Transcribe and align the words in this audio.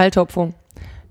Kalthopfung. 0.00 0.54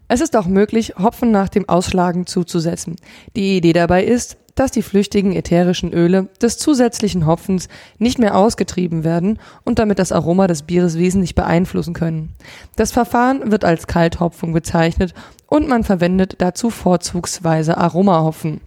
Es 0.08 0.20
ist 0.20 0.36
auch 0.36 0.48
möglich, 0.48 0.96
Hopfen 0.98 1.30
nach 1.30 1.50
dem 1.50 1.70
Ausschlagen 1.70 2.26
zuzusetzen. 2.26 2.96
Die 3.36 3.58
Idee 3.58 3.72
dabei 3.72 4.04
ist, 4.04 4.36
dass 4.56 4.72
die 4.72 4.82
flüchtigen 4.82 5.32
ätherischen 5.32 5.94
Öle 5.94 6.28
des 6.42 6.58
zusätzlichen 6.58 7.28
Hopfens 7.28 7.68
nicht 8.00 8.18
mehr 8.18 8.36
ausgetrieben 8.36 9.04
werden 9.04 9.38
und 9.64 9.78
damit 9.78 10.00
das 10.00 10.12
Aroma 10.12 10.48
des 10.48 10.64
Bieres 10.64 10.98
wesentlich 10.98 11.36
beeinflussen 11.36 11.94
können. 11.94 12.34
Das 12.78 12.92
Verfahren 12.92 13.52
wird 13.52 13.64
als 13.64 13.86
Kalthopfung 13.86 14.54
bezeichnet 14.54 15.14
und 15.46 15.68
man 15.68 15.84
verwendet 15.84 16.38
dazu 16.40 16.72
vorzugsweise 16.72 17.78
Aromahopfen. 17.78 18.60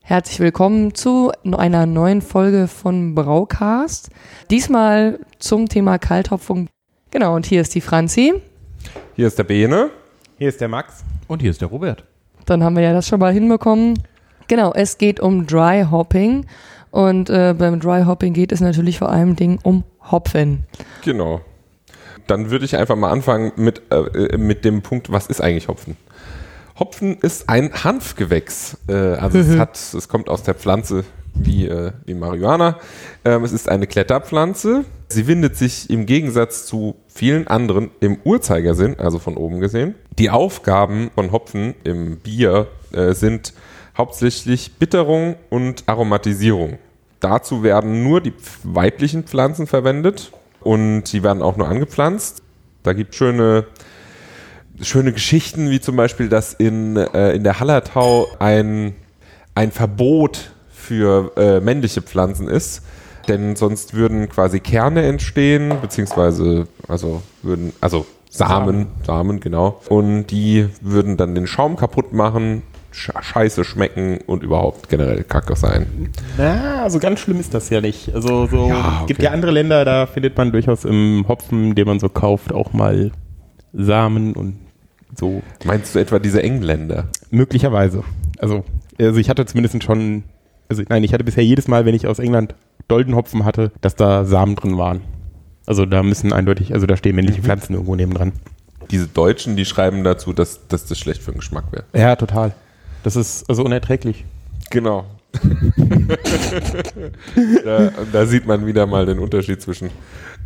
Herzlich 0.00 0.40
willkommen 0.40 0.94
zu 0.94 1.30
einer 1.44 1.84
neuen 1.84 2.22
Folge 2.22 2.68
von 2.68 3.14
Braucast. 3.14 4.08
Diesmal 4.50 5.18
zum 5.38 5.68
Thema 5.68 5.98
Kalthopfung. 5.98 6.68
Genau, 7.10 7.36
und 7.36 7.44
hier 7.44 7.60
ist 7.60 7.74
die 7.74 7.82
Franzi. 7.82 8.32
Hier 9.14 9.26
ist 9.26 9.38
der 9.38 9.44
Bene. 9.44 9.90
Hier 10.38 10.48
ist 10.48 10.60
der 10.60 10.68
Max. 10.68 11.04
Und 11.28 11.42
hier 11.42 11.50
ist 11.50 11.60
der 11.60 11.68
Robert. 11.68 12.04
Dann 12.46 12.64
haben 12.64 12.76
wir 12.76 12.82
ja 12.82 12.92
das 12.92 13.06
schon 13.06 13.20
mal 13.20 13.32
hinbekommen. 13.32 14.02
Genau, 14.48 14.72
es 14.72 14.98
geht 14.98 15.20
um 15.20 15.46
Dry 15.46 15.86
Hopping. 15.90 16.46
Und 16.90 17.30
äh, 17.30 17.54
beim 17.56 17.80
Dry 17.80 18.04
Hopping 18.04 18.32
geht 18.34 18.52
es 18.52 18.60
natürlich 18.60 18.98
vor 18.98 19.10
allem 19.10 19.36
Dingen 19.36 19.58
um 19.62 19.84
Hopfen. 20.10 20.66
Genau. 21.04 21.40
Dann 22.26 22.50
würde 22.50 22.64
ich 22.64 22.76
einfach 22.76 22.96
mal 22.96 23.10
anfangen 23.10 23.52
mit, 23.56 23.82
äh, 23.90 24.36
mit 24.36 24.64
dem 24.64 24.82
Punkt, 24.82 25.10
was 25.10 25.26
ist 25.26 25.40
eigentlich 25.40 25.68
Hopfen? 25.68 25.96
Hopfen 26.78 27.16
ist 27.18 27.48
ein 27.48 27.72
Hanfgewächs. 27.72 28.76
Äh, 28.88 28.94
also 28.94 29.38
es, 29.38 29.48
hat, 29.58 29.76
es 29.76 30.08
kommt 30.08 30.28
aus 30.28 30.42
der 30.42 30.54
Pflanze 30.54 31.04
wie, 31.34 31.66
äh, 31.66 31.92
wie 32.04 32.14
Marihuana. 32.14 32.78
Ähm, 33.24 33.44
es 33.44 33.52
ist 33.52 33.68
eine 33.68 33.86
Kletterpflanze. 33.86 34.84
Sie 35.08 35.26
windet 35.26 35.56
sich 35.56 35.90
im 35.90 36.06
Gegensatz 36.06 36.66
zu 36.66 36.96
vielen 37.08 37.46
anderen 37.46 37.90
im 38.00 38.18
Uhrzeigersinn, 38.24 38.98
also 38.98 39.18
von 39.18 39.36
oben 39.36 39.60
gesehen. 39.60 39.94
Die 40.18 40.30
Aufgaben 40.30 41.10
von 41.14 41.32
Hopfen 41.32 41.74
im 41.84 42.18
Bier 42.18 42.68
äh, 42.92 43.12
sind 43.12 43.52
hauptsächlich 43.96 44.72
Bitterung 44.78 45.36
und 45.50 45.84
Aromatisierung. 45.86 46.78
Dazu 47.20 47.62
werden 47.62 48.02
nur 48.02 48.20
die 48.20 48.32
weiblichen 48.64 49.24
Pflanzen 49.24 49.66
verwendet 49.66 50.32
und 50.60 51.06
sie 51.06 51.22
werden 51.22 51.42
auch 51.42 51.56
nur 51.56 51.68
angepflanzt. 51.68 52.42
Da 52.82 52.94
gibt 52.94 53.10
es 53.10 53.16
schöne, 53.16 53.66
schöne 54.80 55.12
Geschichten, 55.12 55.70
wie 55.70 55.80
zum 55.80 55.96
Beispiel, 55.96 56.28
dass 56.28 56.54
in, 56.54 56.96
äh, 56.96 57.32
in 57.32 57.44
der 57.44 57.60
Hallertau 57.60 58.28
ein, 58.38 58.94
ein 59.54 59.70
Verbot 59.70 60.51
für 60.82 61.32
äh, 61.36 61.60
männliche 61.60 62.02
Pflanzen 62.02 62.48
ist. 62.48 62.82
Denn 63.28 63.54
sonst 63.54 63.94
würden 63.94 64.28
quasi 64.28 64.58
Kerne 64.58 65.02
entstehen, 65.02 65.72
beziehungsweise 65.80 66.66
also 66.88 67.22
würden, 67.42 67.72
also 67.80 68.04
Samen, 68.28 68.88
Samen, 69.06 69.38
genau. 69.40 69.80
Und 69.88 70.26
die 70.28 70.66
würden 70.80 71.16
dann 71.16 71.34
den 71.34 71.46
Schaum 71.46 71.76
kaputt 71.76 72.12
machen, 72.12 72.62
scheiße 72.90 73.62
schmecken 73.64 74.18
und 74.26 74.42
überhaupt 74.42 74.88
generell 74.88 75.22
kacke 75.22 75.54
sein. 75.54 76.10
Na, 76.36 76.82
also 76.82 76.98
ganz 76.98 77.20
schlimm 77.20 77.38
ist 77.38 77.54
das 77.54 77.70
ja 77.70 77.80
nicht. 77.80 78.12
Also 78.14 78.46
so 78.46 78.68
Ja, 78.68 78.98
okay. 78.98 79.06
gibt 79.06 79.22
ja 79.22 79.30
andere 79.30 79.52
Länder, 79.52 79.84
da 79.84 80.06
findet 80.06 80.36
man 80.36 80.50
durchaus 80.50 80.84
im 80.84 81.26
Hopfen, 81.28 81.74
den 81.74 81.86
man 81.86 82.00
so 82.00 82.08
kauft, 82.08 82.52
auch 82.52 82.72
mal 82.72 83.12
Samen 83.72 84.34
und 84.34 84.56
so. 85.18 85.42
Meinst 85.64 85.94
du 85.94 85.98
etwa 85.98 86.18
diese 86.18 86.42
Engländer? 86.42 87.08
Möglicherweise. 87.30 88.02
Also, 88.38 88.64
also 88.98 89.20
ich 89.20 89.28
hatte 89.28 89.46
zumindest 89.46 89.82
schon, 89.84 90.24
also 90.72 90.84
nein, 90.88 91.04
ich 91.04 91.12
hatte 91.12 91.24
bisher 91.24 91.44
jedes 91.44 91.68
Mal, 91.68 91.84
wenn 91.84 91.94
ich 91.94 92.06
aus 92.06 92.18
England 92.18 92.54
Doldenhopfen 92.88 93.44
hatte, 93.44 93.70
dass 93.80 93.94
da 93.94 94.24
Samen 94.24 94.56
drin 94.56 94.78
waren. 94.78 95.02
Also 95.66 95.86
da 95.86 96.02
müssen 96.02 96.32
eindeutig, 96.32 96.74
also 96.74 96.86
da 96.86 96.96
stehen 96.96 97.14
männliche 97.14 97.42
Pflanzen 97.42 97.74
irgendwo 97.74 97.94
nebendran. 97.94 98.32
Diese 98.90 99.06
Deutschen, 99.06 99.54
die 99.56 99.64
schreiben 99.64 100.02
dazu, 100.02 100.32
dass, 100.32 100.66
dass 100.68 100.86
das 100.86 100.98
schlecht 100.98 101.22
für 101.22 101.30
den 101.32 101.38
Geschmack 101.38 101.64
wäre. 101.70 101.84
Ja, 101.94 102.16
total. 102.16 102.52
Das 103.04 103.16
ist 103.16 103.48
also 103.48 103.64
unerträglich. 103.64 104.24
Genau. 104.70 105.04
da, 107.64 107.90
da 108.12 108.26
sieht 108.26 108.46
man 108.46 108.66
wieder 108.66 108.86
mal 108.86 109.06
den 109.06 109.18
Unterschied 109.18 109.62
zwischen 109.62 109.90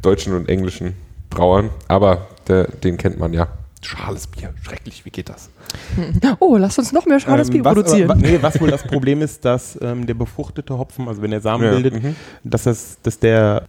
deutschen 0.02 0.34
und 0.34 0.48
englischen 0.48 0.94
Brauern. 1.30 1.70
Aber 1.88 2.28
der, 2.46 2.64
den 2.64 2.96
kennt 2.98 3.18
man 3.18 3.32
ja. 3.32 3.48
Schales 3.82 4.26
Bier, 4.26 4.52
schrecklich, 4.62 5.04
wie 5.04 5.10
geht 5.10 5.28
das? 5.28 5.50
Oh, 6.40 6.56
lasst 6.56 6.78
uns 6.78 6.92
noch 6.92 7.06
mehr 7.06 7.20
schales 7.20 7.48
Bier 7.50 7.58
Ähm, 7.60 7.64
was, 7.64 7.74
produzieren. 7.74 8.10
Aber, 8.10 8.20
nee, 8.20 8.38
was 8.40 8.60
wohl 8.60 8.70
das 8.70 8.82
Problem 8.82 9.22
ist, 9.22 9.44
dass 9.44 9.78
ähm, 9.80 10.06
der 10.06 10.14
befruchtete 10.14 10.76
Hopfen, 10.76 11.08
also 11.08 11.22
wenn 11.22 11.32
er 11.32 11.40
Samen 11.40 11.64
Ja, 11.64 11.70
bildet, 11.70 12.02
mhm. 12.02 12.16
dass 12.44 12.64
das, 12.64 12.98
dass 13.02 13.18
der, 13.18 13.64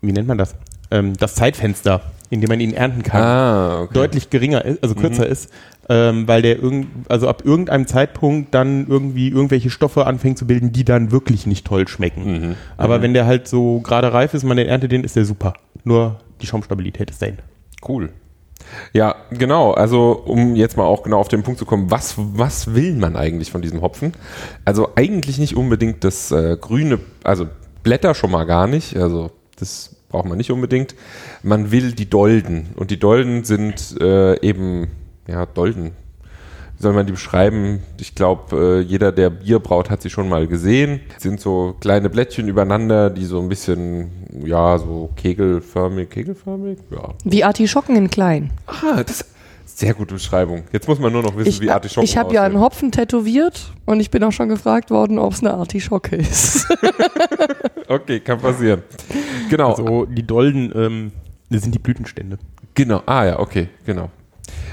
wie 0.00 0.12
nennt 0.12 0.26
man 0.28 0.38
das? 0.38 0.54
Ähm, 0.90 1.14
das 1.16 1.34
Zeitfenster, 1.34 2.00
in 2.30 2.40
dem 2.40 2.48
man 2.48 2.60
ihn 2.60 2.72
ernten 2.72 3.02
kann, 3.02 3.22
Ah, 3.22 3.80
okay. 3.82 3.94
deutlich 3.94 4.30
geringer 4.30 4.64
ist, 4.64 4.82
also 4.82 4.94
kürzer 4.94 5.26
Mhm. 5.26 5.30
ist, 5.32 5.50
ähm, 5.88 6.26
weil 6.26 6.42
der 6.42 6.58
irgend, 6.60 6.88
also 7.08 7.28
ab 7.28 7.42
irgendeinem 7.44 7.86
Zeitpunkt 7.86 8.52
dann 8.54 8.86
irgendwie 8.88 9.28
irgendwelche 9.28 9.70
Stoffe 9.70 10.06
anfängt 10.06 10.38
zu 10.38 10.46
bilden, 10.46 10.72
die 10.72 10.84
dann 10.84 11.12
wirklich 11.12 11.46
nicht 11.46 11.66
toll 11.66 11.86
schmecken. 11.86 12.48
Mhm. 12.48 12.54
Aber 12.76 13.02
wenn 13.02 13.14
der 13.14 13.26
halt 13.26 13.46
so 13.46 13.80
gerade 13.80 14.12
reif 14.12 14.34
ist, 14.34 14.42
man 14.44 14.56
den 14.56 14.66
erntet 14.66 14.90
den, 14.92 15.04
ist 15.04 15.14
der 15.14 15.24
super. 15.24 15.54
Nur 15.84 16.18
die 16.40 16.46
Schaumstabilität 16.46 17.10
ist 17.10 17.22
dahin. 17.22 17.38
Cool. 17.86 18.10
Ja, 18.92 19.16
genau. 19.30 19.72
Also, 19.72 20.12
um 20.24 20.56
jetzt 20.56 20.76
mal 20.76 20.84
auch 20.84 21.02
genau 21.02 21.18
auf 21.18 21.28
den 21.28 21.42
Punkt 21.42 21.58
zu 21.58 21.66
kommen, 21.66 21.90
was, 21.90 22.14
was 22.16 22.74
will 22.74 22.94
man 22.94 23.16
eigentlich 23.16 23.50
von 23.50 23.62
diesem 23.62 23.82
Hopfen? 23.82 24.12
Also, 24.64 24.90
eigentlich 24.96 25.38
nicht 25.38 25.56
unbedingt 25.56 26.04
das 26.04 26.30
äh, 26.30 26.56
grüne, 26.60 27.00
also 27.24 27.46
Blätter 27.82 28.14
schon 28.14 28.30
mal 28.30 28.44
gar 28.44 28.66
nicht. 28.66 28.96
Also, 28.96 29.30
das 29.58 29.96
braucht 30.08 30.26
man 30.26 30.38
nicht 30.38 30.50
unbedingt. 30.50 30.94
Man 31.42 31.70
will 31.70 31.92
die 31.92 32.08
Dolden. 32.08 32.68
Und 32.76 32.90
die 32.90 32.98
Dolden 32.98 33.44
sind 33.44 33.96
äh, 34.00 34.40
eben, 34.40 34.88
ja, 35.26 35.46
Dolden. 35.46 35.92
Wie 36.78 36.82
soll 36.82 36.92
man 36.92 37.06
die 37.06 37.12
beschreiben? 37.12 37.82
Ich 37.98 38.14
glaube, 38.14 38.56
äh, 38.56 38.80
jeder, 38.80 39.10
der 39.12 39.30
Bier 39.30 39.58
braut, 39.60 39.88
hat 39.88 40.02
sie 40.02 40.10
schon 40.10 40.28
mal 40.28 40.46
gesehen. 40.46 41.00
Sind 41.18 41.40
so 41.40 41.74
kleine 41.80 42.10
Blättchen 42.10 42.48
übereinander, 42.48 43.08
die 43.10 43.24
so 43.24 43.40
ein 43.40 43.48
bisschen, 43.48 44.10
ja, 44.44 44.78
so 44.78 45.10
kegelförmig, 45.16 46.10
kegelförmig, 46.10 46.78
ja, 46.90 47.14
Wie 47.24 47.44
Artischocken 47.44 47.96
in 47.96 48.10
klein. 48.10 48.50
Ah, 48.66 49.02
das 49.02 49.24
sehr 49.64 49.94
gute 49.94 50.14
Beschreibung. 50.14 50.62
Jetzt 50.72 50.88
muss 50.88 50.98
man 50.98 51.12
nur 51.12 51.22
noch 51.22 51.36
wissen, 51.36 51.48
Ich, 51.48 51.60
wie 51.60 51.70
Artischocken 51.70 52.04
ich 52.04 52.16
habe 52.16 52.32
ja 52.32 52.44
einen. 52.44 52.60
Hopfen 52.60 52.92
tätowiert 52.92 53.72
und 53.84 54.00
ich 54.00 54.10
bin 54.10 54.22
auch 54.24 54.32
schon 54.32 54.48
gefragt 54.48 54.90
worden, 54.90 55.18
ob 55.18 55.32
es 55.32 55.40
eine 55.40 55.54
Artischocke 55.54 56.16
ist. 56.16 56.66
Okay, 57.88 58.18
kann 58.18 58.40
passieren. 58.40 58.82
Genau, 59.48 59.70
Also 59.70 60.06
die 60.06 60.26
Dolden, 60.26 60.72
ähm, 60.74 61.12
das 61.50 61.62
sind 61.62 61.72
die 61.72 61.78
Blütenstände. 61.78 62.36
genau. 62.74 63.02
Ah 63.06 63.24
ja, 63.24 63.38
okay, 63.38 63.68
genau. 63.84 64.10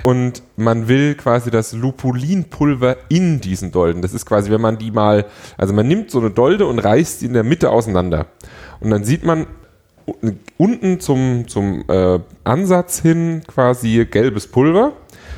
Und 0.04 0.44
man 0.58 0.88
will 0.90 1.16
quasi 1.16 1.50
das 1.50 1.72
Lupulinpulver 1.72 2.98
in 3.08 3.40
diesen 3.40 3.72
Dolden. 3.72 4.02
Das 4.02 4.14
ist 4.14 4.26
quasi, 4.26 4.52
wenn 4.52 4.60
man 4.60 4.78
die 4.78 4.92
mal, 4.92 5.26
also 5.58 5.74
man 5.74 5.88
nimmt 5.88 6.12
so 6.12 6.20
eine 6.20 6.30
Dolde 6.30 6.66
und 6.66 6.80
reißt 6.80 7.22
die 7.22 7.28
in 7.28 7.34
der 7.34 7.44
Mitte 7.44 7.70
auseinander. 7.70 8.26
Und 8.82 8.90
dann 8.90 9.06
sieht 9.06 9.24
man 9.24 9.48
unten 10.58 11.00
zum, 11.00 11.48
zum 11.48 11.86
äh, 11.88 12.20
Ansatz 12.44 13.00
hin 13.00 13.44
quasi 13.48 14.06
gelbes 14.10 14.48
Pulver. 14.48 14.94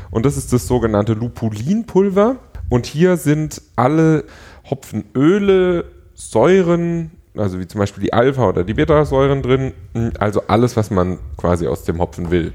Und 0.09 0.25
das 0.25 0.37
ist 0.37 0.51
das 0.51 0.65
sogenannte 0.67 1.13
Lupulinpulver. 1.13 2.37
Und 2.69 2.87
hier 2.87 3.17
sind 3.17 3.61
alle 3.75 4.25
Hopfenöle, 4.69 5.85
Säuren, 6.15 7.11
also 7.37 7.59
wie 7.59 7.67
zum 7.67 7.79
Beispiel 7.79 8.03
die 8.03 8.13
Alpha- 8.13 8.49
oder 8.49 8.63
die 8.63 8.73
Beta-Säuren 8.73 9.43
drin. 9.43 9.73
Also 10.17 10.41
alles, 10.47 10.75
was 10.75 10.89
man 10.89 11.19
quasi 11.37 11.67
aus 11.67 11.83
dem 11.83 11.99
Hopfen 11.99 12.31
will. 12.31 12.53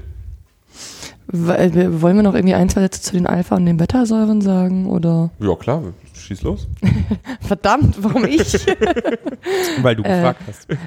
Wir- 1.31 2.01
Wollen 2.01 2.15
wir 2.17 2.23
noch 2.23 2.35
irgendwie 2.35 2.55
ein, 2.55 2.69
zwei 2.69 2.81
Sätze 2.81 3.01
zu 3.01 3.13
den 3.13 3.25
Alpha- 3.27 3.55
und 3.55 3.65
den 3.65 3.77
Beta-Säuren 3.77 4.41
sagen? 4.41 4.89
Oder? 4.89 5.29
Ja, 5.39 5.55
klar, 5.55 5.81
schieß 6.13 6.41
los. 6.43 6.67
Verdammt, 7.41 7.95
warum 8.03 8.25
ich? 8.25 8.53
Weil 9.81 9.95
du 9.95 10.03
Äh. 10.03 10.09
gefragt 10.15 10.41
hast. 10.47 10.67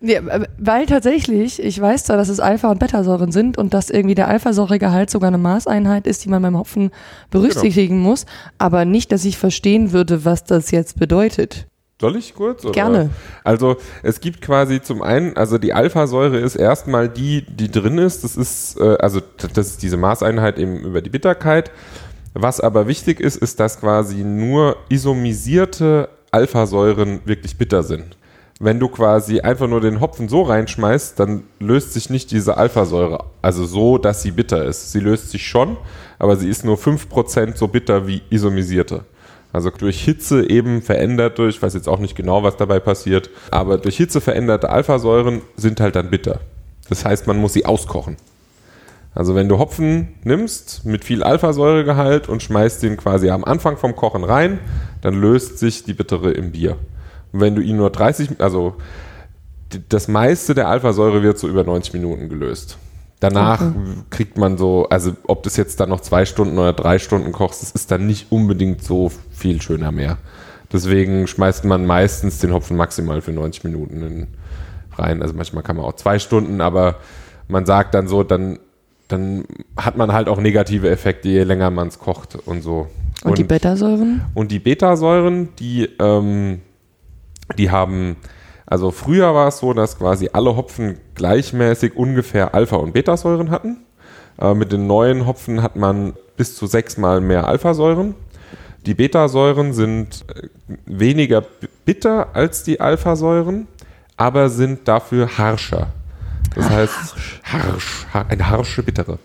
Nee, 0.00 0.16
äh, 0.16 0.44
weil 0.58 0.84
tatsächlich, 0.84 1.62
ich 1.62 1.80
weiß 1.80 2.04
zwar, 2.04 2.18
dass 2.18 2.28
es 2.28 2.38
Alpha- 2.38 2.70
und 2.70 2.78
Betasäuren 2.78 3.32
sind 3.32 3.56
und 3.56 3.72
dass 3.72 3.88
irgendwie 3.88 4.14
der 4.14 4.28
Alphasäuregehalt 4.28 5.08
sogar 5.08 5.28
eine 5.28 5.38
Maßeinheit 5.38 6.06
ist, 6.06 6.24
die 6.24 6.28
man 6.28 6.42
beim 6.42 6.58
Hopfen 6.58 6.90
berücksichtigen 7.30 8.00
muss, 8.00 8.26
aber 8.58 8.84
nicht, 8.84 9.12
dass 9.12 9.24
ich 9.24 9.38
verstehen 9.38 9.92
würde, 9.92 10.26
was 10.26 10.44
das 10.44 10.70
jetzt 10.72 10.98
bedeutet. 10.98 11.66
Soll 12.00 12.16
ich 12.16 12.34
kurz? 12.34 12.64
Oder? 12.64 12.72
Gerne. 12.72 13.10
Also 13.44 13.76
es 14.02 14.20
gibt 14.20 14.42
quasi 14.42 14.82
zum 14.82 15.00
einen, 15.00 15.36
also 15.36 15.58
die 15.58 15.72
Alphasäure 15.72 16.38
ist 16.38 16.56
erstmal 16.56 17.08
die, 17.08 17.42
die 17.46 17.70
drin 17.70 17.98
ist. 17.98 18.24
Das 18.24 18.36
ist, 18.36 18.78
äh, 18.80 18.96
also 18.98 19.20
das 19.54 19.68
ist 19.68 19.82
diese 19.82 19.96
Maßeinheit 19.96 20.58
eben 20.58 20.80
über 20.80 21.00
die 21.02 21.10
Bitterkeit. 21.10 21.70
Was 22.34 22.60
aber 22.60 22.88
wichtig 22.88 23.20
ist, 23.20 23.36
ist, 23.36 23.60
dass 23.60 23.78
quasi 23.78 24.24
nur 24.24 24.76
isomisierte 24.88 26.08
Alphasäuren 26.32 27.20
wirklich 27.24 27.56
bitter 27.56 27.84
sind. 27.84 28.16
Wenn 28.58 28.80
du 28.80 28.88
quasi 28.88 29.40
einfach 29.40 29.68
nur 29.68 29.80
den 29.80 30.00
Hopfen 30.00 30.28
so 30.28 30.42
reinschmeißt, 30.42 31.18
dann 31.18 31.44
löst 31.60 31.92
sich 31.92 32.10
nicht 32.10 32.32
diese 32.32 32.56
Alphasäure, 32.56 33.24
also 33.42 33.64
so, 33.64 33.98
dass 33.98 34.22
sie 34.22 34.30
bitter 34.32 34.64
ist. 34.64 34.92
Sie 34.92 35.00
löst 35.00 35.30
sich 35.30 35.46
schon, 35.46 35.76
aber 36.18 36.36
sie 36.36 36.48
ist 36.48 36.64
nur 36.64 36.76
5% 36.76 37.56
so 37.56 37.68
bitter 37.68 38.06
wie 38.06 38.22
isomisierte. 38.30 39.04
Also 39.54 39.70
durch 39.70 40.02
Hitze 40.02 40.50
eben 40.50 40.82
verändert 40.82 41.38
durch, 41.38 41.54
ich 41.54 41.62
weiß 41.62 41.74
jetzt 41.74 41.88
auch 41.88 42.00
nicht 42.00 42.16
genau, 42.16 42.42
was 42.42 42.56
dabei 42.56 42.80
passiert, 42.80 43.30
aber 43.52 43.78
durch 43.78 43.96
Hitze 43.96 44.20
veränderte 44.20 44.68
Alphasäuren 44.68 45.42
sind 45.54 45.78
halt 45.78 45.94
dann 45.94 46.10
bitter. 46.10 46.40
Das 46.88 47.04
heißt, 47.04 47.28
man 47.28 47.38
muss 47.38 47.52
sie 47.52 47.64
auskochen. 47.64 48.16
Also 49.14 49.36
wenn 49.36 49.48
du 49.48 49.60
Hopfen 49.60 50.08
nimmst 50.24 50.84
mit 50.84 51.04
viel 51.04 51.22
Alphasäuregehalt 51.22 52.28
und 52.28 52.42
schmeißt 52.42 52.82
den 52.82 52.96
quasi 52.96 53.30
am 53.30 53.44
Anfang 53.44 53.76
vom 53.76 53.94
Kochen 53.94 54.24
rein, 54.24 54.58
dann 55.02 55.14
löst 55.14 55.60
sich 55.60 55.84
die 55.84 55.94
Bittere 55.94 56.32
im 56.32 56.50
Bier. 56.50 56.76
Und 57.30 57.40
wenn 57.40 57.54
du 57.54 57.62
ihn 57.62 57.76
nur 57.76 57.90
30, 57.90 58.40
also 58.40 58.74
das 59.88 60.08
meiste 60.08 60.56
der 60.56 60.66
Alphasäure 60.66 61.22
wird 61.22 61.38
so 61.38 61.46
über 61.46 61.62
90 61.62 61.92
Minuten 61.94 62.28
gelöst. 62.28 62.76
Danach 63.24 63.72
kriegt 64.10 64.36
man 64.36 64.58
so, 64.58 64.86
also 64.90 65.12
ob 65.26 65.42
das 65.44 65.56
jetzt 65.56 65.80
dann 65.80 65.88
noch 65.88 66.00
zwei 66.00 66.24
Stunden 66.26 66.58
oder 66.58 66.72
drei 66.72 66.98
Stunden 66.98 67.32
kochst, 67.32 67.62
das 67.62 67.70
ist 67.70 67.90
dann 67.90 68.06
nicht 68.06 68.30
unbedingt 68.30 68.82
so 68.82 69.10
viel 69.30 69.62
schöner 69.62 69.92
mehr. 69.92 70.18
Deswegen 70.72 71.26
schmeißt 71.26 71.64
man 71.64 71.86
meistens 71.86 72.38
den 72.38 72.52
Hopfen 72.52 72.76
maximal 72.76 73.22
für 73.22 73.32
90 73.32 73.64
Minuten 73.64 74.02
in, 74.02 74.26
rein. 74.98 75.22
Also 75.22 75.34
manchmal 75.34 75.62
kann 75.62 75.76
man 75.76 75.84
auch 75.84 75.94
zwei 75.94 76.18
Stunden, 76.18 76.60
aber 76.60 76.96
man 77.48 77.64
sagt 77.66 77.94
dann 77.94 78.08
so, 78.08 78.22
dann, 78.22 78.58
dann 79.08 79.44
hat 79.76 79.96
man 79.96 80.12
halt 80.12 80.28
auch 80.28 80.40
negative 80.40 80.90
Effekte, 80.90 81.28
je 81.28 81.44
länger 81.44 81.70
man 81.70 81.88
es 81.88 81.98
kocht 81.98 82.36
und 82.46 82.62
so. 82.62 82.88
Und, 83.22 83.38
die 83.38 83.44
Beta-Säuren? 83.44 84.22
Und 84.34 84.50
die 84.50 84.58
Betasäuren, 84.58 85.48
die, 85.58 85.88
ähm, 85.98 86.60
die 87.56 87.70
haben, 87.70 88.16
also 88.66 88.90
früher 88.90 89.34
war 89.34 89.48
es 89.48 89.58
so, 89.58 89.72
dass 89.72 89.98
quasi 89.98 90.30
alle 90.32 90.56
Hopfen 90.56 90.98
gleichmäßig 91.14 91.96
ungefähr 91.96 92.54
Alpha- 92.54 92.76
und 92.76 92.92
Betasäuren 92.92 93.50
hatten. 93.50 93.78
Äh, 94.40 94.54
mit 94.54 94.72
den 94.72 94.86
neuen 94.86 95.26
Hopfen 95.26 95.62
hat 95.62 95.76
man 95.76 96.14
bis 96.36 96.56
zu 96.56 96.66
sechsmal 96.66 97.20
mehr 97.20 97.46
Alphasäuren. 97.46 98.14
Die 98.86 98.94
Betasäuren 98.94 99.72
sind 99.72 100.24
äh, 100.34 100.48
weniger 100.86 101.42
bitter 101.84 102.28
als 102.34 102.62
die 102.64 102.80
Alphasäuren, 102.80 103.66
aber 104.16 104.48
sind 104.48 104.86
dafür 104.88 105.38
harscher. 105.38 105.88
Das 106.54 106.68
heißt, 106.70 106.94
harsch, 107.44 108.06
har- 108.12 108.26
eine 108.28 108.48
harsche 108.50 108.82
Bittere. 108.82 109.18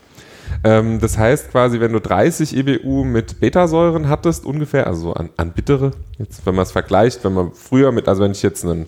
Ähm, 0.64 1.00
das 1.00 1.18
heißt 1.18 1.52
quasi, 1.52 1.80
wenn 1.80 1.94
du 1.94 2.00
30 2.02 2.56
EBU 2.58 3.04
mit 3.04 3.40
Betasäuren 3.40 4.10
hattest, 4.10 4.46
ungefähr, 4.46 4.88
also 4.88 5.02
so 5.02 5.14
an, 5.14 5.30
an 5.38 5.52
Bittere, 5.52 5.92
jetzt 6.18 6.46
wenn 6.46 6.56
man 6.56 6.64
es 6.64 6.72
vergleicht, 6.72 7.24
wenn 7.24 7.34
man 7.34 7.52
früher 7.54 7.92
mit, 7.92 8.08
also 8.08 8.24
wenn 8.24 8.32
ich 8.32 8.42
jetzt 8.42 8.66
einen 8.66 8.88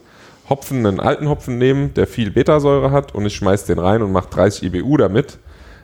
Hopfen, 0.51 0.85
einen 0.85 0.99
alten 0.99 1.27
Hopfen 1.27 1.57
nehme, 1.57 1.87
der 1.87 2.05
viel 2.05 2.29
Betasäure 2.29 2.91
hat 2.91 3.15
und 3.15 3.25
ich 3.25 3.35
schmeiß 3.35 3.65
den 3.65 3.79
rein 3.79 4.03
und 4.03 4.11
mache 4.11 4.29
30 4.29 4.71
EBU 4.71 4.97
damit, 4.97 5.39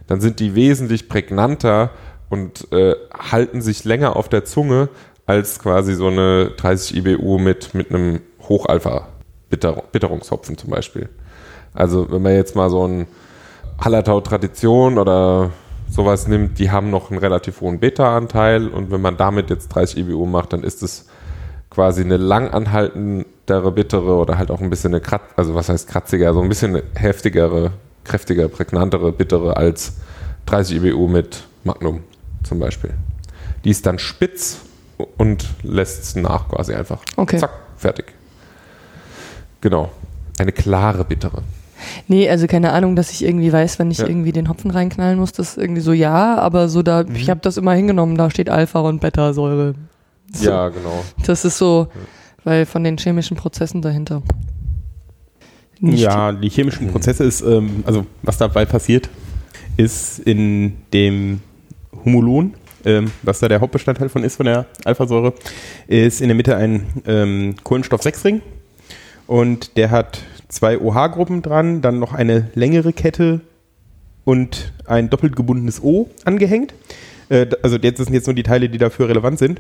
dann 0.06 0.22
sind 0.22 0.40
die 0.40 0.54
wesentlich 0.54 1.10
prägnanter 1.10 1.90
und 2.30 2.72
äh, 2.72 2.94
halten 3.14 3.64
sich 3.64 3.86
länger 3.86 4.16
auf 4.16 4.30
der 4.30 4.46
Zunge 4.46 4.90
als 5.26 5.58
quasi 5.60 5.96
so 5.96 6.08
eine 6.08 6.52
30 6.58 6.98
IBU 6.98 7.38
mit, 7.38 7.74
mit 7.74 7.90
einem 7.90 8.20
Hochalpha-Bitterungshopfen 8.48 10.58
zum 10.58 10.70
Beispiel. 10.70 11.10
Also 11.74 12.10
wenn 12.12 12.22
man 12.22 12.34
jetzt 12.34 12.56
mal 12.56 12.70
so 12.70 12.88
ein 12.88 13.08
Hallertau 13.80 14.22
Tradition 14.22 14.98
oder 14.98 15.52
sowas 15.90 16.28
nimmt, 16.28 16.60
die 16.60 16.72
haben 16.72 16.90
noch 16.90 17.12
einen 17.12 17.20
relativ 17.20 17.62
hohen 17.62 17.80
Beta-Anteil 17.80 18.68
und 18.68 18.92
wenn 18.92 19.02
man 19.02 19.18
damit 19.18 19.50
jetzt 19.50 19.70
30 19.70 20.00
IBU 20.00 20.26
macht, 20.26 20.54
dann 20.54 20.64
ist 20.64 20.84
es 20.84 21.08
quasi 21.70 22.04
eine 22.04 22.18
langanhaltendere 23.48 23.72
Bittere 23.72 24.16
oder 24.16 24.38
halt 24.38 24.52
auch 24.52 24.62
ein 24.62 24.70
bisschen 24.70 24.94
eine 24.94 25.02
Kratz, 25.02 25.24
also 25.36 25.56
was 25.56 25.70
heißt 25.70 25.88
kratziger, 25.88 26.34
so 26.34 26.42
ein 26.42 26.50
bisschen 26.50 26.82
heftigere, 26.96 27.72
kräftiger, 28.04 28.48
prägnantere 28.48 29.12
Bittere 29.12 29.58
als 29.58 29.94
30 30.48 30.84
IBU 30.84 31.08
mit 31.08 31.44
Magnum 31.64 32.02
zum 32.44 32.60
Beispiel. 32.60 32.92
Die 33.64 33.70
ist 33.72 33.86
dann 33.86 34.00
spitz 34.00 34.60
und 35.18 35.46
lässt 35.64 36.04
es 36.04 36.16
nach 36.16 36.50
quasi 36.50 36.74
einfach. 36.74 37.00
Okay. 37.16 37.38
Zack, 37.38 37.52
fertig. 37.78 38.06
Genau. 39.62 39.92
Eine 40.40 40.52
klare 40.52 41.04
Bittere. 41.04 41.42
Nee, 42.08 42.30
also 42.30 42.48
keine 42.48 42.72
Ahnung, 42.74 42.96
dass 42.96 43.12
ich 43.12 43.24
irgendwie 43.24 43.52
weiß, 43.54 43.78
wenn 43.80 43.92
ich 43.92 44.00
Ja. 44.00 44.08
irgendwie 44.08 44.32
den 44.32 44.50
Hopfen 44.50 44.72
reinknallen 44.72 45.20
muss, 45.20 45.32
das 45.32 45.52
ist 45.52 45.58
irgendwie 45.58 45.82
so 45.82 45.94
ja, 45.94 46.38
aber 46.38 46.70
so 46.70 46.82
da, 46.82 47.04
ich 47.14 47.30
habe 47.30 47.40
das 47.42 47.58
immer 47.58 47.74
hingenommen, 47.74 48.18
da 48.18 48.30
steht 48.32 48.50
Alpha 48.50 48.80
und 48.80 49.00
Beta-Säure. 49.00 49.76
So, 50.34 50.50
Ja, 50.50 50.70
genau. 50.70 51.04
Das 51.26 51.46
ist 51.46 51.58
so, 51.58 51.88
weil 52.48 52.66
von 52.66 52.82
den 52.82 52.98
chemischen 52.98 53.36
Prozessen 53.36 53.82
dahinter. 53.82 54.24
Nicht. 55.82 56.00
Ja, 56.00 56.32
die 56.32 56.48
chemischen 56.48 56.88
Prozesse 56.88 57.26
ist, 57.26 57.42
ähm, 57.42 57.84
also 57.86 58.06
was 58.22 58.38
dabei 58.38 58.64
passiert, 58.64 59.10
ist 59.76 60.20
in 60.20 60.78
dem 60.94 61.42
Humulon, 62.06 62.54
ähm, 62.86 63.12
was 63.22 63.40
da 63.40 63.50
der 63.50 63.60
Hauptbestandteil 63.60 64.08
von 64.08 64.24
ist, 64.24 64.38
von 64.38 64.46
der 64.46 64.66
Alphasäure, 64.86 65.34
ist 65.88 66.22
in 66.22 66.30
der 66.30 66.36
Mitte 66.36 66.56
ein 66.56 66.88
ähm, 67.06 67.56
Kohlenstoff-6-Ring 67.66 68.42
und 69.28 69.76
der 69.76 69.92
hat 69.92 70.22
zwei 70.48 70.80
OH-Gruppen 70.80 71.42
dran, 71.42 71.82
dann 71.82 72.00
noch 72.00 72.14
eine 72.14 72.50
längere 72.56 72.94
Kette 72.94 73.42
und 74.24 74.72
ein 74.86 75.10
doppelt 75.10 75.36
gebundenes 75.36 75.84
O 75.84 76.10
angehängt. 76.24 76.74
Äh, 77.28 77.48
also 77.62 77.76
jetzt 77.76 77.98
sind 77.98 78.14
jetzt 78.14 78.28
nur 78.28 78.36
die 78.36 78.44
Teile, 78.44 78.70
die 78.70 78.78
dafür 78.78 79.10
relevant 79.10 79.38
sind. 79.38 79.60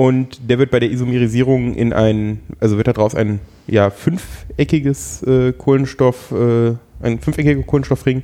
Und 0.00 0.48
der 0.48 0.58
wird 0.58 0.70
bei 0.70 0.80
der 0.80 0.90
Isomerisierung 0.90 1.74
in 1.74 1.92
ein, 1.92 2.40
also 2.58 2.78
wird 2.78 2.86
daraus 2.86 3.14
ein 3.14 3.38
ja, 3.66 3.90
fünfeckiges 3.90 5.22
äh, 5.24 5.52
Kohlenstoff, 5.52 6.32
äh, 6.32 6.72
ein 7.02 7.18
fünfeckiger 7.18 7.62
Kohlenstoffring. 7.64 8.22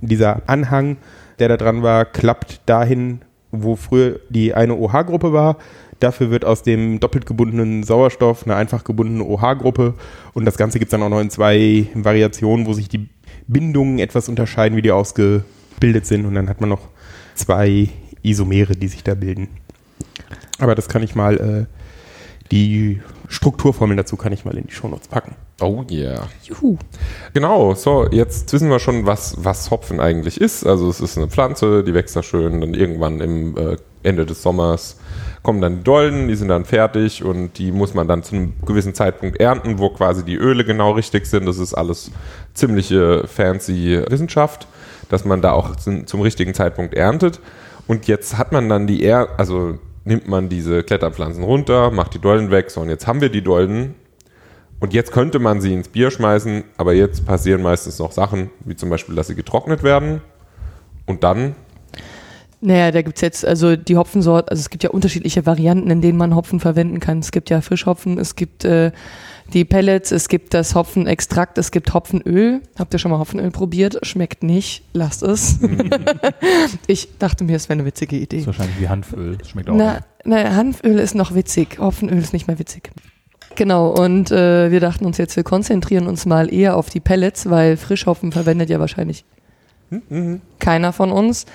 Dieser 0.00 0.48
Anhang, 0.48 0.98
der 1.40 1.48
da 1.48 1.56
dran 1.56 1.82
war, 1.82 2.04
klappt 2.04 2.60
dahin, 2.66 3.22
wo 3.50 3.74
früher 3.74 4.20
die 4.28 4.54
eine 4.54 4.76
OH-Gruppe 4.76 5.32
war. 5.32 5.56
Dafür 5.98 6.30
wird 6.30 6.44
aus 6.44 6.62
dem 6.62 7.00
doppelt 7.00 7.26
gebundenen 7.26 7.82
Sauerstoff 7.82 8.44
eine 8.44 8.54
einfach 8.54 8.84
gebundene 8.84 9.24
OH-Gruppe. 9.24 9.94
Und 10.32 10.44
das 10.44 10.56
Ganze 10.56 10.78
gibt 10.78 10.90
es 10.90 10.92
dann 10.92 11.02
auch 11.02 11.10
noch 11.10 11.20
in 11.20 11.30
zwei 11.30 11.88
Variationen, 11.94 12.66
wo 12.66 12.72
sich 12.72 12.88
die 12.88 13.08
Bindungen 13.48 13.98
etwas 13.98 14.28
unterscheiden, 14.28 14.76
wie 14.76 14.82
die 14.82 14.92
ausgebildet 14.92 16.06
sind. 16.06 16.24
Und 16.24 16.36
dann 16.36 16.48
hat 16.48 16.60
man 16.60 16.70
noch 16.70 16.86
zwei 17.34 17.88
Isomere, 18.22 18.76
die 18.76 18.86
sich 18.86 19.02
da 19.02 19.16
bilden. 19.16 19.48
Aber 20.58 20.74
das 20.74 20.88
kann 20.88 21.02
ich 21.02 21.14
mal, 21.14 21.36
äh, 21.36 21.66
die 22.50 23.00
Strukturformeln 23.28 23.96
dazu 23.96 24.16
kann 24.16 24.32
ich 24.32 24.44
mal 24.44 24.56
in 24.56 24.66
die 24.66 24.72
Shownotes 24.72 25.08
packen. 25.08 25.34
Oh 25.60 25.82
yeah. 25.90 26.28
Juhu. 26.42 26.76
Genau, 27.32 27.74
so, 27.74 28.06
jetzt 28.10 28.52
wissen 28.52 28.68
wir 28.68 28.78
schon, 28.78 29.06
was, 29.06 29.36
was 29.38 29.70
Hopfen 29.70 30.00
eigentlich 30.00 30.40
ist. 30.40 30.66
Also 30.66 30.88
es 30.88 31.00
ist 31.00 31.16
eine 31.16 31.28
Pflanze, 31.28 31.82
die 31.82 31.94
wächst 31.94 32.14
da 32.14 32.22
schön, 32.22 32.60
dann 32.60 32.74
irgendwann 32.74 33.20
im 33.20 33.56
äh, 33.56 33.76
Ende 34.02 34.26
des 34.26 34.42
Sommers 34.42 34.98
kommen 35.42 35.60
dann 35.60 35.78
die 35.78 35.84
Dolden, 35.84 36.28
die 36.28 36.34
sind 36.34 36.48
dann 36.48 36.64
fertig 36.64 37.24
und 37.24 37.58
die 37.58 37.72
muss 37.72 37.94
man 37.94 38.08
dann 38.08 38.22
zu 38.22 38.34
einem 38.34 38.54
gewissen 38.66 38.94
Zeitpunkt 38.94 39.40
ernten, 39.40 39.78
wo 39.78 39.90
quasi 39.90 40.24
die 40.24 40.34
Öle 40.34 40.64
genau 40.64 40.90
richtig 40.90 41.26
sind. 41.26 41.46
Das 41.46 41.58
ist 41.58 41.72
alles 41.72 42.10
ziemliche 42.52 43.26
fancy 43.28 44.02
Wissenschaft, 44.08 44.66
dass 45.08 45.24
man 45.24 45.42
da 45.42 45.52
auch 45.52 45.76
zum, 45.76 46.06
zum 46.06 46.20
richtigen 46.20 46.52
Zeitpunkt 46.52 46.94
erntet. 46.94 47.40
Und 47.86 48.08
jetzt 48.08 48.36
hat 48.36 48.52
man 48.52 48.68
dann 48.68 48.86
die 48.86 49.02
er 49.02 49.38
also 49.38 49.78
nimmt 50.06 50.28
man 50.28 50.48
diese 50.48 50.82
Kletterpflanzen 50.82 51.44
runter, 51.44 51.90
macht 51.90 52.14
die 52.14 52.20
Dolden 52.20 52.50
weg, 52.50 52.70
so 52.70 52.80
und 52.80 52.88
jetzt 52.88 53.06
haben 53.06 53.20
wir 53.20 53.28
die 53.28 53.42
Dolden 53.42 53.94
und 54.78 54.92
jetzt 54.92 55.10
könnte 55.12 55.38
man 55.38 55.60
sie 55.60 55.72
ins 55.72 55.88
Bier 55.88 56.10
schmeißen, 56.10 56.64
aber 56.76 56.92
jetzt 56.92 57.26
passieren 57.26 57.62
meistens 57.62 57.98
noch 57.98 58.12
Sachen, 58.12 58.50
wie 58.64 58.76
zum 58.76 58.90
Beispiel, 58.90 59.14
dass 59.14 59.26
sie 59.26 59.34
getrocknet 59.34 59.82
werden. 59.82 60.20
Und 61.06 61.24
dann, 61.24 61.54
Naja, 62.60 62.90
da 62.90 63.02
gibt's 63.02 63.20
jetzt, 63.20 63.46
also 63.46 63.76
die 63.76 63.96
Hopfensort, 63.96 64.50
also 64.50 64.60
es 64.60 64.70
gibt 64.70 64.82
ja 64.82 64.90
unterschiedliche 64.90 65.46
Varianten, 65.46 65.90
in 65.90 66.00
denen 66.02 66.18
man 66.18 66.34
Hopfen 66.34 66.60
verwenden 66.60 67.00
kann. 67.00 67.20
Es 67.20 67.32
gibt 67.32 67.48
ja 67.48 67.60
Fischhopfen, 67.60 68.18
es 68.18 68.36
gibt 68.36 68.64
äh, 68.64 68.92
die 69.52 69.64
Pellets, 69.64 70.10
es 70.10 70.28
gibt 70.28 70.54
das 70.54 70.74
Hopfenextrakt, 70.74 71.58
es 71.58 71.70
gibt 71.70 71.94
Hopfenöl. 71.94 72.62
Habt 72.78 72.92
ihr 72.94 72.98
schon 72.98 73.10
mal 73.10 73.18
Hopfenöl 73.18 73.50
probiert? 73.50 73.98
Schmeckt 74.04 74.42
nicht, 74.42 74.82
lasst 74.92 75.22
es. 75.22 75.58
ich 76.86 77.08
dachte 77.18 77.44
mir, 77.44 77.56
es 77.56 77.68
wäre 77.68 77.78
eine 77.78 77.86
witzige 77.86 78.16
Idee. 78.16 78.38
ist 78.38 78.46
wahrscheinlich 78.46 78.80
wie 78.80 78.88
Hanföl. 78.88 79.36
Das 79.36 79.50
schmeckt 79.50 79.70
auch 79.70 79.74
Na, 79.74 79.94
nicht. 79.94 80.04
na, 80.24 80.54
Hanföl 80.54 80.98
ist 80.98 81.14
noch 81.14 81.34
witzig, 81.34 81.78
Hopfenöl 81.78 82.18
ist 82.18 82.32
nicht 82.32 82.48
mehr 82.48 82.58
witzig. 82.58 82.90
Genau, 83.54 83.88
und 83.88 84.30
äh, 84.30 84.70
wir 84.70 84.80
dachten 84.80 85.06
uns 85.06 85.16
jetzt, 85.16 85.36
wir 85.36 85.44
konzentrieren 85.44 86.06
uns 86.06 86.26
mal 86.26 86.52
eher 86.52 86.76
auf 86.76 86.90
die 86.90 87.00
Pellets, 87.00 87.48
weil 87.48 87.76
Frischhopfen 87.76 88.32
verwendet 88.32 88.68
ja 88.68 88.80
wahrscheinlich 88.80 89.24
keiner 90.58 90.92
von 90.92 91.12
uns. 91.12 91.46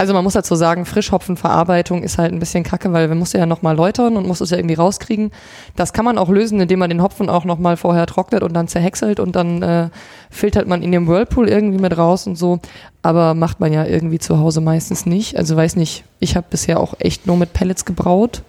Also 0.00 0.14
man 0.14 0.22
muss 0.22 0.34
dazu 0.34 0.54
sagen, 0.54 0.84
Frischhopfenverarbeitung 0.84 2.04
ist 2.04 2.18
halt 2.18 2.32
ein 2.32 2.38
bisschen 2.38 2.62
kacke, 2.62 2.92
weil 2.92 3.08
man 3.08 3.18
muss 3.18 3.32
ja 3.32 3.46
nochmal 3.46 3.74
läutern 3.74 4.16
und 4.16 4.28
muss 4.28 4.40
es 4.40 4.50
ja 4.50 4.56
irgendwie 4.56 4.76
rauskriegen. 4.76 5.32
Das 5.74 5.92
kann 5.92 6.04
man 6.04 6.18
auch 6.18 6.28
lösen, 6.28 6.60
indem 6.60 6.78
man 6.78 6.88
den 6.88 7.02
Hopfen 7.02 7.28
auch 7.28 7.44
nochmal 7.44 7.76
vorher 7.76 8.06
trocknet 8.06 8.44
und 8.44 8.54
dann 8.54 8.68
zerhäckselt 8.68 9.18
und 9.18 9.34
dann 9.34 9.60
äh, 9.64 9.88
filtert 10.30 10.68
man 10.68 10.82
in 10.84 10.92
dem 10.92 11.08
Whirlpool 11.08 11.48
irgendwie 11.48 11.80
mit 11.80 11.98
raus 11.98 12.28
und 12.28 12.36
so. 12.36 12.60
Aber 13.02 13.34
macht 13.34 13.58
man 13.58 13.72
ja 13.72 13.84
irgendwie 13.84 14.20
zu 14.20 14.38
Hause 14.38 14.60
meistens 14.60 15.04
nicht. 15.04 15.36
Also 15.36 15.56
weiß 15.56 15.74
nicht, 15.74 16.04
ich 16.20 16.36
habe 16.36 16.46
bisher 16.48 16.78
auch 16.78 16.94
echt 17.00 17.26
nur 17.26 17.36
mit 17.36 17.52
Pellets 17.52 17.84
gebraut. 17.84 18.42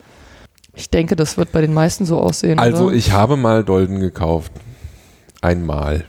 Ich 0.76 0.92
denke, 0.92 1.16
das 1.16 1.36
wird 1.36 1.52
bei 1.52 1.62
den 1.62 1.74
meisten 1.74 2.06
so 2.06 2.20
aussehen. 2.20 2.60
also 2.60 2.86
oder? 2.86 2.96
ich 2.96 3.12
habe 3.12 3.38
mal 3.38 3.64
Dolden 3.64 4.00
gekauft. 4.00 4.52
Einmal. 5.42 6.06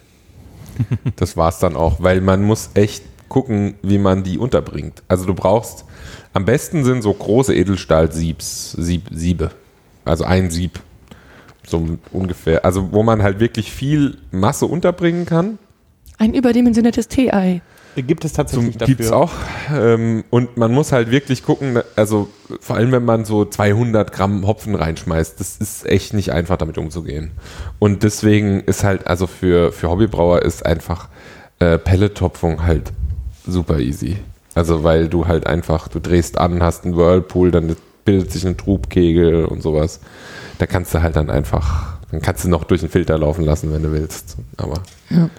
Das 1.16 1.36
war's 1.36 1.58
dann 1.58 1.76
auch, 1.76 1.96
weil 2.00 2.22
man 2.22 2.42
muss 2.42 2.70
echt 2.72 3.09
gucken, 3.30 3.76
wie 3.80 3.96
man 3.96 4.22
die 4.22 4.36
unterbringt. 4.36 5.02
Also 5.08 5.24
du 5.24 5.32
brauchst, 5.34 5.86
am 6.34 6.44
besten 6.44 6.84
sind 6.84 7.00
so 7.00 7.14
große 7.14 7.54
Edelstahl-Siebs, 7.54 8.72
Sieb, 8.72 9.04
Siebe. 9.10 9.52
Also 10.04 10.24
ein 10.24 10.50
Sieb. 10.50 10.80
So 11.66 11.98
ungefähr. 12.12 12.64
Also 12.64 12.92
wo 12.92 13.02
man 13.02 13.22
halt 13.22 13.40
wirklich 13.40 13.72
viel 13.72 14.18
Masse 14.30 14.66
unterbringen 14.66 15.24
kann. 15.24 15.58
Ein 16.18 16.34
überdimensioniertes 16.34 17.08
Tee-Ei. 17.08 17.62
Gibt 17.96 18.24
es 18.24 18.32
tatsächlich 18.32 18.78
Zum, 18.78 18.86
gibt's 18.86 19.10
auch. 19.10 19.32
Ähm, 19.74 20.24
und 20.30 20.56
man 20.56 20.72
muss 20.72 20.92
halt 20.92 21.10
wirklich 21.10 21.42
gucken, 21.42 21.80
also 21.96 22.28
vor 22.60 22.76
allem 22.76 22.92
wenn 22.92 23.04
man 23.04 23.24
so 23.24 23.44
200 23.44 24.12
Gramm 24.12 24.46
Hopfen 24.46 24.74
reinschmeißt, 24.74 25.40
das 25.40 25.56
ist 25.56 25.86
echt 25.86 26.14
nicht 26.14 26.32
einfach 26.32 26.56
damit 26.56 26.78
umzugehen. 26.78 27.32
Und 27.78 28.02
deswegen 28.04 28.60
ist 28.60 28.84
halt, 28.84 29.06
also 29.06 29.26
für, 29.26 29.72
für 29.72 29.90
Hobbybrauer 29.90 30.42
ist 30.42 30.64
einfach 30.64 31.08
äh, 31.58 31.78
Pelletopfung 31.78 32.64
halt 32.64 32.92
super 33.46 33.78
easy. 33.78 34.16
Also 34.54 34.82
weil 34.82 35.08
du 35.08 35.26
halt 35.26 35.46
einfach, 35.46 35.88
du 35.88 36.00
drehst 36.00 36.38
an, 36.38 36.62
hast 36.62 36.84
einen 36.84 36.96
Whirlpool, 36.96 37.50
dann 37.50 37.76
bildet 38.04 38.32
sich 38.32 38.46
ein 38.46 38.56
Trubkegel 38.56 39.44
und 39.44 39.62
sowas. 39.62 40.00
Da 40.58 40.66
kannst 40.66 40.92
du 40.94 41.02
halt 41.02 41.16
dann 41.16 41.30
einfach, 41.30 41.98
dann 42.10 42.20
kannst 42.20 42.44
du 42.44 42.48
noch 42.48 42.64
durch 42.64 42.80
den 42.80 42.90
Filter 42.90 43.16
laufen 43.18 43.44
lassen, 43.44 43.72
wenn 43.72 43.82
du 43.82 43.92
willst. 43.92 44.36
Aber. 44.56 44.82
Ja. 45.10 45.30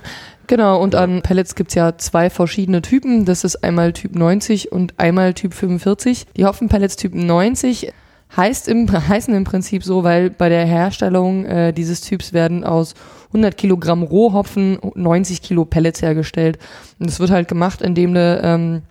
Genau, 0.48 0.81
und 0.81 0.96
an 0.96 1.22
Pellets 1.22 1.55
gibt 1.55 1.70
es 1.70 1.75
ja 1.75 1.98
zwei 1.98 2.29
verschiedene 2.29 2.81
Typen. 2.81 3.25
Das 3.25 3.43
ist 3.46 3.63
einmal 3.63 3.93
Typ 3.93 4.15
90 4.15 4.72
und 4.72 4.93
einmal 4.98 5.34
Typ 5.34 5.53
45. 5.53 6.27
Die 6.36 6.46
Hopfenpellets 6.46 6.98
Typ 6.98 7.15
90 7.15 7.93
heißt 8.36 8.68
im, 8.68 8.92
heißen 8.92 9.34
im 9.34 9.44
Prinzip 9.44 9.84
so, 9.84 10.04
weil 10.04 10.30
bei 10.30 10.50
der 10.50 10.66
Herstellung 10.66 11.46
äh, 11.46 11.74
dieses 11.74 12.02
Typs 12.02 12.34
werden 12.34 12.64
aus 12.64 12.94
100 13.28 13.56
Kilogramm 13.58 14.04
Rohhopfen 14.04 14.80
90 14.96 15.42
Kilo 15.42 15.66
Pellets 15.66 16.02
hergestellt. 16.02 16.60
Und 17.00 17.10
das 17.10 17.20
wird 17.20 17.32
halt 17.32 17.48
gemacht, 17.48 17.82
indem 17.82 18.14
du 18.14 18.42
ähm, 18.44 18.82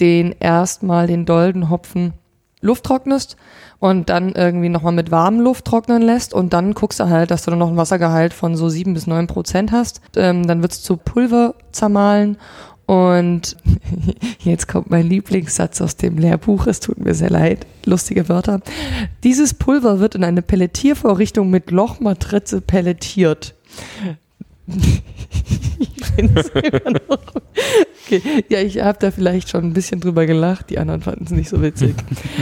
den 0.00 0.34
erstmal 0.40 1.06
den 1.06 1.24
Doldenhopfen 1.24 2.12
Luft 2.60 2.84
trocknest 2.84 3.36
und 3.78 4.08
dann 4.08 4.32
irgendwie 4.32 4.68
nochmal 4.68 4.92
mit 4.92 5.10
warmem 5.10 5.40
Luft 5.40 5.66
trocknen 5.66 6.02
lässt 6.02 6.34
und 6.34 6.52
dann 6.52 6.74
guckst 6.74 6.98
du 6.98 7.08
halt, 7.08 7.30
dass 7.30 7.44
du 7.44 7.50
dann 7.50 7.58
noch 7.58 7.68
ein 7.68 7.76
Wassergehalt 7.76 8.32
von 8.32 8.56
so 8.56 8.68
sieben 8.68 8.94
bis 8.94 9.06
neun 9.06 9.26
Prozent 9.26 9.72
hast. 9.72 10.00
Ähm, 10.16 10.46
dann 10.46 10.62
wird's 10.62 10.82
zu 10.82 10.96
Pulver 10.96 11.54
zermahlen 11.70 12.38
und 12.86 13.56
jetzt 14.40 14.68
kommt 14.68 14.90
mein 14.90 15.08
Lieblingssatz 15.08 15.80
aus 15.80 15.96
dem 15.96 16.18
Lehrbuch, 16.18 16.66
es 16.66 16.80
tut 16.80 16.98
mir 16.98 17.14
sehr 17.14 17.30
leid, 17.30 17.66
lustige 17.84 18.28
Wörter. 18.28 18.60
Dieses 19.24 19.54
Pulver 19.54 20.00
wird 20.00 20.14
in 20.14 20.24
eine 20.24 20.42
Pelletiervorrichtung 20.42 21.50
mit 21.50 21.70
Lochmatrize 21.70 22.60
pelletiert. 22.60 23.54
Okay, 28.06 28.22
ja, 28.48 28.60
ich 28.60 28.80
habe 28.80 28.98
da 29.00 29.10
vielleicht 29.10 29.48
schon 29.48 29.64
ein 29.64 29.72
bisschen 29.72 30.00
drüber 30.00 30.26
gelacht, 30.26 30.70
die 30.70 30.78
anderen 30.78 31.02
fanden 31.02 31.24
es 31.24 31.30
nicht 31.32 31.48
so 31.48 31.60
witzig. 31.60 31.94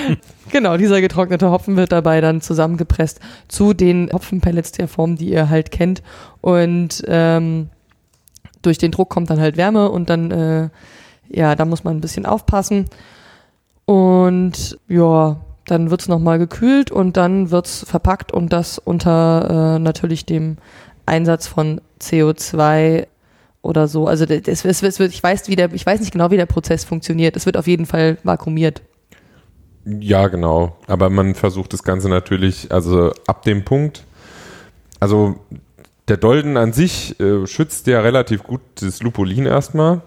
genau, 0.53 0.77
dieser 0.77 1.01
getrocknete 1.01 1.51
Hopfen 1.51 1.77
wird 1.77 1.91
dabei 1.91 2.21
dann 2.21 2.43
zusammengepresst 2.43 3.19
zu 3.49 3.73
den 3.73 4.11
Hopfenpellets 4.13 4.73
der 4.73 4.89
Form, 4.89 5.17
die 5.17 5.31
ihr 5.31 5.49
halt 5.49 5.71
kennt. 5.71 6.03
Und 6.43 7.03
ähm, 7.09 7.71
durch 8.67 8.79
den 8.79 8.91
Druck 8.91 9.11
kommt 9.11 9.31
dann 9.31 9.41
halt 9.41 9.57
Wärme 9.57 9.91
und 9.91 10.11
dann, 10.11 10.31
äh, 10.31 10.69
ja, 11.29 11.55
da 11.55 11.65
muss 11.65 11.85
man 11.85 11.97
ein 11.97 12.01
bisschen 12.01 12.27
aufpassen. 12.27 12.87
Und 13.87 14.79
ja, 14.89 15.41
dann 15.67 15.91
wird's 15.91 16.05
es 16.05 16.09
nochmal 16.09 16.39
gekühlt 16.39 16.91
und 16.91 17.17
dann 17.17 17.51
wird's 17.51 17.85
verpackt 17.89 18.33
und 18.33 18.53
das 18.53 18.79
unter 18.79 19.77
äh, 19.77 19.79
natürlich 19.79 20.27
dem 20.27 20.57
Einsatz 21.07 21.47
von 21.47 21.81
CO2 22.01 23.07
oder 23.63 23.89
so. 23.89 24.07
Also 24.07 24.27
das, 24.27 24.63
das, 24.63 24.81
das, 24.81 25.01
ich, 25.01 25.23
weiß, 25.23 25.49
wie 25.49 25.57
der, 25.57 25.73
ich 25.73 25.85
weiß 25.85 26.01
nicht 26.01 26.13
genau, 26.13 26.31
wie 26.31 26.37
der 26.37 26.47
Prozess 26.47 26.85
funktioniert. 26.85 27.37
Es 27.37 27.47
wird 27.47 27.57
auf 27.57 27.67
jeden 27.67 27.87
Fall 27.87 28.19
vakuumiert. 28.23 28.83
Ja, 29.85 30.29
genau. 30.29 30.77
Aber 30.87 31.11
man 31.11 31.35
versucht 31.35 31.73
das 31.73 31.83
Ganze 31.83 32.09
natürlich, 32.09 32.73
also 32.73 33.13
ab 33.27 33.43
dem 33.43 33.65
Punkt, 33.65 34.05
also 35.01 35.37
der 36.09 36.17
Dolden 36.17 36.57
an 36.57 36.73
sich 36.73 37.19
äh, 37.21 37.47
schützt 37.47 37.87
ja 37.87 38.01
relativ 38.01 38.43
gut 38.43 38.61
das 38.81 39.03
Lupulin 39.03 39.47
erstmal. 39.47 40.03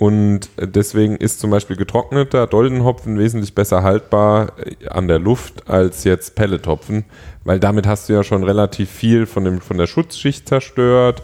Und 0.00 0.48
deswegen 0.58 1.16
ist 1.16 1.40
zum 1.40 1.50
Beispiel 1.50 1.76
getrockneter 1.76 2.46
Doldenhopfen 2.46 3.18
wesentlich 3.18 3.54
besser 3.54 3.82
haltbar 3.82 4.52
äh, 4.58 4.88
an 4.88 5.08
der 5.08 5.18
Luft 5.18 5.68
als 5.68 6.04
jetzt 6.04 6.34
Pelletopfen, 6.36 7.04
weil 7.44 7.60
damit 7.60 7.86
hast 7.86 8.08
du 8.08 8.14
ja 8.14 8.24
schon 8.24 8.42
relativ 8.42 8.90
viel 8.90 9.26
von, 9.26 9.44
dem, 9.44 9.60
von 9.60 9.76
der 9.76 9.86
Schutzschicht 9.86 10.48
zerstört. 10.48 11.22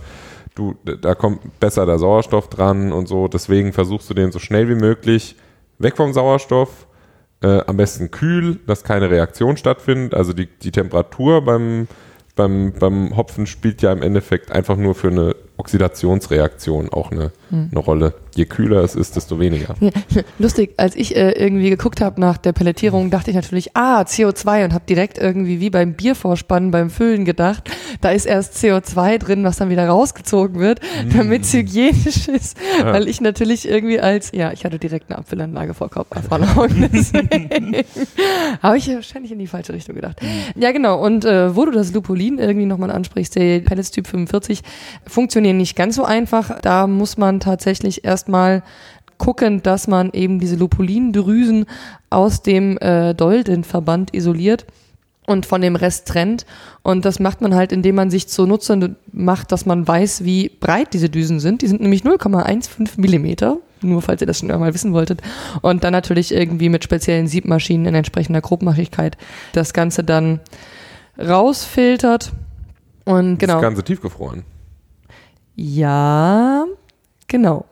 Du, 0.54 0.75
da 0.85 1.14
kommt 1.14 1.58
besser 1.61 1.87
der 1.87 1.99
Sauerstoff 1.99 2.49
dran 2.49 2.92
und 2.92 3.08
so. 3.08 3.28
Deswegen 3.28 3.73
versuchst 3.73 4.08
du 4.11 4.14
den 4.14 4.32
so 4.32 4.38
schnell 4.38 4.68
wie 4.68 4.75
möglich 4.75 5.37
weg 5.78 5.96
vom 5.96 6.12
Sauerstoff, 6.12 6.87
äh, 7.42 7.61
am 7.66 7.76
besten 7.76 8.11
kühl, 8.11 8.58
dass 8.66 8.85
keine 8.85 9.11
Reaktion 9.11 9.56
stattfindet. 9.56 10.14
Also 10.14 10.32
die, 10.32 10.46
die 10.46 10.70
Temperatur 10.70 11.42
beim, 11.42 11.88
beim, 12.37 12.73
beim 12.78 13.16
Hopfen 13.16 13.47
spielt 13.47 13.83
ja 13.83 13.93
im 13.93 14.02
Endeffekt 14.02 14.52
einfach 14.52 14.76
nur 14.76 14.95
für 14.95 15.09
eine 15.09 15.35
Oxidationsreaktion 15.57 16.90
auch 16.90 17.11
eine, 17.11 17.33
hm. 17.50 17.71
eine 17.73 17.81
Rolle. 17.81 18.14
Je 18.37 18.45
kühler 18.45 18.85
es 18.85 18.95
ist, 18.95 19.16
desto 19.16 19.40
weniger. 19.40 19.75
Lustig, 20.38 20.75
als 20.76 20.95
ich 20.95 21.16
äh, 21.16 21.31
irgendwie 21.33 21.71
geguckt 21.71 22.02
habe 22.02 22.21
nach 22.21 22.37
der 22.37 22.52
Pelletierung, 22.52 23.11
dachte 23.11 23.31
ich 23.31 23.37
natürlich, 23.37 23.75
ah, 23.75 24.02
CO2 24.02 24.64
und 24.64 24.75
habe 24.75 24.85
direkt 24.87 25.16
irgendwie 25.16 25.59
wie 25.61 25.71
beim 25.71 25.95
Biervorspannen 25.95 26.71
beim 26.71 26.90
Füllen 26.90 27.25
gedacht, 27.25 27.71
da 28.02 28.11
ist 28.11 28.26
erst 28.26 28.57
CO2 28.57 29.16
drin, 29.19 29.43
was 29.45 29.57
dann 29.57 29.71
wieder 29.71 29.88
rausgezogen 29.88 30.61
wird, 30.61 30.81
mm. 30.83 31.16
damit 31.16 31.43
es 31.45 31.55
hygienisch 31.55 32.28
ist. 32.28 32.59
Ja. 32.78 32.93
Weil 32.93 33.09
ich 33.09 33.23
natürlich 33.23 33.66
irgendwie 33.66 34.00
als, 34.00 34.33
ja, 34.33 34.52
ich 34.52 34.66
hatte 34.66 34.78
direkt 34.78 35.11
eine 35.11 35.19
Abfüllanlage 35.19 35.73
vor 35.73 35.88
Kopf 35.88 36.09
Habe 38.62 38.76
ich 38.76 38.88
wahrscheinlich 38.88 39.33
in 39.33 39.38
die 39.38 39.47
falsche 39.47 39.73
Richtung 39.73 39.95
gedacht. 39.95 40.21
Mm. 40.23 40.61
Ja, 40.61 40.73
genau. 40.73 41.02
Und 41.02 41.25
äh, 41.25 41.57
wo 41.57 41.64
du 41.64 41.71
das 41.71 41.95
Lupulin 41.95 42.38
irgendwie 42.38 42.66
nochmal 42.66 42.90
ansprichst, 42.90 43.37
der 43.37 43.61
Pellets 43.61 43.90
Typ 43.90 44.07
45, 44.07 44.62
funktionieren 45.07 45.57
nicht 45.57 45.75
ganz 45.75 45.97
so 45.97 46.05
einfach. 46.05 46.61
Da 46.61 46.87
muss 46.87 47.16
man 47.16 47.40
tatsächlich 47.40 48.05
erstmal 48.26 48.62
gucken, 49.18 49.62
dass 49.62 49.87
man 49.87 50.11
eben 50.12 50.40
diese 50.40 50.56
Lupulindrüsen 50.56 51.66
aus 52.11 52.42
dem 52.42 52.76
äh, 52.78 53.14
Doldenverband 53.14 54.12
isoliert 54.14 54.66
und 55.26 55.47
von 55.47 55.61
dem 55.61 55.76
Rest 55.76 56.09
trennt. 56.09 56.45
Und 56.83 57.04
das 57.04 57.21
macht 57.21 57.40
man 57.40 57.54
halt, 57.54 57.73
indem 57.73 57.95
man 57.95 58.11
sich 58.11 58.28
zunutze 58.28 58.97
macht, 59.12 59.52
dass 59.52 59.64
man 59.64 59.87
weiß, 59.87 60.25
wie 60.25 60.49
breit 60.49 60.92
diese 60.92 61.09
Düsen 61.09 61.38
sind. 61.38 61.62
Die 61.62 61.68
sind 61.68 61.80
nämlich 61.80 62.02
0,15 62.02 63.00
Millimeter, 63.00 63.59
nur 63.80 64.02
falls 64.02 64.21
ihr 64.21 64.26
das 64.26 64.40
schon 64.40 64.50
einmal 64.50 64.75
wissen 64.75 64.92
wolltet. 64.92 65.23
Und 65.62 65.85
dann 65.85 65.92
natürlich 65.92 66.35
irgendwie 66.35 66.68
mit 66.68 66.83
speziellen 66.83 67.28
Siebmaschinen 67.28 67.87
in 67.87 67.95
entsprechender 67.95 68.40
Grobmachigkeit 68.40 69.16
das 69.52 69.73
Ganze 69.73 70.02
dann 70.04 70.40
rausfiltert. 71.16 72.33
Und 73.04 73.38
genau. 73.38 73.54
Das 73.54 73.62
Ganze 73.62 73.85
tiefgefroren. 73.85 74.42
Ja, 75.54 76.66
genau. 77.28 77.64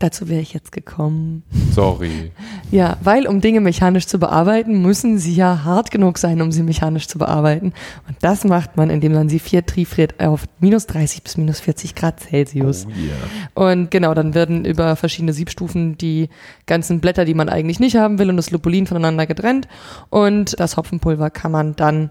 Dazu 0.00 0.28
wäre 0.28 0.40
ich 0.40 0.52
jetzt 0.52 0.72
gekommen. 0.72 1.42
Sorry. 1.72 2.30
Ja, 2.70 2.98
weil 3.02 3.26
um 3.26 3.40
Dinge 3.40 3.62
mechanisch 3.62 4.06
zu 4.06 4.18
bearbeiten, 4.18 4.82
müssen 4.82 5.18
sie 5.18 5.34
ja 5.34 5.64
hart 5.64 5.90
genug 5.90 6.18
sein, 6.18 6.42
um 6.42 6.52
sie 6.52 6.62
mechanisch 6.62 7.08
zu 7.08 7.16
bearbeiten. 7.16 7.72
Und 8.06 8.16
das 8.20 8.44
macht 8.44 8.76
man, 8.76 8.90
indem 8.90 9.14
man 9.14 9.30
sie 9.30 9.38
vier 9.38 9.64
triefriert 9.64 10.20
auf 10.20 10.44
minus 10.60 10.86
30 10.86 11.22
bis 11.22 11.38
minus 11.38 11.60
40 11.60 11.94
Grad 11.94 12.20
Celsius. 12.20 12.86
Oh 12.86 12.90
yeah. 12.90 13.70
Und 13.70 13.90
genau, 13.90 14.12
dann 14.12 14.34
werden 14.34 14.66
über 14.66 14.96
verschiedene 14.96 15.32
Siebstufen 15.32 15.96
die 15.96 16.28
ganzen 16.66 17.00
Blätter, 17.00 17.24
die 17.24 17.32
man 17.32 17.48
eigentlich 17.48 17.80
nicht 17.80 17.96
haben 17.96 18.18
will, 18.18 18.28
und 18.28 18.36
das 18.36 18.50
Lupulin 18.50 18.86
voneinander 18.86 19.26
getrennt. 19.26 19.66
Und 20.10 20.60
das 20.60 20.76
Hopfenpulver 20.76 21.30
kann 21.30 21.52
man 21.52 21.74
dann 21.74 22.10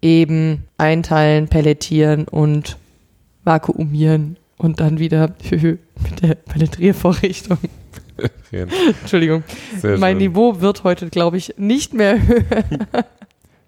eben 0.00 0.64
einteilen, 0.78 1.48
pelletieren 1.48 2.26
und 2.26 2.78
vakuumieren 3.44 4.38
und 4.60 4.78
dann 4.80 4.98
wieder 4.98 5.34
mit 5.50 6.22
der 6.22 6.34
Penetriervorrichtung. 6.34 7.58
Entschuldigung. 8.52 9.42
Sehr 9.78 9.96
mein 9.96 10.16
schön. 10.16 10.18
Niveau 10.18 10.60
wird 10.60 10.84
heute, 10.84 11.08
glaube 11.08 11.38
ich, 11.38 11.54
nicht 11.56 11.94
mehr 11.94 12.26
höher. 12.26 13.04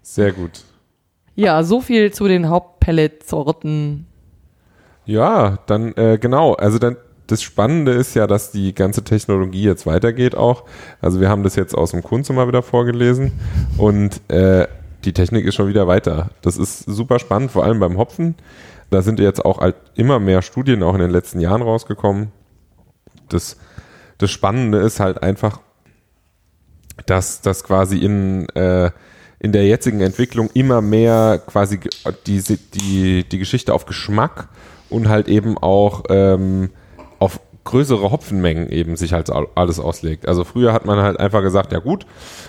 Sehr 0.03 0.33
gut. 0.33 0.65
Ja, 1.35 1.63
so 1.63 1.81
viel 1.81 2.13
zu 2.13 2.29
den 2.29 2.51
Hauptpelletsorten. 2.51 4.07
Ja, 5.07 5.59
dann 5.67 5.95
äh, 5.95 6.19
genau. 6.21 6.53
Also 6.55 6.79
dann 6.79 6.97
das 7.27 7.41
Spannende 7.41 7.93
ist 7.93 8.15
ja, 8.15 8.27
dass 8.27 8.51
die 8.51 8.75
ganze 8.75 9.03
Technologie 9.03 9.63
jetzt 9.63 9.87
weitergeht 9.87 10.35
auch. 10.35 10.65
Also 11.01 11.21
wir 11.21 11.31
haben 11.31 11.43
das 11.43 11.57
jetzt 11.57 11.75
aus 11.75 11.93
dem 11.93 12.03
Kunzimmer 12.03 12.47
wieder 12.49 12.63
vorgelesen 12.63 13.33
und 13.79 14.21
äh, 14.31 14.67
die 15.05 15.15
Technik 15.15 15.47
ist 15.47 15.55
schon 15.55 15.69
wieder 15.69 15.87
weiter. 15.87 16.31
Das 16.43 16.59
ist 16.59 16.81
super 16.81 17.19
spannend, 17.19 17.51
vor 17.51 17.65
allem 17.65 17.81
beim 17.81 17.97
Hopfen 17.97 18.35
da 18.93 19.03
sind 19.03 19.19
jetzt 19.19 19.45
auch 19.45 19.61
immer 19.95 20.19
mehr 20.21 20.43
Studien 20.43 20.83
auch 20.83 20.95
in 20.95 21.01
den 21.01 21.11
letzten 21.11 21.41
Jahren 21.41 21.63
rausgekommen. 21.63 22.31
Das, 23.29 23.57
das 24.19 24.31
Spannende 24.31 24.79
ist 24.79 25.01
halt 25.01 25.23
einfach, 25.23 25.61
dass 27.07 27.41
das 27.41 27.65
quasi 27.65 27.99
in, 27.99 28.49
äh, 28.51 28.91
in 29.39 29.53
der 29.53 29.67
jetzigen 29.67 30.01
Entwicklung 30.01 30.51
immer 30.55 30.81
mehr 30.81 31.43
quasi 31.47 31.81
die, 32.27 32.43
die, 32.75 33.25
die 33.25 33.39
Geschichte 33.39 33.75
auf 33.75 33.87
Geschmack 33.87 34.49
und 34.91 35.09
halt 35.09 35.29
eben 35.29 35.59
auch 35.59 36.05
ähm, 36.11 36.71
auf 37.19 37.41
größere 37.65 38.11
Hopfenmengen 38.11 38.69
eben 38.71 38.97
sich 38.97 39.13
halt 39.13 39.31
alles 39.31 39.79
auslegt. 39.79 40.27
Also 40.27 40.45
früher 40.45 40.73
hat 40.73 40.85
man 40.85 40.99
halt 41.01 41.19
einfach 41.19 41.43
gesagt, 41.43 41.73
ja 41.73 41.79
gut, 41.79 42.07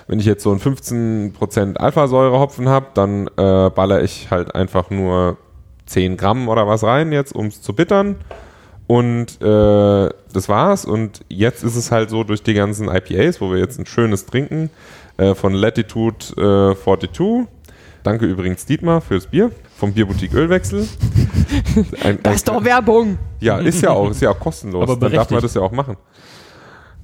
wenn 0.08 0.20
ich 0.20 0.26
jetzt 0.26 0.44
so 0.44 0.52
ein 0.52 0.60
15% 0.60 1.78
Alphasäure-Hopfen 1.78 2.68
habe, 2.68 2.88
dann 2.94 3.28
äh, 3.38 3.70
baller 3.70 4.04
ich 4.04 4.32
halt 4.32 4.56
einfach 4.56 4.90
nur 4.90 5.38
10 5.86 6.18
Gramm 6.18 6.48
oder 6.48 6.68
was 6.68 6.84
rein 6.84 7.12
jetzt, 7.12 7.34
um 7.34 7.48
es 7.48 7.62
zu 7.62 7.74
bittern. 7.74 8.16
Und 8.88 9.42
äh, 9.42 10.10
das 10.34 10.50
war's. 10.50 10.86
Und 10.86 11.22
jetzt 11.30 11.64
ist 11.64 11.76
es 11.76 11.92
halt 11.92 12.10
so 12.10 12.24
durch 12.24 12.44
die 12.44 12.54
ganzen 12.54 12.90
IPAs, 12.90 13.40
wo 13.42 13.52
wir 13.52 13.60
jetzt 13.60 13.80
ein 13.80 13.86
schönes 13.86 14.26
trinken, 14.26 14.70
äh, 15.18 15.36
von 15.36 15.54
Latitude 15.54 16.74
äh, 16.74 16.76
42. 16.84 17.48
Danke 18.04 18.26
übrigens 18.26 18.66
Dietmar 18.66 19.00
fürs 19.00 19.28
Bier 19.28 19.52
vom 19.78 19.94
Bierboutique 19.94 20.34
Ölwechsel. 20.34 20.88
Ein, 22.04 22.20
Das 22.22 22.36
ist 22.36 22.48
doch 22.48 22.64
Werbung. 22.64 23.18
ja, 23.40 23.60
ist 23.60 23.82
ja 23.82 23.92
auch, 23.92 24.10
ist 24.12 24.22
ja 24.22 24.32
auch 24.32 24.40
kostenlos. 24.40 24.84
Aber 24.84 24.98
Dann 24.98 25.14
darf 25.14 25.30
man 25.30 25.42
das 25.42 25.54
ja 25.54 25.62
auch 25.62 25.72
machen. 25.72 25.96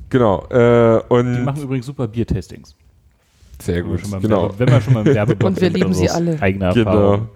Genau. 0.10 0.46
Äh, 0.50 1.00
Die 1.00 1.14
und 1.14 1.44
machen 1.46 1.64
übrigens 1.64 1.86
super 1.86 2.08
Biertastings. 2.08 2.76
Sehr 3.62 3.82
gut. 3.84 4.00
schon 4.02 4.10
mal 4.12 4.18
im 4.18 4.24
Genau. 4.24 4.42
Werbe- 4.44 4.60
Wenn 4.60 4.70
wir 4.70 4.82
schon 4.82 4.94
mal 4.94 5.08
im 5.08 5.14
Werbeblock 5.16 5.50
Und 5.52 5.62
wir 5.62 5.70
lieben 5.70 5.86
oder 5.88 5.94
sie 5.96 6.10
alle. 6.10 6.42
Eigene 6.42 6.74
Genau. 6.74 6.90
Erfahrung. 7.12 7.30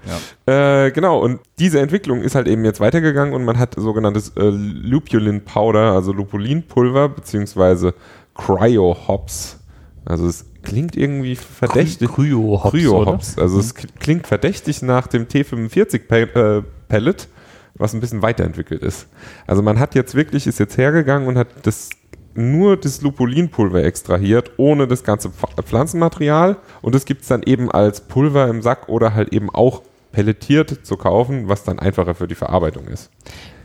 Ja. 0.48 0.86
Äh, 0.86 0.92
genau, 0.92 1.20
und 1.20 1.40
diese 1.60 1.80
Entwicklung 1.80 2.22
ist 2.22 2.36
halt 2.36 2.48
eben 2.48 2.64
jetzt 2.66 2.80
weitergegangen 2.80 3.34
und 3.34 3.44
man 3.46 3.58
hat 3.60 3.76
sogenanntes 3.76 4.30
äh, 4.38 4.50
Lupulin 4.50 5.44
Powder, 5.44 5.94
also 5.94 6.12
Lupulinpulver, 6.14 7.10
beziehungsweise 7.10 7.94
Cryo 8.36 8.96
Hops. 9.08 9.60
Also 10.06 10.28
es 10.28 10.46
klingt 10.64 10.96
irgendwie 10.98 11.36
verdächtig. 11.36 12.10
Cryo 12.10 12.60
oder? 12.62 13.12
Hops. 13.14 13.38
Also 13.38 13.60
es 13.60 13.74
k- 13.76 13.88
klingt 14.00 14.28
verdächtig 14.28 14.82
nach 14.82 15.08
dem 15.08 15.26
T45 15.28 16.08
Pa- 16.08 16.58
äh, 16.58 16.64
Pellet, 16.90 17.28
was 17.76 17.94
ein 17.94 18.00
bisschen 18.02 18.22
weiterentwickelt 18.22 18.82
ist. 18.84 19.08
Also 19.48 19.62
man 19.62 19.80
hat 19.80 19.96
jetzt 19.96 20.16
wirklich, 20.16 20.46
ist 20.48 20.60
jetzt 20.60 20.78
hergegangen 20.78 21.28
und 21.28 21.38
hat 21.38 21.48
das 21.64 21.90
nur 22.36 22.78
das 22.78 23.02
Lupulinpulver 23.02 23.84
extrahiert, 23.84 24.52
ohne 24.58 24.88
das 24.88 25.04
ganze 25.04 25.30
Pf- 25.30 25.62
Pflanzenmaterial. 25.64 26.58
Und 26.82 26.96
das 26.96 27.06
gibt 27.06 27.22
es 27.22 27.28
dann 27.28 27.44
eben 27.44 27.70
als 27.72 28.02
Pulver 28.02 28.48
im 28.48 28.62
Sack 28.62 28.90
oder 28.90 29.14
halt 29.14 29.30
eben 29.34 29.50
auch 29.50 29.82
pelletiert 30.12 30.86
zu 30.86 30.96
kaufen, 30.98 31.48
was 31.50 31.64
dann 31.64 31.80
einfacher 31.80 32.16
für 32.16 32.28
die 32.28 32.36
Verarbeitung 32.36 32.86
ist. 32.88 33.10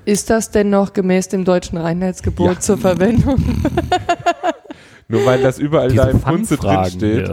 Ist 0.04 0.30
das 0.30 0.50
denn 0.50 0.70
noch 0.70 0.92
gemäß 0.94 1.28
dem 1.28 1.44
deutschen 1.44 1.76
Reinheitsgebot 1.78 2.46
Ja. 2.54 2.60
zur 2.60 2.78
Verwendung? 2.78 3.36
Nur 5.08 5.24
weil 5.24 5.42
das 5.42 5.58
überall 5.58 5.88
da 5.92 6.04
Diese 6.06 6.10
im 6.18 6.22
Kunze 6.22 6.56
drin 6.56 6.84
steht. 6.86 7.30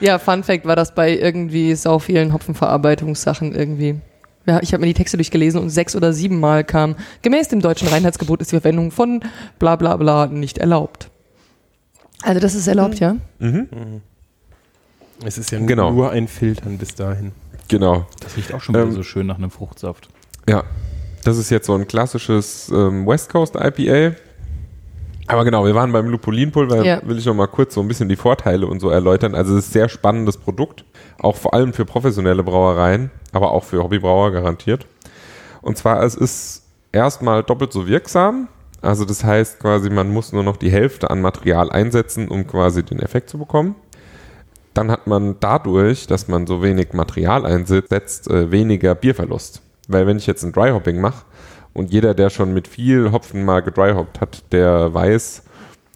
Ja, 0.00 0.18
Fun 0.18 0.42
Fact 0.42 0.66
war 0.66 0.76
das 0.76 0.94
bei 0.94 1.16
irgendwie 1.16 1.74
sau 1.74 1.98
vielen 1.98 2.32
Hopfenverarbeitungssachen 2.32 3.54
irgendwie. 3.54 4.00
Ja, 4.46 4.60
ich 4.62 4.72
habe 4.72 4.80
mir 4.80 4.88
die 4.88 4.94
Texte 4.94 5.16
durchgelesen 5.16 5.60
und 5.60 5.70
sechs 5.70 5.94
oder 5.94 6.12
sieben 6.12 6.40
Mal 6.40 6.64
kam, 6.64 6.96
gemäß 7.22 7.48
dem 7.48 7.60
deutschen 7.60 7.88
Reinheitsgebot 7.88 8.40
ist 8.40 8.50
die 8.50 8.56
Verwendung 8.56 8.90
von 8.90 9.20
bla 9.58 9.76
bla 9.76 9.96
bla 9.96 10.26
nicht 10.26 10.58
erlaubt. 10.58 11.10
Also 12.22 12.40
das 12.40 12.54
ist 12.54 12.66
erlaubt, 12.66 12.98
ja? 13.00 13.16
Mhm. 13.38 13.68
Es 15.24 15.38
ist 15.38 15.50
ja 15.52 15.58
Genau. 15.60 15.92
nur 15.92 16.10
ein 16.10 16.26
Filtern 16.28 16.78
bis 16.78 16.94
dahin. 16.94 17.32
Genau. 17.68 18.06
Das 18.20 18.36
riecht 18.36 18.52
auch 18.52 18.60
schon 18.60 18.74
wieder 18.74 18.84
Ähm, 18.84 18.92
so 18.92 19.02
schön 19.02 19.26
nach 19.26 19.38
einem 19.38 19.50
Fruchtsaft. 19.50 20.08
Ja, 20.48 20.64
das 21.24 21.38
ist 21.38 21.50
jetzt 21.50 21.66
so 21.66 21.74
ein 21.74 21.86
klassisches 21.86 22.68
ähm, 22.74 23.06
West 23.06 23.30
Coast 23.30 23.54
IPA. 23.56 24.16
Aber 25.28 25.44
genau, 25.44 25.64
wir 25.64 25.74
waren 25.76 25.92
beim 25.92 26.08
Lupulinpulver, 26.08 26.84
Ja. 26.84 27.00
will 27.06 27.16
ich 27.16 27.26
noch 27.26 27.34
mal 27.34 27.46
kurz 27.46 27.74
so 27.74 27.80
ein 27.80 27.86
bisschen 27.88 28.08
die 28.08 28.16
Vorteile 28.16 28.66
und 28.66 28.80
so 28.80 28.90
erläutern. 28.90 29.36
Also 29.36 29.56
es 29.56 29.64
ist 29.66 29.70
ein 29.70 29.72
sehr 29.74 29.88
spannendes 29.88 30.36
Produkt, 30.36 30.84
auch 31.20 31.36
vor 31.36 31.54
allem 31.54 31.72
für 31.72 31.84
professionelle 31.84 32.42
Brauereien, 32.42 33.10
aber 33.32 33.52
auch 33.52 33.64
für 33.64 33.82
Hobbybrauer 33.82 34.30
garantiert. 34.32 34.86
Und 35.60 35.76
zwar, 35.76 36.02
es 36.02 36.14
ist 36.14 36.62
erstmal 36.92 37.42
doppelt 37.42 37.72
so 37.72 37.86
wirksam. 37.86 38.48
Also 38.80 39.04
das 39.04 39.24
heißt 39.24 39.60
quasi, 39.60 39.90
man 39.90 40.10
muss 40.10 40.32
nur 40.32 40.42
noch 40.42 40.56
die 40.56 40.70
Hälfte 40.70 41.10
an 41.10 41.20
Material 41.20 41.70
einsetzen, 41.70 42.28
um 42.28 42.46
quasi 42.46 42.82
den 42.82 42.98
Effekt 42.98 43.30
zu 43.30 43.38
bekommen. 43.38 43.76
Dann 44.74 44.90
hat 44.90 45.06
man 45.06 45.36
dadurch, 45.38 46.06
dass 46.06 46.28
man 46.28 46.46
so 46.46 46.62
wenig 46.62 46.92
Material 46.92 47.46
einsetzt, 47.46 48.28
äh, 48.28 48.50
weniger 48.50 48.94
Bierverlust. 48.94 49.62
Weil 49.88 50.06
wenn 50.06 50.16
ich 50.16 50.26
jetzt 50.26 50.42
ein 50.42 50.52
Dryhopping 50.52 51.00
mache 51.00 51.24
und 51.74 51.92
jeder, 51.92 52.14
der 52.14 52.30
schon 52.30 52.54
mit 52.54 52.66
viel 52.68 53.12
Hopfen 53.12 53.44
mal 53.44 53.60
gedryhoppt 53.60 54.20
hat, 54.20 54.42
der 54.52 54.92
weiß, 54.92 55.42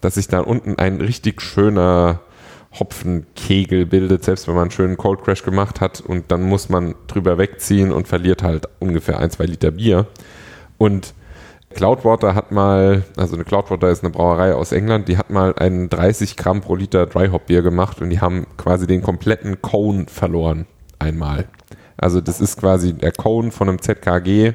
dass 0.01 0.15
sich 0.15 0.27
da 0.27 0.41
unten 0.41 0.77
ein 0.77 1.01
richtig 1.01 1.41
schöner 1.41 2.19
Hopfenkegel 2.79 3.85
bildet, 3.85 4.23
selbst 4.23 4.47
wenn 4.47 4.55
man 4.55 4.63
einen 4.63 4.71
schönen 4.71 4.97
Cold 4.97 5.23
Crash 5.23 5.43
gemacht 5.43 5.81
hat 5.81 6.01
und 6.01 6.31
dann 6.31 6.43
muss 6.43 6.69
man 6.69 6.95
drüber 7.07 7.37
wegziehen 7.37 7.91
und 7.91 8.07
verliert 8.07 8.43
halt 8.43 8.67
ungefähr 8.79 9.19
ein, 9.19 9.29
zwei 9.29 9.45
Liter 9.45 9.71
Bier. 9.71 10.07
Und 10.77 11.13
Cloudwater 11.73 12.33
hat 12.33 12.51
mal, 12.51 13.03
also 13.17 13.35
eine 13.35 13.43
Cloudwater 13.43 13.89
ist 13.89 14.03
eine 14.03 14.11
Brauerei 14.11 14.53
aus 14.53 14.71
England, 14.71 15.07
die 15.07 15.17
hat 15.17 15.29
mal 15.29 15.53
ein 15.55 15.89
30 15.89 16.35
Gramm 16.37 16.61
pro 16.61 16.75
Liter 16.75 17.05
Dry 17.05 17.27
Hop 17.27 17.47
Bier 17.47 17.61
gemacht 17.61 18.01
und 18.01 18.09
die 18.09 18.21
haben 18.21 18.47
quasi 18.57 18.87
den 18.87 19.01
kompletten 19.01 19.61
Cone 19.61 20.05
verloren 20.07 20.65
einmal. 20.99 21.45
Also 21.97 22.21
das 22.21 22.41
ist 22.41 22.59
quasi 22.59 22.93
der 22.93 23.11
Cone 23.11 23.51
von 23.51 23.69
einem 23.69 23.81
ZKG. 23.81 24.53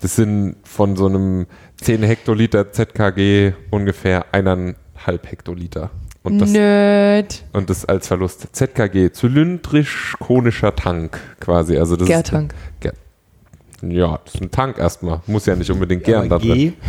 Das 0.00 0.16
sind 0.16 0.56
von 0.62 0.96
so 0.96 1.06
einem 1.06 1.46
10 1.80 2.02
Hektoliter 2.02 2.72
ZKG 2.72 3.52
ungefähr 3.70 4.26
eineinhalb 4.32 5.30
Hektoliter. 5.30 5.90
Und 6.24 6.38
das, 6.40 6.50
Nerd. 6.50 7.44
und 7.52 7.70
das 7.70 7.84
als 7.84 8.08
Verlust. 8.08 8.48
ZKG, 8.52 9.10
zylindrisch-konischer 9.12 10.74
Tank 10.74 11.18
quasi. 11.40 11.76
Also 11.78 11.96
das 11.96 12.08
Gärtank. 12.08 12.54
Ist, 12.80 12.92
Gär- 12.92 13.92
ja, 13.92 14.18
das 14.24 14.34
ist 14.34 14.42
ein 14.42 14.50
Tank 14.50 14.78
erstmal. 14.78 15.20
Muss 15.26 15.46
ja 15.46 15.54
nicht 15.54 15.70
unbedingt 15.70 16.04
gern 16.04 16.28
da 16.28 16.38
drin. 16.38 16.74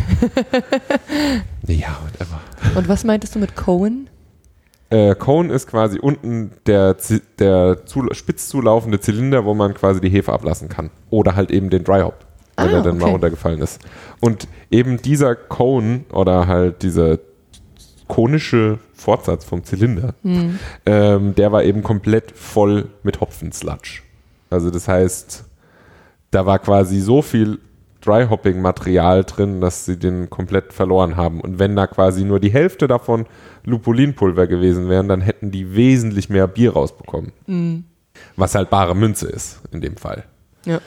Ja, 1.66 1.98
whatever. 2.02 2.40
Und 2.76 2.88
was 2.88 3.04
meintest 3.04 3.34
du 3.34 3.38
mit 3.38 3.54
Cohen? 3.54 4.08
Äh, 4.88 5.14
Cone 5.14 5.52
ist 5.52 5.68
quasi 5.68 6.00
unten 6.00 6.50
der, 6.66 6.96
der 7.38 7.86
zu, 7.86 8.08
spitz 8.12 8.48
zulaufende 8.48 8.98
Zylinder, 8.98 9.44
wo 9.44 9.54
man 9.54 9.74
quasi 9.74 10.00
die 10.00 10.08
Hefe 10.08 10.32
ablassen 10.32 10.68
kann. 10.68 10.90
Oder 11.10 11.36
halt 11.36 11.52
eben 11.52 11.70
den 11.70 11.84
Dry 11.84 12.00
Hop, 12.00 12.26
wenn 12.56 12.68
Ah, 12.70 12.72
er 12.72 12.82
dann 12.82 12.96
mal 12.98 13.04
okay. 13.04 13.12
runtergefallen 13.12 13.60
ist. 13.60 13.78
Und 14.18 14.48
eben 14.70 15.00
dieser 15.00 15.36
Cone 15.36 16.00
oder 16.12 16.48
halt 16.48 16.82
dieser 16.82 17.18
konische 18.10 18.78
Fortsatz 18.92 19.44
vom 19.44 19.64
Zylinder, 19.64 20.14
Hm. 20.22 20.58
ähm, 20.84 21.34
der 21.34 21.52
war 21.52 21.64
eben 21.64 21.82
komplett 21.82 22.32
voll 22.32 22.88
mit 23.02 23.20
Hopfensludge. 23.20 24.02
Also 24.50 24.70
das 24.70 24.88
heißt, 24.88 25.44
da 26.30 26.44
war 26.44 26.58
quasi 26.58 27.00
so 27.00 27.22
viel 27.22 27.58
Dry-Hopping-Material 28.02 29.24
drin, 29.24 29.60
dass 29.60 29.84
sie 29.84 29.98
den 29.98 30.28
komplett 30.30 30.72
verloren 30.72 31.16
haben. 31.16 31.40
Und 31.40 31.58
wenn 31.58 31.76
da 31.76 31.86
quasi 31.86 32.24
nur 32.24 32.40
die 32.40 32.50
Hälfte 32.52 32.88
davon 32.88 33.26
Lupulinpulver 33.64 34.46
gewesen 34.46 34.88
wären, 34.88 35.08
dann 35.08 35.20
hätten 35.20 35.50
die 35.50 35.74
wesentlich 35.74 36.30
mehr 36.30 36.46
Bier 36.46 36.72
rausbekommen. 36.72 37.32
Was 38.36 38.54
halt 38.54 38.70
bare 38.70 38.94
Münze 38.96 39.28
ist 39.28 39.60
in 39.70 39.80
dem 39.80 39.96
Fall. 39.96 40.24
Ja. 40.64 40.80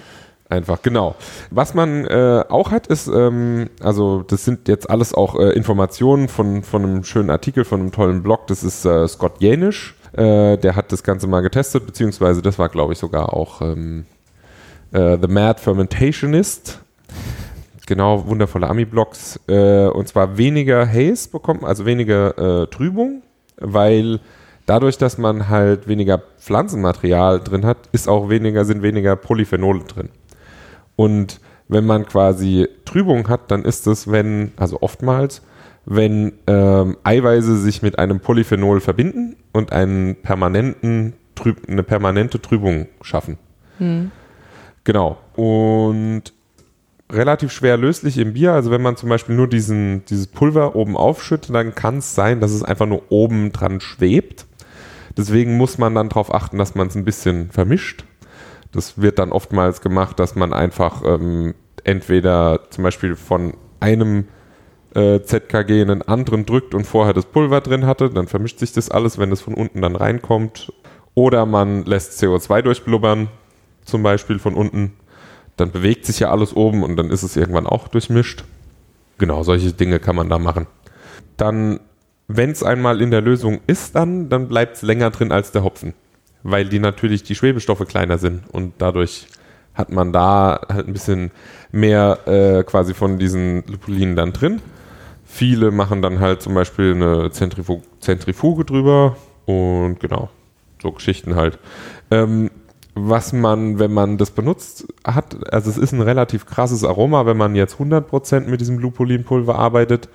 Einfach, 0.54 0.84
genau. 0.84 1.16
Was 1.50 1.74
man 1.74 2.06
äh, 2.06 2.44
auch 2.48 2.70
hat, 2.70 2.86
ist, 2.86 3.08
ähm, 3.08 3.72
also 3.82 4.22
das 4.22 4.46
sind 4.46 4.68
jetzt 4.68 4.88
alles 4.88 5.16
auch 5.16 5.34
äh, 5.40 5.50
Informationen 5.54 6.28
von, 6.28 6.62
von 6.62 6.84
einem 6.84 7.04
schönen 7.04 7.32
Artikel, 7.32 7.66
von 7.66 7.80
einem 7.80 7.92
tollen 7.92 8.22
Blog, 8.22 8.46
das 8.46 8.64
ist 8.64 8.86
äh, 8.86 9.08
Scott 9.08 9.42
Janisch, 9.42 9.96
äh, 10.12 10.60
der 10.60 10.76
hat 10.76 10.92
das 10.92 11.02
Ganze 11.02 11.26
mal 11.26 11.42
getestet, 11.42 11.88
beziehungsweise 11.88 12.44
das 12.44 12.60
war, 12.60 12.70
glaube 12.70 12.94
ich, 12.94 13.00
sogar 13.00 13.34
auch 13.34 13.64
ähm, 13.64 14.06
äh, 14.92 15.18
The 15.20 15.28
Mad 15.28 15.60
Fermentationist. 15.60 16.82
Genau, 17.88 18.28
wundervolle 18.28 18.68
Ami-Blogs. 18.70 19.40
Äh, 19.48 19.88
und 19.88 20.08
zwar 20.08 20.38
weniger 20.38 20.88
Haze 20.88 21.30
bekommen, 21.32 21.66
also 21.66 21.88
weniger 21.88 22.68
Trübung, 22.70 23.24
weil 23.58 24.20
dadurch, 24.68 25.00
dass 25.00 25.18
man 25.18 25.50
halt 25.50 25.88
weniger 25.88 26.20
Pflanzenmaterial 26.20 27.40
drin 27.40 27.66
hat, 27.66 27.78
ist 27.92 28.08
auch 28.08 28.30
weniger, 28.30 28.66
sind 28.66 28.84
weniger 28.84 29.16
Polyphenole 29.16 29.84
drin. 29.86 30.10
Und 30.96 31.40
wenn 31.68 31.86
man 31.86 32.06
quasi 32.06 32.68
Trübung 32.86 33.28
hat, 33.30 33.52
dann 33.52 33.64
ist 33.64 33.88
es, 33.88 34.12
wenn, 34.12 34.52
also 34.58 34.82
oftmals, 34.82 35.42
wenn 35.86 36.34
ähm, 36.48 36.98
Eiweiße 37.04 37.58
sich 37.58 37.82
mit 37.82 38.00
einem 38.00 38.20
Polyphenol 38.20 38.80
verbinden 38.80 39.36
und 39.52 39.72
einen 39.72 40.16
permanenten, 40.16 41.14
Trüb, 41.36 41.68
eine 41.68 41.84
permanente 41.84 42.42
Trübung 42.42 42.88
schaffen. 43.02 43.38
Genau. 44.84 45.18
Und 45.36 46.34
relativ 47.12 47.52
schwer 47.52 47.78
löslich 47.78 48.18
im 48.18 48.34
Bier. 48.34 48.54
Also 48.54 48.72
wenn 48.72 48.82
man 48.82 48.96
zum 48.96 49.10
Beispiel 49.10 49.36
nur 49.36 49.48
diesen, 49.48 50.06
dieses 50.06 50.28
Pulver 50.28 50.76
oben 50.76 50.98
aufschüttet, 50.98 51.54
dann 51.54 51.76
kann 51.76 51.98
es 51.98 52.16
sein, 52.16 52.40
dass 52.40 52.52
es 52.52 52.64
einfach 52.64 52.86
nur 52.86 53.04
oben 53.10 53.52
dran 53.52 53.80
schwebt. 53.80 54.46
Deswegen 55.16 55.58
muss 55.58 55.78
man 55.78 55.94
dann 55.96 56.10
darauf 56.10 56.34
achten, 56.34 56.58
dass 56.58 56.76
man 56.76 56.88
es 56.88 56.96
ein 56.96 57.06
bisschen 57.06 57.52
vermischt. 57.52 58.06
Das 58.74 59.02
wird 59.02 59.20
dann 59.20 59.32
oftmals 59.32 59.82
gemacht, 59.82 60.20
dass 60.20 60.36
man 60.36 60.52
einfach 60.52 61.04
ähm, 61.06 61.54
entweder 61.84 62.62
zum 62.70 62.84
Beispiel 62.84 63.16
von 63.16 63.54
einem 63.80 64.26
äh, 64.96 65.22
ZKG 65.22 65.82
in 65.82 65.90
einen 65.90 66.02
anderen 66.02 66.46
drückt 66.46 66.74
und 66.74 66.86
vorher 66.86 67.14
das 67.14 67.26
Pulver 67.26 67.62
drin 67.62 67.86
hatte, 67.86 68.10
dann 68.10 68.28
vermischt 68.28 68.60
sich 68.60 68.74
das 68.74 68.90
alles, 68.90 69.18
wenn 69.18 69.32
es 69.32 69.42
von 69.42 69.54
unten 69.54 69.82
dann 69.82 69.96
reinkommt. 69.96 70.72
Oder 71.16 71.46
man 71.46 71.86
lässt 71.86 72.22
CO2 72.22 72.62
durchblubbern, 72.64 73.28
zum 73.86 74.04
Beispiel 74.04 74.40
von 74.40 74.56
unten. 74.56 74.94
Dann 75.58 75.72
bewegt 75.72 76.06
sich 76.06 76.20
ja 76.20 76.32
alles 76.32 76.56
oben 76.56 76.84
und 76.84 76.96
dann 76.96 77.12
ist 77.12 77.24
es 77.24 77.36
irgendwann 77.36 77.68
auch 77.68 77.88
durchmischt. 77.88 78.44
Genau, 79.20 79.44
solche 79.44 79.74
Dinge 79.74 80.00
kann 80.00 80.16
man 80.16 80.30
da 80.30 80.40
machen. 80.40 80.66
Dann, 81.38 81.80
wenn 82.28 82.50
es 82.50 82.64
einmal 82.64 83.02
in 83.02 83.12
der 83.12 83.22
Lösung 83.22 83.62
ist, 83.68 83.96
dann, 83.96 84.30
dann 84.30 84.48
bleibt 84.48 84.78
es 84.78 84.82
länger 84.82 85.12
drin 85.12 85.32
als 85.32 85.52
der 85.52 85.64
Hopfen. 85.64 85.94
Weil 86.44 86.66
die 86.66 86.80
natürlich 86.80 87.24
die 87.24 87.36
Schwebestoffe 87.36 87.86
kleiner 87.86 88.18
sind 88.18 88.44
und 88.52 88.74
dadurch 88.78 89.28
hat 89.74 89.92
man 89.92 90.14
da 90.14 90.62
halt 90.70 90.88
ein 90.88 90.94
bisschen 90.94 91.32
mehr 91.72 92.20
äh, 92.28 92.64
quasi 92.64 92.94
von 92.94 93.18
diesen 93.18 93.64
Lupulinen 93.68 94.16
dann 94.16 94.34
drin. 94.34 94.62
Viele 95.26 95.72
machen 95.72 96.02
dann 96.02 96.20
halt 96.20 96.42
zum 96.42 96.54
Beispiel 96.54 96.94
eine 96.94 97.32
Zentrifu 97.32 97.82
Zentrifuge 98.00 98.66
drüber 98.66 99.18
und 99.46 100.00
genau, 100.00 100.30
so 100.82 100.92
Geschichten 100.92 101.36
halt. 101.36 101.58
Ähm, 102.12 102.52
was 102.96 103.34
man, 103.34 103.80
wenn 103.80 103.92
man 103.92 104.18
das 104.18 104.32
benutzt, 104.32 104.88
hat, 105.04 105.52
also 105.52 105.70
es 105.70 105.78
ist 105.78 105.94
ein 105.94 106.02
relativ 106.02 106.46
krasses 106.46 106.84
Aroma, 106.84 107.26
wenn 107.26 107.38
man 107.38 107.56
jetzt 107.56 107.78
100% 107.78 108.42
mit 108.42 108.62
diesem 108.62 108.78
Lupulinpulver 108.78 109.56
arbeitet, 109.56 110.10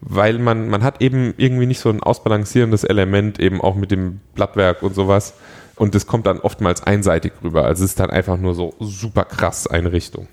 weil 0.00 0.38
man, 0.38 0.68
man 0.68 0.82
hat 0.82 1.02
eben 1.02 1.34
irgendwie 1.36 1.66
nicht 1.66 1.80
so 1.80 1.90
ein 1.90 2.02
ausbalancierendes 2.02 2.84
Element, 2.84 3.38
eben 3.40 3.60
auch 3.60 3.74
mit 3.74 3.90
dem 3.90 4.20
Blattwerk 4.34 4.82
und 4.82 4.94
sowas. 4.94 5.34
Und 5.76 5.94
das 5.94 6.06
kommt 6.06 6.26
dann 6.26 6.38
oftmals 6.38 6.82
einseitig 6.82 7.32
rüber. 7.42 7.64
Also 7.64 7.84
es 7.84 7.90
ist 7.90 8.00
dann 8.00 8.10
einfach 8.10 8.36
nur 8.36 8.54
so 8.54 8.74
super 8.78 9.24
krass 9.24 9.66
eine 9.66 9.92
Richtung. 9.92 10.28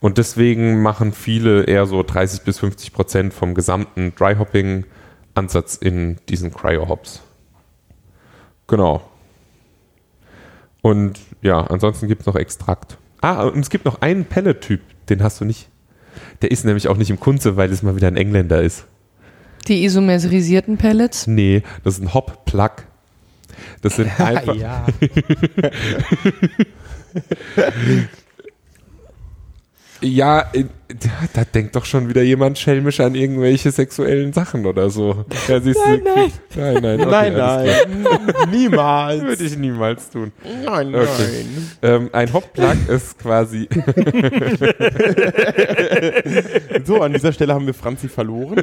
Und 0.00 0.18
deswegen 0.18 0.82
machen 0.82 1.12
viele 1.12 1.64
eher 1.64 1.86
so 1.86 2.02
30 2.02 2.42
bis 2.42 2.58
50 2.58 2.92
Prozent 2.92 3.34
vom 3.34 3.54
gesamten 3.54 4.14
Dry-Hopping-Ansatz 4.14 5.76
in 5.76 6.18
diesen 6.28 6.52
Cryo-Hops. 6.52 7.22
Genau. 8.66 9.02
Und 10.82 11.18
ja, 11.40 11.60
ansonsten 11.60 12.08
gibt 12.08 12.22
es 12.22 12.26
noch 12.26 12.36
Extrakt. 12.36 12.98
Ah, 13.20 13.44
und 13.44 13.60
es 13.60 13.70
gibt 13.70 13.86
noch 13.86 14.02
einen 14.02 14.26
Pellet-Typ, 14.26 14.82
den 15.08 15.22
hast 15.22 15.40
du 15.40 15.46
nicht. 15.46 15.70
Der 16.42 16.50
ist 16.50 16.64
nämlich 16.64 16.88
auch 16.88 16.98
nicht 16.98 17.08
im 17.08 17.18
Kunze, 17.18 17.56
weil 17.56 17.72
es 17.72 17.82
mal 17.82 17.96
wieder 17.96 18.08
ein 18.08 18.16
Engländer 18.16 18.60
ist. 18.60 18.84
Die 19.68 19.84
isomerisierten 19.84 20.76
Pellets. 20.76 21.26
Nee, 21.26 21.62
das 21.82 21.94
ist 21.94 22.02
ein 22.02 22.12
Hop-Plug. 22.12 22.70
Das 23.84 23.96
sind 23.96 24.08
einfach. 24.20 24.54
ja. 24.56 24.86
Ja, 30.00 30.50
äh, 30.52 30.64
da 31.32 31.44
denkt 31.44 31.74
doch 31.76 31.84
schon 31.86 32.08
wieder 32.10 32.20
jemand 32.22 32.58
schelmisch 32.58 33.00
an 33.00 33.14
irgendwelche 33.14 33.70
sexuellen 33.70 34.32
Sachen 34.34 34.66
oder 34.66 34.90
so. 34.90 35.24
Ja, 35.48 35.60
siehst 35.60 35.78
du, 35.78 35.88
Nein, 35.88 36.32
nein, 36.56 36.82
nein, 36.82 37.00
okay, 37.00 37.30
nein, 37.30 38.02
nein. 38.02 38.50
Niemals. 38.50 39.22
Würde 39.22 39.44
ich 39.44 39.56
niemals 39.56 40.10
tun. 40.10 40.32
Nein, 40.64 40.94
Okay. 40.94 41.06
nein. 41.16 41.70
Ähm, 41.82 42.10
ein 42.12 42.30
Hop-Plug 42.32 42.76
ist 42.88 43.18
quasi. 43.18 43.66
So, 46.84 47.00
an 47.00 47.12
dieser 47.14 47.32
Stelle 47.32 47.54
haben 47.54 47.64
wir 47.66 47.74
Franzi 47.74 48.08
verloren. 48.08 48.62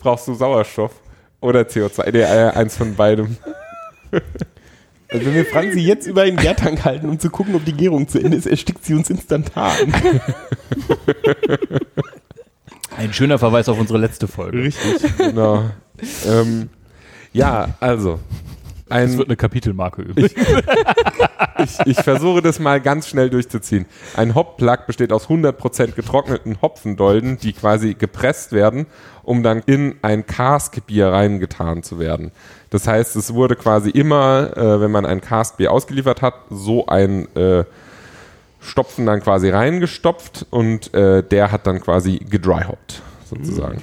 brauchst 0.00 0.28
du 0.28 0.34
Sauerstoff 0.34 0.92
oder 1.42 1.62
CO2? 1.62 2.12
Nee, 2.12 2.20
äh, 2.20 2.50
eins 2.50 2.76
von 2.76 2.94
beidem. 2.94 3.36
Also 5.12 5.26
wenn 5.26 5.34
wir 5.34 5.44
Franzi 5.44 5.80
jetzt 5.80 6.06
über 6.06 6.24
den 6.24 6.36
Gärtank 6.36 6.84
halten, 6.86 7.08
um 7.10 7.18
zu 7.18 7.28
gucken, 7.28 7.54
ob 7.54 7.66
die 7.66 7.74
Gärung 7.74 8.08
zu 8.08 8.18
Ende 8.18 8.38
ist, 8.38 8.46
erstickt 8.46 8.82
sie 8.84 8.94
uns 8.94 9.10
instantan. 9.10 9.92
Ein 12.96 13.12
schöner 13.12 13.38
Verweis 13.38 13.68
auf 13.68 13.78
unsere 13.78 13.98
letzte 13.98 14.26
Folge. 14.26 14.62
Richtig. 14.64 15.16
Genau. 15.18 15.64
ähm, 16.26 16.70
ja, 17.32 17.74
also. 17.80 18.20
Es 18.86 18.96
Ein, 18.96 19.18
wird 19.18 19.28
eine 19.28 19.36
Kapitelmarke 19.36 20.02
übrig. 20.02 20.34
ich, 21.58 21.78
ich 21.86 22.00
versuche 22.00 22.42
das 22.42 22.58
mal 22.58 22.80
ganz 22.80 23.08
schnell 23.08 23.30
durchzuziehen. 23.30 23.86
Ein 24.16 24.34
Hop-Plug 24.34 24.86
besteht 24.86 25.12
aus 25.12 25.28
100% 25.28 25.92
getrockneten 25.92 26.60
Hopfendolden, 26.60 27.38
die 27.38 27.54
quasi 27.54 27.94
gepresst 27.94 28.52
werden, 28.52 28.86
um 29.22 29.42
dann 29.42 29.62
in 29.66 29.96
ein 30.02 30.26
Cask-Bier 30.26 31.08
reingetan 31.08 31.82
zu 31.82 31.98
werden. 31.98 32.32
Das 32.70 32.86
heißt, 32.86 33.16
es 33.16 33.34
wurde 33.34 33.56
quasi 33.56 33.90
immer, 33.90 34.56
äh, 34.56 34.80
wenn 34.80 34.90
man 34.90 35.06
ein 35.06 35.20
Cask-Bier 35.20 35.70
ausgeliefert 35.70 36.22
hat, 36.22 36.34
so 36.50 36.86
ein 36.86 37.34
äh, 37.36 37.64
Stopfen 38.60 39.06
dann 39.06 39.20
quasi 39.20 39.50
reingestopft 39.50 40.46
und 40.50 40.94
äh, 40.94 41.22
der 41.22 41.50
hat 41.52 41.66
dann 41.66 41.80
quasi 41.80 42.18
gedryhopped, 42.18 43.02
sozusagen. 43.28 43.82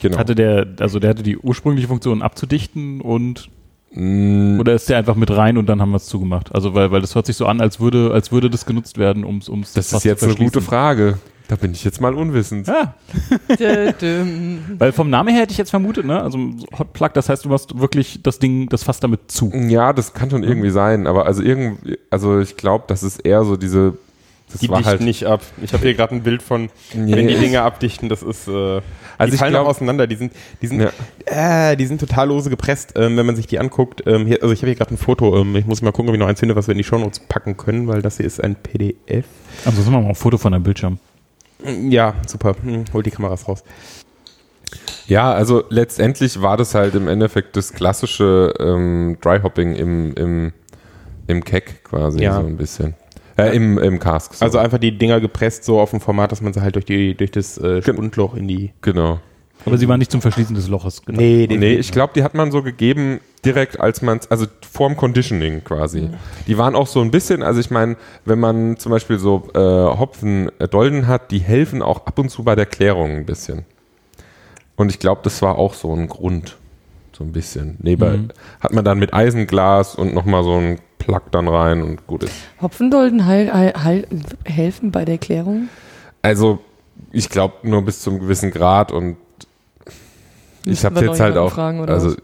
Genau. 0.00 0.16
Hatte 0.16 0.34
der, 0.34 0.66
also 0.80 0.98
der 0.98 1.10
hatte 1.10 1.22
die 1.22 1.36
ursprüngliche 1.36 1.88
Funktion 1.88 2.22
abzudichten 2.22 3.00
und 3.00 3.50
Mm, 3.92 4.60
oder 4.60 4.74
ist 4.74 4.88
der 4.88 4.98
einfach 4.98 5.16
mit 5.16 5.30
rein 5.30 5.58
und 5.58 5.66
dann 5.66 5.80
haben 5.80 5.90
wir 5.90 5.96
es 5.96 6.06
zugemacht? 6.06 6.54
Also 6.54 6.74
weil, 6.74 6.92
weil 6.92 7.00
das 7.00 7.14
hört 7.14 7.26
sich 7.26 7.36
so 7.36 7.46
an, 7.46 7.60
als 7.60 7.80
würde, 7.80 8.12
als 8.12 8.30
würde 8.30 8.48
das 8.48 8.64
genutzt 8.64 8.98
werden, 8.98 9.24
ums 9.24 9.48
ums 9.48 9.72
das 9.72 9.92
ist 9.92 10.04
jetzt 10.04 10.22
eine 10.22 10.36
gute. 10.36 10.60
Frage. 10.60 11.18
Da 11.50 11.56
bin 11.56 11.72
ich 11.72 11.82
jetzt 11.82 12.00
mal 12.00 12.14
unwissend. 12.14 12.68
Ja, 12.68 12.94
weil 14.78 14.92
vom 14.92 15.10
Namen 15.10 15.30
her 15.30 15.42
hätte 15.42 15.50
ich 15.50 15.58
jetzt 15.58 15.70
vermutet, 15.70 16.04
ne? 16.06 16.22
Also 16.22 16.38
Hot 16.78 16.92
Plug, 16.92 17.08
das 17.14 17.28
heißt, 17.28 17.44
du 17.44 17.48
machst 17.48 17.76
wirklich 17.78 18.22
das 18.22 18.38
Ding, 18.38 18.68
das 18.68 18.84
fasst 18.84 19.02
damit 19.02 19.32
zu. 19.32 19.50
Ja, 19.52 19.92
das 19.92 20.12
kann 20.14 20.30
schon 20.30 20.44
irgendwie 20.44 20.70
sein, 20.70 21.08
aber 21.08 21.26
also 21.26 21.42
irgendwie, 21.42 21.98
also 22.08 22.38
ich 22.38 22.56
glaube, 22.56 22.84
das 22.86 23.02
ist 23.02 23.18
eher 23.26 23.42
so 23.44 23.56
diese, 23.56 23.94
das 24.52 24.60
Die 24.60 24.68
war 24.68 24.76
dichten 24.78 24.90
halt, 24.90 25.00
nicht 25.00 25.26
ab. 25.26 25.42
Ich 25.60 25.72
habe 25.72 25.82
hier 25.82 25.94
gerade 25.94 26.14
ein 26.14 26.22
Bild 26.22 26.40
von, 26.40 26.70
Nee, 26.94 27.16
wenn 27.16 27.26
die 27.26 27.34
Dinge 27.34 27.62
abdichten, 27.62 28.08
das 28.08 28.22
ist, 28.22 28.46
äh, 28.46 28.50
Also 28.52 28.82
die 29.26 29.34
ich 29.34 29.40
fallen 29.40 29.52
glaub- 29.52 29.66
auch 29.66 29.70
auseinander. 29.70 30.06
Die 30.06 30.14
sind, 30.16 30.32
die 30.62 30.66
sind, 30.68 30.80
Ja. 30.80 31.70
äh, 31.70 31.76
die 31.76 31.86
sind 31.86 31.98
total 32.00 32.28
lose 32.28 32.48
gepresst, 32.48 32.92
ähm, 32.94 33.16
wenn 33.16 33.26
man 33.26 33.34
sich 33.34 33.48
die 33.48 33.58
anguckt. 33.58 34.04
Ähm, 34.06 34.26
hier, 34.26 34.40
also 34.42 34.52
ich 34.52 34.60
habe 34.60 34.68
hier 34.68 34.76
gerade 34.76 34.94
ein 34.94 34.98
Foto. 34.98 35.36
Ähm, 35.40 35.56
ich 35.56 35.66
muss 35.66 35.82
mal 35.82 35.90
gucken, 35.90 36.10
ob 36.10 36.14
ich 36.14 36.20
noch 36.20 36.28
eins 36.28 36.38
finde, 36.38 36.54
was 36.54 36.68
wir 36.68 36.72
in 36.72 36.78
die 36.78 36.84
Shownotes 36.84 37.20
packen 37.28 37.56
können, 37.56 37.88
weil 37.88 38.02
das 38.02 38.18
hier 38.18 38.26
ist 38.26 38.40
ein 38.42 38.54
PDF. 38.54 39.24
Also 39.64 39.82
machen 39.82 39.92
wir 39.94 40.00
mal 40.02 40.08
ein 40.10 40.14
Foto 40.14 40.38
von 40.38 40.52
deinem 40.52 40.62
Bildschirm. 40.62 40.98
Ja, 41.88 42.14
super. 42.26 42.54
Hm, 42.62 42.84
hol 42.92 43.02
die 43.02 43.10
Kameras 43.10 43.46
raus. 43.48 43.62
ja, 45.06 45.32
also 45.32 45.64
letztendlich 45.68 46.40
war 46.40 46.56
das 46.56 46.74
halt 46.74 46.94
im 46.94 47.08
Endeffekt 47.08 47.56
das 47.56 47.72
klassische 47.72 48.54
ähm, 48.58 49.18
Dryhopping 49.20 49.74
im, 49.74 50.14
im, 50.14 50.52
im 51.26 51.44
Keck 51.44 51.84
quasi 51.84 52.22
Ja. 52.22 52.34
so 52.40 52.46
ein 52.46 52.56
bisschen. 52.56 52.94
Äh, 53.36 53.56
im, 53.56 53.78
im 53.78 53.98
Cask. 53.98 54.34
So. 54.34 54.44
Also 54.44 54.58
einfach 54.58 54.78
die 54.78 54.96
Dinger 54.96 55.20
gepresst 55.20 55.64
so 55.64 55.80
auf 55.80 55.90
dem 55.90 56.00
Format, 56.00 56.30
dass 56.30 56.40
man 56.42 56.52
sie 56.52 56.60
halt 56.60 56.74
durch, 56.74 56.84
die, 56.84 57.14
durch 57.14 57.30
das 57.30 57.56
äh, 57.58 57.80
Spundloch 57.82 58.34
in 58.34 58.46
die. 58.48 58.72
genau. 58.82 59.20
Aber 59.66 59.76
sie 59.78 59.88
waren 59.88 59.98
nicht 59.98 60.10
zum 60.10 60.22
Verschließen 60.22 60.54
des 60.54 60.68
Loches. 60.68 61.02
gedacht. 61.02 61.20
Nee, 61.20 61.46
den, 61.46 61.60
Nee, 61.60 61.74
ich 61.74 61.92
glaube, 61.92 62.12
die 62.14 62.22
hat 62.22 62.34
man 62.34 62.50
so 62.50 62.62
gegeben, 62.62 63.20
direkt 63.44 63.78
als 63.80 64.00
man 64.02 64.20
also 64.30 64.46
vorm 64.70 64.96
Conditioning 64.96 65.62
quasi. 65.64 66.08
Die 66.46 66.56
waren 66.58 66.74
auch 66.74 66.86
so 66.86 67.00
ein 67.00 67.10
bisschen, 67.10 67.42
also 67.42 67.60
ich 67.60 67.70
meine, 67.70 67.96
wenn 68.24 68.38
man 68.40 68.78
zum 68.78 68.90
Beispiel 68.92 69.18
so 69.18 69.48
äh, 69.54 69.58
Hopfen-Dolden 69.58 71.06
hat, 71.06 71.30
die 71.30 71.38
helfen 71.40 71.82
auch 71.82 72.06
ab 72.06 72.18
und 72.18 72.30
zu 72.30 72.42
bei 72.42 72.54
der 72.54 72.66
Klärung 72.66 73.10
ein 73.16 73.26
bisschen. 73.26 73.64
Und 74.76 74.90
ich 74.90 74.98
glaube, 74.98 75.20
das 75.24 75.42
war 75.42 75.58
auch 75.58 75.74
so 75.74 75.94
ein 75.94 76.08
Grund. 76.08 76.56
So 77.12 77.24
ein 77.24 77.32
bisschen. 77.32 77.76
Neben 77.82 78.12
Mhm. 78.12 78.28
hat 78.60 78.72
man 78.72 78.84
dann 78.84 78.98
mit 78.98 79.12
Eisenglas 79.12 79.94
und 79.94 80.14
nochmal 80.14 80.42
so 80.42 80.54
ein 80.56 80.78
Plug 80.98 81.20
dann 81.32 81.48
rein 81.48 81.82
und 81.82 82.06
gut 82.06 82.22
ist. 82.22 82.32
Hopfendolden 82.62 83.26
heil, 83.26 83.52
heil, 83.52 83.74
heil, 83.76 84.06
helfen 84.44 84.90
bei 84.90 85.04
der 85.04 85.18
Klärung? 85.18 85.68
Also, 86.22 86.60
ich 87.12 87.28
glaube 87.28 87.54
nur 87.68 87.82
bis 87.82 88.00
zum 88.00 88.20
gewissen 88.20 88.50
Grad 88.50 88.90
und 88.92 89.16
ich 90.64 90.84
habe 90.84 90.94
noch 90.96 91.02
jetzt 91.02 91.20
halt 91.20 91.36
auch, 91.36 91.52
fragen, 91.52 91.80
oder 91.80 91.94
also 91.94 92.14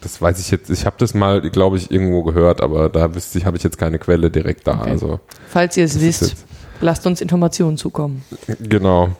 das 0.00 0.20
weiß 0.20 0.38
ich 0.40 0.50
jetzt, 0.50 0.70
ich 0.70 0.86
habe 0.86 0.96
das 0.98 1.14
mal, 1.14 1.40
glaube 1.50 1.76
ich, 1.76 1.90
irgendwo 1.90 2.22
gehört, 2.22 2.60
aber 2.60 2.88
da 2.88 3.14
wüsste 3.14 3.38
ich, 3.38 3.46
habe 3.46 3.56
ich 3.56 3.62
jetzt 3.62 3.78
keine 3.78 3.98
Quelle 3.98 4.30
direkt 4.30 4.66
da. 4.66 4.80
Okay. 4.80 4.90
Also 4.90 5.20
Falls 5.48 5.76
ihr 5.76 5.84
es 5.84 6.00
wisst, 6.00 6.36
lasst 6.80 7.06
uns 7.06 7.20
Informationen 7.20 7.76
zukommen. 7.76 8.22
genau. 8.60 9.10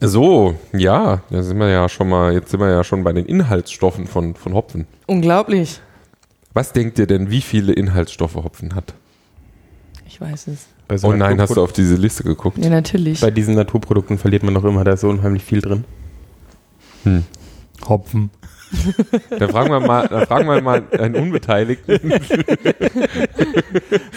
So, 0.00 0.54
ja, 0.72 1.22
da 1.30 1.42
sind 1.42 1.58
wir 1.58 1.68
ja 1.68 1.88
schon 1.88 2.08
mal, 2.08 2.32
jetzt 2.32 2.50
sind 2.50 2.60
wir 2.60 2.70
ja 2.70 2.84
schon 2.84 3.04
bei 3.04 3.12
den 3.12 3.26
Inhaltsstoffen 3.26 4.06
von, 4.06 4.34
von 4.34 4.54
Hopfen. 4.54 4.86
Unglaublich. 5.06 5.80
Was 6.52 6.72
denkt 6.72 6.98
ihr 6.98 7.06
denn, 7.06 7.30
wie 7.30 7.40
viele 7.40 7.72
Inhaltsstoffe 7.72 8.34
Hopfen 8.34 8.74
hat? 8.74 8.94
Ich 10.06 10.20
weiß 10.20 10.48
es. 10.48 10.66
so 11.00 11.08
Oh 11.08 11.12
nein, 11.12 11.40
hast 11.40 11.56
du 11.56 11.62
auf 11.62 11.72
diese 11.72 11.96
Liste 11.96 12.22
geguckt? 12.22 12.58
Ja, 12.58 12.70
natürlich. 12.70 13.20
bei 13.20 13.30
diesen 13.30 13.54
Naturprodukten 13.54 14.18
verliert 14.18 14.42
man 14.42 14.54
doch 14.54 14.64
immer, 14.64 14.84
da 14.84 14.92
ist 14.92 15.00
so 15.00 15.08
unheimlich 15.08 15.42
viel 15.42 15.60
drin. 15.60 15.84
Hopfen. 17.88 18.30
Da 19.38 19.46
fragen 19.46 19.70
wir 19.70 19.78
mal, 19.78 20.08
da 20.08 20.26
fragen 20.26 20.48
wir 20.48 20.60
mal 20.60 20.82
einen 20.98 21.14
Unbeteiligten. 21.14 21.96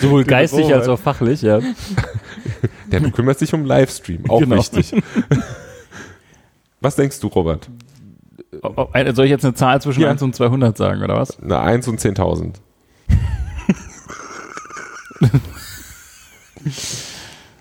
Sowohl 0.02 0.24
geistig 0.24 0.74
als 0.74 0.88
auch 0.88 0.98
fachlich, 1.00 1.44
ja. 1.44 1.60
Der 2.92 3.00
du 3.02 3.12
kümmerst 3.12 3.42
dich 3.42 3.54
um 3.54 3.66
Livestream, 3.66 4.28
auch 4.30 4.40
Genau. 4.40 4.56
wichtig. 4.56 4.96
Was 6.82 6.96
denkst 6.96 7.20
du, 7.20 7.28
Robert? 7.28 7.70
Ein- 8.94 9.14
Soll 9.16 9.26
ich 9.26 9.32
jetzt 9.32 9.46
eine 9.46 9.54
Zahl 9.54 9.80
zwischen 9.82 10.02
Ja. 10.02 10.10
1 10.10 10.24
und 10.24 10.34
200 10.36 10.76
sagen, 10.76 11.04
oder 11.04 11.16
was? 11.18 11.40
Eine 11.40 11.60
1 11.60 11.88
und 11.88 12.00
10.000. 12.00 12.54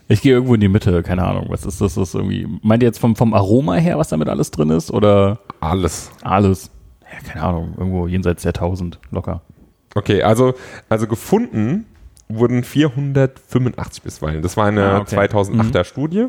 Ich 0.08 0.22
gehe 0.22 0.32
irgendwo 0.34 0.54
in 0.54 0.60
die 0.60 0.68
Mitte, 0.68 1.02
keine 1.02 1.24
Ahnung. 1.24 1.46
Was 1.48 1.66
ist 1.66 1.80
das? 1.80 1.94
das 1.94 2.08
ist 2.10 2.14
irgendwie, 2.14 2.46
meint 2.62 2.82
ihr 2.82 2.86
jetzt 2.86 2.98
vom, 3.00 3.16
vom 3.16 3.34
Aroma 3.34 3.74
her, 3.74 3.98
was 3.98 4.08
damit 4.08 4.28
alles 4.28 4.50
drin 4.50 4.70
ist? 4.70 4.90
Oder 4.92 5.40
Alles. 5.60 6.10
alles? 6.22 6.70
Ja, 7.02 7.32
keine 7.32 7.44
Ahnung, 7.44 7.74
irgendwo 7.76 8.06
jenseits 8.06 8.42
der 8.42 8.50
1000, 8.50 8.98
locker. 9.10 9.42
Okay, 9.94 10.22
also, 10.22 10.54
also 10.88 11.06
gefunden 11.06 11.86
wurden 12.28 12.64
485 12.64 14.02
bisweilen. 14.02 14.42
Das 14.42 14.56
war 14.56 14.66
eine 14.66 14.84
Ah, 14.84 14.98
okay. 15.00 15.16
2008er 15.16 15.84
Studie, 15.84 16.26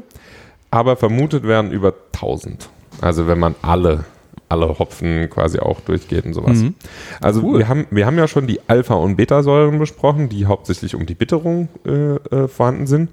aber 0.72 0.96
vermutet 0.96 1.44
werden 1.44 1.72
über 1.72 1.94
1000. 2.14 2.70
Also 3.02 3.28
wenn 3.28 3.40
man 3.40 3.56
alle 3.62 4.06
alle 4.50 4.80
Hopfen 4.80 5.30
quasi 5.30 5.60
auch 5.60 5.82
durchgeht 5.82 6.26
und 6.26 6.34
sowas. 6.34 6.60
Mhm. 6.60 6.76
Also 7.22 7.44
wir, 7.58 7.68
haben, 7.68 7.86
wir 7.92 8.06
haben 8.06 8.18
ja 8.18 8.28
schon 8.28 8.48
die 8.48 8.62
Alpha- 8.68 8.94
und 8.96 9.18
Betasäuren 9.18 9.78
besprochen, 9.78 10.30
die 10.30 10.46
hauptsächlich 10.46 10.96
um 10.96 11.06
die 11.06 11.16
Bitterung 11.16 11.68
äh, 11.86 12.16
äh, 12.16 12.48
vorhanden 12.48 12.88
sind. 12.88 13.10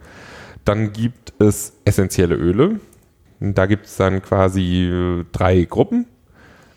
Dann 0.64 0.92
gibt 0.92 1.32
es 1.40 1.72
essentielle 1.84 2.36
Öle. 2.36 2.78
Da 3.40 3.66
gibt 3.66 3.86
es 3.86 3.96
dann 3.96 4.22
quasi 4.22 4.84
äh, 4.84 5.24
drei 5.32 5.64
Gruppen. 5.64 6.06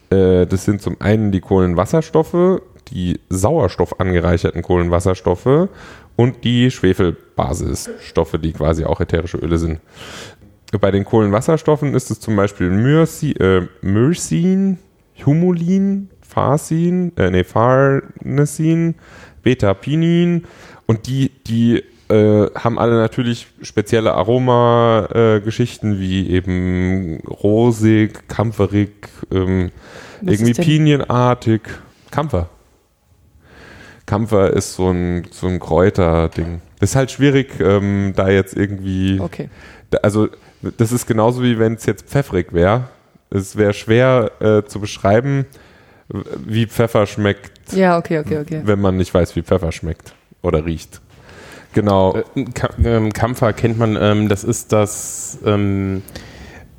Äh, 0.09 0.45
das 0.45 0.65
sind 0.65 0.81
zum 0.81 0.99
einen 0.99 1.31
die 1.31 1.41
Kohlenwasserstoffe, 1.41 2.61
die 2.89 3.19
Sauerstoff 3.29 3.99
angereicherten 3.99 4.61
Kohlenwasserstoffe 4.61 5.69
und 6.15 6.43
die 6.43 6.71
Schwefelbasisstoffe, 6.71 8.37
die 8.41 8.53
quasi 8.53 8.85
auch 8.85 8.99
ätherische 8.99 9.37
Öle 9.37 9.57
sind. 9.57 9.79
Bei 10.81 10.91
den 10.91 11.05
Kohlenwasserstoffen 11.05 11.93
ist 11.93 12.11
es 12.11 12.19
zum 12.19 12.35
Beispiel 12.35 12.69
Myrci, 12.69 13.31
äh, 13.33 13.67
Myrcin, 13.81 14.79
Humulin, 15.25 16.09
Farsin, 16.21 17.15
äh, 17.17 17.31
nee, 17.31 17.43
Farnesin, 17.43 18.95
Beta-Pinin 19.43 20.45
und 20.85 21.07
die, 21.07 21.31
die 21.47 21.83
äh, 22.09 22.47
haben 22.55 22.79
alle 22.79 22.95
natürlich 22.97 23.47
spezielle 23.61 24.13
Aroma-Geschichten 24.13 25.99
wie 25.99 26.29
eben 26.29 27.19
rosig, 27.27 28.27
kampferig, 28.27 28.91
ähm, 29.31 29.71
irgendwie 30.21 30.53
pinienartig. 30.53 31.61
Kampfer. 32.11 32.49
Kampfer 34.05 34.53
ist 34.53 34.75
so 34.75 34.89
ein, 34.89 35.27
so 35.31 35.47
ein 35.47 35.59
Kräuterding. 35.59 36.61
Das 36.79 36.91
ist 36.91 36.95
halt 36.95 37.11
schwierig, 37.11 37.59
ähm, 37.59 38.13
da 38.15 38.29
jetzt 38.29 38.55
irgendwie. 38.55 39.19
Okay. 39.19 39.49
Da- 39.89 39.99
Also, 39.99 40.29
das 40.77 40.91
ist 40.91 41.07
genauso 41.07 41.43
wie 41.43 41.59
wenn 41.59 41.73
es 41.73 41.85
jetzt 41.85 42.07
pfeffrig 42.07 42.53
wäre. 42.53 42.85
Es 43.29 43.57
wäre 43.57 43.73
schwer 43.73 44.31
äh, 44.39 44.63
zu 44.63 44.79
beschreiben, 44.79 45.45
wie 46.45 46.65
Pfeffer 46.67 47.05
schmeckt, 47.05 47.73
Ja, 47.73 47.97
okay, 47.97 48.19
okay, 48.19 48.37
okay. 48.39 48.61
wenn 48.63 48.79
man 48.79 48.95
nicht 48.95 49.13
weiß, 49.13 49.35
wie 49.35 49.41
Pfeffer 49.41 49.73
schmeckt 49.73 50.13
oder 50.41 50.65
riecht. 50.65 51.01
Genau. 51.73 52.15
Äh, 52.15 52.23
ähm, 52.84 53.13
Kampfer 53.13 53.53
kennt 53.53 53.77
man, 53.77 53.97
ähm, 53.99 54.30
das 54.30 54.43
ist 54.43 54.71
das, 54.71 55.38
ähm, 55.45 56.01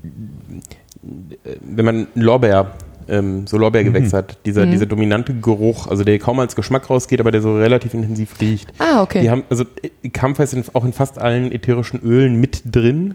äh, 0.03 1.57
wenn 1.61 1.85
man 1.85 2.07
Lorbeer, 2.15 2.73
ähm, 3.09 3.47
so 3.47 3.57
Lorbeergewächs 3.57 4.13
hat, 4.13 4.39
dieser, 4.45 4.67
Mhm. 4.67 4.71
dieser 4.73 4.87
dominante 4.87 5.35
Geruch, 5.35 5.87
also 5.87 6.05
der 6.05 6.19
kaum 6.19 6.41
als 6.41 6.55
Geschmack 6.57 6.91
rausgeht, 6.91 7.21
aber 7.21 7.31
der 7.31 7.41
so 7.41 7.57
relativ 7.57 7.95
intensiv 7.95 8.41
riecht. 8.41 8.69
Ah, 8.79 9.03
okay. 9.03 9.23
Die 9.23 9.31
haben, 9.31 9.45
also 9.49 9.65
äh, 9.83 10.09
Kampfer 10.11 10.45
ist 10.45 10.53
in, 10.55 10.65
auch 10.75 10.85
in 10.85 10.93
fast 10.93 11.19
allen 11.19 11.51
ätherischen 11.53 12.01
Ölen 12.03 12.37
mit 12.41 12.63
drin, 12.67 13.15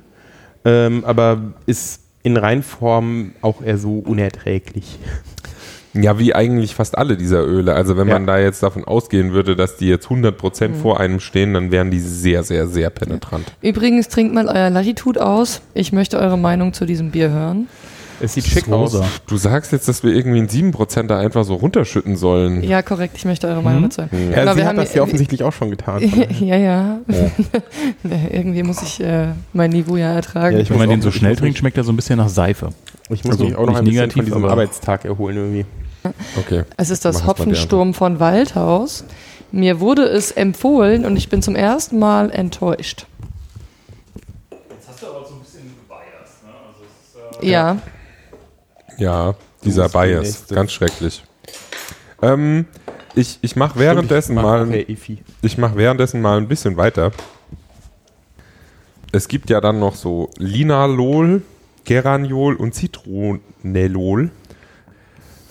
ähm, 0.66 1.04
aber 1.06 1.54
ist 1.66 2.02
in 2.24 2.38
Reinform 2.38 3.34
auch 3.42 3.62
eher 3.62 3.78
so 3.78 4.00
unerträglich. 4.00 4.98
Ja, 5.94 6.18
wie 6.20 6.34
eigentlich 6.34 6.74
fast 6.76 6.98
alle 6.98 7.18
dieser 7.18 7.44
Öle. 7.46 7.74
Also 7.76 7.98
wenn 7.98 8.08
Ja. 8.08 8.16
man 8.16 8.26
da 8.28 8.40
jetzt 8.40 8.64
davon 8.64 8.84
ausgehen 8.84 9.32
würde, 9.34 9.56
dass 9.56 9.78
die 9.78 9.88
jetzt 9.88 10.10
100% 10.10 10.74
vor 10.76 11.00
einem 11.00 11.20
stehen, 11.20 11.54
dann 11.54 11.72
wären 11.72 11.92
die 11.92 12.00
sehr, 12.00 12.44
sehr, 12.44 12.68
sehr 12.68 12.90
penetrant. 12.90 13.46
Übrigens, 13.62 14.08
trinkt 14.10 14.34
mal 14.34 14.48
euer 14.48 14.70
Latitude 14.70 15.24
aus. 15.26 15.62
Ich 15.74 15.92
möchte 15.94 16.18
eure 16.20 16.38
Meinung 16.38 16.74
zu 16.74 16.86
diesem 16.86 17.12
Bier 17.12 17.30
hören. 17.30 17.68
Es 18.22 18.36
sieht 18.36 18.46
schick 18.46 18.72
aus. 18.72 18.98
Du 19.28 19.38
sagst 19.38 19.72
jetzt, 19.74 19.88
dass 19.90 20.04
wir 20.04 20.14
irgendwie 20.14 20.38
einen 20.38 20.48
7% 20.48 21.08
da 21.10 21.20
einfach 21.20 21.44
so 21.44 21.56
runterschütten 21.56 22.16
sollen. 22.16 22.64
Ja, 22.64 22.82
korrekt. 22.82 23.16
Ich 23.18 23.26
möchte 23.26 23.48
eure 23.48 23.62
Meinung 23.62 23.84
dazu 23.84 24.04
hören. 24.04 24.32
Ja, 24.32 24.40
Genau, 24.40 24.52
sie 24.54 24.58
wir 24.58 24.64
hat 24.64 24.70
haben 24.70 24.78
das 24.78 24.92
hier- 24.92 24.98
ja 24.98 25.04
offensichtlich 25.04 25.44
auch 25.44 25.52
schon 25.52 25.72
getan. 25.72 26.02
ja, 26.40 26.56
ja. 26.56 27.00
Ja, 28.04 28.18
Irgendwie 28.32 28.64
muss 28.64 28.82
ich 28.82 29.04
äh, 29.04 29.28
mein 29.52 29.72
Niveau 29.72 29.98
ja 29.98 30.14
ertragen. 30.14 30.56
Ja, 30.56 30.62
ich 30.62 30.70
Wenn 30.70 30.78
man 30.78 30.90
den 30.90 31.02
so 31.02 31.12
schnell 31.12 31.36
trinkt, 31.36 31.58
schmeckt 31.58 31.78
er 31.78 31.84
so 31.84 31.92
ein 31.92 31.96
bisschen 31.96 32.18
nach 32.18 32.30
Seife. 32.30 32.70
Ich 33.10 33.24
muss 33.26 33.34
Also 33.34 33.46
mich 33.46 33.56
auch 33.56 33.66
noch 33.66 33.70
nicht 33.74 33.78
ein 33.80 33.84
bisschen 33.86 33.96
negativ, 34.02 34.14
von 34.24 34.26
diesem 34.26 34.46
Arbeitstag 34.46 35.06
erholen 35.06 35.36
irgendwie. 35.38 35.66
Okay. 36.38 36.64
Es 36.78 36.90
ist 36.90 37.04
Mach 37.06 37.12
das 37.12 37.26
Hopfensturm 37.26 37.94
von 37.94 38.20
Waldhaus. 38.20 39.04
Mir 39.52 39.80
wurde 39.80 40.04
es 40.04 40.32
empfohlen 40.32 41.06
und 41.06 41.16
ich 41.16 41.30
bin 41.30 41.42
zum 41.42 41.56
ersten 41.56 42.00
Mal 42.00 42.32
enttäuscht. 42.32 43.06
Jetzt 44.50 44.88
hast 44.90 45.02
du 45.02 45.08
aber 45.08 45.26
so 45.26 45.36
ein 45.36 45.40
bisschen 45.42 45.62
gebiased, 45.62 46.44
ne? 46.44 46.52
Also 47.32 47.46
Ja, 47.46 47.78
Ja, 48.98 49.36
dieser 49.64 49.90
Bias. 49.90 50.48
Ganz 50.48 50.72
schrecklich. 50.72 51.24
Ähm, 52.22 52.66
ich 53.16 53.38
ich 53.42 53.56
mache 53.56 53.78
währenddessen 53.80 54.36
mach 54.36 54.44
mal. 54.44 54.86
Ich 55.42 55.58
mache 55.58 55.76
währenddessen 55.76 56.22
mal 56.22 56.38
ein 56.38 56.48
bisschen 56.48 56.78
weiter. 56.78 57.12
Es 59.12 59.28
gibt 59.28 59.52
ja 59.52 59.62
dann 59.62 59.80
noch 59.80 59.94
so 59.94 60.32
Linalol, 60.40 61.44
Geraniol 61.84 62.56
und 62.56 62.74
Citronellol. 62.74 64.32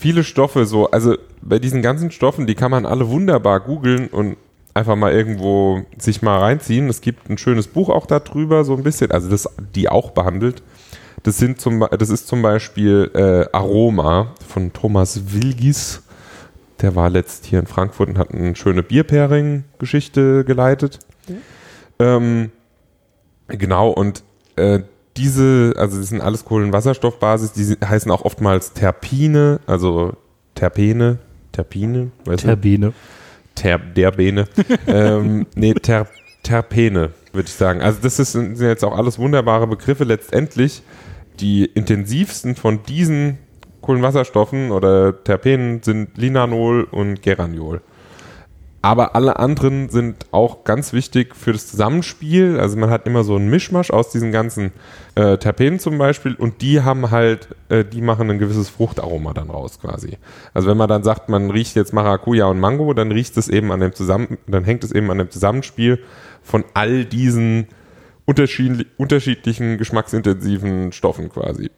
Viele 0.02 0.24
Stoffe 0.24 0.66
so, 0.66 0.90
also 0.90 1.16
bei 1.42 1.60
diesen 1.60 1.80
ganzen 1.80 2.10
Stoffen, 2.10 2.48
die 2.48 2.56
kann 2.56 2.72
man 2.72 2.86
alle 2.86 3.08
wunderbar 3.08 3.60
googeln 3.60 4.08
und 4.08 4.36
einfach 4.74 4.96
mal 4.96 5.12
irgendwo 5.12 5.82
sich 5.96 6.22
mal 6.22 6.40
reinziehen. 6.40 6.88
Es 6.88 7.02
gibt 7.02 7.30
ein 7.30 7.38
schönes 7.38 7.68
Buch 7.68 7.88
auch 7.88 8.06
darüber, 8.06 8.64
so 8.64 8.74
ein 8.74 8.82
bisschen, 8.82 9.12
also 9.12 9.30
das 9.30 9.48
die 9.76 9.88
auch 9.88 10.10
behandelt. 10.10 10.64
Das, 11.22 11.38
sind 11.38 11.60
zum, 11.60 11.86
das 11.96 12.10
ist 12.10 12.26
zum 12.26 12.42
Beispiel 12.42 13.12
äh, 13.14 13.56
Aroma 13.56 14.34
von 14.44 14.72
Thomas 14.72 15.32
Wilgis. 15.32 16.02
Der 16.80 16.96
war 16.96 17.08
letzt 17.08 17.46
hier 17.46 17.60
in 17.60 17.68
Frankfurt 17.68 18.08
und 18.08 18.18
hat 18.18 18.34
eine 18.34 18.56
schöne 18.56 18.82
Bierpairing-Geschichte 18.82 20.44
geleitet. 20.44 20.98
Ähm, 22.00 22.50
genau, 23.46 23.90
und 23.90 24.24
äh, 24.56 24.80
diese, 25.16 25.74
also 25.76 25.98
das 25.98 26.08
sind 26.08 26.20
alles 26.20 26.44
Kohlenwasserstoffbasis, 26.44 27.52
die 27.52 27.76
heißen 27.84 28.10
auch 28.10 28.24
oftmals 28.24 28.72
Terpine, 28.72 29.60
also 29.66 30.14
Terpene, 30.54 31.18
Terpine, 31.52 32.10
weißt 32.24 32.44
du? 32.44 32.46
Terbene. 32.48 32.92
Ter, 33.54 33.78
Derbene. 33.78 34.48
ähm, 34.86 35.46
nee, 35.54 35.74
ter, 35.74 36.06
Terpene, 36.42 37.10
würde 37.32 37.48
ich 37.48 37.54
sagen. 37.54 37.82
Also 37.82 37.98
das 38.02 38.18
ist, 38.18 38.32
sind 38.32 38.58
jetzt 38.58 38.84
auch 38.84 38.96
alles 38.96 39.18
wunderbare 39.18 39.66
Begriffe. 39.66 40.04
Letztendlich 40.04 40.82
die 41.40 41.64
intensivsten 41.64 42.56
von 42.56 42.82
diesen 42.82 43.38
Kohlenwasserstoffen 43.82 44.70
oder 44.70 45.22
Terpenen 45.24 45.82
sind 45.82 46.16
Linanol 46.16 46.84
und 46.84 47.22
Geraniol. 47.22 47.82
Aber 48.84 49.14
alle 49.14 49.38
anderen 49.38 49.88
sind 49.90 50.26
auch 50.32 50.64
ganz 50.64 50.92
wichtig 50.92 51.36
für 51.36 51.52
das 51.52 51.68
Zusammenspiel. 51.68 52.58
Also 52.58 52.76
man 52.76 52.90
hat 52.90 53.06
immer 53.06 53.22
so 53.22 53.36
einen 53.36 53.48
Mischmasch 53.48 53.92
aus 53.92 54.10
diesen 54.10 54.32
ganzen 54.32 54.72
äh, 55.14 55.38
Terpenen 55.38 55.78
zum 55.78 55.98
Beispiel 55.98 56.34
und 56.34 56.62
die 56.62 56.82
haben 56.82 57.12
halt, 57.12 57.48
äh, 57.68 57.84
die 57.84 58.00
machen 58.02 58.28
ein 58.28 58.40
gewisses 58.40 58.68
Fruchtaroma 58.68 59.34
dann 59.34 59.50
raus 59.50 59.78
quasi. 59.80 60.18
Also 60.52 60.68
wenn 60.68 60.76
man 60.76 60.88
dann 60.88 61.04
sagt, 61.04 61.28
man 61.28 61.52
riecht 61.52 61.76
jetzt 61.76 61.92
Maracuja 61.92 62.46
und 62.46 62.58
Mango, 62.58 62.92
dann 62.92 63.12
riecht 63.12 63.36
es 63.36 63.48
eben 63.48 63.70
an 63.70 63.78
dem 63.78 63.92
Zusammen, 63.92 64.36
dann 64.48 64.64
hängt 64.64 64.82
es 64.82 64.90
eben 64.90 65.08
an 65.12 65.18
dem 65.18 65.30
Zusammenspiel 65.30 66.00
von 66.42 66.64
all 66.74 67.04
diesen 67.04 67.68
unterschiedli 68.24 68.86
unterschiedlichen 68.96 69.78
geschmacksintensiven 69.78 70.90
Stoffen 70.90 71.28
quasi. 71.28 71.70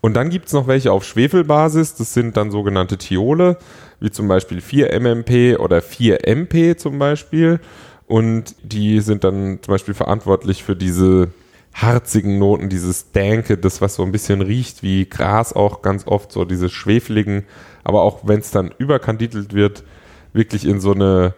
Und 0.00 0.14
dann 0.14 0.30
gibt 0.30 0.46
es 0.46 0.54
noch 0.54 0.66
welche 0.66 0.92
auf 0.92 1.04
Schwefelbasis, 1.04 1.94
das 1.94 2.14
sind 2.14 2.36
dann 2.38 2.50
sogenannte 2.50 2.96
Thiole, 2.96 3.58
wie 4.00 4.10
zum 4.10 4.28
Beispiel 4.28 4.58
4-MMP 4.58 5.58
oder 5.58 5.78
4-MP 5.78 6.76
zum 6.76 6.98
Beispiel. 6.98 7.60
Und 8.06 8.56
die 8.62 9.00
sind 9.00 9.22
dann 9.24 9.60
zum 9.62 9.72
Beispiel 9.72 9.94
verantwortlich 9.94 10.64
für 10.64 10.74
diese 10.74 11.28
harzigen 11.72 12.38
Noten, 12.38 12.68
dieses 12.68 13.12
Danke, 13.12 13.56
das 13.56 13.80
was 13.80 13.94
so 13.94 14.02
ein 14.02 14.12
bisschen 14.12 14.40
riecht 14.40 14.82
wie 14.82 15.08
Gras 15.08 15.52
auch 15.52 15.82
ganz 15.82 16.06
oft, 16.06 16.32
so 16.32 16.44
diese 16.44 16.68
schwefeligen, 16.68 17.44
aber 17.84 18.02
auch 18.02 18.20
wenn 18.24 18.40
es 18.40 18.50
dann 18.50 18.72
überkandidelt 18.78 19.54
wird, 19.54 19.84
wirklich 20.32 20.66
in 20.66 20.80
so 20.80 20.92
eine 20.92 21.34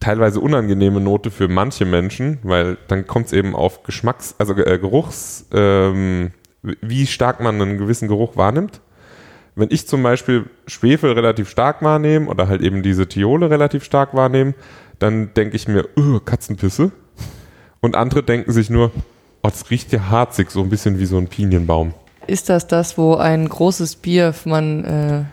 teilweise 0.00 0.40
unangenehme 0.40 1.00
Note 1.00 1.30
für 1.30 1.46
manche 1.46 1.84
Menschen, 1.84 2.38
weil 2.42 2.76
dann 2.88 3.06
kommt 3.06 3.26
es 3.26 3.32
eben 3.32 3.54
auf 3.54 3.84
Geschmacks-, 3.84 4.34
also 4.38 4.54
äh, 4.56 4.78
Geruchs, 4.78 5.46
ähm, 5.52 6.32
wie 6.62 7.06
stark 7.06 7.40
man 7.40 7.60
einen 7.60 7.78
gewissen 7.78 8.08
Geruch 8.08 8.36
wahrnimmt. 8.36 8.80
Wenn 9.54 9.68
ich 9.70 9.86
zum 9.86 10.02
Beispiel 10.02 10.46
Schwefel 10.66 11.12
relativ 11.12 11.50
stark 11.50 11.82
wahrnehme 11.82 12.28
oder 12.28 12.48
halt 12.48 12.62
eben 12.62 12.82
diese 12.82 13.06
Thiole 13.06 13.50
relativ 13.50 13.84
stark 13.84 14.14
wahrnehme, 14.14 14.54
dann 14.98 15.34
denke 15.34 15.56
ich 15.56 15.68
mir, 15.68 15.88
"Ugh, 15.96 16.20
Katzenpisse. 16.24 16.90
Und 17.80 17.96
andere 17.96 18.22
denken 18.22 18.52
sich 18.52 18.70
nur, 18.70 18.92
oh, 19.42 19.48
das 19.48 19.70
riecht 19.70 19.92
ja 19.92 20.08
harzig, 20.08 20.50
so 20.50 20.62
ein 20.62 20.68
bisschen 20.70 20.98
wie 20.98 21.06
so 21.06 21.18
ein 21.18 21.26
Pinienbaum. 21.26 21.94
ist 22.28 22.48
das 22.48 22.68
das, 22.68 22.96
wo 22.96 23.16
ein 23.16 23.48
großes 23.48 23.96
Bier 23.96 24.32
man 24.44 24.84
äh, 24.84 25.24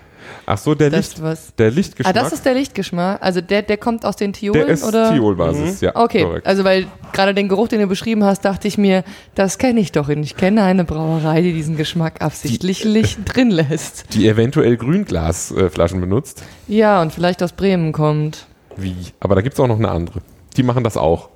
Ach 0.46 0.58
so, 0.58 0.74
der, 0.76 0.89
das 0.89 1.10
Licht, 1.10 1.22
was? 1.22 1.54
der 1.56 1.68
Ah, 1.68 1.70
Lichtgeschmack, 1.70 2.13
das 2.15 2.34
ist 2.34 2.46
der 2.46 2.54
Lichtgeschmack. 2.56 3.22
Also 3.22 3.42
der, 3.42 3.62
der 3.62 3.78
kommt 3.78 4.06
aus 4.06 4.15
den 4.15 4.34
Thiolen 4.34 4.65
der 4.65 4.74
ist 4.74 4.84
oder? 4.84 5.12
Thiolbasis, 5.13 5.82
ja. 5.82 5.96
Okay, 5.96 6.24
korrekt. 6.24 6.48
also 6.48 6.63
weil 6.63 6.88
gerade 7.13 7.34
den 7.34 7.48
Geruch, 7.50 7.68
den 7.68 7.80
du 7.82 7.88
beschrieben 7.88 8.24
hast, 8.24 8.46
dachte 8.46 8.68
ich 8.68 8.78
mir, 8.78 9.04
das 9.36 9.58
kenne 9.58 9.80
ich 9.80 9.92
doch. 9.92 10.10
Und 10.10 10.24
ich 10.24 10.36
kenne 10.38 10.63
eine 10.63 10.84
Brauerei, 10.86 11.42
die 11.42 11.54
diesen 11.54 11.78
Geschmack 11.78 12.22
absichtlich 12.22 12.84
Licht 12.84 13.20
drin 13.26 13.52
lässt. 13.52 14.13
die 14.13 14.28
eventuell 14.28 14.78
Grünglasflaschen 14.78 16.02
benutzt. 16.02 16.42
Ja, 16.68 17.02
und 17.02 17.13
vielleicht 17.13 17.44
aus 17.44 17.52
Bremen 17.54 17.92
kommt. 17.92 18.48
Wie? 18.76 18.96
Aber 19.20 19.36
da 19.36 19.42
gibt 19.42 19.54
es 19.54 19.60
auch 19.60 19.68
noch 19.68 19.78
eine 19.78 19.89
andere. 19.89 20.22
Die 20.58 20.63
machen 20.63 20.84
das 20.84 20.98
auch. 20.98 21.30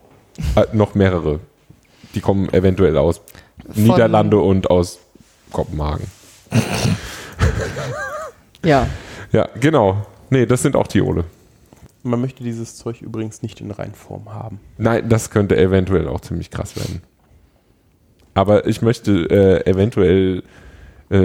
Äh, 0.56 0.66
noch 0.74 0.96
mehrere. 0.96 1.40
Die 2.16 2.22
kommen 2.22 2.52
eventuell 2.54 2.98
aus 2.98 3.22
Von- 3.72 3.84
Niederlande 3.84 4.38
und 4.40 4.70
aus 4.72 5.00
Kopenhagen. 5.52 6.08
Ja. 8.64 8.88
Ja, 9.32 9.48
genau. 9.60 10.06
Nee, 10.30 10.46
das 10.46 10.62
sind 10.62 10.76
auch 10.76 10.88
Thiole. 10.88 11.26
Man 12.04 12.20
möchte 12.22 12.44
dieses 12.44 12.76
Zeug 12.76 13.02
übrigens 13.02 13.42
nicht 13.42 13.62
in 13.62 13.72
Reinform 13.72 14.34
haben. 14.34 14.60
Nein, 14.78 15.08
das 15.10 15.30
könnte 15.30 15.56
eventuell 15.58 16.08
auch 16.08 16.20
ziemlich 16.22 16.52
krass 16.52 16.76
werden. 16.76 17.02
Aber 18.34 18.66
ich 18.68 18.82
möchte 18.82 19.12
äh, 19.30 19.70
eventuell 19.70 20.44
äh, 21.12 21.16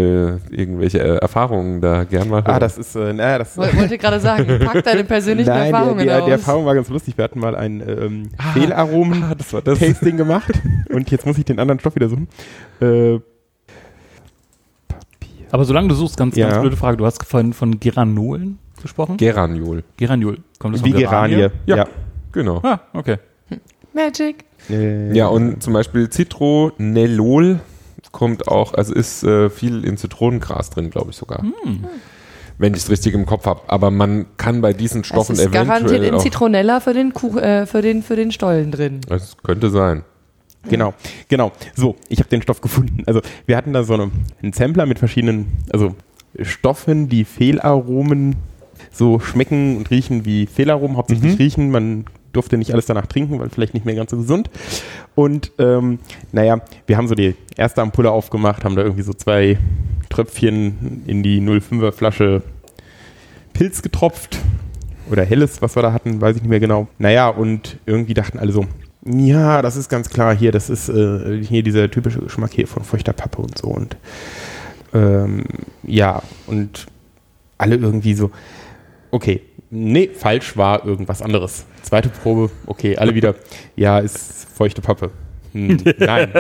irgendwelche 0.55 0.99
äh, 0.99 1.17
Erfahrungen 1.17 1.81
da 1.81 2.05
gern 2.05 2.29
mal 2.29 2.43
hören. 2.43 2.55
Ah, 2.55 2.59
das 2.59 2.77
ist, 2.77 2.95
äh, 2.95 3.13
naja, 3.13 3.39
das 3.39 3.57
Woll- 3.57 3.75
Wollte 3.77 3.97
gerade 3.97 4.21
sagen, 4.21 4.59
pack 4.65 4.85
deine 4.85 5.05
persönlichen 5.05 5.49
Nein, 5.49 5.73
Erfahrungen 5.73 5.99
die, 5.99 6.05
die, 6.05 6.11
aus. 6.13 6.25
die 6.27 6.31
Erfahrung 6.33 6.67
war 6.67 6.75
ganz 6.75 6.89
lustig. 6.91 7.17
Wir 7.17 7.25
hatten 7.25 7.41
mal 7.41 7.57
ein 7.57 7.81
ähm, 7.81 8.29
ah, 8.37 9.35
das 9.35 9.53
war 9.53 9.63
das. 9.63 9.79
Tasting 9.79 10.17
gemacht 10.19 10.53
und 10.91 11.11
jetzt 11.11 11.25
muss 11.25 11.39
ich 11.39 11.45
den 11.47 11.59
anderen 11.59 11.81
Stoff 11.81 11.95
wieder 11.95 12.09
suchen. 12.11 12.29
Äh, 12.81 13.21
Aber 15.51 15.65
solange 15.65 15.89
du 15.89 15.95
suchst, 15.95 16.17
ganz, 16.17 16.35
ganz 16.35 16.55
Ja. 16.55 16.61
blöde 16.61 16.77
Frage. 16.77 16.97
Du 16.97 17.07
hast 17.07 17.25
von, 17.25 17.53
von 17.53 17.81
Geranolen 17.81 18.59
gesprochen? 18.83 19.17
Geraniol. 19.17 19.83
Geraniol. 19.97 20.39
Kommt 20.59 20.77
das 20.77 20.85
wie 20.85 20.93
von 20.93 21.01
Geranie. 21.01 21.49
Ja. 21.67 21.87
Genau. 22.33 22.61
Ah, 22.63 22.81
okay. 22.93 23.17
Magic. 23.95 24.45
Äh, 24.71 25.13
Ja, 25.17 25.29
und 25.29 25.63
zum 25.63 25.73
Beispiel 25.73 26.09
Citronellol 26.11 27.61
kommt 28.13 28.49
auch, 28.49 28.75
also 28.75 28.95
ist 28.95 29.23
äh, 29.25 29.51
viel 29.51 29.85
in 29.85 29.97
Zitronengras 29.97 30.71
drin, 30.71 30.91
glaube 30.91 31.11
ich 31.11 31.17
sogar. 31.17 31.43
Wenn 32.59 32.75
ich 32.75 32.81
es 32.81 32.91
richtig 32.91 33.15
im 33.15 33.27
Kopf 33.27 33.47
habe. 33.47 33.63
Aber 33.69 33.91
man 33.91 34.27
kann 34.37 34.61
bei 34.61 34.73
diesen 34.73 35.03
Es 35.03 35.07
Stoffen 35.09 35.35
ist 35.37 35.51
garantiert 35.53 35.79
eventuell 35.91 36.05
in 36.05 36.15
auch, 36.15 36.23
Zitronella 36.23 36.81
für 36.81 36.93
den, 36.93 37.13
Kuch, 37.13 37.37
äh, 37.37 37.67
für 37.67 37.83
den, 37.83 38.03
für 38.03 38.17
den 38.17 38.33
Stollen 38.33 38.71
drin. 38.73 39.01
Es 39.09 39.37
könnte 39.43 39.71
sein. 39.71 40.05
Genau, 40.69 40.95
genau. 41.29 41.53
So, 41.75 41.97
ich 42.09 42.19
habe 42.19 42.29
den 42.29 42.43
Stoff 42.43 42.61
gefunden. 42.61 43.03
Also 43.07 43.21
wir 43.47 43.57
hatten 43.57 43.73
da 43.73 43.85
so 43.85 43.95
eine, 43.95 44.11
einen 44.43 44.53
Sampler 44.53 44.87
mit 44.87 44.99
verschiedenen, 44.99 45.47
also 45.73 45.95
Stoffen, 46.43 47.09
die 47.09 47.25
Fehlaromen 47.25 48.37
so 48.93 49.19
schmecken 49.19 49.77
und 49.77 49.91
riechen 49.91 50.25
wie 50.25 50.47
Fehlaromen, 50.47 50.97
hauptsächlich 50.97 51.33
Mhm. 51.33 51.39
riechen. 51.39 51.71
Man 51.71 52.05
durfte 52.33 52.59
nicht 52.59 52.73
alles 52.73 52.87
danach 52.87 53.07
trinken, 53.07 53.41
weil 53.41 53.49
vielleicht 53.49 53.75
nicht 53.75 53.87
mehr 53.87 53.95
ganz 53.95 54.11
so 54.11 54.19
gesund. 54.19 54.51
Und 55.15 55.53
ähm, 55.59 55.99
naja, 56.33 56.61
wir 56.87 56.97
haben 56.97 57.09
so 57.09 57.15
die 57.15 57.35
erste 57.57 57.81
Ampulle 57.83 58.11
aufgemacht, 58.11 58.65
haben 58.65 58.77
da 58.77 58.83
irgendwie 58.83 59.03
so 59.03 59.13
zwei 59.15 59.59
Tröpfchen 60.11 61.03
in 61.07 61.23
die 61.23 61.41
05er 61.41 61.93
Flasche 61.93 62.43
Pilz 63.53 63.83
getropft. 63.83 64.39
Oder 65.11 65.25
Helles, 65.25 65.63
was 65.63 65.75
wir 65.75 65.83
da 65.83 65.93
hatten, 65.93 66.21
weiß 66.21 66.37
ich 66.37 66.43
nicht 66.43 66.51
mehr 66.51 66.61
genau. 66.61 66.87
Naja, 66.99 67.29
und 67.29 67.79
irgendwie 67.87 68.15
dachten 68.15 68.39
alle 68.39 68.53
so, 68.53 68.67
ja, 69.11 69.63
das 69.63 69.77
ist 69.77 69.89
ganz 69.89 70.11
klar 70.11 70.37
hier, 70.37 70.53
das 70.53 70.71
ist 70.71 70.89
äh, 70.89 71.43
hier 71.43 71.63
dieser 71.63 71.91
typische 71.91 72.21
Geschmack 72.21 72.53
hier 72.53 72.67
von 72.67 72.85
feuchter 72.85 73.13
Pappe 73.13 73.41
und 73.41 73.57
so. 73.57 73.69
Und 73.69 73.97
ähm, 74.93 75.45
ja, 75.83 76.23
und 76.47 76.87
alle 77.57 77.77
irgendwie 77.77 78.15
so, 78.15 78.31
okay, 79.11 79.43
nee, 79.71 80.09
falsch 80.09 80.57
war 80.57 80.85
irgendwas 80.85 81.23
anderes. 81.23 81.67
Zweite 81.83 82.09
Probe, 82.09 82.51
okay, 82.67 82.97
alle 82.97 83.15
wieder, 83.15 83.35
ja, 83.77 83.99
ist 83.99 84.47
feuchte 84.55 84.83
Pappe. 84.83 85.11
Hm, 85.53 85.79
nein. 85.99 86.33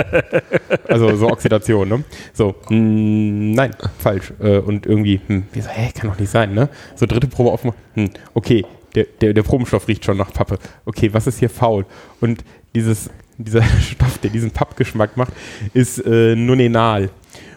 Also 0.87 1.17
so 1.17 1.29
Oxidation, 1.29 1.89
ne? 1.89 2.05
So, 2.35 2.55
hm, 2.69 3.53
nein, 3.53 3.71
falsch. 3.99 4.33
Äh, 4.41 4.59
und 4.59 4.87
irgendwie, 4.87 5.21
hm, 5.27 5.45
wir 5.53 5.63
so, 5.63 5.71
hä, 5.71 5.91
kann 5.95 6.11
doch 6.11 6.19
nicht 6.19 6.31
sein, 6.31 6.53
ne? 6.55 6.69
So 6.95 7.07
dritte 7.07 7.27
Probe 7.27 7.51
aufmachen, 7.51 7.79
hm, 7.95 8.11
okay, 8.35 8.65
der, 8.95 9.07
der, 9.21 9.33
der 9.35 9.43
Probenstoff 9.43 9.89
riecht 9.89 10.05
schon 10.05 10.17
nach 10.17 10.33
Pappe. 10.33 10.59
Okay, 10.85 11.13
was 11.13 11.27
ist 11.27 11.39
hier 11.39 11.51
faul? 11.51 11.87
Und 12.21 12.45
dieses, 12.75 13.11
dieser 13.37 13.63
Stoff, 13.81 14.19
der 14.19 14.31
diesen 14.31 14.51
Pappgeschmack 14.51 15.17
macht, 15.17 15.33
ist 15.75 16.05
äh, 16.05 16.35
Nonenal. 16.35 17.11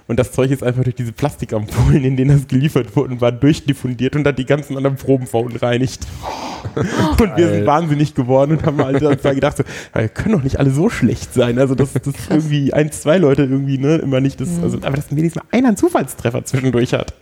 Und 0.07 0.19
das 0.19 0.33
Zeug 0.33 0.51
ist 0.51 0.61
einfach 0.61 0.83
durch 0.83 0.95
diese 0.97 1.13
Plastikampullen, 1.13 2.03
in 2.03 2.17
denen 2.17 2.37
das 2.37 2.45
geliefert 2.45 2.93
wurde, 2.97 3.21
war 3.21 3.31
durchdiffundiert 3.31 4.13
und 4.17 4.27
hat 4.27 4.37
die 4.37 4.45
ganzen 4.45 4.75
anderen 4.75 4.97
Proben 4.97 5.25
verunreinigt. 5.25 6.05
Und 7.17 7.37
wir 7.37 7.47
sind 7.47 7.65
wahnsinnig 7.65 8.13
geworden 8.13 8.51
und 8.51 8.65
haben 8.65 8.77
halt 8.83 9.01
uns 9.01 9.21
da 9.21 9.33
gedacht, 9.33 9.57
so, 9.57 9.63
"Ja, 9.95 10.07
können 10.07 10.35
doch 10.35 10.43
nicht 10.43 10.59
alle 10.59 10.69
so 10.69 10.89
schlecht 10.89 11.33
sein. 11.33 11.57
Also, 11.57 11.73
dass 11.75 11.93
das 11.93 12.13
irgendwie 12.29 12.71
ein, 12.71 12.91
zwei 12.91 13.17
Leute 13.17 13.43
irgendwie, 13.43 13.77
ne, 13.79 13.95
immer 13.95 14.19
nicht 14.19 14.39
das, 14.39 14.49
also, 14.61 14.77
aber 14.81 14.95
dass 14.95 15.09
wenigstens 15.09 15.41
mal 15.41 15.57
einer 15.57 15.69
einen 15.69 15.77
Zufallstreffer 15.77 16.45
zwischendurch 16.45 16.93
hat. 16.93 17.15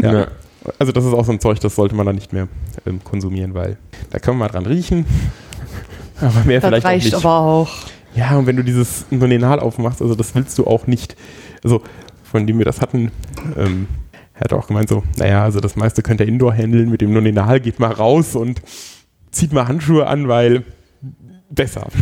Ja. 0.00 0.12
Ja. 0.12 0.26
Also, 0.78 0.92
das 0.92 1.04
ist 1.04 1.12
auch 1.12 1.24
so 1.24 1.32
ein 1.32 1.40
Zeug, 1.40 1.60
das 1.60 1.76
sollte 1.76 1.94
man 1.94 2.06
dann 2.06 2.16
nicht 2.16 2.32
mehr 2.32 2.48
ähm, 2.86 3.04
konsumieren, 3.04 3.54
weil 3.54 3.76
da 4.10 4.18
kann 4.18 4.34
man 4.36 4.48
mal 4.48 4.52
dran 4.52 4.66
riechen. 4.66 5.06
Aber 6.22 6.44
mehr 6.44 6.60
Das 6.60 6.68
vielleicht 6.68 6.84
auch 6.86 6.90
reicht 6.90 7.04
nicht. 7.04 7.14
aber 7.16 7.36
auch. 7.38 7.70
Ja, 8.14 8.36
und 8.36 8.46
wenn 8.46 8.56
du 8.56 8.64
dieses 8.64 9.06
Nonenal 9.10 9.60
aufmachst, 9.60 10.00
also 10.02 10.14
das 10.14 10.34
willst 10.34 10.58
du 10.58 10.66
auch 10.66 10.86
nicht. 10.86 11.16
Also, 11.64 11.82
von 12.22 12.46
dem 12.46 12.58
wir 12.58 12.64
das 12.64 12.80
hatten, 12.80 13.10
ähm, 13.56 13.86
er 14.34 14.40
hat 14.42 14.52
auch 14.52 14.66
gemeint 14.66 14.88
so, 14.88 15.02
naja, 15.18 15.44
also 15.44 15.60
das 15.60 15.76
meiste 15.76 16.02
könnt 16.02 16.20
ihr 16.20 16.26
Indoor 16.28 16.52
handeln, 16.54 16.90
mit 16.90 17.00
dem 17.00 17.12
Nonenal 17.12 17.60
geht 17.60 17.78
mal 17.78 17.92
raus 17.92 18.34
und 18.34 18.60
zieht 19.30 19.52
mal 19.52 19.68
Handschuhe 19.68 20.06
an, 20.06 20.28
weil 20.28 20.64
besser. 21.50 21.86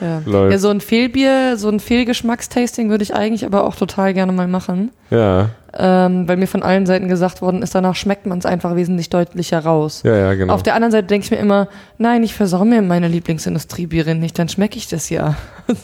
Ja. 0.00 0.20
Ja, 0.26 0.58
so 0.58 0.68
ein 0.68 0.82
Fehlbier, 0.82 1.56
so 1.56 1.68
ein 1.70 1.80
Fehlgeschmackstasting 1.80 2.90
würde 2.90 3.02
ich 3.02 3.14
eigentlich 3.14 3.46
aber 3.46 3.64
auch 3.64 3.76
total 3.76 4.12
gerne 4.12 4.30
mal 4.32 4.46
machen. 4.46 4.90
Ja, 5.10 5.50
Ähm, 5.78 6.26
weil 6.26 6.36
mir 6.38 6.46
von 6.46 6.62
allen 6.62 6.86
Seiten 6.86 7.06
gesagt 7.08 7.42
worden 7.42 7.62
ist, 7.62 7.74
danach 7.74 7.94
schmeckt 7.94 8.24
man 8.24 8.38
es 8.38 8.46
einfach 8.46 8.76
wesentlich 8.76 9.10
deutlicher 9.10 9.58
raus. 9.60 10.02
ja, 10.04 10.16
ja, 10.16 10.34
genau. 10.34 10.54
Auf 10.54 10.62
der 10.62 10.74
anderen 10.74 10.92
Seite 10.92 11.06
denke 11.08 11.24
ich 11.26 11.30
mir 11.30 11.36
immer, 11.36 11.68
nein, 11.98 12.22
ich 12.22 12.34
versau 12.34 12.64
mir 12.64 12.80
meine 12.80 13.08
Lieblingsindustriebiere 13.08 14.14
nicht, 14.14 14.38
dann 14.38 14.48
schmecke 14.48 14.78
ich 14.78 14.88
das 14.88 15.10
ja. 15.10 15.36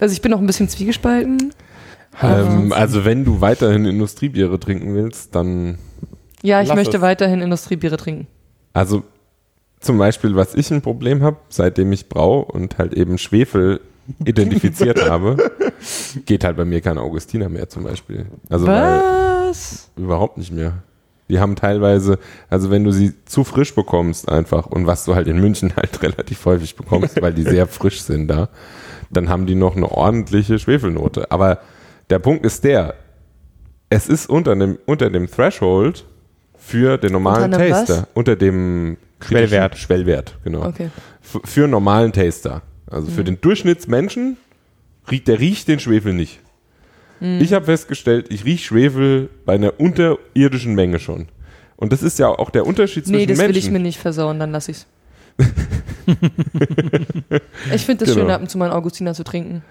Also 0.00 0.12
ich 0.12 0.22
bin 0.22 0.30
noch 0.30 0.38
ein 0.38 0.46
bisschen 0.46 0.68
zwiegespalten. 0.68 1.52
ähm, 2.22 2.72
also 2.72 3.04
wenn 3.04 3.24
du 3.24 3.40
weiterhin 3.40 3.86
Industriebiere 3.86 4.60
trinken 4.60 4.94
willst, 4.94 5.34
dann 5.34 5.78
Ja, 6.42 6.62
ich 6.62 6.72
möchte 6.74 6.98
es. 6.98 7.02
weiterhin 7.02 7.40
Industriebiere 7.40 7.96
trinken. 7.96 8.28
Also 8.72 9.02
zum 9.80 9.98
Beispiel, 9.98 10.36
was 10.36 10.54
ich 10.54 10.70
ein 10.70 10.80
Problem 10.80 11.22
habe, 11.22 11.38
seitdem 11.48 11.90
ich 11.92 12.08
brau 12.08 12.40
und 12.40 12.78
halt 12.78 12.94
eben 12.94 13.18
Schwefel 13.18 13.80
identifiziert 14.24 15.08
habe, 15.08 15.50
geht 16.26 16.44
halt 16.44 16.56
bei 16.56 16.64
mir 16.64 16.80
kein 16.80 16.98
Augustiner 16.98 17.48
mehr 17.48 17.68
zum 17.68 17.84
Beispiel. 17.84 18.26
Also 18.48 18.66
weil, 18.66 19.00
Was? 19.48 19.90
überhaupt 19.96 20.38
nicht 20.38 20.52
mehr. 20.52 20.82
Die 21.28 21.40
haben 21.40 21.56
teilweise, 21.56 22.18
also 22.50 22.70
wenn 22.70 22.84
du 22.84 22.92
sie 22.92 23.14
zu 23.24 23.44
frisch 23.44 23.74
bekommst 23.74 24.28
einfach 24.28 24.66
und 24.66 24.86
was 24.86 25.04
du 25.04 25.14
halt 25.14 25.26
in 25.26 25.40
München 25.40 25.72
halt 25.76 26.02
relativ 26.02 26.44
häufig 26.44 26.76
bekommst, 26.76 27.20
weil 27.22 27.32
die 27.32 27.42
sehr 27.42 27.66
frisch 27.66 28.02
sind 28.02 28.28
da, 28.28 28.48
dann 29.10 29.28
haben 29.28 29.46
die 29.46 29.54
noch 29.54 29.76
eine 29.76 29.90
ordentliche 29.90 30.58
Schwefelnote. 30.58 31.30
Aber 31.30 31.60
der 32.10 32.18
Punkt 32.18 32.44
ist 32.44 32.64
der, 32.64 32.94
es 33.88 34.08
ist 34.08 34.28
unter 34.28 34.54
dem, 34.54 34.78
unter 34.86 35.08
dem 35.08 35.30
Threshold 35.30 36.04
für 36.58 36.98
den 36.98 37.12
normalen 37.12 37.44
Unter 37.44 37.58
einem 37.58 37.72
was? 37.72 37.84
Taster, 37.86 38.08
unter 38.14 38.36
dem 38.36 38.96
Schwellwert. 39.20 39.78
Schwellwert, 39.78 40.36
genau. 40.44 40.66
Okay. 40.66 40.90
Für 41.20 41.62
einen 41.62 41.70
normalen 41.70 42.12
Taster. 42.12 42.62
Also 42.86 43.10
für 43.10 43.24
den 43.24 43.40
Durchschnittsmenschen 43.40 44.36
riecht 45.10 45.28
der 45.28 45.40
riecht 45.40 45.68
den 45.68 45.80
Schwefel 45.80 46.12
nicht. 46.12 46.40
Ich 47.20 47.52
habe 47.54 47.64
festgestellt, 47.64 48.26
ich 48.30 48.44
riech 48.44 48.66
Schwefel 48.66 49.30
bei 49.46 49.54
einer 49.54 49.80
unterirdischen 49.80 50.74
Menge 50.74 50.98
schon. 50.98 51.28
Und 51.76 51.92
das 51.92 52.02
ist 52.02 52.18
ja 52.18 52.28
auch 52.28 52.50
der 52.50 52.66
Unterschied 52.66 53.04
zwischen 53.06 53.16
Nee, 53.16 53.26
das 53.26 53.38
will 53.38 53.46
Menschen. 53.46 53.58
ich 53.58 53.70
mir 53.70 53.78
nicht 53.78 53.98
versauen, 53.98 54.38
dann 54.38 54.50
lass 54.52 54.68
ich's. 54.68 54.86
ich 57.74 57.86
finde 57.86 58.04
es 58.04 58.10
Genau. 58.10 58.26
schön, 58.26 58.30
ab 58.30 58.40
und 58.42 58.50
zu 58.50 58.58
mal 58.58 58.66
einen 58.66 58.74
Augustiner 58.74 59.14
zu 59.14 59.24
trinken. 59.24 59.62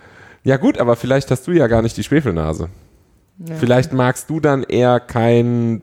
ja 0.43 0.57
gut, 0.57 0.77
aber 0.79 0.95
vielleicht 0.95 1.29
hast 1.31 1.45
du 1.47 1.51
ja 1.51 1.67
gar 1.67 1.81
nicht 1.81 1.95
die 1.97 2.03
Schwefelnase. 2.03 2.69
Ja. 3.47 3.55
Vielleicht 3.55 3.93
magst 3.93 4.29
du 4.29 4.39
dann 4.39 4.63
eher 4.63 4.99
kein 4.99 5.81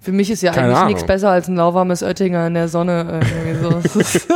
Für 0.00 0.12
mich 0.12 0.30
ist 0.30 0.42
ja 0.42 0.52
Keine 0.52 0.66
eigentlich 0.66 0.76
Ahnung. 0.78 0.88
nichts 0.94 1.04
besser 1.06 1.30
als 1.30 1.48
ein 1.48 1.56
lauwarmes 1.56 2.02
Oettinger 2.02 2.46
in 2.46 2.54
der 2.54 2.68
Sonne. 2.68 3.20
Irgendwie 3.44 3.88
so. 3.88 3.98
Ist- 4.00 4.28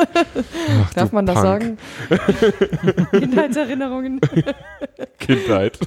Darf 0.94 1.12
man 1.12 1.26
das 1.26 1.34
Punk. 1.36 1.46
sagen? 1.46 1.78
Kindheitserinnerungen. 3.12 4.20
Kindheit. 5.18 5.78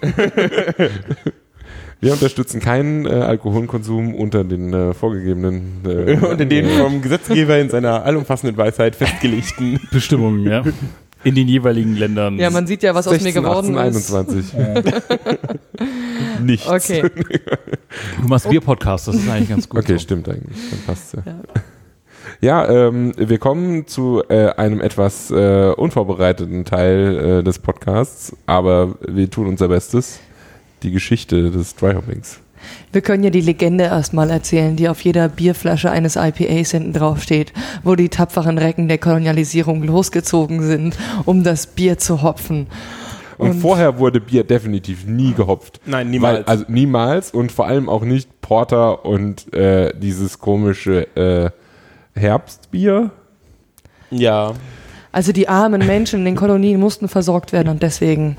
Wir 2.01 2.13
unterstützen 2.13 2.59
keinen 2.61 3.05
äh, 3.05 3.09
Alkoholkonsum 3.09 4.15
unter 4.15 4.43
den 4.45 4.73
äh, 4.73 4.93
vorgegebenen 4.93 5.81
äh, 5.85 6.13
Und 6.25 6.39
in 6.39 6.47
den 6.49 6.69
vom 6.69 7.01
Gesetzgeber 7.01 7.57
in 7.59 7.69
seiner 7.69 8.05
allumfassenden 8.05 8.57
Weisheit 8.57 8.95
festgelegten. 8.95 9.79
Bestimmungen, 9.91 10.45
ja. 10.45 10.63
In 11.25 11.35
den 11.35 11.49
jeweiligen 11.49 11.97
Ländern. 11.97 12.37
Ja, 12.39 12.49
man 12.49 12.65
sieht 12.67 12.81
ja, 12.83 12.95
was 12.95 13.05
aus 13.05 13.13
mir 13.15 13.19
16, 13.19 13.43
geworden 13.43 13.77
18, 13.77 13.91
ist. 13.99 14.13
21. 14.13 14.53
Nichts. 16.41 16.67
Okay. 16.67 17.03
Du 18.21 18.27
machst 18.27 18.49
Bier-Podcast, 18.49 19.07
das 19.07 19.15
ist 19.15 19.29
eigentlich 19.29 19.49
ganz 19.49 19.67
gut. 19.67 19.81
Okay, 19.81 19.93
so. 19.93 19.99
stimmt 19.99 20.29
eigentlich. 20.29 20.57
Dann 20.69 20.79
passt's 20.85 21.13
ja. 21.13 21.23
Ja, 22.41 22.69
ähm, 22.69 23.13
wir 23.17 23.37
kommen 23.37 23.87
zu 23.87 24.23
äh, 24.29 24.49
einem 24.51 24.81
etwas 24.81 25.31
äh, 25.31 25.71
unvorbereiteten 25.75 26.63
Teil 26.63 27.39
äh, 27.39 27.43
des 27.43 27.59
Podcasts, 27.59 28.35
aber 28.45 28.95
wir 29.05 29.29
tun 29.29 29.47
unser 29.47 29.67
Bestes. 29.67 30.19
Die 30.83 30.91
Geschichte 30.91 31.51
des 31.51 31.75
Dryhoppings. 31.75 32.39
Wir 32.91 33.01
können 33.01 33.23
ja 33.23 33.29
die 33.29 33.41
Legende 33.41 33.85
erstmal 33.85 34.29
erzählen, 34.29 34.75
die 34.75 34.89
auf 34.89 35.01
jeder 35.01 35.27
Bierflasche 35.27 35.91
eines 35.91 36.15
IPAs 36.15 36.71
hinten 36.71 36.93
drauf 36.93 37.21
steht, 37.21 37.53
wo 37.83 37.95
die 37.95 38.09
tapferen 38.09 38.57
Recken 38.57 38.87
der 38.87 38.97
Kolonialisierung 38.97 39.83
losgezogen 39.83 40.61
sind, 40.61 40.97
um 41.25 41.43
das 41.43 41.67
Bier 41.67 41.97
zu 41.97 42.21
hopfen. 42.21 42.67
Und, 43.39 43.51
Und- 43.51 43.59
vorher 43.61 43.97
wurde 43.97 44.19
Bier 44.19 44.43
definitiv 44.43 45.05
nie 45.07 45.33
gehopft. 45.33 45.79
Nein, 45.85 46.09
niemals. 46.11 46.39
Weil, 46.39 46.43
also 46.45 46.65
niemals 46.67 47.31
und 47.31 47.51
vor 47.51 47.65
allem 47.67 47.87
auch 47.89 48.03
nicht 48.03 48.41
Porter 48.41 49.05
und 49.05 49.51
äh, 49.53 49.93
dieses 49.97 50.39
komische 50.39 51.07
äh, 51.15 51.49
Herbstbier. 52.19 53.11
Ja. 54.11 54.53
Also 55.11 55.31
die 55.31 55.47
armen 55.47 55.87
Menschen 55.87 56.19
in 56.19 56.25
den 56.25 56.35
Kolonien 56.35 56.79
mussten 56.79 57.07
versorgt 57.07 57.53
werden 57.53 57.69
und 57.69 57.81
deswegen 57.81 58.37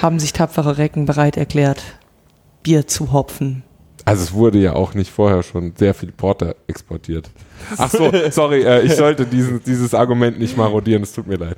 haben 0.00 0.18
sich 0.20 0.32
tapfere 0.32 0.78
Recken 0.78 1.06
bereit 1.06 1.36
erklärt, 1.36 1.82
Bier 2.62 2.86
zu 2.86 3.12
hopfen. 3.12 3.64
Also 4.04 4.22
es 4.22 4.32
wurde 4.32 4.58
ja 4.58 4.74
auch 4.74 4.94
nicht 4.94 5.10
vorher 5.10 5.42
schon 5.42 5.72
sehr 5.76 5.92
viel 5.92 6.12
Porter 6.12 6.54
exportiert. 6.68 7.28
Ach 7.76 7.90
so, 7.90 8.12
sorry, 8.30 8.62
äh, 8.62 8.82
ich 8.82 8.94
sollte 8.96 9.26
diesen, 9.26 9.60
dieses 9.64 9.92
Argument 9.92 10.38
nicht 10.38 10.56
marodieren, 10.56 11.02
es 11.02 11.12
tut 11.12 11.26
mir 11.26 11.36
leid. 11.36 11.56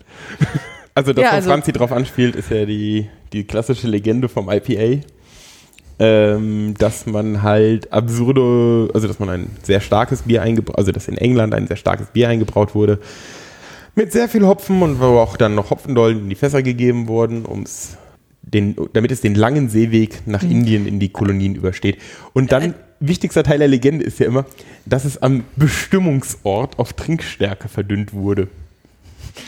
Also 0.99 1.13
das, 1.13 1.23
Ja, 1.23 1.29
was 1.29 1.35
also- 1.37 1.51
Franzi 1.51 1.71
drauf 1.71 1.93
anspielt, 1.93 2.35
ist 2.35 2.51
ja 2.51 2.67
die, 2.67 3.09
die 3.33 3.45
klassische 3.45 3.87
Legende 3.87 4.29
vom 4.29 4.51
IPA. 4.51 5.03
Ähm, 6.01 6.75
dass 6.77 7.07
man 7.07 7.43
halt 7.45 7.93
absurde, 7.93 8.89
also 8.93 9.07
dass 9.07 9.21
man 9.21 9.29
ein 9.29 9.51
sehr 9.63 9.81
starkes 9.81 10.23
Bier 10.23 10.43
eingebraut, 10.43 10.77
also 10.77 10.91
dass 10.91 11.07
in 11.07 11.17
England 11.17 11.55
ein 11.55 11.69
sehr 11.69 11.77
starkes 11.77 12.09
Bier 12.09 12.29
eingebraut 12.29 12.75
wurde, 12.75 12.99
mit 13.95 14.13
sehr 14.13 14.29
viel 14.29 14.45
Hopfen 14.45 14.83
und 14.83 15.01
wo 15.01 15.19
auch 15.19 15.37
dann 15.37 15.55
noch 15.55 15.71
Hopfendollen 15.71 16.19
in 16.21 16.29
die 16.31 16.37
Fässer 16.37 16.63
gegeben 16.65 17.07
wurden, 17.07 17.45
um's 17.45 17.97
den, 18.43 18.77
damit 18.93 19.13
es 19.13 19.21
den 19.21 19.37
langen 19.37 19.69
Seeweg 19.69 20.27
nach 20.27 20.43
Indien 20.43 20.87
in 20.87 20.99
die 20.99 21.11
Kolonien 21.11 21.55
übersteht. 21.55 21.99
Und 22.33 22.51
dann, 22.51 22.75
wichtigster 22.99 23.45
Teil 23.45 23.59
der 23.59 23.69
Legende 23.69 24.05
ist 24.05 24.19
ja 24.19 24.27
immer, 24.27 24.47
dass 24.85 25.05
es 25.05 25.21
am 25.21 25.45
Bestimmungsort 25.57 26.79
auf 26.79 26.93
Trinkstärke 26.93 27.69
verdünnt 27.69 28.13
wurde. 28.13 28.49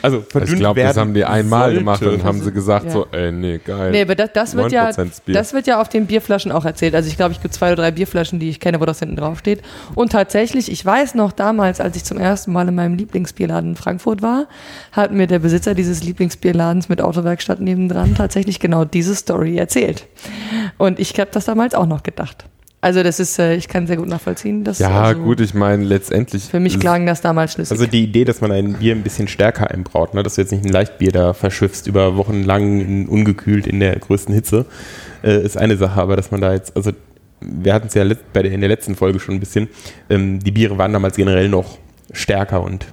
Also 0.03 0.23
verdünnt 0.29 0.53
Ich 0.55 0.59
glaube, 0.59 0.83
das 0.83 0.97
haben 0.97 1.15
die 1.15 1.25
einmal 1.25 1.65
sollte. 1.65 1.79
gemacht 1.79 2.03
und 2.03 2.25
haben 2.25 2.41
sie 2.41 2.53
gesagt 2.53 2.87
Ja. 2.87 2.93
so, 2.93 3.07
ey, 3.13 3.33
nee, 3.33 3.59
geil. 3.59 3.91
Nee, 3.91 4.03
aber 4.03 4.15
das, 4.15 4.31
das, 4.33 4.55
wird 4.57 4.73
ja, 4.73 4.89
9% 4.89 5.23
Bier. 5.25 5.35
das 5.35 5.53
wird 5.53 5.67
ja 5.67 5.81
auf 5.81 5.89
den 5.89 6.07
Bierflaschen 6.07 6.53
auch 6.53 6.65
erzählt. 6.65 6.95
Also 6.95 7.09
ich 7.09 7.17
glaube, 7.17 7.33
ich 7.33 7.41
gibt 7.43 7.55
zwei 7.55 7.69
oder 7.73 7.83
drei 7.83 7.91
Bierflaschen, 7.91 8.39
die 8.39 8.49
ich 8.51 8.61
kenne, 8.61 8.81
wo 8.81 8.87
das 8.87 8.99
hinten 8.99 9.17
drauf 9.17 9.39
steht. 9.39 9.63
Und 9.95 10.13
tatsächlich, 10.13 10.71
ich 10.71 10.85
weiß 10.85 11.15
noch 11.15 11.33
damals, 11.33 11.81
als 11.81 11.97
ich 11.97 12.05
zum 12.05 12.19
ersten 12.19 12.53
Mal 12.53 12.69
in 12.69 12.75
meinem 12.75 12.95
Lieblingsbierladen 12.97 13.71
in 13.71 13.77
Frankfurt 13.77 14.23
war, 14.23 14.47
hat 14.93 15.13
mir 15.13 15.27
der 15.27 15.39
Besitzer 15.41 15.75
dieses 15.75 16.03
Lieblingsbierladens 16.03 16.89
mit 16.89 17.01
Autowerkstatt 17.01 17.61
nebendran 17.61 18.15
tatsächlich 18.15 18.61
genau 18.61 18.85
diese 18.85 19.15
Story 19.15 19.57
erzählt. 19.57 20.07
Und 20.79 20.99
ich 20.99 21.19
habe 21.19 21.31
das 21.33 21.45
damals 21.45 21.75
auch 21.75 21.87
noch 21.87 22.03
gedacht. 22.03 22.45
Also 22.83 23.03
das 23.03 23.21
ist, 23.21 23.39
äh, 23.39 23.57
ich 23.57 23.69
kann 23.69 23.87
sehr 23.87 23.97
gut 23.97 24.09
nachvollziehen. 24.09 24.65
Dass, 24.65 24.79
ja, 24.79 25.03
also, 25.03 25.21
gut, 25.21 25.41
ich 25.41 25.53
meine, 25.53 25.85
letztendlich. 25.85 26.45
Für 26.45 26.61
mich 26.61 26.81
klang 26.81 27.05
das 27.05 27.21
damals 27.21 27.53
schlüssig. 27.53 27.73
Also 27.73 27.87
die 27.87 28.05
Idee, 28.05 28.25
dass 28.25 28.41
man 28.41 28.53
ein 28.53 28.75
Bier 28.75 28.95
ein 28.95 29.03
bisschen 29.03 29.29
stärker 29.29 29.71
einbraut, 29.71 30.15
ne? 30.15 30.23
dass 30.23 30.37
du 30.37 30.41
jetzt 30.41 30.51
nicht 30.51 30.65
ein 30.65 30.73
Leichtbier 30.73 31.13
da 31.13 31.35
verschiffst 31.35 31.87
über 31.87 32.17
Wochen 32.17 32.43
lang 32.43 32.81
in, 32.81 33.07
ungekühlt 33.07 33.67
in 33.67 33.81
der 33.81 33.99
größten 33.99 34.35
Hitze, 34.35 34.65
äh, 35.23 35.43
ist 35.43 35.59
eine 35.59 35.77
Sache, 35.77 36.01
aber 36.01 36.17
dass 36.17 36.31
man 36.31 36.41
da 36.41 36.55
jetzt, 36.55 36.75
also 36.75 36.93
wir 37.41 37.75
hatten 37.75 37.89
es 37.89 37.95
ja 37.95 38.05
bei 38.33 38.43
der, 38.43 38.53
in 38.53 38.61
der 38.61 38.69
letzten 38.69 38.95
Folge 38.95 39.21
schon 39.21 39.35
ein 39.35 39.41
bisschen, 39.41 39.69
ähm, 40.09 40.41
die 40.41 40.51
Biere 40.51 40.79
waren 40.79 40.93
damals 40.93 41.17
generell 41.17 41.49
noch 41.51 41.79
stärker 42.13 42.63
und 42.63 42.87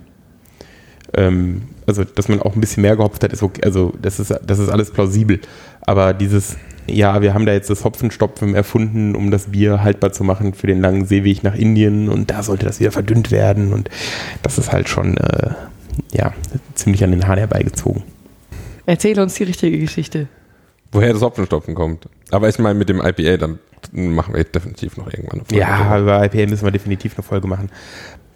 ähm, 1.13 1.63
also 1.85 2.03
dass 2.03 2.27
man 2.27 2.41
auch 2.41 2.55
ein 2.55 2.59
bisschen 2.59 2.81
mehr 2.81 2.97
gehopft 2.97 3.23
hat, 3.23 3.31
ist 3.31 3.41
okay, 3.41 3.61
also 3.63 3.93
das 4.01 4.19
ist, 4.19 4.33
das 4.45 4.59
ist 4.59 4.67
alles 4.67 4.91
plausibel. 4.91 5.39
Aber 5.81 6.13
dieses, 6.13 6.57
ja, 6.87 7.21
wir 7.21 7.33
haben 7.33 7.45
da 7.45 7.53
jetzt 7.53 7.69
das 7.69 7.83
Hopfenstopfen 7.83 8.55
erfunden, 8.55 9.15
um 9.15 9.31
das 9.31 9.47
Bier 9.47 9.83
haltbar 9.83 10.11
zu 10.11 10.23
machen 10.23 10.53
für 10.53 10.67
den 10.67 10.81
langen 10.81 11.05
Seeweg 11.05 11.43
nach 11.43 11.55
Indien 11.55 12.09
und 12.09 12.31
da 12.31 12.43
sollte 12.43 12.65
das 12.65 12.79
wieder 12.79 12.91
verdünnt 12.91 13.31
werden 13.31 13.73
und 13.73 13.89
das 14.43 14.57
ist 14.57 14.71
halt 14.71 14.89
schon, 14.89 15.17
äh, 15.17 15.51
ja, 16.11 16.33
ziemlich 16.75 17.03
an 17.03 17.11
den 17.11 17.27
Haaren 17.27 17.39
herbeigezogen. 17.39 18.03
Erzähle 18.85 19.21
uns 19.21 19.33
die 19.35 19.43
richtige 19.43 19.77
Geschichte. 19.79 20.27
woher 20.91 21.11
das 21.11 21.21
Hopfenstopfen 21.21 21.75
kommt. 21.75 22.07
Aber 22.31 22.47
ich 22.47 22.57
meine, 22.59 22.79
mit 22.79 22.87
dem 22.89 23.01
IPA, 23.01 23.37
dann 23.37 23.59
machen 23.91 24.33
wir 24.33 24.43
definitiv 24.43 24.97
noch 24.97 25.07
irgendwann 25.07 25.39
eine 25.39 25.45
Folge. 25.45 25.59
Ja, 25.59 25.99
über 25.99 26.23
IPA 26.25 26.49
müssen 26.49 26.63
wir 26.65 26.71
definitiv 26.71 27.15
eine 27.15 27.23
Folge 27.23 27.47
machen. 27.47 27.69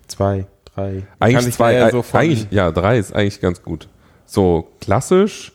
Zwei, 0.07 0.45
drei. 0.75 1.03
Eigentlich 1.19 1.55
zwei, 1.55 1.89
so 1.91 2.03
eigentlich, 2.13 2.47
ja, 2.51 2.71
drei 2.71 2.97
ist 2.97 3.13
eigentlich 3.15 3.39
ganz 3.39 3.63
gut. 3.63 3.87
So 4.25 4.69
klassisch, 4.81 5.53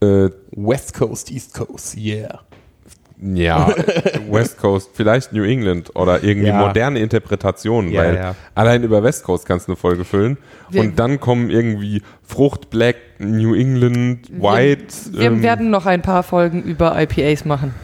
äh, 0.00 0.30
West 0.56 0.94
Coast, 0.94 1.30
East 1.30 1.54
Coast, 1.54 1.96
yeah. 1.96 2.40
ja, 3.22 3.68
West 4.30 4.56
Coast, 4.58 4.90
vielleicht 4.94 5.32
New 5.32 5.42
England 5.44 5.94
oder 5.94 6.22
irgendwie 6.24 6.48
Ja. 6.48 6.66
moderne 6.66 7.00
Interpretationen, 7.00 7.90
Ja, 7.90 8.02
weil 8.02 8.14
ja. 8.14 8.34
allein 8.54 8.82
über 8.82 9.02
West 9.02 9.24
Coast 9.24 9.44
kannst 9.46 9.66
du 9.68 9.72
eine 9.72 9.76
Folge 9.76 10.04
füllen 10.04 10.38
Wir- 10.70 10.80
und 10.80 10.98
dann 10.98 11.20
kommen 11.20 11.50
irgendwie 11.50 12.02
Frucht, 12.22 12.70
Black, 12.70 12.96
New 13.18 13.54
England, 13.54 14.30
White. 14.30 14.86
Wir 15.12 15.26
ähm, 15.26 15.42
werden 15.42 15.70
noch 15.70 15.84
ein 15.86 16.00
paar 16.02 16.22
Folgen 16.22 16.62
über 16.62 16.98
IPAs 17.00 17.44
machen. 17.44 17.74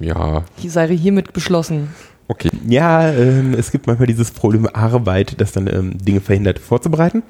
ja, 0.00 0.44
Die 0.62 0.68
sei 0.68 0.88
hiermit 0.88 1.32
beschlossen. 1.32 1.94
okay. 2.28 2.50
Ja, 2.68 3.10
ähm, 3.12 3.54
es 3.54 3.70
gibt 3.70 3.86
manchmal 3.86 4.08
dieses 4.08 4.30
Problem 4.30 4.66
Arbeit, 4.70 5.40
das 5.40 5.52
dann 5.52 5.68
ähm, 5.68 5.96
Dinge 5.96 6.20
verhindert 6.20 6.58
vorzubereiten. 6.58 7.22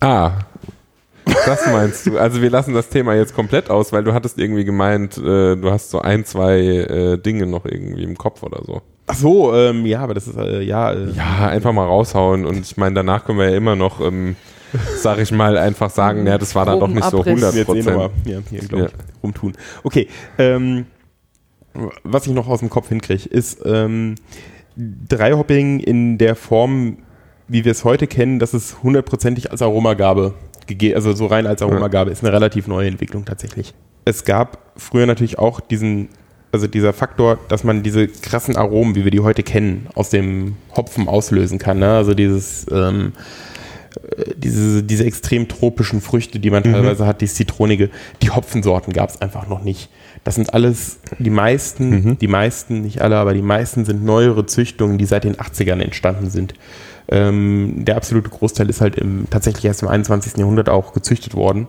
Ah, 0.00 0.32
das 1.44 1.66
meinst 1.66 2.06
du. 2.06 2.18
Also 2.18 2.40
wir 2.42 2.50
lassen 2.50 2.74
das 2.74 2.88
Thema 2.88 3.14
jetzt 3.14 3.34
komplett 3.34 3.70
aus, 3.70 3.92
weil 3.92 4.04
du 4.04 4.12
hattest 4.14 4.38
irgendwie 4.38 4.64
gemeint, 4.64 5.16
äh, 5.18 5.56
du 5.56 5.70
hast 5.70 5.90
so 5.90 6.00
ein, 6.00 6.24
zwei 6.24 6.58
äh, 6.60 7.18
Dinge 7.18 7.46
noch 7.46 7.64
irgendwie 7.64 8.02
im 8.04 8.16
Kopf 8.16 8.42
oder 8.42 8.62
so. 8.64 8.82
Ach 9.08 9.14
so, 9.14 9.54
ähm, 9.54 9.86
ja, 9.86 10.00
aber 10.00 10.14
das 10.14 10.26
ist, 10.26 10.36
äh, 10.36 10.62
ja, 10.62 10.92
äh, 10.92 11.10
Ja, 11.10 11.48
einfach 11.48 11.72
mal 11.72 11.84
raushauen 11.86 12.44
und 12.46 12.58
ich 12.60 12.76
meine, 12.76 12.94
danach 12.96 13.24
können 13.24 13.38
wir 13.38 13.50
ja 13.50 13.56
immer 13.56 13.76
noch, 13.76 14.00
ähm, 14.00 14.34
sag 14.96 15.18
ich 15.18 15.30
mal, 15.30 15.56
einfach 15.58 15.90
sagen, 15.90 16.26
ja, 16.26 16.38
das 16.38 16.54
war 16.56 16.66
dann 16.66 16.80
doch 16.80 16.88
nicht 16.88 17.04
so 17.10 17.20
Abriss. 17.20 17.42
100 17.42 17.54
jetzt 17.54 17.68
eh 17.68 17.82
nochmal 17.90 18.08
Prozent. 18.08 18.24
hier, 18.26 18.42
hier 18.50 18.68
glaube 18.68 18.84
ich, 18.86 18.90
Ja. 18.92 18.98
rumtun. 19.22 19.52
Okay, 19.84 20.08
ähm, 20.38 20.86
was 22.02 22.26
ich 22.26 22.32
noch 22.32 22.48
aus 22.48 22.60
dem 22.60 22.70
Kopf 22.70 22.88
hinkriege, 22.88 23.28
ist 23.28 23.60
ähm, 23.64 24.16
Dreihopping 24.76 25.80
in 25.80 26.18
der 26.18 26.34
Form, 26.36 26.98
wie 27.48 27.64
wir 27.64 27.72
es 27.72 27.84
heute 27.84 28.06
kennen, 28.06 28.38
dass 28.38 28.54
es 28.54 28.82
hundertprozentig 28.82 29.50
als 29.52 29.62
Aromagabe 29.62 30.34
gegeben, 30.66 30.96
also 30.96 31.12
so 31.12 31.26
rein 31.26 31.46
als 31.46 31.62
Aromagabe, 31.62 32.10
ist 32.10 32.22
eine 32.24 32.32
relativ 32.32 32.66
neue 32.66 32.88
Entwicklung 32.88 33.24
tatsächlich. 33.24 33.74
Es 34.04 34.24
gab 34.24 34.72
früher 34.76 35.06
natürlich 35.06 35.38
auch 35.38 35.60
diesen, 35.60 36.08
also 36.52 36.66
dieser 36.66 36.92
Faktor, 36.92 37.38
dass 37.48 37.64
man 37.64 37.82
diese 37.82 38.08
krassen 38.08 38.56
Aromen, 38.56 38.94
wie 38.94 39.04
wir 39.04 39.10
die 39.10 39.20
heute 39.20 39.42
kennen, 39.42 39.88
aus 39.94 40.10
dem 40.10 40.56
Hopfen 40.76 41.08
auslösen 41.08 41.58
kann. 41.58 41.78
Ne? 41.78 41.90
Also 41.90 42.14
dieses 42.14 42.66
ähm, 42.70 43.12
diese, 44.36 44.82
diese 44.82 45.04
extrem 45.04 45.48
tropischen 45.48 46.00
Früchte, 46.00 46.38
die 46.38 46.50
man 46.50 46.62
teilweise 46.62 47.06
hat, 47.06 47.20
die 47.20 47.26
zitronige, 47.26 47.90
die 48.22 48.30
Hopfensorten 48.30 48.92
gab 48.92 49.10
es 49.10 49.20
einfach 49.20 49.48
noch 49.48 49.62
nicht. 49.62 49.88
Das 50.24 50.34
sind 50.34 50.54
alles, 50.54 50.98
die 51.18 51.30
meisten, 51.30 52.18
die 52.18 52.28
meisten, 52.28 52.82
nicht 52.82 53.00
alle, 53.00 53.16
aber 53.16 53.34
die 53.34 53.42
meisten 53.42 53.84
sind 53.84 54.04
neuere 54.04 54.46
Züchtungen, 54.46 54.98
die 54.98 55.06
seit 55.06 55.24
den 55.24 55.36
80ern 55.36 55.80
entstanden 55.80 56.30
sind. 56.30 56.54
Ähm, 57.08 57.84
der 57.84 57.96
absolute 57.96 58.28
Großteil 58.30 58.68
ist 58.68 58.80
halt 58.80 58.96
im, 58.96 59.26
tatsächlich 59.30 59.64
erst 59.64 59.82
im 59.82 59.88
21. 59.88 60.36
Jahrhundert 60.38 60.68
auch 60.68 60.92
gezüchtet 60.92 61.34
worden. 61.34 61.68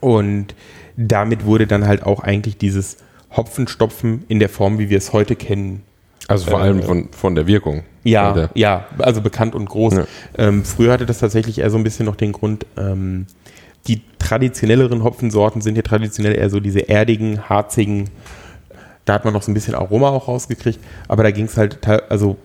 Und 0.00 0.54
damit 0.96 1.44
wurde 1.44 1.66
dann 1.66 1.86
halt 1.86 2.02
auch 2.04 2.20
eigentlich 2.20 2.56
dieses 2.58 2.96
Hopfenstopfen 3.36 4.24
in 4.28 4.40
der 4.40 4.48
Form, 4.48 4.78
wie 4.78 4.90
wir 4.90 4.98
es 4.98 5.12
heute 5.12 5.36
kennen, 5.36 5.82
Also 6.28 6.50
vor 6.50 6.60
Äh, 6.60 6.64
allem 6.64 6.82
von, 6.82 7.08
von 7.12 7.34
der 7.34 7.46
Wirkung. 7.46 7.82
ja, 8.04 8.32
der- 8.32 8.50
ja, 8.54 8.86
also 8.98 9.20
bekannt 9.20 9.54
und 9.54 9.66
groß. 9.68 9.94
Ja. 9.94 10.04
Ähm, 10.38 10.64
früher 10.64 10.92
hatte 10.92 11.06
das 11.06 11.18
tatsächlich 11.18 11.58
eher 11.58 11.70
so 11.70 11.76
ein 11.78 11.84
bisschen 11.84 12.06
noch 12.06 12.16
den 12.16 12.32
Grund, 12.32 12.66
ähm, 12.76 13.26
die 13.88 14.00
traditionelleren 14.18 15.02
Hopfensorten 15.02 15.60
sind 15.62 15.74
ja 15.76 15.82
traditionell 15.82 16.36
eher 16.36 16.48
so 16.50 16.60
diese 16.60 16.88
erdigen, 16.88 17.48
harzigen, 17.48 18.10
da 19.04 19.14
hat 19.14 19.24
man 19.24 19.34
noch 19.34 19.42
so 19.42 19.50
ein 19.50 19.54
bisschen 19.54 19.74
Aroma 19.74 20.10
auch 20.10 20.28
rausgekriegt, 20.28 20.78
aber 21.08 21.24
da 21.24 21.32
ging 21.32 21.46
es 21.46 21.56
halt 21.56 21.78
also 22.08 22.36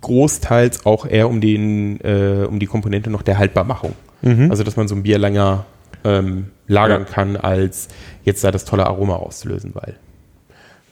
großteils 0.00 0.86
auch 0.86 1.06
eher 1.06 1.28
um 1.28 1.40
den, 1.40 2.00
äh, 2.00 2.46
um 2.48 2.58
die 2.58 2.66
Komponente 2.66 3.10
noch 3.10 3.22
der 3.22 3.38
Haltbarmachung. 3.38 3.94
Also 4.22 4.64
dass 4.64 4.76
man 4.76 4.86
so 4.86 4.94
ein 4.94 5.02
Bier 5.02 5.18
länger 5.18 5.64
ähm, 6.04 6.50
lagern 6.66 7.06
kann, 7.06 7.36
als 7.36 7.88
jetzt 8.24 8.44
da 8.44 8.50
das 8.50 8.64
tolle 8.66 8.86
Aroma 8.86 9.16
auszulösen, 9.16 9.74
weil. 9.74 9.96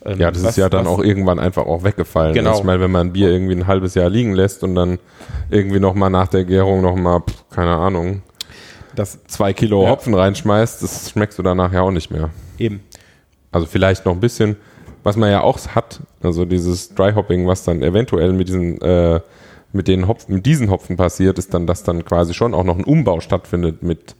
ähm, 0.06 0.18
Ja, 0.18 0.30
das 0.30 0.42
was- 0.42 0.50
ist 0.52 0.56
ja 0.56 0.68
dann 0.70 0.86
was- 0.86 0.92
auch 0.94 1.02
irgendwann 1.02 1.38
einfach 1.38 1.66
auch 1.66 1.82
weggefallen. 1.84 2.32
Genau. 2.34 2.56
Ich 2.56 2.64
meine, 2.64 2.80
wenn 2.80 2.90
man 2.90 3.08
ein 3.08 3.12
Bier 3.12 3.28
irgendwie 3.30 3.54
ein 3.54 3.66
halbes 3.66 3.94
Jahr 3.94 4.08
liegen 4.08 4.32
lässt 4.34 4.62
und 4.64 4.74
dann 4.74 4.98
irgendwie 5.50 5.78
nochmal 5.80 6.08
nach 6.10 6.28
der 6.28 6.44
Gärung 6.44 6.80
nochmal, 6.80 7.20
keine 7.50 7.74
Ahnung, 7.76 8.22
das 8.94 9.22
zwei 9.26 9.52
Kilo 9.52 9.84
Ja. 9.84 9.90
Hopfen 9.90 10.14
reinschmeißt, 10.14 10.82
das 10.82 11.10
schmeckst 11.10 11.38
du 11.38 11.42
danach 11.42 11.72
ja 11.72 11.82
auch 11.82 11.90
nicht 11.90 12.10
mehr. 12.10 12.30
eben. 12.58 12.80
Also 13.52 13.66
vielleicht 13.66 14.04
noch 14.06 14.12
ein 14.12 14.20
bisschen, 14.20 14.56
was 15.04 15.16
man 15.16 15.30
ja 15.30 15.40
auch 15.42 15.58
hat, 15.74 16.00
also 16.22 16.44
dieses 16.44 16.94
Dry 16.94 17.12
Hopping, 17.12 17.46
was 17.46 17.64
dann 17.64 17.82
eventuell 17.82 18.32
mit 18.32 18.48
diesen, 18.48 18.80
äh, 18.80 19.20
mit 19.72 19.86
den 19.88 20.08
Hopfen, 20.08 20.34
mit 20.36 20.46
diesen 20.46 20.70
Hopfen 20.70 20.96
passiert, 20.96 21.38
ist 21.38 21.52
dann, 21.54 21.66
dass 21.66 21.82
dann 21.82 22.04
quasi 22.04 22.34
schon 22.34 22.54
auch 22.54 22.64
noch 22.64 22.78
ein 22.78 22.84
Umbau 22.84 23.20
stattfindet 23.20 23.82
mit 23.82 24.14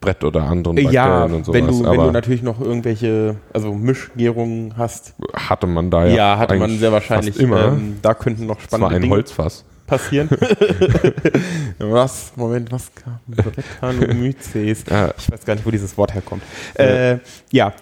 Brett 0.00 0.24
oder 0.24 0.44
anderen 0.44 0.76
Bakterien 0.76 0.92
Ja, 0.94 1.24
und 1.24 1.44
sowas. 1.44 1.60
wenn 1.60 1.66
du, 1.66 1.84
wenn 1.84 2.00
du 2.00 2.10
natürlich 2.10 2.42
noch 2.42 2.58
irgendwelche, 2.60 3.36
also 3.52 3.74
Mischgärungen 3.74 4.74
hast, 4.78 5.14
hatte 5.34 5.66
man 5.66 5.90
da 5.90 6.06
ja, 6.06 6.14
ja, 6.14 6.38
hatte 6.38 6.56
man 6.56 6.78
sehr 6.78 6.90
wahrscheinlich. 6.92 7.38
immer. 7.38 7.68
Ähm, 7.68 7.98
da 8.00 8.14
könnten 8.14 8.46
noch 8.46 8.56
das 8.56 8.72
war 8.72 8.78
spannende 8.78 8.96
ein 8.96 9.02
Dinge 9.02 9.14
Holzfass. 9.16 9.64
passieren. 9.86 10.30
was? 11.78 12.32
Moment, 12.36 12.72
was 12.72 12.90
kam? 12.94 13.20
Brettanomyces. 13.26 14.84
Ich 14.84 15.32
weiß 15.32 15.44
gar 15.44 15.54
nicht, 15.54 15.66
wo 15.66 15.70
dieses 15.70 15.96
Wort 15.98 16.14
herkommt. 16.14 16.42
Äh, 16.74 17.18
ja. 17.52 17.72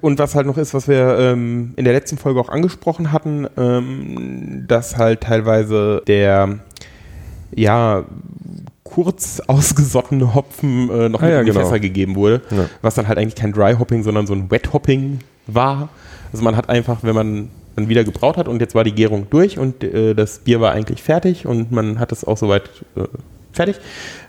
Und 0.00 0.18
was 0.18 0.34
halt 0.34 0.46
noch 0.46 0.56
ist, 0.58 0.74
was 0.74 0.88
wir 0.88 1.18
ähm, 1.18 1.72
in 1.76 1.84
der 1.84 1.92
letzten 1.94 2.18
Folge 2.18 2.40
auch 2.40 2.48
angesprochen 2.48 3.12
hatten, 3.12 3.46
ähm, 3.56 4.64
dass 4.68 4.96
halt 4.96 5.22
teilweise 5.22 6.02
der 6.06 6.58
ja 7.54 8.04
kurz 8.84 9.40
ausgesottene 9.46 10.34
Hopfen 10.34 10.90
äh, 10.90 11.08
noch 11.08 11.22
Ah, 11.22 11.26
mit 11.26 11.32
ja, 11.34 11.40
in 11.40 11.46
die 11.46 11.52
genau. 11.52 11.64
Fässer 11.64 11.80
gegeben 11.80 12.14
wurde, 12.16 12.42
Ja. 12.50 12.68
was 12.82 12.94
dann 12.94 13.08
halt 13.08 13.18
eigentlich 13.18 13.34
kein 13.36 13.52
Dry 13.52 13.74
Hopping, 13.78 14.02
sondern 14.02 14.26
so 14.26 14.34
ein 14.34 14.50
Wet 14.50 14.72
Hopping 14.72 15.20
war. 15.46 15.88
Also 16.32 16.44
man 16.44 16.56
hat 16.56 16.68
einfach, 16.68 16.98
wenn 17.02 17.14
man 17.14 17.48
dann 17.76 17.88
wieder 17.88 18.04
gebraut 18.04 18.36
hat 18.36 18.48
und 18.48 18.60
jetzt 18.60 18.74
war 18.74 18.84
die 18.84 18.92
Gärung 18.92 19.28
durch 19.30 19.58
und 19.58 19.82
äh, 19.82 20.14
das 20.14 20.40
Bier 20.40 20.60
war 20.60 20.72
eigentlich 20.72 21.02
fertig 21.02 21.46
und 21.46 21.72
man 21.72 21.98
hat 21.98 22.12
es 22.12 22.24
auch 22.24 22.36
soweit 22.36 22.64
äh, 22.96 23.04
fertig 23.52 23.76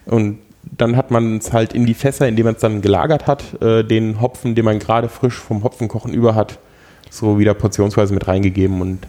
und 0.05 0.37
dann 0.63 0.95
hat 0.97 1.11
man 1.11 1.37
es 1.37 1.51
halt 1.53 1.73
in 1.73 1.85
die 1.85 1.93
Fässer, 1.93 2.27
in 2.27 2.35
denen 2.35 2.45
man 2.45 2.55
es 2.55 2.61
dann 2.61 2.81
gelagert 2.81 3.27
hat, 3.27 3.61
äh, 3.61 3.83
den 3.83 4.21
Hopfen, 4.21 4.55
den 4.55 4.65
man 4.65 4.79
gerade 4.79 5.09
frisch 5.09 5.35
vom 5.35 5.63
Hopfenkochen 5.63 6.13
über 6.13 6.35
hat, 6.35 6.59
so 7.09 7.37
wieder 7.39 7.53
portionsweise 7.53 8.13
mit 8.13 8.27
reingegeben 8.27 8.81
und 8.81 8.99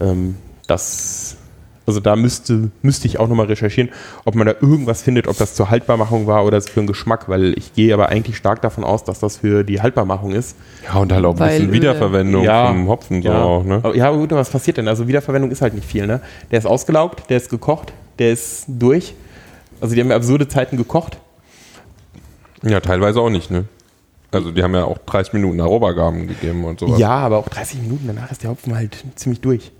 ähm, 0.00 0.36
das, 0.66 1.36
also 1.86 2.00
da 2.00 2.14
müsste, 2.16 2.70
müsste 2.82 3.06
ich 3.08 3.18
auch 3.18 3.28
nochmal 3.28 3.46
recherchieren, 3.46 3.90
ob 4.24 4.34
man 4.34 4.46
da 4.46 4.54
irgendwas 4.60 5.02
findet, 5.02 5.26
ob 5.26 5.36
das 5.36 5.54
zur 5.54 5.70
Haltbarmachung 5.70 6.26
war 6.26 6.44
oder 6.44 6.60
für 6.60 6.80
den 6.80 6.86
Geschmack, 6.86 7.28
weil 7.28 7.54
ich 7.58 7.72
gehe 7.74 7.92
aber 7.92 8.08
eigentlich 8.10 8.36
stark 8.36 8.62
davon 8.62 8.84
aus, 8.84 9.04
dass 9.04 9.18
das 9.18 9.38
für 9.38 9.64
die 9.64 9.80
Haltbarmachung 9.82 10.32
ist. 10.32 10.56
Ja, 10.86 11.00
und 11.00 11.12
halt 11.12 11.24
auch 11.24 11.34
ein 11.34 11.40
Weil 11.40 11.48
bisschen 11.50 11.68
Öle- 11.70 11.72
Wiederverwendung 11.74 12.44
Ja. 12.44 12.68
vom 12.68 12.88
Hopfen 12.88 13.22
so 13.22 13.28
ja. 13.28 13.42
auch, 13.42 13.64
ne? 13.64 13.80
Aber- 13.82 13.96
ja, 13.96 14.10
gut, 14.10 14.30
was 14.30 14.50
passiert 14.50 14.76
denn? 14.76 14.86
Also 14.88 15.08
Wiederverwendung 15.08 15.50
ist 15.50 15.60
halt 15.62 15.74
nicht 15.74 15.86
viel, 15.86 16.06
ne? 16.06 16.20
Der 16.50 16.58
ist 16.60 16.66
ausgelaugt, 16.66 17.28
der 17.30 17.38
ist 17.38 17.50
gekocht, 17.50 17.92
der 18.18 18.32
ist 18.32 18.64
durch. 18.68 19.14
Also 19.80 19.94
die 19.94 20.00
haben 20.00 20.10
ja 20.10 20.16
absurde 20.16 20.48
Zeiten 20.48 20.76
gekocht. 20.76 21.18
Ja, 22.62 22.80
teilweise 22.80 23.20
auch 23.20 23.30
nicht, 23.30 23.50
ne? 23.50 23.64
Also 24.30 24.50
die 24.50 24.62
haben 24.62 24.74
ja 24.74 24.84
auch 24.84 24.98
30 24.98 25.32
Minuten 25.32 25.60
Arobergaben 25.60 26.26
gegeben 26.26 26.64
und 26.64 26.80
sowas. 26.80 26.98
Ja, 26.98 27.10
aber 27.10 27.38
auch 27.38 27.48
30 27.48 27.80
Minuten 27.80 28.06
danach 28.08 28.30
ist 28.30 28.42
der 28.42 28.50
Hopfen 28.50 28.74
halt 28.74 29.04
ziemlich 29.14 29.40
durch. 29.40 29.72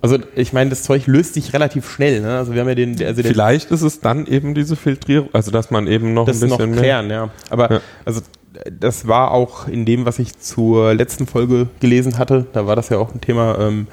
Also 0.00 0.18
ich 0.34 0.52
meine, 0.52 0.70
das 0.70 0.82
Zeug 0.82 1.06
löst 1.06 1.34
sich 1.34 1.52
relativ 1.52 1.88
schnell, 1.88 2.20
ne? 2.22 2.36
Also 2.38 2.54
wir 2.54 2.60
haben 2.62 2.68
ja 2.68 2.74
den, 2.74 3.00
also 3.04 3.22
der, 3.22 3.30
Vielleicht 3.30 3.70
ist 3.70 3.82
es 3.82 4.00
dann 4.00 4.26
eben 4.26 4.54
diese 4.54 4.74
Filtrierung, 4.74 5.28
also 5.32 5.52
dass 5.52 5.70
man 5.70 5.86
eben 5.86 6.12
noch 6.14 6.26
das 6.26 6.42
ein 6.42 6.48
noch 6.48 6.56
bisschen 6.56 6.72
mehr. 6.72 6.80
klären, 6.80 7.10
ja. 7.10 7.28
Aber 7.50 7.70
Ja. 7.74 7.80
also 8.04 8.22
das 8.70 9.06
war 9.06 9.30
auch 9.30 9.68
in 9.68 9.84
dem, 9.86 10.04
was 10.04 10.18
ich 10.18 10.36
zur 10.38 10.94
letzten 10.94 11.26
Folge 11.28 11.68
gelesen 11.78 12.18
hatte, 12.18 12.46
da 12.52 12.66
war 12.66 12.74
das 12.74 12.88
ja 12.88 12.98
auch 12.98 13.14
ein 13.14 13.20
Thema, 13.20 13.56
ähm, 13.60 13.86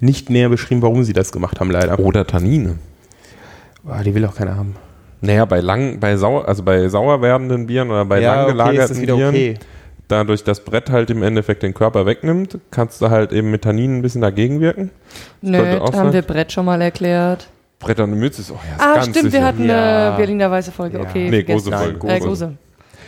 nicht 0.00 0.28
näher 0.28 0.50
beschrieben, 0.50 0.82
warum 0.82 1.02
sie 1.04 1.14
das 1.14 1.32
gemacht 1.32 1.58
haben, 1.60 1.70
leider. 1.70 1.98
Oder 1.98 2.26
Tannine. 2.26 2.78
Boah, 3.82 4.02
die 4.02 4.14
will 4.14 4.26
auch 4.26 4.34
keiner 4.34 4.56
haben. 4.56 4.76
Naja, 5.26 5.44
bei 5.44 5.60
lang, 5.60 6.00
bei 6.00 6.16
sauer, 6.16 6.46
also 6.48 6.62
bei 6.62 6.88
sauer 6.88 7.20
werdenden 7.22 7.66
Bieren 7.66 7.90
oder 7.90 8.04
bei 8.04 8.20
lang 8.20 8.40
okay, 8.40 8.46
ist 8.46 8.52
gelagerten 8.52 8.88
das 8.88 9.00
wieder 9.00 9.16
Bieren, 9.16 9.34
okay. 9.34 9.54
dadurch 10.08 10.44
das 10.44 10.60
Brett 10.60 10.90
halt 10.90 11.10
im 11.10 11.22
Endeffekt 11.22 11.62
den 11.62 11.74
Körper 11.74 12.06
wegnimmt, 12.06 12.58
kannst 12.70 13.00
du 13.02 13.10
halt 13.10 13.32
eben 13.32 13.50
mit 13.50 13.62
Tanninen 13.62 13.98
ein 13.98 14.02
bisschen 14.02 14.20
dagegen 14.20 14.60
wirken. 14.60 14.90
Nö, 15.40 15.58
könnte 15.58 15.82
auch 15.82 15.90
da 15.90 15.98
haben 15.98 16.04
sein. 16.06 16.12
wir 16.14 16.22
Brett 16.22 16.52
schon 16.52 16.64
mal 16.66 16.80
erklärt. 16.80 17.48
Brett 17.80 17.98
der 17.98 18.06
Mütze 18.06 18.40
ist, 18.42 18.50
oh 18.50 18.54
ja, 18.68 18.76
ist 18.76 18.82
Ah, 18.82 18.94
ganz 18.94 19.04
stimmt, 19.08 19.24
wir 19.24 19.30
sicher. 19.30 19.44
hatten 19.44 19.64
Ja. 19.68 20.08
eine 20.08 20.16
Berliner 20.16 20.50
Weiße 20.50 20.72
Folge. 20.72 20.98
Ja. 20.98 21.04
Okay, 21.04 21.28
Nee, 21.30 21.42
große 21.42 21.70
Folge, 21.72 21.94
Äh, 22.06 22.18
große. 22.20 22.26
große. 22.26 22.52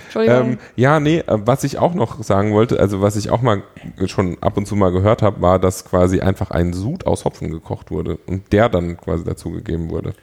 Entschuldigung. 0.05 0.51
Ähm, 0.53 0.59
ja, 0.77 1.01
nee, 1.01 1.19
äh, 1.19 1.25
was 1.27 1.65
ich 1.65 1.79
auch 1.79 1.93
noch 1.95 2.23
sagen 2.23 2.53
wollte, 2.55 2.79
also 2.81 3.03
was 3.03 3.17
ich 3.17 3.31
auch 3.31 3.43
mal 3.43 3.63
schon 4.07 4.39
ab 4.41 4.57
und 4.57 4.67
zu 4.67 4.75
mal 4.77 4.91
gehört 4.93 5.21
habe, 5.23 5.41
war, 5.43 5.59
dass 5.59 5.85
quasi 5.85 6.21
einfach 6.21 6.51
ein 6.51 6.73
Sud 6.73 7.07
aus 7.07 7.25
Hopfen 7.25 7.51
gekocht 7.51 7.91
wurde 7.91 8.19
und 8.27 8.53
der 8.53 8.69
dann 8.69 8.97
quasi 8.97 9.25
dazugegeben 9.25 9.91
wurde. 9.91 10.15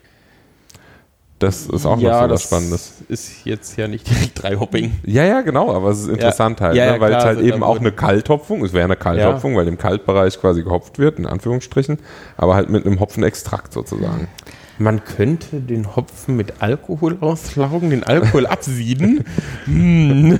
Das 1.43 1.67
ist 1.67 1.85
auch 1.85 1.97
noch 1.97 2.23
so 2.23 2.29
was 2.29 2.43
Spannendes. 2.43 2.93
ist 3.09 3.43
jetzt 3.43 3.75
ja 3.77 3.89
nicht 3.89 4.09
direkt 4.09 4.41
drei 4.41 4.55
Hopping. 4.55 4.93
Ja, 5.05 5.25
ja, 5.25 5.41
genau, 5.41 5.73
aber 5.75 5.89
es 5.89 5.99
ist 5.99 6.07
interessant 6.07 6.61
halt, 6.61 6.75
Ja, 6.75 6.85
ja, 6.85 6.93
ne? 6.93 7.01
weil 7.01 7.11
es 7.11 7.23
halt 7.25 7.37
also 7.39 7.49
eben 7.49 7.63
auch 7.63 7.79
eine 7.81 7.91
Kalthopfung, 7.91 8.63
es 8.63 8.71
wäre 8.71 8.85
eine 8.85 8.95
Kalthopfung, 8.95 9.57
weil 9.57 9.67
im 9.67 9.77
Kaltbereich 9.77 10.39
quasi 10.39 10.63
gehopft 10.63 10.99
wird, 10.99 11.19
in 11.19 11.25
Anführungsstrichen, 11.25 11.99
aber 12.37 12.55
halt 12.55 12.69
mit 12.69 12.85
einem 12.85 13.01
Hopfenextrakt 13.01 13.73
sozusagen. 13.73 14.29
Man 14.77 15.03
könnte 15.03 15.59
den 15.59 15.97
Hopfen 15.97 16.37
mit 16.37 16.61
Alkohol 16.61 17.17
auslaugen, 17.19 17.89
den 17.89 18.05
Alkohol 18.05 18.45
absieden. 18.47 19.25
Hm. 19.65 20.39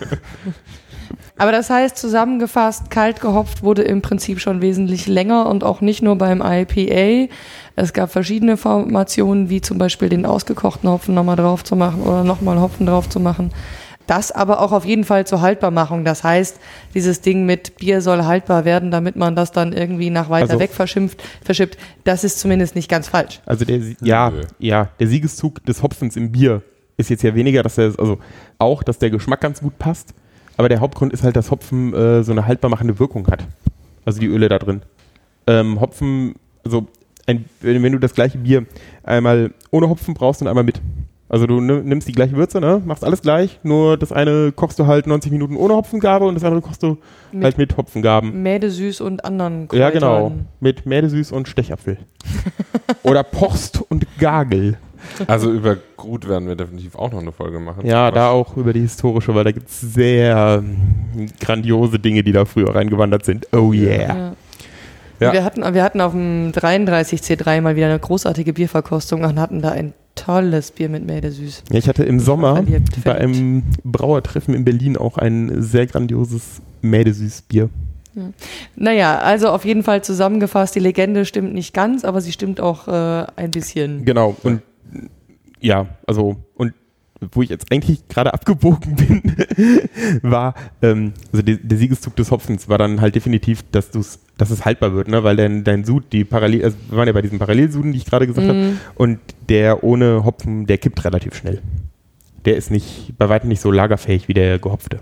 Aber 1.37 1.51
das 1.51 1.69
heißt, 1.69 1.97
zusammengefasst, 1.97 2.89
kalt 2.89 3.21
gehopft 3.21 3.63
wurde 3.63 3.81
im 3.83 4.01
Prinzip 4.01 4.39
schon 4.39 4.61
wesentlich 4.61 5.07
länger 5.07 5.47
und 5.47 5.63
auch 5.63 5.81
nicht 5.81 6.01
nur 6.01 6.17
beim 6.17 6.41
IPA. 6.41 7.31
Es 7.75 7.93
gab 7.93 8.11
verschiedene 8.11 8.57
Formationen, 8.57 9.49
wie 9.49 9.61
zum 9.61 9.77
Beispiel 9.77 10.09
den 10.09 10.25
ausgekochten 10.25 10.89
Hopfen 10.89 11.15
nochmal 11.15 11.35
drauf 11.35 11.63
zu 11.63 11.75
machen 11.75 12.01
oder 12.03 12.23
nochmal 12.23 12.59
Hopfen 12.59 12.85
drauf 12.85 13.09
zu 13.09 13.19
machen. 13.19 13.51
Das 14.07 14.31
aber 14.31 14.59
auch 14.61 14.71
auf 14.73 14.85
jeden 14.85 15.05
Fall 15.05 15.25
zur 15.25 15.41
Haltbarmachung. 15.41 16.03
Das 16.03 16.23
heißt, 16.23 16.59
dieses 16.93 17.21
Ding 17.21 17.45
mit 17.45 17.77
Bier 17.77 18.01
soll 18.01 18.25
haltbar 18.25 18.65
werden, 18.65 18.91
damit 18.91 19.15
man 19.15 19.35
das 19.35 19.51
dann 19.51 19.71
irgendwie 19.73 20.09
nach 20.09 20.29
weiter 20.29 20.51
Also- 20.51 20.59
weg 20.59 20.71
verschimpft, 20.71 21.23
verschippt, 21.43 21.77
das 22.03 22.23
ist 22.23 22.39
zumindest 22.39 22.75
nicht 22.75 22.89
ganz 22.89 23.07
falsch. 23.07 23.39
Also 23.45 23.65
der, 23.65 23.79
ja, 24.01 24.31
ja, 24.59 24.89
der 24.99 25.07
Siegeszug 25.07 25.63
des 25.65 25.81
Hopfens 25.81 26.15
im 26.17 26.31
Bier 26.31 26.61
ist 26.97 27.09
jetzt 27.09 27.23
ja 27.23 27.33
weniger, 27.33 27.63
dass 27.63 27.77
er, 27.77 27.93
also 27.97 28.19
auch, 28.59 28.83
dass 28.83 28.99
der 28.99 29.09
Geschmack 29.09 29.41
ganz 29.41 29.61
gut 29.61 29.79
passt. 29.79 30.13
Aber 30.57 30.69
der 30.69 30.79
Hauptgrund 30.79 31.13
ist 31.13 31.23
halt, 31.23 31.35
dass 31.35 31.51
Hopfen 31.51 31.93
äh, 31.93 32.23
so 32.23 32.31
eine 32.31 32.45
haltbar 32.47 32.69
machende 32.69 32.99
Wirkung 32.99 33.25
hat. 33.27 33.45
Also 34.05 34.19
die 34.19 34.27
Öle 34.27 34.49
da 34.49 34.59
drin. 34.59 34.81
Ähm, 35.47 35.79
Hopfen, 35.81 36.35
also 36.63 36.87
ein, 37.25 37.45
wenn 37.61 37.91
du 37.91 37.99
das 37.99 38.13
gleiche 38.13 38.37
Bier 38.37 38.65
einmal 39.03 39.51
ohne 39.71 39.89
Hopfen 39.89 40.13
brauchst 40.13 40.41
und 40.41 40.47
einmal 40.47 40.63
mit. 40.63 40.81
Also 41.29 41.47
du 41.47 41.59
nimm- 41.59 41.83
nimmst 41.85 42.07
die 42.07 42.11
gleiche 42.11 42.35
Würze, 42.35 42.59
ne? 42.59 42.81
machst 42.85 43.03
alles 43.03 43.21
gleich, 43.23 43.59
nur 43.63 43.97
das 43.97 44.11
eine 44.11 44.51
kochst 44.51 44.77
du 44.77 44.85
halt 44.85 45.07
90 45.07 45.31
Minuten 45.31 45.55
ohne 45.55 45.73
Hopfengabe 45.73 46.25
und 46.25 46.35
das 46.35 46.43
andere 46.43 46.61
kochst 46.61 46.83
du 46.83 46.97
Mit 47.31 47.43
halt 47.43 47.57
mit 47.57 47.75
Hopfengaben. 47.75 48.43
Mäde 48.43 48.69
süß 48.69 49.01
und 49.01 49.25
anderen 49.25 49.67
Ja, 49.71 49.89
genau. 49.89 50.19
Kräutern. 50.27 50.45
Mit 50.59 50.85
Mädesüß 50.85 51.31
und 51.31 51.47
Stechapfel. 51.47 51.97
Oder 53.03 53.23
Post 53.23 53.81
und 53.89 54.05
Gagel. 54.19 54.77
Also 55.27 55.51
über 55.51 55.77
Grut 55.97 56.27
werden 56.27 56.47
wir 56.47 56.55
definitiv 56.55 56.95
auch 56.95 57.11
noch 57.11 57.21
eine 57.21 57.31
Folge 57.31 57.59
machen. 57.59 57.85
Ja, 57.85 58.11
da 58.11 58.29
auch 58.29 58.57
über 58.57 58.73
die 58.73 58.81
historische, 58.81 59.33
weil 59.35 59.43
da 59.43 59.51
gibt 59.51 59.69
es 59.69 59.81
sehr 59.81 60.61
ähm, 60.63 61.27
grandiose 61.39 61.99
Dinge, 61.99 62.23
die 62.23 62.31
da 62.31 62.45
früher 62.45 62.73
reingewandert 62.73 63.25
sind. 63.25 63.47
Oh 63.53 63.73
yeah. 63.73 64.15
Ja. 64.15 64.33
Ja. 65.19 65.31
Wir, 65.31 65.43
hatten, 65.43 65.73
wir 65.73 65.83
hatten 65.83 66.01
auf 66.01 66.11
dem 66.11 66.51
33C3 66.51 67.61
mal 67.61 67.75
wieder 67.75 67.85
eine 67.85 67.99
großartige 67.99 68.53
Bierverkostung 68.53 69.23
und 69.23 69.39
hatten 69.39 69.61
da 69.61 69.69
ein 69.69 69.93
tolles 70.15 70.71
Bier 70.71 70.89
mit 70.89 71.05
Mädesüß. 71.05 71.63
Ja, 71.71 71.79
ich 71.79 71.87
hatte 71.87 72.03
im 72.03 72.19
Sommer 72.19 72.63
bei 73.03 73.15
einem 73.15 73.63
Brauertreffen 73.83 74.53
in 74.53 74.65
Berlin 74.65 74.97
auch 74.97 75.17
ein 75.17 75.61
sehr 75.61 75.87
grandioses 75.87 76.61
Mädesüß-Bier. 76.81 77.69
Naja, 78.75 79.17
also 79.19 79.49
auf 79.49 79.65
jeden 79.65 79.81
Fall 79.81 80.03
zusammengefasst, 80.03 80.75
die 80.75 80.79
Legende 80.79 81.25
stimmt 81.25 81.53
nicht 81.53 81.73
ganz, 81.73 82.05
aber 82.05 82.21
sie 82.21 82.31
stimmt 82.31 82.61
auch 82.61 82.87
äh, 82.87 83.25
ein 83.35 83.49
bisschen. 83.49 84.05
Genau. 84.05 84.35
Und 84.43 84.61
ja, 85.63 85.87
also, 86.05 86.35
und 86.55 86.73
wo 87.31 87.41
ich 87.41 87.49
jetzt 87.49 87.71
eigentlich 87.71 88.07
gerade 88.09 88.33
abgebogen 88.33 88.95
bin, 88.97 89.21
war, 90.23 90.55
ähm, 90.81 91.13
also 91.31 91.41
der, 91.41 91.55
der 91.55 91.77
Siegeszug 91.77 92.15
des 92.17 92.31
Hopfens 92.31 92.67
war 92.67 92.77
dann 92.77 92.99
halt 92.99 93.15
definitiv, 93.15 93.63
dass 93.71 93.91
du's, 93.91 94.19
dass 94.37 94.49
es 94.49 94.65
haltbar 94.65 94.93
wird, 94.93 95.07
ne? 95.07 95.23
Weil 95.23 95.37
dein, 95.37 95.63
dein 95.63 95.85
Sud, 95.85 96.11
die 96.11 96.25
Parallel, 96.25 96.65
also 96.65 96.77
wir 96.89 96.97
waren 96.97 97.07
ja 97.07 97.13
bei 97.13 97.21
diesen 97.21 97.39
Parallelsuden, 97.39 97.93
die 97.93 97.97
ich 97.99 98.05
gerade 98.05 98.27
gesagt 98.27 98.47
habe, 98.47 98.59
Mhm. 98.59 98.79
und 98.95 99.19
der 99.47 99.83
ohne 99.85 100.25
Hopfen, 100.25 100.65
der 100.65 100.77
kippt 100.79 101.03
relativ 101.05 101.33
schnell. 101.35 101.61
Der 102.43 102.57
ist 102.57 102.71
nicht, 102.71 103.13
bei 103.17 103.29
weitem 103.29 103.47
nicht 103.47 103.61
so 103.61 103.71
lagerfähig 103.71 104.27
wie 104.27 104.33
der 104.33 104.59
gehopfte. 104.59 104.99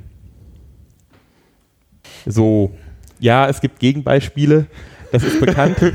So, 2.28 2.72
ja, 3.20 3.48
es 3.50 3.62
gibt 3.62 3.80
Gegenbeispiele, 3.80 4.68
das 5.12 5.24
ist 5.24 5.40
bekannt. 5.40 5.78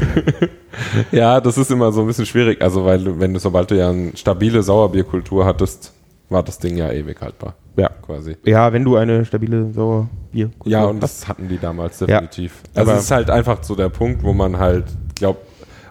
Ja, 1.10 1.40
das 1.40 1.56
ist 1.56 1.70
immer 1.70 1.90
so 1.90 2.02
ein 2.02 2.06
bisschen 2.06 2.26
schwierig. 2.26 2.60
Also, 2.60 2.84
weil 2.84 3.18
wenn 3.18 3.32
du, 3.32 3.40
sobald 3.40 3.70
du 3.70 3.76
ja 3.78 3.88
eine 3.90 4.14
stabile 4.14 4.62
Sauerbierkultur 4.62 5.46
hattest, 5.46 5.92
war 6.28 6.42
das 6.42 6.58
Ding 6.58 6.76
ja 6.76 6.90
ewig 6.92 7.18
haltbar. 7.20 7.54
Ja. 7.76 7.88
Quasi. 8.04 8.36
Ja, 8.44 8.72
wenn 8.72 8.84
du 8.84 8.96
eine 8.96 9.24
stabile 9.24 9.72
Sauerbier. 9.72 10.50
Ja, 10.64 10.84
und 10.84 11.02
das 11.02 11.28
hatten 11.28 11.48
die 11.48 11.58
damals 11.58 12.00
Ja. 12.00 12.06
definitiv. 12.06 12.62
Also, 12.74 12.90
Aber- 12.90 12.98
es 12.98 13.04
ist 13.06 13.10
halt 13.10 13.30
einfach 13.30 13.62
so 13.62 13.74
der 13.74 13.88
Punkt, 13.88 14.22
wo 14.22 14.32
man 14.34 14.58
halt, 14.58 14.84
glaub, 15.14 15.38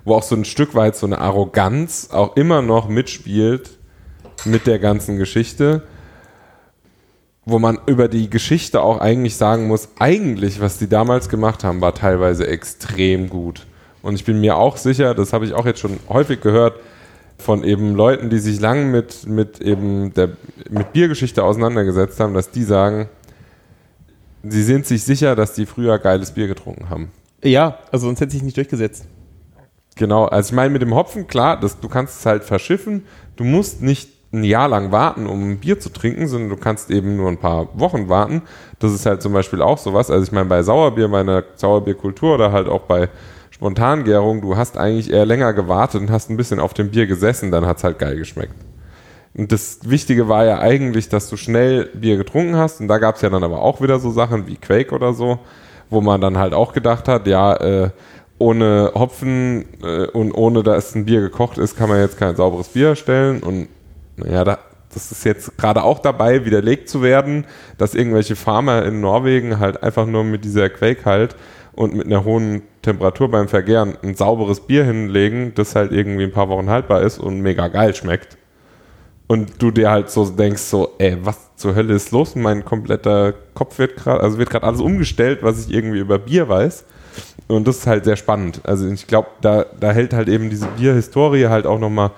wo 0.03 0.13
auch 0.15 0.23
so 0.23 0.35
ein 0.35 0.45
Stück 0.45 0.75
weit 0.75 0.95
so 0.95 1.07
eine 1.07 1.17
Arroganz 1.19 2.09
auch 2.11 2.35
immer 2.35 2.61
noch 2.61 2.87
mitspielt 2.87 3.71
mit 4.45 4.67
der 4.67 4.77
ganzen 4.77 5.17
Geschichte, 5.17 5.81
wo 7.45 7.59
man 7.59 7.79
über 7.85 8.07
die 8.07 8.29
Geschichte 8.29 8.81
auch 8.81 8.99
eigentlich 8.99 9.35
sagen 9.35 9.67
muss, 9.67 9.89
eigentlich, 9.99 10.59
was 10.59 10.79
die 10.79 10.89
damals 10.89 11.29
gemacht 11.29 11.63
haben, 11.63 11.79
war 11.79 11.93
teilweise 11.93 12.47
extrem 12.47 13.29
gut. 13.29 13.67
Und 14.01 14.15
ich 14.15 14.25
bin 14.25 14.41
mir 14.41 14.57
auch 14.57 14.77
sicher, 14.77 15.13
das 15.13 15.31
habe 15.31 15.45
ich 15.45 15.53
auch 15.53 15.65
jetzt 15.65 15.79
schon 15.79 15.97
häufig 16.09 16.41
gehört, 16.41 16.79
von 17.37 17.63
eben 17.63 17.95
Leuten, 17.95 18.29
die 18.29 18.39
sich 18.39 18.59
lang 18.59 18.91
mit, 18.91 19.27
mit 19.27 19.61
eben 19.61 20.13
der 20.13 20.31
mit 20.69 20.93
Biergeschichte 20.93 21.43
auseinandergesetzt 21.43 22.19
haben, 22.19 22.33
dass 22.33 22.49
die 22.49 22.63
sagen, 22.63 23.09
sie 24.43 24.63
sind 24.63 24.85
sich 24.85 25.03
sicher, 25.03 25.35
dass 25.35 25.53
die 25.53 25.65
früher 25.65 25.99
geiles 25.99 26.31
Bier 26.31 26.47
getrunken 26.47 26.89
haben. 26.89 27.11
Ja, 27.43 27.79
also 27.91 28.07
sonst 28.07 28.21
hätte 28.21 28.31
sich 28.31 28.43
nicht 28.43 28.57
durchgesetzt. 28.57 29.05
Genau, 29.95 30.25
also 30.25 30.49
ich 30.49 30.55
meine 30.55 30.71
mit 30.71 30.81
dem 30.81 30.95
Hopfen, 30.95 31.27
klar, 31.27 31.59
das, 31.59 31.79
du 31.79 31.89
kannst 31.89 32.19
es 32.19 32.25
halt 32.25 32.43
verschiffen. 32.43 33.03
Du 33.35 33.43
musst 33.43 33.81
nicht 33.81 34.09
ein 34.35 34.43
Jahr 34.43 34.67
lang 34.67 34.91
warten, 34.91 35.27
um 35.27 35.51
ein 35.51 35.57
Bier 35.59 35.79
zu 35.79 35.89
trinken, 35.89 36.27
sondern 36.27 36.49
du 36.49 36.57
kannst 36.57 36.91
eben 36.91 37.15
nur 37.15 37.29
ein 37.29 37.37
paar 37.37 37.67
Wochen 37.79 38.09
warten. 38.09 38.41
Das 38.79 38.93
ist 38.93 39.05
halt 39.05 39.21
zum 39.21 39.33
Beispiel 39.33 39.61
auch 39.61 39.77
sowas. 39.77 40.11
Also 40.11 40.23
ich 40.23 40.31
meine, 40.31 40.45
bei 40.45 40.61
Sauerbier, 40.61 41.07
bei 41.07 41.21
einer 41.21 41.43
Sauerbierkultur 41.55 42.35
oder 42.35 42.51
halt 42.51 42.67
auch 42.67 42.81
bei 42.81 43.09
Spontangärung, 43.51 44.41
du 44.41 44.57
hast 44.57 44.77
eigentlich 44.77 45.11
eher 45.11 45.25
länger 45.25 45.53
gewartet 45.53 46.01
und 46.01 46.11
hast 46.11 46.29
ein 46.29 46.37
bisschen 46.37 46.59
auf 46.59 46.73
dem 46.73 46.91
Bier 46.91 47.07
gesessen, 47.07 47.51
dann 47.51 47.65
hat 47.65 47.77
es 47.77 47.83
halt 47.83 47.99
geil 47.99 48.17
geschmeckt. 48.17 48.53
Und 49.37 49.51
das 49.51 49.79
Wichtige 49.83 50.29
war 50.29 50.45
ja 50.45 50.59
eigentlich, 50.59 51.09
dass 51.09 51.29
du 51.29 51.35
schnell 51.35 51.89
Bier 51.93 52.17
getrunken 52.17 52.55
hast. 52.55 52.79
Und 52.79 52.87
da 52.87 52.97
gab 52.97 53.15
es 53.15 53.21
ja 53.21 53.29
dann 53.29 53.43
aber 53.43 53.61
auch 53.61 53.81
wieder 53.81 53.99
so 53.99 54.11
Sachen 54.11 54.47
wie 54.47 54.55
Quake 54.55 54.93
oder 54.93 55.13
so, 55.13 55.39
wo 55.89 56.01
man 56.01 56.21
dann 56.21 56.37
halt 56.37 56.53
auch 56.53 56.73
gedacht 56.73 57.07
hat, 57.07 57.27
ja, 57.27 57.55
äh, 57.55 57.89
ohne 58.37 58.91
Hopfen 58.95 59.65
äh, 59.83 60.07
und 60.07 60.31
ohne 60.33 60.63
dass 60.63 60.95
ein 60.95 61.05
Bier 61.05 61.21
gekocht 61.21 61.57
ist, 61.57 61.77
kann 61.77 61.89
man 61.89 61.99
jetzt 61.99 62.17
kein 62.17 62.35
sauberes 62.35 62.69
Bier 62.69 62.89
erstellen. 62.89 63.43
Und 63.43 63.67
naja, 64.17 64.43
da, 64.43 64.59
das 64.93 65.11
ist 65.11 65.25
jetzt 65.25 65.57
gerade 65.57 65.83
auch 65.83 65.99
dabei, 65.99 66.45
widerlegt 66.45 66.89
zu 66.89 67.01
werden, 67.01 67.45
dass 67.77 67.95
irgendwelche 67.95 68.35
Farmer 68.35 68.85
in 68.85 69.01
Norwegen 69.01 69.59
halt 69.59 69.83
einfach 69.83 70.05
nur 70.05 70.23
mit 70.23 70.45
dieser 70.45 70.69
Quake 70.69 71.05
halt 71.05 71.35
und 71.73 71.93
mit 71.93 72.05
einer 72.05 72.23
hohen 72.23 72.63
Temperatur 72.81 73.29
beim 73.29 73.47
Vergären 73.47 73.97
ein 74.01 74.15
sauberes 74.15 74.61
Bier 74.61 74.85
hinlegen, 74.85 75.53
das 75.55 75.75
halt 75.75 75.91
irgendwie 75.91 76.23
ein 76.23 76.31
paar 76.31 76.49
Wochen 76.49 76.69
haltbar 76.69 77.01
ist 77.01 77.19
und 77.19 77.41
mega 77.41 77.67
geil 77.67 77.93
schmeckt. 77.93 78.37
Und 79.27 79.61
du 79.61 79.71
dir 79.71 79.89
halt 79.89 80.09
so 80.09 80.29
denkst, 80.29 80.61
so, 80.61 80.93
ey, 80.99 81.17
was 81.21 81.55
zur 81.55 81.75
Hölle 81.75 81.95
ist 81.95 82.11
los? 82.11 82.35
Mein 82.35 82.63
kompletter 82.63 83.33
Kopf 83.55 83.79
wird 83.79 83.95
gerade, 83.95 84.21
also 84.21 84.37
wird 84.37 84.51
gerade 84.51 84.65
alles 84.65 84.81
umgestellt, 84.81 85.39
was 85.41 85.65
ich 85.65 85.73
irgendwie 85.73 85.99
über 85.99 86.19
Bier 86.19 86.47
weiß. 86.47 86.85
Und 87.47 87.67
das 87.67 87.79
ist 87.79 87.87
halt 87.87 88.05
sehr 88.05 88.15
spannend. 88.15 88.61
Also 88.63 88.87
ich 88.87 89.07
glaube, 89.07 89.29
da, 89.41 89.65
da 89.79 89.91
hält 89.91 90.13
halt 90.13 90.29
eben 90.29 90.49
diese 90.49 90.67
Bierhistorie 90.67 91.47
halt 91.47 91.65
auch 91.65 91.79
nochmal 91.79 92.11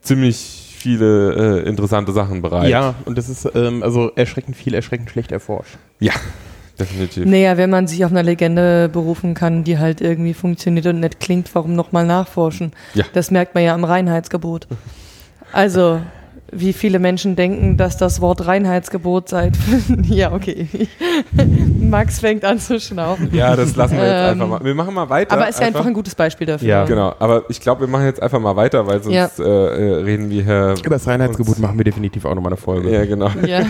ziemlich 0.00 0.63
viele 0.84 1.62
äh, 1.62 1.66
interessante 1.66 2.12
Sachen 2.12 2.42
bereit. 2.42 2.68
Ja, 2.68 2.94
und 3.06 3.16
das 3.16 3.30
ist 3.30 3.50
ähm, 3.54 3.82
also 3.82 4.12
erschreckend 4.16 4.54
viel, 4.54 4.74
erschreckend 4.74 5.08
schlecht 5.08 5.32
erforscht. 5.32 5.78
Ja, 5.98 6.12
definitiv. 6.78 7.24
Naja, 7.24 7.56
wenn 7.56 7.70
man 7.70 7.86
sich 7.86 8.04
auf 8.04 8.10
eine 8.10 8.20
Legende 8.20 8.90
berufen 8.90 9.32
kann, 9.32 9.64
die 9.64 9.78
halt 9.78 10.02
irgendwie 10.02 10.34
funktioniert 10.34 10.84
und 10.84 11.00
nicht 11.00 11.20
klingt, 11.20 11.48
warum 11.54 11.74
nochmal 11.74 12.04
nachforschen? 12.04 12.72
Ja. 12.92 13.06
Das 13.14 13.30
merkt 13.30 13.54
man 13.54 13.64
ja 13.64 13.72
am 13.72 13.84
Reinheitsgebot. 13.84 14.68
Also, 15.52 16.00
wie 16.56 16.72
viele 16.72 16.98
Menschen 16.98 17.36
denken, 17.36 17.76
dass 17.76 17.96
das 17.96 18.20
Wort 18.20 18.46
Reinheitsgebot 18.46 19.28
seit. 19.28 19.54
ja, 20.04 20.32
okay. 20.32 20.68
Max 21.80 22.20
fängt 22.20 22.44
an 22.44 22.58
zu 22.58 22.80
schnaufen. 22.80 23.30
Ja, 23.32 23.56
das 23.56 23.76
lassen 23.76 23.96
wir 23.96 24.04
jetzt 24.04 24.12
Ähm, 24.14 24.30
einfach 24.42 24.48
mal. 24.48 24.64
Wir 24.64 24.74
machen 24.74 24.94
mal 24.94 25.08
weiter. 25.08 25.32
Aber 25.32 25.48
ist 25.48 25.60
ja 25.60 25.66
einfach 25.66 25.86
ein 25.86 25.94
gutes 25.94 26.14
Beispiel 26.14 26.46
dafür. 26.46 26.66
Ja. 26.68 26.84
Genau, 26.84 27.14
aber 27.18 27.44
ich 27.48 27.60
glaube, 27.60 27.82
wir 27.82 27.88
machen 27.88 28.06
jetzt 28.06 28.22
einfach 28.22 28.40
mal 28.40 28.56
weiter, 28.56 28.86
weil 28.86 29.02
sonst 29.02 29.14
Ja. 29.14 29.30
äh, 29.38 29.42
äh, 29.42 29.94
reden 30.02 30.30
wir 30.30 30.42
hier. 30.44 30.74
Über 30.84 30.96
das 30.96 31.06
Reinheitsgebot 31.06 31.58
machen 31.58 31.76
wir 31.78 31.84
definitiv 31.84 32.24
auch 32.24 32.34
nochmal 32.34 32.52
eine 32.52 32.56
Folge. 32.60 32.90
Ja, 32.90 33.04
genau. 33.04 33.30
Ja, 33.46 33.60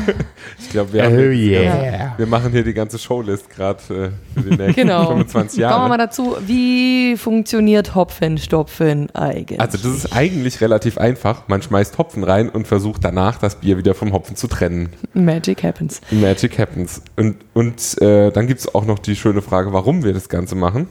Ich 0.58 0.70
glaube, 0.70 0.92
wir, 0.92 1.04
Oh 1.04 1.30
yeah. 1.30 2.14
wir 2.16 2.26
machen 2.26 2.52
hier 2.52 2.62
die 2.64 2.74
ganze 2.74 2.98
Showlist 2.98 3.50
gerade 3.50 3.78
äh, 3.88 4.40
für 4.40 4.50
die 4.50 4.56
nächsten 4.56 4.74
genau. 4.74 5.06
25 5.08 5.34
Kommen 5.34 5.70
wir 5.70 5.76
Jahre. 5.76 5.88
mal 5.88 5.98
dazu, 5.98 6.36
wie 6.46 7.16
funktioniert 7.16 7.94
Hopfenstopfen 7.94 9.14
eigentlich? 9.14 9.60
Also 9.60 9.78
das 9.78 9.86
ist 10.04 10.12
eigentlich 10.16 10.60
relativ 10.60 10.98
einfach. 10.98 11.48
Man 11.48 11.62
schmeißt 11.62 11.98
Hopfen 11.98 12.24
rein 12.24 12.48
und 12.48 12.66
versucht 12.74 13.04
danach 13.04 13.38
das 13.38 13.54
Bier 13.54 13.78
wieder 13.78 13.94
vom 13.94 14.12
Hopfen 14.12 14.34
zu 14.34 14.48
trennen. 14.48 14.88
Magic 15.12 15.62
happens. 15.62 16.00
Magic 16.10 16.58
happens. 16.58 17.02
Und, 17.14 17.36
und 17.52 18.02
äh, 18.02 18.32
dann 18.32 18.48
gibt 18.48 18.58
es 18.58 18.74
auch 18.74 18.84
noch 18.84 18.98
die 18.98 19.14
schöne 19.14 19.42
Frage, 19.42 19.72
warum 19.72 20.02
wir 20.02 20.12
das 20.12 20.28
Ganze 20.28 20.56
machen. 20.56 20.88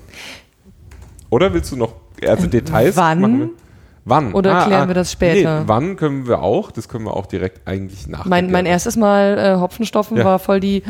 Oder 1.30 1.54
willst 1.54 1.74
du 1.74 1.76
noch 1.76 1.96
also 2.26 2.48
Details? 2.48 2.96
wann? 2.96 3.50
Wann? 4.06 4.34
Oder 4.34 4.64
klären 4.66 4.88
wir 4.88 4.94
das 4.94 5.12
später? 5.12 5.60
Nee, 5.60 5.68
wann 5.68 5.98
können 5.98 6.26
wir 6.26 6.42
auch? 6.42 6.72
Das 6.72 6.88
können 6.88 7.04
wir 7.04 7.18
auch 7.18 7.26
direkt 7.26 7.68
eigentlich 7.68 8.08
nach. 8.08 8.24
Mein, 8.28 8.50
mein 8.50 8.66
erstes 8.66 8.96
Mal 8.96 9.38
äh, 9.38 9.60
Hopfenstopfen 9.60 10.16
Ja. 10.16 10.24
war 10.24 10.40
voll 10.40 10.62
die, 10.62 10.84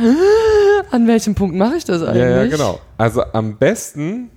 an 0.91 1.07
welchem 1.07 1.33
Punkt 1.33 1.55
mache 1.55 1.75
ich 1.75 1.85
das 1.85 2.03
eigentlich? 2.03 2.21
Ja, 2.21 2.43
ja, 2.43 2.45
genau. 2.45 2.79
Also 2.99 3.23
am 3.33 3.57
besten, 3.57 4.29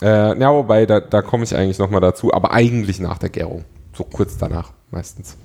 äh, 0.00 0.38
ja, 0.40 0.52
wobei, 0.54 0.86
da, 0.86 1.00
da 1.00 1.20
komme 1.20 1.44
ich 1.44 1.54
eigentlich 1.54 1.78
nochmal 1.78 2.00
dazu, 2.00 2.32
aber 2.32 2.52
eigentlich 2.52 2.98
nach 2.98 3.18
der 3.18 3.28
Gärung. 3.28 3.66
So 3.92 4.04
kurz 4.04 4.38
danach 4.38 4.72
meistens. 4.90 5.36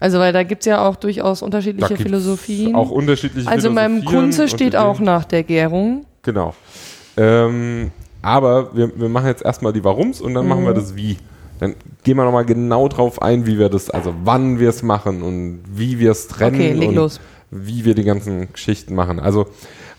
Also, 0.00 0.18
weil 0.18 0.32
da 0.32 0.42
gibt's 0.42 0.66
ja 0.66 0.84
auch 0.86 0.96
durchaus 0.96 1.42
unterschiedliche 1.42 1.96
Philosophien. 1.96 2.74
Auch 2.74 2.90
unterschiedliche 2.90 3.48
also 3.48 3.68
in 3.68 3.74
meinem 3.74 3.98
Philosophien 3.98 4.20
Kunze 4.22 4.48
steht 4.48 4.74
auch 4.74 4.98
nach 4.98 5.24
der 5.24 5.42
Gärung. 5.44 6.06
Genau. 6.22 6.54
Ähm, 7.16 7.90
aber 8.22 8.74
wir, 8.74 8.90
wir 8.98 9.08
machen 9.08 9.26
jetzt 9.26 9.44
erstmal 9.44 9.72
die 9.72 9.84
Warums 9.84 10.20
und 10.20 10.34
dann 10.34 10.48
machen 10.48 10.62
Mhm. 10.62 10.66
wir 10.68 10.74
das 10.74 10.96
Wie. 10.96 11.18
Dann 11.58 11.74
gehen 12.02 12.16
wir 12.16 12.24
nochmal 12.24 12.46
genau 12.46 12.88
drauf 12.88 13.20
ein, 13.20 13.46
wie 13.46 13.58
wir 13.58 13.68
das, 13.68 13.90
also 13.90 14.14
wann 14.24 14.58
wir 14.58 14.70
es 14.70 14.82
machen 14.82 15.22
und 15.22 15.60
wie 15.70 15.98
wir 15.98 16.10
es 16.12 16.28
trennen 16.28 16.54
Okay, 16.56 16.72
leg 16.72 16.88
und 16.88 16.94
los. 16.94 17.20
wie 17.50 17.84
wir 17.84 17.94
die 17.94 18.04
ganzen 18.04 18.50
Geschichten 18.52 18.94
machen. 18.94 19.20
Also 19.20 19.46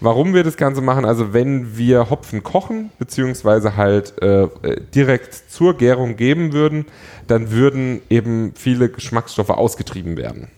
warum 0.02 0.34
wir 0.34 0.44
das 0.44 0.58
Ganze 0.58 0.82
machen, 0.82 1.06
also 1.06 1.34
wenn 1.34 1.78
wir 1.78 2.10
Hopfen 2.10 2.44
kochen, 2.44 2.92
beziehungsweise 3.00 3.78
halt 3.78 4.22
äh, 4.22 4.48
direkt 4.94 5.34
zur 5.34 5.78
Gärung 5.78 6.18
geben 6.18 6.52
würden, 6.52 6.86
dann 7.28 7.52
würden 7.52 8.02
eben 8.10 8.54
viele 8.56 8.90
Geschmacksstoffe 8.90 9.52
ausgetrieben 9.52 10.18
werden. 10.18 10.50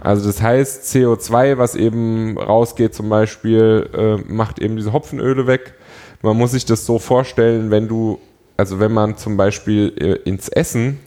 Also 0.00 0.26
das 0.26 0.42
heißt, 0.42 0.84
CO2, 0.92 1.58
was 1.58 1.76
eben 1.76 2.36
rausgeht 2.36 2.92
zum 2.94 3.08
Beispiel, 3.08 3.88
äh, 3.94 4.32
macht 4.32 4.58
eben 4.58 4.76
diese 4.76 4.92
Hopfenöle 4.92 5.46
weg. 5.46 5.74
Man 6.22 6.36
muss 6.36 6.52
sich 6.52 6.64
das 6.64 6.86
so 6.86 6.98
vorstellen, 6.98 7.70
wenn 7.70 7.86
du, 7.86 8.18
also 8.56 8.80
wenn 8.80 8.92
man 8.92 9.16
zum 9.16 9.36
Beispiel 9.36 9.92
äh, 9.96 10.28
ins 10.28 10.48
Essen 10.48 10.98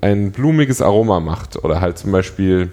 ein 0.00 0.30
blumiges 0.30 0.80
Aroma 0.80 1.20
macht 1.20 1.62
oder 1.62 1.80
halt 1.80 1.98
zum 1.98 2.12
Beispiel 2.12 2.72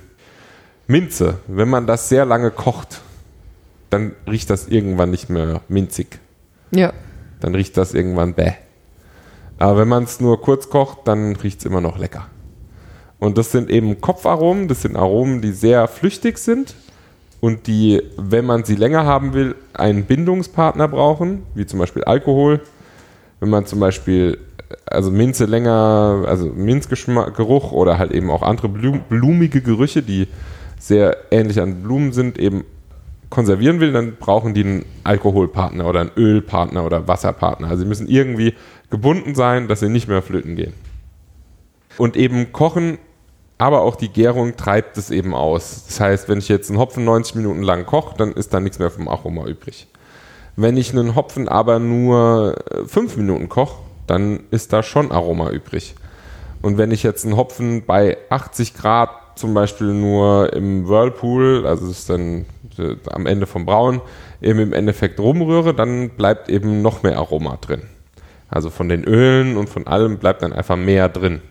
Minze, 0.85 1.39
wenn 1.47 1.67
man 1.67 1.85
das 1.85 2.07
sehr 2.07 2.23
lange 2.23 2.51
kocht, 2.51 3.01
dann 3.89 4.13
riecht 4.27 4.49
das 4.49 4.67
irgendwann 4.67 5.11
nicht 5.11 5.29
mehr 5.29 5.61
minzig. 5.67 6.19
Ja. 6.71 6.93
Dann 7.39 7.55
riecht 7.55 7.77
das 7.77 7.93
irgendwann 7.93 8.33
bäh. 8.33 8.53
Aber 9.57 9.77
wenn 9.77 9.88
man 9.88 10.03
es 10.03 10.19
nur 10.19 10.41
kurz 10.41 10.69
kocht, 10.69 10.99
dann 11.05 11.35
riecht 11.35 11.59
es 11.59 11.65
immer 11.65 11.81
noch 11.81 11.97
lecker. 11.97 12.27
Und 13.19 13.38
das 13.38 13.51
sind 13.51 13.69
eben 13.69 13.99
Kopfaromen, 13.99 14.67
das 14.67 14.83
sind 14.83 14.95
Aromen, 14.95 15.41
die 15.41 15.51
sehr 15.51 15.88
flüchtig 15.88 16.38
sind 16.38 16.75
und 17.41 17.67
die, 17.67 18.01
wenn 18.17 18.45
man 18.45 18.63
sie 18.63 18.75
länger 18.75 19.05
haben 19.05 19.33
will, 19.33 19.55
einen 19.73 20.05
Bindungspartner 20.05 20.88
brauchen, 20.88 21.43
wie 21.55 21.65
zum 21.65 21.79
Beispiel 21.79 22.03
Alkohol. 22.03 22.61
Wenn 23.39 23.49
man 23.49 23.65
zum 23.65 23.79
Beispiel, 23.79 24.38
also 24.85 25.11
Minze 25.11 25.45
länger, 25.45 26.25
also 26.27 26.47
Minzgeruch 26.47 27.71
oder 27.71 27.97
halt 27.97 28.11
eben 28.11 28.29
auch 28.29 28.43
andere 28.43 28.69
blum, 28.69 29.01
blumige 29.09 29.61
Gerüche, 29.61 30.03
die 30.03 30.27
sehr 30.79 31.17
ähnlich 31.31 31.59
an 31.59 31.81
Blumen 31.81 32.11
sind, 32.13 32.38
eben 32.38 32.65
konservieren 33.30 33.80
will, 33.80 33.91
dann 33.91 34.15
brauchen 34.15 34.53
die 34.53 34.63
einen 34.63 34.86
Alkoholpartner 35.03 35.86
oder 35.86 36.01
einen 36.01 36.11
Ölpartner 36.15 36.86
oder 36.86 37.07
Wasserpartner. 37.07 37.67
Also 37.69 37.84
sie 37.84 37.88
müssen 37.89 38.07
irgendwie 38.07 38.53
gebunden 38.89 39.36
sein, 39.36 39.67
dass 39.67 39.82
sie 39.82 39.89
nicht 39.89 40.07
mehr 40.07 40.21
flöten 40.21 40.55
gehen. 40.55 40.73
Und 41.97 42.15
eben 42.15 42.53
kochen, 42.53 42.99
aber 43.57 43.82
auch 43.82 43.95
die 43.95 44.09
Gärung 44.09 44.55
treibt 44.55 44.97
es 44.97 45.09
eben 45.09 45.34
aus. 45.34 45.86
Das 45.88 45.99
heißt, 45.99 46.30
wenn 46.30 46.38
ich 46.38 46.47
jetzt 46.47 46.69
einen 46.69 46.80
Hopfen 46.80 47.03
90 47.03 47.36
Minuten 47.36 47.63
lang 47.63 47.86
koche, 47.86 48.15
dann 48.17 48.32
ist 48.32 48.53
da 48.53 48.59
nichts 48.59 48.80
mehr 48.80 48.91
vom 48.91 49.07
Aroma 49.07 49.45
übrig. 49.45 49.88
Wenn 50.55 50.78
ich 50.78 50.91
einen 50.91 51.15
Hopfen 51.15 51.47
aber 51.47 51.80
nur 51.80 52.55
5 52.86 53.17
Minuten 53.17 53.49
koche, 53.49 53.78
dann 54.05 54.41
ist 54.51 54.73
da 54.73 54.84
schon 54.84 55.11
Aroma 55.11 55.49
übrig. 55.49 55.95
Und 56.61 56.78
wenn 56.78 56.91
ich 56.91 57.03
jetzt 57.03 57.25
einen 57.25 57.38
Hopfen 57.38 57.86
bei 57.86 58.17
80 58.30 58.73
Grad 58.73 59.09
zum 59.38 59.53
Beispiel 59.53 59.93
nur 59.93 60.53
im 60.53 60.88
Whirlpool, 60.88 61.65
also 61.67 61.88
das 61.88 61.99
ist 61.99 62.09
dann 62.09 62.39
äh, 62.41 62.45
am 63.09 63.25
Ende 63.25 63.45
vom 63.45 63.65
Brauen, 63.65 64.01
eben 64.41 64.59
im 64.59 64.73
Endeffekt 64.73 65.19
rumrühre, 65.19 65.73
dann 65.73 66.09
bleibt 66.11 66.49
eben 66.49 66.82
noch 66.82 67.03
mehr 67.03 67.17
Aroma 67.17 67.57
drin. 67.59 67.84
Also 68.49 68.69
von 68.69 68.88
den 68.89 69.03
Ölen 69.03 69.57
und 69.57 69.69
von 69.69 69.88
allem 69.88 70.17
bleibt 70.17 70.41
dann 70.41 70.53
einfach 70.53 70.78
mehr 70.78 71.09
drin. 71.09 71.41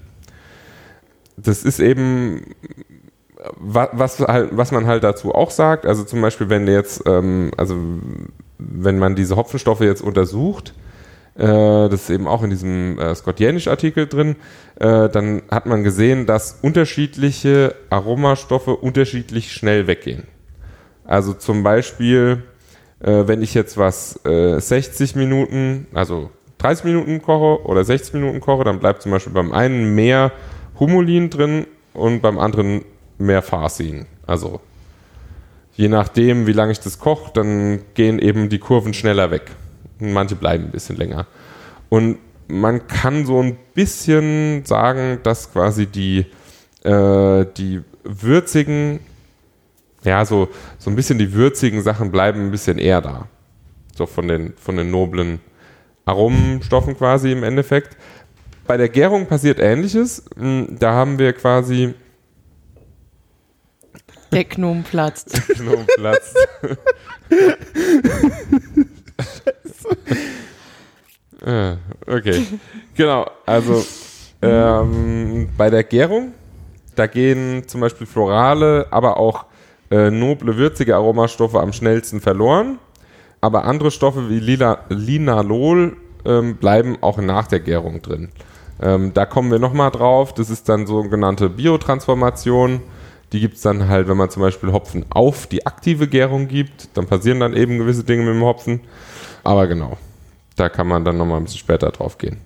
Das 1.36 1.62
ist 1.62 1.80
eben, 1.80 2.54
wa- 3.58 3.90
was, 3.92 4.20
halt, 4.20 4.50
was 4.52 4.72
man 4.72 4.86
halt 4.86 5.04
dazu 5.04 5.34
auch 5.34 5.50
sagt, 5.50 5.84
also 5.84 6.04
zum 6.04 6.22
Beispiel, 6.22 6.48
wenn 6.48 6.66
jetzt, 6.66 7.02
ähm, 7.06 7.50
also 7.56 7.76
wenn 8.58 8.98
man 8.98 9.14
diese 9.14 9.36
Hopfenstoffe 9.36 9.82
jetzt 9.82 10.00
untersucht, 10.00 10.72
äh, 11.34 11.42
das 11.90 12.04
ist 12.04 12.10
eben 12.10 12.26
auch 12.26 12.42
in 12.42 12.48
diesem 12.48 12.98
äh, 12.98 13.14
Scott 13.14 13.38
Janisch-Artikel 13.38 14.06
drin, 14.06 14.36
äh, 14.76 15.10
dann 15.10 15.42
hat 15.50 15.66
man 15.66 15.84
gesehen, 15.84 16.24
dass 16.24 16.58
unterschiedliche 16.62 17.74
Aromastoffe 17.90 18.68
unterschiedlich 18.74 19.52
schnell 19.52 19.86
weggehen. 19.86 20.24
Also 21.06 21.32
zum 21.32 21.62
Beispiel, 21.62 22.42
äh, 23.00 23.26
wenn 23.26 23.42
ich 23.42 23.54
jetzt 23.54 23.76
was 23.78 24.18
äh, 24.24 24.58
60 24.58 25.16
Minuten, 25.16 25.86
also 25.94 26.30
30 26.58 26.84
Minuten 26.84 27.22
koche 27.22 27.64
oder 27.66 27.84
60 27.84 28.14
Minuten 28.14 28.40
koche, 28.40 28.64
dann 28.64 28.80
bleibt 28.80 29.02
zum 29.02 29.12
Beispiel 29.12 29.32
beim 29.32 29.52
einen 29.52 29.94
mehr 29.94 30.32
Humulin 30.78 31.30
drin 31.30 31.66
und 31.92 32.20
beim 32.22 32.38
anderen 32.38 32.84
mehr 33.18 33.42
Farsin. 33.42 34.06
Also 34.26 34.60
je 35.74 35.88
nachdem, 35.88 36.46
wie 36.46 36.52
lange 36.52 36.72
ich 36.72 36.80
das 36.80 36.98
koche, 36.98 37.30
dann 37.34 37.80
gehen 37.94 38.18
eben 38.18 38.48
die 38.48 38.58
Kurven 38.58 38.94
schneller 38.94 39.30
weg. 39.30 39.50
Manche 39.98 40.34
bleiben 40.34 40.64
ein 40.64 40.70
bisschen 40.70 40.96
länger. 40.96 41.26
Und 41.88 42.18
man 42.48 42.86
kann 42.86 43.26
so 43.26 43.40
ein 43.40 43.56
bisschen 43.74 44.64
sagen, 44.64 45.20
dass 45.22 45.52
quasi 45.52 45.86
die, 45.86 46.26
äh, 46.84 47.46
die 47.56 47.82
würzigen, 48.04 49.00
ja, 50.06 50.24
so, 50.24 50.48
so 50.78 50.90
ein 50.90 50.96
bisschen 50.96 51.18
die 51.18 51.32
würzigen 51.32 51.82
Sachen 51.82 52.10
bleiben 52.10 52.40
ein 52.46 52.50
bisschen 52.50 52.78
eher 52.78 53.00
da. 53.00 53.28
So 53.94 54.06
von 54.06 54.28
den, 54.28 54.54
von 54.56 54.76
den 54.76 54.90
noblen 54.90 55.40
Aromenstoffen 56.04 56.96
quasi 56.96 57.32
im 57.32 57.42
Endeffekt. 57.42 57.96
Bei 58.66 58.76
der 58.76 58.88
Gärung 58.88 59.26
passiert 59.26 59.58
ähnliches. 59.58 60.24
Hm, 60.36 60.76
Da 60.78 60.92
haben 60.92 61.18
wir 61.18 61.32
quasi 61.32 61.94
Der 64.32 64.44
Gnom 64.44 64.82
platzt. 64.82 65.32
Knoblauchplatz. 65.54 66.34
Ah, 71.44 71.76
okay. 72.06 72.44
Genau, 72.94 73.30
also 73.44 73.84
ähm, 74.42 75.48
bei 75.56 75.70
der 75.70 75.84
Gärung, 75.84 76.32
da 76.96 77.06
gehen 77.06 77.68
zum 77.68 77.82
Beispiel 77.82 78.06
florale, 78.06 78.86
aber 78.90 79.18
auch 79.18 79.44
äh, 79.90 80.10
noble, 80.10 80.56
würzige 80.56 80.96
Aromastoffe 80.96 81.60
am 81.60 81.72
schnellsten 81.72 82.20
verloren. 82.20 82.78
Aber 83.40 83.64
andere 83.64 83.90
Stoffe 83.90 84.28
wie 84.28 84.40
Lila, 84.40 84.80
Linalol 84.88 85.96
ähm, 86.24 86.56
bleiben 86.56 86.96
auch 87.00 87.18
nach 87.18 87.46
der 87.46 87.60
Gärung 87.60 88.02
drin. 88.02 88.30
Ähm, 88.80 89.12
da 89.14 89.26
kommen 89.26 89.50
wir 89.50 89.58
nochmal 89.58 89.90
drauf. 89.90 90.34
Das 90.34 90.50
ist 90.50 90.68
dann 90.68 90.86
sogenannte 90.86 91.48
Biotransformation. 91.48 92.80
Die 93.32 93.40
gibt 93.40 93.56
es 93.56 93.62
dann 93.62 93.88
halt, 93.88 94.08
wenn 94.08 94.16
man 94.16 94.30
zum 94.30 94.42
Beispiel 94.42 94.72
Hopfen 94.72 95.04
auf 95.10 95.46
die 95.46 95.66
aktive 95.66 96.08
Gärung 96.08 96.48
gibt. 96.48 96.96
Dann 96.96 97.06
passieren 97.06 97.40
dann 97.40 97.54
eben 97.54 97.78
gewisse 97.78 98.04
Dinge 98.04 98.24
mit 98.24 98.34
dem 98.34 98.42
Hopfen. 98.42 98.80
Aber 99.44 99.66
genau, 99.66 99.96
da 100.56 100.68
kann 100.68 100.86
man 100.86 101.04
dann 101.04 101.16
nochmal 101.16 101.38
ein 101.38 101.44
bisschen 101.44 101.60
später 101.60 101.90
drauf 101.90 102.18
gehen. 102.18 102.38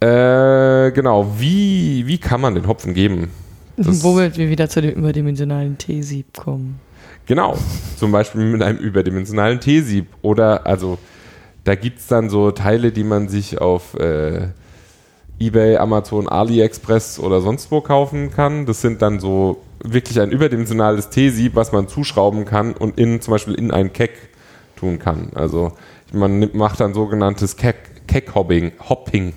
Äh, 0.00 0.90
genau, 0.92 1.34
wie, 1.38 2.06
wie 2.06 2.18
kann 2.18 2.40
man 2.40 2.54
den 2.54 2.66
Hopfen 2.66 2.94
geben? 2.94 3.30
Das- 3.76 4.02
Womit 4.02 4.36
wir 4.36 4.48
wieder 4.50 4.68
zu 4.68 4.82
dem 4.82 4.92
überdimensionalen 4.94 5.78
T-Sieb 5.78 6.36
kommen. 6.36 6.78
Genau, 7.26 7.56
zum 7.96 8.12
Beispiel 8.12 8.42
mit 8.44 8.62
einem 8.62 8.78
überdimensionalen 8.78 9.60
T-Sieb. 9.60 10.06
Oder, 10.22 10.66
also, 10.66 10.98
da 11.64 11.74
gibt 11.74 12.00
es 12.00 12.06
dann 12.08 12.28
so 12.28 12.50
Teile, 12.50 12.90
die 12.92 13.04
man 13.04 13.28
sich 13.28 13.60
auf 13.60 13.94
äh, 13.94 14.48
eBay, 15.38 15.76
Amazon, 15.76 16.28
AliExpress 16.28 17.18
oder 17.18 17.40
sonst 17.40 17.70
wo 17.70 17.80
kaufen 17.80 18.30
kann. 18.30 18.66
Das 18.66 18.80
sind 18.82 19.02
dann 19.02 19.20
so 19.20 19.62
wirklich 19.82 20.20
ein 20.20 20.30
überdimensionales 20.32 21.10
T-Sieb, 21.10 21.54
was 21.54 21.72
man 21.72 21.88
zuschrauben 21.88 22.44
kann 22.44 22.72
und 22.74 22.98
in, 22.98 23.20
zum 23.20 23.32
Beispiel 23.32 23.54
in 23.54 23.70
ein 23.70 23.92
Keck 23.92 24.12
tun 24.76 24.98
kann. 24.98 25.30
Also, 25.34 25.72
man 26.12 26.38
nimmt, 26.40 26.54
macht 26.54 26.80
dann 26.80 26.92
sogenanntes 26.92 27.56
Keck- 27.56 28.06
Keck-Hopping. 28.08 28.72
Hopping. 28.88 29.32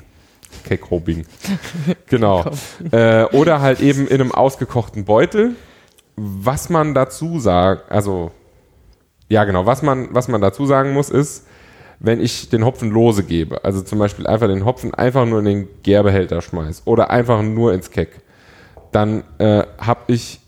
Keck-Hopping. 0.64 1.26
genau. 2.08 2.46
äh, 2.92 3.24
oder 3.26 3.62
halt 3.62 3.82
eben 3.82 4.08
in 4.08 4.22
einem 4.22 4.32
ausgekochten 4.32 5.06
Beutel 5.06 5.56
was 6.16 6.70
man 6.70 6.94
dazu 6.94 7.40
sagt, 7.40 7.92
also 7.92 8.32
ja 9.28 9.44
genau, 9.44 9.66
was 9.66 9.82
man, 9.82 10.10
was 10.12 10.28
man 10.28 10.42
dazu 10.42 10.66
sagen 10.66 10.94
muss, 10.94 11.10
ist, 11.10 11.48
wenn 12.00 12.22
ich 12.22 12.50
den 12.50 12.66
Hopfen 12.66 12.92
lose 12.92 13.24
gebe, 13.24 13.64
also 13.64 13.82
zum 13.82 14.00
Beispiel 14.00 14.28
einfach 14.28 14.48
den 14.48 14.66
Hopfen 14.66 14.94
einfach 14.94 15.26
nur 15.26 15.40
in 15.40 15.46
den 15.46 15.68
Gärbehälter 15.84 16.42
schmeiß 16.42 16.84
oder 16.86 17.10
einfach 17.10 17.42
nur 17.42 17.74
ins 17.74 17.90
Keck, 17.90 18.22
dann 18.92 19.24
äh, 19.40 19.64
habe 19.78 20.02
ich 20.08 20.40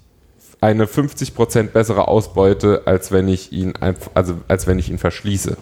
eine 0.59 0.85
50% 0.85 1.67
bessere 1.69 2.07
Ausbeute, 2.07 2.83
als 2.85 3.11
wenn 3.11 3.27
ich 3.27 3.51
ihn 3.51 3.73
also 4.13 4.35
als 4.47 4.67
wenn 4.67 4.79
ich 4.79 4.89
ihn 4.89 4.97
verschließe. 4.97 5.57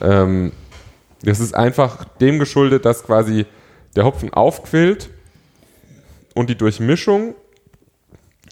Ähm, 0.00 0.52
das 1.22 1.40
ist 1.40 1.54
einfach 1.54 2.04
dem 2.20 2.38
geschuldet, 2.38 2.84
dass 2.84 3.04
quasi 3.04 3.46
der 3.96 4.04
Hopfen 4.04 4.32
aufquillt 4.32 5.10
und 6.34 6.50
die 6.50 6.56
Durchmischung 6.56 7.34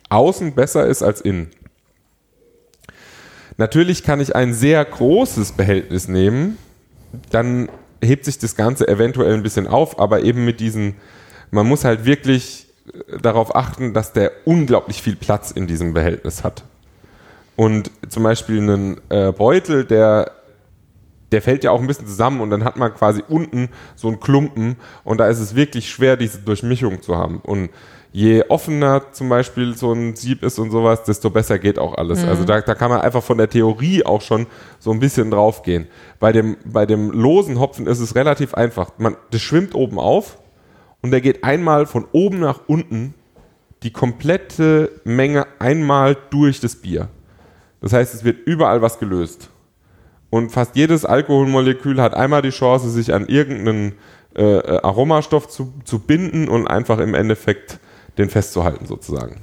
außen 0.09 0.55
besser 0.55 0.87
ist 0.87 1.03
als 1.03 1.21
innen. 1.21 1.51
Natürlich 3.59 4.03
kann 4.03 4.21
ich 4.21 4.37
ein 4.37 4.53
sehr 4.53 4.85
großes 4.85 5.53
Behältnis 5.53 6.09
nehmen, 6.09 6.59
dann 7.31 7.69
hebt 8.03 8.25
sich 8.25 8.39
das 8.39 8.57
Ganze 8.57 8.87
eventuell 8.87 9.35
ein 9.35 9.43
bisschen 9.43 9.67
auf, 9.67 9.99
aber 9.99 10.23
eben 10.23 10.45
mit 10.45 10.61
diesen, 10.61 10.97
man 11.51 11.67
muss 11.67 11.85
halt 11.85 12.05
wirklich 12.05 12.67
äh, 12.89 13.19
darauf 13.19 13.55
achten, 13.57 13.95
dass 13.95 14.13
der 14.13 14.33
unglaublich 14.45 15.03
viel 15.03 15.17
Platz 15.17 15.51
in 15.51 15.67
diesem 15.67 15.95
Behältnis 15.95 16.45
hat. 16.45 16.65
Und 17.57 17.91
zum 18.09 18.23
Beispiel 18.23 18.59
einen 18.59 19.01
äh, 19.09 19.33
Beutel, 19.33 19.85
der, 19.85 20.33
der 21.33 21.43
fällt 21.43 21.65
ja 21.65 21.71
auch 21.71 21.81
ein 21.81 21.87
bisschen 21.87 22.07
zusammen 22.07 22.41
und 22.41 22.51
dann 22.51 22.65
hat 22.65 22.77
man 22.77 22.95
quasi 22.95 23.23
unten 23.29 23.69
so 23.95 24.09
einen 24.09 24.21
Klumpen 24.21 24.77
und 25.05 25.19
da 25.19 25.29
ist 25.29 25.41
es 25.41 25.55
wirklich 25.55 25.91
schwer, 25.91 26.17
diese 26.17 26.39
Durchmischung 26.39 27.03
zu 27.03 27.17
haben. 27.17 27.41
Und 27.41 27.71
je 28.13 28.45
offener 28.49 29.13
zum 29.13 29.29
Beispiel 29.29 29.77
so 29.77 29.93
ein 29.93 30.17
Sieb 30.17 30.43
ist 30.43 30.59
und 30.59 30.71
sowas, 30.71 31.03
desto 31.03 31.29
besser 31.29 31.59
geht 31.59 31.79
auch 31.79 31.99
alles. 31.99 32.25
Also 32.25 32.45
da, 32.45 32.61
da 32.61 32.75
kann 32.75 32.91
man 32.91 33.01
einfach 33.01 33.23
von 33.23 33.37
der 33.37 33.51
Theorie 33.51 34.07
auch 34.07 34.23
schon 34.23 34.47
so 34.79 34.91
ein 34.91 35.01
bisschen 35.01 35.31
drauf 35.31 35.63
gehen. 35.63 35.87
Bei 36.19 36.33
dem, 36.33 36.57
bei 36.65 36.87
dem 36.87 37.11
losen 37.11 37.61
Hopfen 37.61 37.87
ist 37.87 38.01
es 38.01 38.15
relativ 38.15 38.55
einfach. 38.55 38.93
Man, 38.97 39.17
das 39.33 39.43
schwimmt 39.43 39.75
oben 39.75 39.99
auf 39.99 40.39
und 41.03 41.11
der 41.11 41.21
geht 41.21 41.45
einmal 41.45 41.87
von 41.87 42.07
oben 42.13 42.39
nach 42.39 42.61
unten 42.69 43.15
die 43.83 43.93
komplette 43.93 44.93
Menge 45.05 45.47
einmal 45.59 46.17
durch 46.31 46.61
das 46.61 46.77
Bier. 46.77 47.09
Das 47.83 47.93
heißt, 47.93 48.15
es 48.15 48.25
wird 48.25 48.47
überall 48.47 48.81
was 48.81 48.99
gelöst. 48.99 49.51
Und 50.37 50.53
fast 50.53 50.77
jedes 50.77 51.07
Alkoholmolekül 51.07 51.99
hat 52.03 52.13
einmal 52.13 52.43
die 52.43 52.51
Chance, 52.51 52.91
sich 52.91 53.15
an 53.15 53.27
irgendeinen 53.27 53.95
äh, 54.35 54.43
äh, 54.43 54.81
Aromastoff 54.83 55.49
zu, 55.49 55.73
zu 55.85 55.99
binden 55.99 56.49
und 56.49 56.67
einfach 56.67 56.99
im 56.99 57.15
Endeffekt 57.15 57.79
den 58.19 58.29
festzuhalten, 58.29 58.85
sozusagen. 58.85 59.41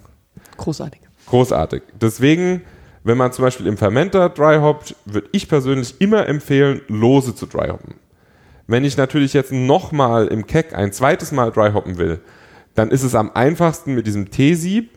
Großartig. 0.58 1.02
Großartig. 1.26 1.82
Deswegen, 2.00 2.62
wenn 3.04 3.18
man 3.18 3.32
zum 3.32 3.42
Beispiel 3.42 3.66
im 3.66 3.78
Fermenter 3.78 4.30
dry 4.30 4.60
hoppt, 4.60 4.96
würde 5.06 5.30
ich 5.32 5.50
persönlich 5.50 6.00
immer 6.00 6.28
empfehlen, 6.28 6.82
lose 6.90 7.34
zu 7.34 7.48
dry 7.48 7.70
hoppen. 7.70 7.96
Wenn 8.68 8.86
ich 8.86 8.96
natürlich 8.96 9.34
jetzt 9.34 9.52
nochmal 9.52 10.28
im 10.28 10.46
Keck 10.46 10.76
ein 10.76 10.94
zweites 10.94 11.32
Mal 11.32 11.52
dry 11.52 11.72
hoppen 11.72 11.98
will, 11.98 12.20
dann 12.76 12.92
ist 12.92 13.02
es 13.02 13.16
am 13.16 13.32
einfachsten 13.34 13.96
mit 13.96 14.06
diesem 14.06 14.30
T-Sieb 14.30 14.92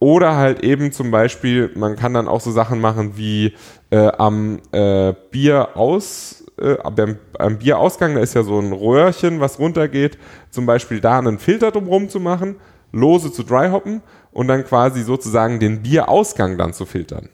oder 0.00 0.36
halt 0.36 0.62
eben 0.62 0.92
zum 0.92 1.10
Beispiel, 1.10 1.72
man 1.74 1.96
kann 1.96 2.14
dann 2.14 2.28
auch 2.28 2.40
so 2.40 2.50
Sachen 2.52 2.80
machen 2.80 3.16
wie 3.16 3.54
äh, 3.90 4.08
am 4.18 4.60
äh, 4.72 5.12
Bier 5.30 5.76
aus, 5.76 6.44
äh, 6.60 6.76
beim, 6.94 7.18
am 7.38 7.58
Bierausgang, 7.58 8.14
da 8.14 8.20
ist 8.20 8.34
ja 8.34 8.42
so 8.42 8.58
ein 8.60 8.72
Röhrchen, 8.72 9.40
was 9.40 9.58
runtergeht, 9.58 10.18
zum 10.50 10.66
Beispiel 10.66 11.00
da 11.00 11.18
einen 11.18 11.38
Filter 11.38 11.70
drumherum 11.70 12.08
zu 12.08 12.20
machen, 12.20 12.56
lose 12.92 13.32
zu 13.32 13.42
dry 13.42 13.70
hoppen 13.70 14.02
und 14.32 14.48
dann 14.48 14.64
quasi 14.64 15.02
sozusagen 15.02 15.58
den 15.58 15.82
Bierausgang 15.82 16.58
dann 16.58 16.72
zu 16.72 16.86
filtern. 16.86 17.28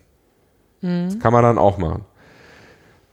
Das 0.81 1.19
kann 1.19 1.33
man 1.33 1.43
dann 1.43 1.59
auch 1.59 1.79
machen. 1.79 2.05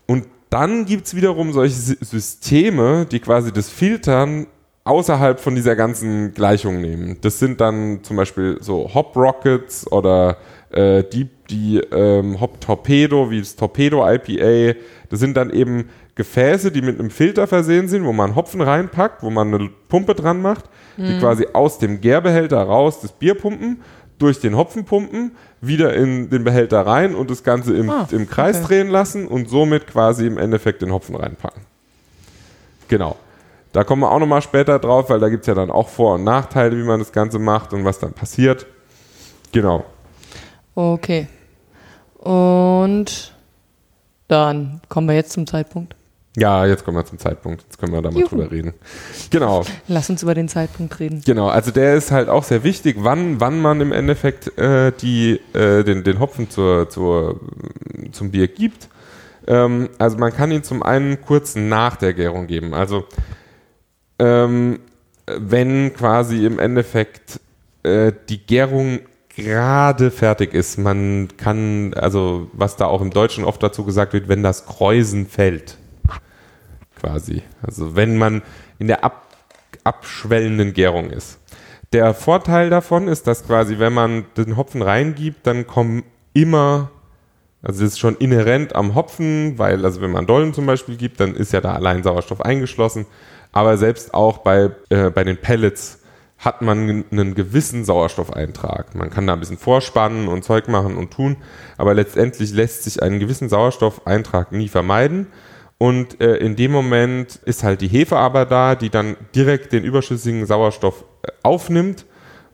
Und 0.07 0.25
dann 0.49 0.85
gibt 0.85 1.07
es 1.07 1.15
wiederum 1.15 1.53
solche 1.53 1.75
Sy- 1.75 2.03
Systeme, 2.03 3.05
die 3.05 3.19
quasi 3.21 3.51
das 3.53 3.69
Filtern 3.69 4.47
außerhalb 4.83 5.39
von 5.39 5.55
dieser 5.55 5.75
ganzen 5.75 6.33
Gleichung 6.33 6.81
nehmen. 6.81 7.17
Das 7.21 7.39
sind 7.39 7.61
dann 7.61 8.03
zum 8.03 8.17
Beispiel 8.17 8.57
so 8.61 8.89
Hop 8.93 9.15
Rockets 9.15 9.91
oder 9.91 10.37
äh, 10.71 11.03
die, 11.03 11.29
die 11.49 11.77
ähm, 11.91 12.39
Hop 12.41 12.59
Torpedo, 12.61 13.29
wie 13.29 13.39
das 13.39 13.55
Torpedo 13.55 14.03
IPA. 14.07 14.79
Das 15.09 15.19
sind 15.19 15.37
dann 15.37 15.51
eben 15.51 15.89
Gefäße, 16.15 16.71
die 16.71 16.81
mit 16.81 16.99
einem 16.99 17.09
Filter 17.09 17.47
versehen 17.47 17.87
sind, 17.87 18.05
wo 18.05 18.13
man 18.13 18.35
Hopfen 18.35 18.61
reinpackt, 18.61 19.23
wo 19.23 19.29
man 19.29 19.53
eine 19.53 19.69
Pumpe 19.87 20.15
dran 20.15 20.41
macht, 20.41 20.65
die 20.97 21.17
quasi 21.19 21.47
aus 21.53 21.79
dem 21.79 22.01
Gärbehälter 22.01 22.61
raus 22.61 22.99
das 23.01 23.11
Bier 23.11 23.33
pumpen, 23.35 23.81
durch 24.19 24.39
den 24.39 24.55
Hopfen 24.55 24.85
pumpen, 24.85 25.31
wieder 25.61 25.93
in 25.95 26.29
den 26.29 26.43
Behälter 26.43 26.85
rein 26.85 27.15
und 27.15 27.31
das 27.31 27.43
Ganze 27.43 27.75
im, 27.75 27.89
Ah, 27.89 28.07
im 28.11 28.27
Kreis 28.29 28.57
okay. 28.57 28.67
drehen 28.67 28.89
lassen 28.89 29.27
und 29.27 29.49
somit 29.49 29.87
quasi 29.87 30.27
im 30.27 30.37
Endeffekt 30.37 30.81
den 30.81 30.91
Hopfen 30.91 31.15
reinpacken. 31.15 31.63
Genau. 32.87 33.15
Da 33.73 33.83
kommen 33.83 34.01
wir 34.01 34.11
auch 34.11 34.19
nochmal 34.19 34.41
später 34.41 34.79
drauf, 34.79 35.09
weil 35.09 35.19
da 35.19 35.29
gibt 35.29 35.41
es 35.41 35.47
ja 35.47 35.53
dann 35.53 35.71
auch 35.71 35.87
Vor- 35.89 36.15
und 36.15 36.23
Nachteile, 36.23 36.77
wie 36.77 36.83
man 36.83 36.99
das 36.99 37.11
Ganze 37.11 37.39
macht 37.39 37.73
und 37.73 37.85
was 37.85 37.99
dann 37.99 38.13
passiert. 38.13 38.65
Genau. 39.51 39.85
Okay. 40.75 41.27
Und 42.17 43.33
dann 44.27 44.81
kommen 44.89 45.07
wir 45.07 45.15
jetzt 45.15 45.31
zum 45.31 45.47
Zeitpunkt. 45.47 45.95
Ja, 46.37 46.65
jetzt 46.65 46.85
kommen 46.85 46.95
wir 46.95 47.05
zum 47.05 47.19
Zeitpunkt. 47.19 47.63
Jetzt 47.63 47.77
können 47.77 47.91
wir 47.91 48.01
da 48.01 48.09
mal 48.09 48.19
Juhu. 48.19 48.29
drüber 48.29 48.51
reden. 48.51 48.73
Genau. 49.31 49.65
Lass 49.87 50.09
uns 50.09 50.23
über 50.23 50.33
den 50.33 50.47
Zeitpunkt 50.47 50.97
reden. 50.99 51.21
Genau, 51.25 51.49
also 51.49 51.71
der 51.71 51.95
ist 51.95 52.11
halt 52.11 52.29
auch 52.29 52.45
sehr 52.45 52.63
wichtig, 52.63 52.97
wann, 52.99 53.41
wann 53.41 53.61
man 53.61 53.81
im 53.81 53.91
Endeffekt 53.91 54.57
äh, 54.57 54.93
die, 54.93 55.41
äh, 55.53 55.83
den, 55.83 56.05
den 56.05 56.19
Hopfen 56.19 56.49
zur, 56.49 56.89
zur, 56.89 57.41
zum 58.13 58.31
Bier 58.31 58.47
gibt. 58.47 58.87
Ähm, 59.45 59.89
also 59.97 60.17
man 60.17 60.31
kann 60.31 60.51
ihn 60.51 60.63
zum 60.63 60.83
einen 60.83 61.19
kurz 61.21 61.55
nach 61.55 61.97
der 61.97 62.13
Gärung 62.13 62.47
geben. 62.47 62.73
Also 62.73 63.05
ähm, 64.21 64.79
wenn 65.25 65.93
quasi 65.93 66.45
im 66.45 66.59
Endeffekt 66.59 67.39
äh, 67.81 68.13
die 68.29 68.37
Gärung 68.37 68.99
gerade 69.35 70.11
fertig 70.11 70.53
ist, 70.53 70.77
man 70.77 71.29
kann, 71.37 71.93
also 71.95 72.49
was 72.53 72.75
da 72.75 72.85
auch 72.85 73.01
im 73.01 73.09
Deutschen 73.09 73.43
oft 73.43 73.63
dazu 73.63 73.83
gesagt 73.83 74.13
wird, 74.13 74.27
wenn 74.27 74.43
das 74.43 74.67
Kräusen 74.67 75.25
fällt. 75.25 75.77
quasi. 76.99 77.41
Also 77.63 77.95
wenn 77.95 78.17
man 78.17 78.43
in 78.77 78.87
der 78.87 79.03
ab, 79.03 79.25
abschwellenden 79.83 80.73
Gärung 80.73 81.09
ist. 81.09 81.39
Der 81.91 82.13
Vorteil 82.13 82.69
davon 82.69 83.07
ist, 83.07 83.25
dass 83.25 83.45
quasi, 83.45 83.79
wenn 83.79 83.93
man 83.93 84.25
den 84.37 84.55
Hopfen 84.55 84.83
reingibt, 84.83 85.47
dann 85.47 85.65
kommen 85.65 86.03
immer, 86.33 86.91
also 87.63 87.83
das 87.83 87.93
ist 87.93 87.99
schon 87.99 88.15
inhärent 88.17 88.75
am 88.75 88.93
Hopfen, 88.93 89.57
weil, 89.57 89.83
also 89.83 89.99
wenn 90.01 90.11
man 90.11 90.27
Dollen 90.27 90.53
zum 90.53 90.67
Beispiel 90.67 90.95
gibt, 90.95 91.19
dann 91.19 91.33
ist 91.33 91.51
ja 91.53 91.59
da 91.59 91.73
allein 91.73 92.03
Sauerstoff 92.03 92.41
eingeschlossen. 92.41 93.07
Aber 93.51 93.77
selbst 93.77 94.13
auch 94.13 94.39
bei, 94.39 94.71
äh, 94.89 95.09
bei 95.09 95.23
den 95.23 95.37
Pellets 95.37 95.99
hat 96.41 96.61
man 96.61 97.05
einen 97.11 97.35
gewissen 97.35 97.85
Sauerstoffeintrag. 97.85 98.95
Man 98.95 99.11
kann 99.11 99.27
da 99.27 99.33
ein 99.33 99.39
bisschen 99.39 99.59
vorspannen 99.59 100.27
und 100.27 100.43
Zeug 100.43 100.67
machen 100.67 100.97
und 100.97 101.11
tun, 101.11 101.37
aber 101.77 101.93
letztendlich 101.93 102.51
lässt 102.51 102.83
sich 102.83 103.03
einen 103.03 103.19
gewissen 103.19 103.47
Sauerstoffeintrag 103.47 104.51
nie 104.51 104.67
vermeiden. 104.67 105.27
Und 105.77 106.19
äh, 106.21 106.37
in 106.37 106.55
dem 106.55 106.71
Moment 106.71 107.39
ist 107.45 107.63
halt 107.63 107.81
die 107.81 107.87
Hefe 107.87 108.17
aber 108.17 108.45
da, 108.45 108.75
die 108.75 108.89
dann 108.89 109.17
direkt 109.35 109.71
den 109.71 109.83
überschüssigen 109.83 110.45
Sauerstoff 110.45 111.05
äh, 111.23 111.31
aufnimmt 111.43 112.05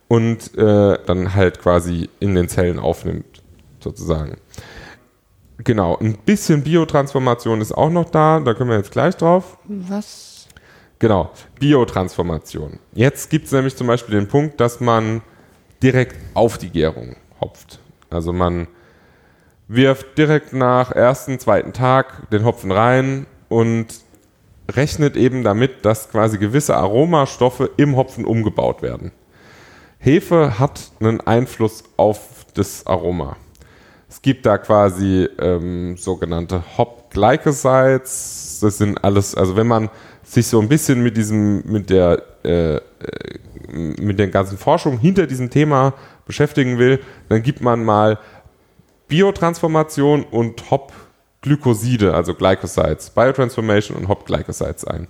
und 0.07 0.57
äh, 0.57 0.97
dann 1.05 1.33
halt 1.33 1.59
quasi 1.61 2.09
in 2.19 2.35
den 2.35 2.49
Zellen 2.49 2.79
aufnimmt, 2.79 3.43
sozusagen. 3.79 4.37
Genau, 5.63 5.97
ein 5.97 6.17
bisschen 6.25 6.63
Biotransformation 6.63 7.61
ist 7.61 7.71
auch 7.71 7.89
noch 7.89 8.09
da, 8.09 8.39
da 8.39 8.53
können 8.53 8.69
wir 8.69 8.77
jetzt 8.77 8.91
gleich 8.91 9.15
drauf. 9.15 9.57
Was? 9.65 10.26
Genau, 10.99 11.31
Biotransformation. 11.59 12.79
Jetzt 12.93 13.29
gibt 13.29 13.45
es 13.45 13.51
nämlich 13.51 13.75
zum 13.75 13.87
Beispiel 13.87 14.15
den 14.15 14.27
Punkt, 14.27 14.59
dass 14.59 14.79
man 14.79 15.21
direkt 15.83 16.15
auf 16.33 16.57
die 16.57 16.69
Gärung 16.69 17.15
hopft. 17.39 17.79
Also 18.09 18.33
man 18.33 18.67
wirft 19.67 20.17
direkt 20.17 20.53
nach 20.53 20.91
ersten, 20.91 21.39
zweiten 21.39 21.73
Tag 21.73 22.29
den 22.31 22.45
Hopfen 22.45 22.71
rein 22.71 23.27
und 23.47 23.87
rechnet 24.69 25.15
eben 25.15 25.43
damit, 25.43 25.85
dass 25.85 26.09
quasi 26.09 26.37
gewisse 26.37 26.75
Aromastoffe 26.75 27.69
im 27.77 27.95
Hopfen 27.95 28.25
umgebaut 28.25 28.81
werden. 28.81 29.11
Hefe 29.99 30.59
hat 30.59 30.91
einen 30.99 31.21
Einfluss 31.21 31.83
auf 31.95 32.45
das 32.53 32.85
Aroma. 32.87 33.37
Es 34.09 34.21
gibt 34.21 34.45
da 34.45 34.57
quasi 34.57 35.27
ähm, 35.39 35.97
sogenannte 35.97 36.63
Hop-Glycosides. 36.77 38.46
Das 38.59 38.77
sind 38.77 39.03
alles, 39.03 39.35
also 39.35 39.55
wenn 39.55 39.67
man 39.67 39.89
sich 40.23 40.47
so 40.47 40.59
ein 40.59 40.67
bisschen 40.67 41.01
mit 41.01 41.17
diesem, 41.17 41.63
mit 41.65 41.89
der, 41.89 42.21
äh, 42.43 42.79
mit 43.71 44.19
der 44.19 44.27
ganzen 44.27 44.57
Forschung 44.57 44.97
hinter 44.97 45.27
diesem 45.27 45.49
Thema 45.49 45.93
beschäftigen 46.25 46.77
will, 46.77 46.99
dann 47.29 47.43
gibt 47.43 47.61
man 47.61 47.83
mal 47.83 48.19
Biotransformation 49.07 50.23
und 50.23 50.69
Hop-Glykoside, 50.69 52.13
also 52.13 52.33
Glycosides, 52.33 53.11
Biotransformation 53.11 53.97
und 53.97 54.07
Hop-Glycosides 54.07 54.85
ein. 54.85 55.07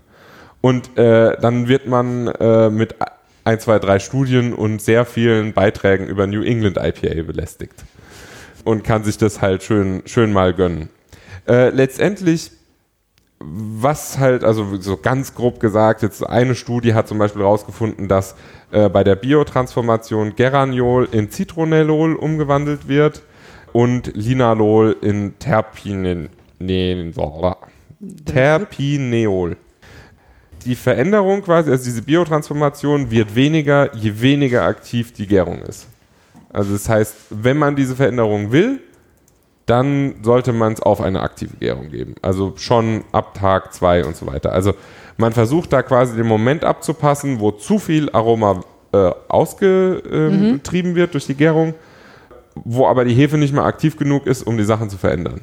Und 0.61 0.97
äh, 0.97 1.37
dann 1.39 1.67
wird 1.67 1.87
man 1.87 2.27
äh, 2.27 2.69
mit 2.69 2.95
ein, 3.43 3.59
zwei, 3.59 3.79
drei 3.79 3.99
Studien 3.99 4.53
und 4.53 4.81
sehr 4.81 5.05
vielen 5.05 5.53
Beiträgen 5.53 6.07
über 6.07 6.27
New 6.27 6.43
England 6.43 6.77
IPA 6.77 7.23
belästigt 7.23 7.85
und 8.65 8.83
kann 8.83 9.03
sich 9.05 9.17
das 9.17 9.41
halt 9.41 9.63
schön, 9.63 10.03
schön 10.05 10.33
mal 10.33 10.53
gönnen. 10.53 10.89
Äh, 11.47 11.69
letztendlich, 11.69 12.51
was 13.39 14.17
halt, 14.17 14.43
also 14.43 14.77
so 14.77 14.97
ganz 14.97 15.35
grob 15.35 15.59
gesagt, 15.59 16.01
jetzt 16.01 16.27
eine 16.27 16.55
Studie 16.55 16.93
hat 16.93 17.07
zum 17.07 17.19
Beispiel 17.19 17.43
herausgefunden, 17.43 18.07
dass 18.07 18.35
äh, 18.71 18.89
bei 18.89 19.03
der 19.03 19.15
Biotransformation 19.15 20.35
Geraniol 20.35 21.07
in 21.11 21.29
Citronellol 21.31 22.15
umgewandelt 22.15 22.87
wird 22.87 23.21
und 23.73 24.15
Linalol 24.15 24.95
in 25.01 25.37
Terpinen, 25.37 26.29
Terpineol. 28.25 29.57
Die 30.65 30.75
Veränderung 30.75 31.43
quasi, 31.43 31.69
also 31.69 31.83
diese 31.83 32.01
Biotransformation 32.01 33.11
wird 33.11 33.35
weniger, 33.35 33.95
je 33.95 34.19
weniger 34.19 34.63
aktiv 34.63 35.13
die 35.13 35.27
Gärung 35.27 35.61
ist. 35.61 35.87
Also 36.49 36.73
das 36.73 36.89
heißt, 36.89 37.15
wenn 37.29 37.57
man 37.57 37.75
diese 37.75 37.95
Veränderung 37.95 38.51
will, 38.51 38.81
dann 39.67 40.15
sollte 40.23 40.53
man 40.53 40.73
es 40.73 40.81
auf 40.81 41.01
eine 41.01 41.21
aktive 41.21 41.55
Gärung 41.57 41.89
geben. 41.89 42.15
Also 42.21 42.53
schon 42.55 43.03
ab 43.11 43.35
Tag 43.35 43.73
zwei 43.73 44.03
und 44.03 44.15
so 44.15 44.25
weiter. 44.25 44.51
Also 44.51 44.73
man 45.17 45.33
versucht 45.33 45.71
da 45.71 45.83
quasi 45.83 46.15
den 46.15 46.27
Moment 46.27 46.63
abzupassen, 46.63 47.39
wo 47.39 47.51
zu 47.51 47.77
viel 47.77 48.09
Aroma 48.09 48.61
äh, 48.91 49.11
ausgetrieben 49.27 50.91
mhm. 50.91 50.95
wird 50.95 51.13
durch 51.13 51.27
die 51.27 51.35
Gärung 51.35 51.75
wo 52.65 52.87
aber 52.87 53.05
die 53.05 53.13
Hefe 53.13 53.37
nicht 53.37 53.53
mehr 53.53 53.63
aktiv 53.63 53.97
genug 53.97 54.25
ist, 54.25 54.43
um 54.43 54.57
die 54.57 54.63
Sachen 54.63 54.89
zu 54.89 54.97
verändern. 54.97 55.41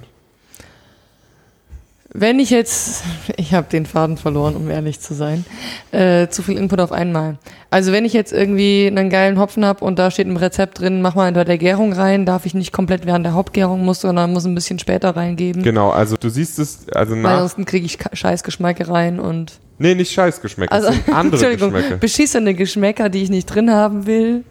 Wenn 2.16 2.38
ich 2.38 2.50
jetzt, 2.50 3.02
ich 3.36 3.54
habe 3.54 3.66
den 3.68 3.86
Faden 3.86 4.16
verloren, 4.16 4.54
um 4.54 4.70
ehrlich 4.70 5.00
zu 5.00 5.14
sein, 5.14 5.44
äh, 5.90 6.28
zu 6.28 6.42
viel 6.42 6.56
Input 6.56 6.78
auf 6.80 6.92
einmal. 6.92 7.38
Also 7.70 7.90
wenn 7.90 8.04
ich 8.04 8.12
jetzt 8.12 8.32
irgendwie 8.32 8.86
einen 8.86 9.10
geilen 9.10 9.36
Hopfen 9.36 9.64
habe 9.64 9.84
und 9.84 9.98
da 9.98 10.12
steht 10.12 10.28
ein 10.28 10.36
Rezept 10.36 10.78
drin, 10.78 11.02
mach 11.02 11.16
mal 11.16 11.32
bei 11.32 11.42
der 11.42 11.58
Gärung 11.58 11.92
rein, 11.92 12.24
darf 12.24 12.46
ich 12.46 12.54
nicht 12.54 12.72
komplett 12.72 13.04
während 13.04 13.26
der 13.26 13.34
Hauptgärung 13.34 13.84
muss, 13.84 14.00
sondern 14.00 14.32
muss 14.32 14.44
ein 14.44 14.54
bisschen 14.54 14.78
später 14.78 15.16
reingeben. 15.16 15.64
Genau, 15.64 15.90
also 15.90 16.16
du 16.16 16.28
siehst 16.28 16.60
es, 16.60 16.88
also 16.90 17.16
nach... 17.16 17.32
Ansonsten 17.32 17.64
kriege 17.64 17.84
ich 17.84 17.98
Scheißgeschmäcke 18.12 18.88
rein 18.88 19.18
und... 19.18 19.58
Nee, 19.78 19.96
nicht 19.96 20.12
Scheißgeschmäcke, 20.12 20.70
also, 20.70 20.86
das 20.86 20.96
sind 20.96 21.12
andere 21.12 21.34
Entschuldigung, 21.44 21.72
Geschmäcke. 21.72 21.96
beschissene 21.96 22.54
Geschmäcker, 22.54 23.08
die 23.08 23.24
ich 23.24 23.30
nicht 23.30 23.46
drin 23.46 23.72
haben 23.72 24.06
will. 24.06 24.44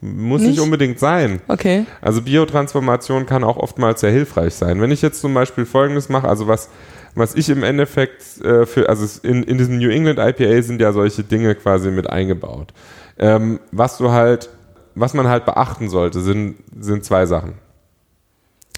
Muss 0.00 0.42
nicht? 0.42 0.50
nicht? 0.52 0.60
unbedingt 0.60 0.98
sein. 0.98 1.40
Okay. 1.48 1.86
Also 2.00 2.22
Biotransformation 2.22 3.26
kann 3.26 3.44
auch 3.44 3.56
oftmals 3.56 4.00
sehr 4.00 4.10
hilfreich 4.10 4.54
sein. 4.54 4.80
Wenn 4.80 4.90
ich 4.90 5.02
jetzt 5.02 5.20
zum 5.20 5.32
Beispiel 5.32 5.64
Folgendes 5.64 6.08
mache, 6.08 6.28
also 6.28 6.46
was, 6.46 6.68
was 7.14 7.34
ich 7.34 7.48
im 7.48 7.62
Endeffekt 7.62 8.40
äh, 8.42 8.66
für, 8.66 8.88
also 8.88 9.20
in, 9.26 9.42
in 9.42 9.56
diesem 9.56 9.78
New 9.78 9.88
England 9.88 10.18
IPA 10.18 10.62
sind 10.62 10.80
ja 10.80 10.92
solche 10.92 11.24
Dinge 11.24 11.54
quasi 11.54 11.90
mit 11.90 12.10
eingebaut. 12.10 12.74
Ähm, 13.18 13.58
was 13.72 13.96
du 13.96 14.10
halt, 14.10 14.50
was 14.94 15.14
man 15.14 15.28
halt 15.28 15.46
beachten 15.46 15.88
sollte, 15.88 16.20
sind, 16.20 16.56
sind 16.78 17.04
zwei 17.04 17.24
Sachen. 17.24 17.54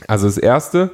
Also 0.06 0.26
das 0.26 0.38
erste, 0.38 0.90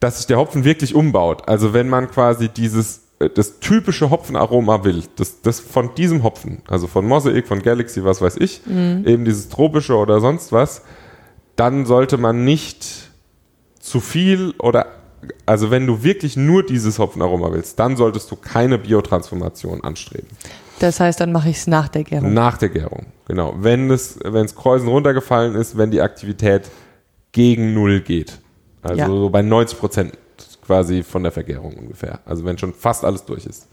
dass 0.00 0.18
sich 0.18 0.26
der 0.26 0.38
Hopfen 0.38 0.64
wirklich 0.64 0.94
umbaut. 0.96 1.48
Also 1.48 1.72
wenn 1.72 1.88
man 1.88 2.10
quasi 2.10 2.48
dieses 2.48 3.05
das 3.18 3.60
typische 3.60 4.10
Hopfenaroma 4.10 4.84
will, 4.84 5.02
das, 5.16 5.40
das 5.40 5.60
von 5.60 5.94
diesem 5.94 6.22
Hopfen, 6.22 6.62
also 6.68 6.86
von 6.86 7.06
Mosaic, 7.06 7.46
von 7.46 7.62
Galaxy, 7.62 8.04
was 8.04 8.20
weiß 8.20 8.36
ich, 8.36 8.60
mhm. 8.66 9.04
eben 9.06 9.24
dieses 9.24 9.48
tropische 9.48 9.96
oder 9.96 10.20
sonst 10.20 10.52
was, 10.52 10.82
dann 11.56 11.86
sollte 11.86 12.18
man 12.18 12.44
nicht 12.44 13.10
zu 13.80 14.00
viel 14.00 14.52
oder, 14.58 14.86
also 15.46 15.70
wenn 15.70 15.86
du 15.86 16.02
wirklich 16.02 16.36
nur 16.36 16.62
dieses 16.62 16.98
Hopfenaroma 16.98 17.52
willst, 17.52 17.78
dann 17.78 17.96
solltest 17.96 18.30
du 18.30 18.36
keine 18.36 18.76
Biotransformation 18.78 19.82
anstreben. 19.82 20.28
Das 20.78 21.00
heißt, 21.00 21.18
dann 21.18 21.32
mache 21.32 21.48
ich 21.48 21.56
es 21.56 21.66
nach 21.66 21.88
der 21.88 22.04
Gärung. 22.04 22.34
Nach 22.34 22.58
der 22.58 22.68
Gärung, 22.68 23.06
genau. 23.26 23.54
Wenn 23.58 23.90
es, 23.90 24.18
wenn 24.22 24.44
es 24.44 24.54
Kreuzen 24.54 24.88
runtergefallen 24.88 25.54
ist, 25.54 25.78
wenn 25.78 25.90
die 25.90 26.02
Aktivität 26.02 26.70
gegen 27.32 27.72
Null 27.72 28.00
geht. 28.00 28.40
Also 28.82 28.98
ja. 28.98 29.06
so 29.06 29.30
bei 29.30 29.40
90 29.40 29.78
Prozent 29.78 30.12
quasi 30.66 31.02
von 31.02 31.22
der 31.22 31.32
Vergärung 31.32 31.74
ungefähr. 31.74 32.20
Also 32.24 32.44
wenn 32.44 32.58
schon 32.58 32.74
fast 32.74 33.04
alles 33.04 33.24
durch 33.24 33.46
ist. 33.46 33.68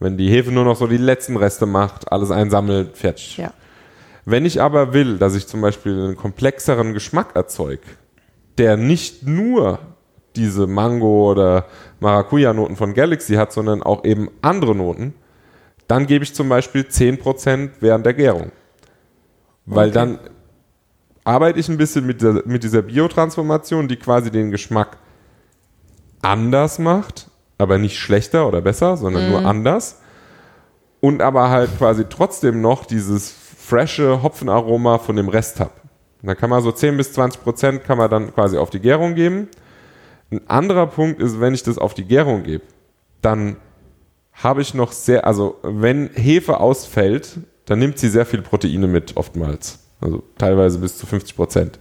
Wenn 0.00 0.16
die 0.16 0.30
Hefe 0.30 0.52
nur 0.52 0.64
noch 0.64 0.76
so 0.76 0.86
die 0.86 0.96
letzten 0.96 1.36
Reste 1.36 1.66
macht, 1.66 2.12
alles 2.12 2.30
einsammelt, 2.30 2.96
fertig. 2.96 3.36
Ja. 3.36 3.52
Wenn 4.24 4.46
ich 4.46 4.62
aber 4.62 4.92
will, 4.92 5.18
dass 5.18 5.34
ich 5.34 5.46
zum 5.46 5.60
Beispiel 5.60 5.92
einen 5.92 6.16
komplexeren 6.16 6.94
Geschmack 6.94 7.34
erzeuge, 7.34 7.82
der 8.58 8.76
nicht 8.76 9.26
nur 9.26 9.80
diese 10.36 10.66
Mango- 10.66 11.30
oder 11.30 11.66
Maracuja-Noten 12.00 12.76
von 12.76 12.94
Galaxy 12.94 13.34
hat, 13.34 13.52
sondern 13.52 13.82
auch 13.82 14.04
eben 14.04 14.30
andere 14.40 14.74
Noten, 14.74 15.14
dann 15.88 16.06
gebe 16.06 16.22
ich 16.22 16.34
zum 16.34 16.48
Beispiel 16.48 16.82
10% 16.82 17.70
während 17.80 18.06
der 18.06 18.14
Gärung. 18.14 18.52
Weil 19.66 19.88
okay. 19.88 19.94
dann 19.94 20.18
arbeite 21.24 21.58
ich 21.58 21.68
ein 21.68 21.78
bisschen 21.78 22.06
mit, 22.06 22.22
der, 22.22 22.42
mit 22.44 22.62
dieser 22.62 22.82
Biotransformation, 22.82 23.88
die 23.88 23.96
quasi 23.96 24.30
den 24.30 24.50
Geschmack 24.50 24.98
anders 26.22 26.78
macht, 26.78 27.28
aber 27.58 27.78
nicht 27.78 27.98
schlechter 27.98 28.46
oder 28.46 28.60
besser, 28.60 28.96
sondern 28.96 29.24
mhm. 29.24 29.30
nur 29.30 29.44
anders. 29.44 30.00
Und 31.00 31.22
aber 31.22 31.50
halt 31.50 31.76
quasi 31.78 32.06
trotzdem 32.08 32.60
noch 32.60 32.84
dieses 32.84 33.30
frische 33.30 34.22
Hopfenaroma 34.22 34.98
von 34.98 35.16
dem 35.16 35.28
Rest 35.28 35.60
habe. 35.60 35.72
Da 36.22 36.34
kann 36.34 36.50
man 36.50 36.62
so 36.62 36.72
10 36.72 36.96
bis 36.96 37.12
20 37.12 37.42
Prozent 37.42 37.84
kann 37.84 37.98
man 37.98 38.10
dann 38.10 38.34
quasi 38.34 38.56
auf 38.56 38.70
die 38.70 38.80
Gärung 38.80 39.14
geben. 39.14 39.48
Ein 40.30 40.40
anderer 40.48 40.86
Punkt 40.86 41.20
ist, 41.20 41.40
wenn 41.40 41.54
ich 41.54 41.62
das 41.62 41.78
auf 41.78 41.94
die 41.94 42.04
Gärung 42.04 42.42
gebe, 42.42 42.64
dann 43.22 43.56
habe 44.32 44.62
ich 44.62 44.74
noch 44.74 44.92
sehr, 44.92 45.26
also 45.26 45.58
wenn 45.62 46.10
Hefe 46.14 46.60
ausfällt, 46.60 47.38
dann 47.66 47.78
nimmt 47.78 47.98
sie 47.98 48.08
sehr 48.08 48.26
viele 48.26 48.42
Proteine 48.42 48.86
mit, 48.86 49.16
oftmals. 49.16 49.80
Also 50.00 50.22
teilweise 50.38 50.78
bis 50.78 50.96
zu 50.96 51.06
50 51.06 51.36
Prozent. 51.36 51.78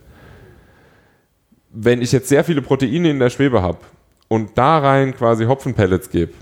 Wenn 1.71 2.01
ich 2.01 2.11
jetzt 2.11 2.29
sehr 2.29 2.43
viele 2.43 2.61
Proteine 2.61 3.09
in 3.09 3.19
der 3.19 3.29
Schwebe 3.29 3.61
habe, 3.61 3.79
und 4.27 4.57
da 4.57 4.79
rein 4.79 5.15
quasi 5.15 5.45
Hopfenpellets 5.45 6.09
gebe, 6.09 6.33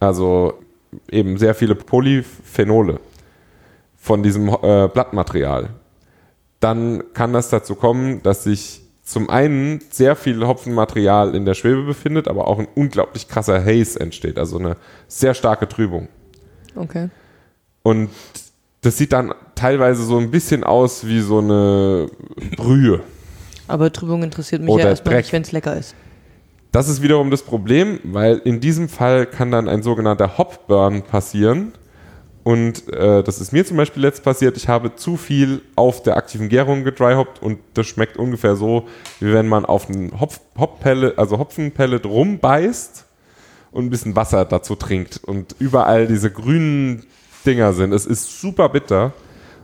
also 0.00 0.54
eben 1.10 1.36
sehr 1.38 1.54
viele 1.54 1.74
Polyphenole 1.74 3.00
von 3.96 4.22
diesem 4.22 4.48
äh, 4.48 4.88
Blattmaterial, 4.88 5.70
dann 6.60 7.02
kann 7.12 7.32
das 7.32 7.50
dazu 7.50 7.74
kommen, 7.74 8.22
dass 8.22 8.44
sich 8.44 8.82
zum 9.04 9.30
einen 9.30 9.80
sehr 9.90 10.16
viel 10.16 10.46
Hopfenmaterial 10.46 11.34
in 11.34 11.44
der 11.44 11.54
Schwebe 11.54 11.82
befindet, 11.82 12.28
aber 12.28 12.46
auch 12.46 12.58
ein 12.58 12.68
unglaublich 12.74 13.26
krasser 13.26 13.64
Haze 13.64 13.98
entsteht, 14.00 14.38
also 14.38 14.58
eine 14.58 14.76
sehr 15.06 15.34
starke 15.34 15.68
Trübung. 15.68 16.08
Okay. 16.76 17.08
Und 17.82 18.10
das 18.82 18.98
sieht 18.98 19.12
dann 19.12 19.34
teilweise 19.54 20.04
so 20.04 20.18
ein 20.18 20.30
bisschen 20.30 20.62
aus 20.62 21.06
wie 21.06 21.20
so 21.20 21.38
eine 21.38 22.10
Brühe. 22.56 23.00
Aber 23.66 23.92
Trübung 23.92 24.22
interessiert 24.22 24.62
mich 24.62 24.70
Oder 24.70 24.84
ja 24.84 24.90
erstmal 24.90 25.14
Dreck. 25.14 25.24
nicht, 25.24 25.32
wenn 25.32 25.42
es 25.42 25.52
lecker 25.52 25.76
ist. 25.76 25.94
Das 26.70 26.88
ist 26.88 27.00
wiederum 27.00 27.30
das 27.30 27.42
Problem, 27.42 27.98
weil 28.04 28.38
in 28.44 28.60
diesem 28.60 28.88
Fall 28.88 29.26
kann 29.26 29.50
dann 29.50 29.68
ein 29.68 29.82
sogenannter 29.82 30.36
Hopburn 30.36 31.02
passieren. 31.02 31.72
Und 32.44 32.92
äh, 32.92 33.22
das 33.22 33.40
ist 33.40 33.52
mir 33.52 33.64
zum 33.64 33.76
Beispiel 33.76 34.02
letzt 34.02 34.22
passiert. 34.22 34.56
Ich 34.56 34.68
habe 34.68 34.94
zu 34.94 35.16
viel 35.16 35.62
auf 35.76 36.02
der 36.02 36.16
aktiven 36.16 36.48
Gärung 36.48 36.84
gedryhoppt 36.84 37.42
und 37.42 37.58
das 37.74 37.86
schmeckt 37.86 38.16
ungefähr 38.16 38.56
so, 38.56 38.86
wie 39.20 39.32
wenn 39.32 39.48
man 39.48 39.64
auf 39.64 39.88
einen 39.88 40.18
Hopf, 40.18 40.40
Hopfpellet, 40.58 41.18
also 41.18 41.38
Hopfenpellet 41.38 42.06
rumbeißt 42.06 43.04
und 43.70 43.86
ein 43.86 43.90
bisschen 43.90 44.16
Wasser 44.16 44.44
dazu 44.44 44.76
trinkt 44.76 45.20
und 45.24 45.56
überall 45.58 46.06
diese 46.06 46.30
grünen 46.30 47.04
Dinger 47.44 47.72
sind. 47.72 47.92
Es 47.92 48.06
ist 48.06 48.40
super 48.40 48.68
bitter 48.68 49.12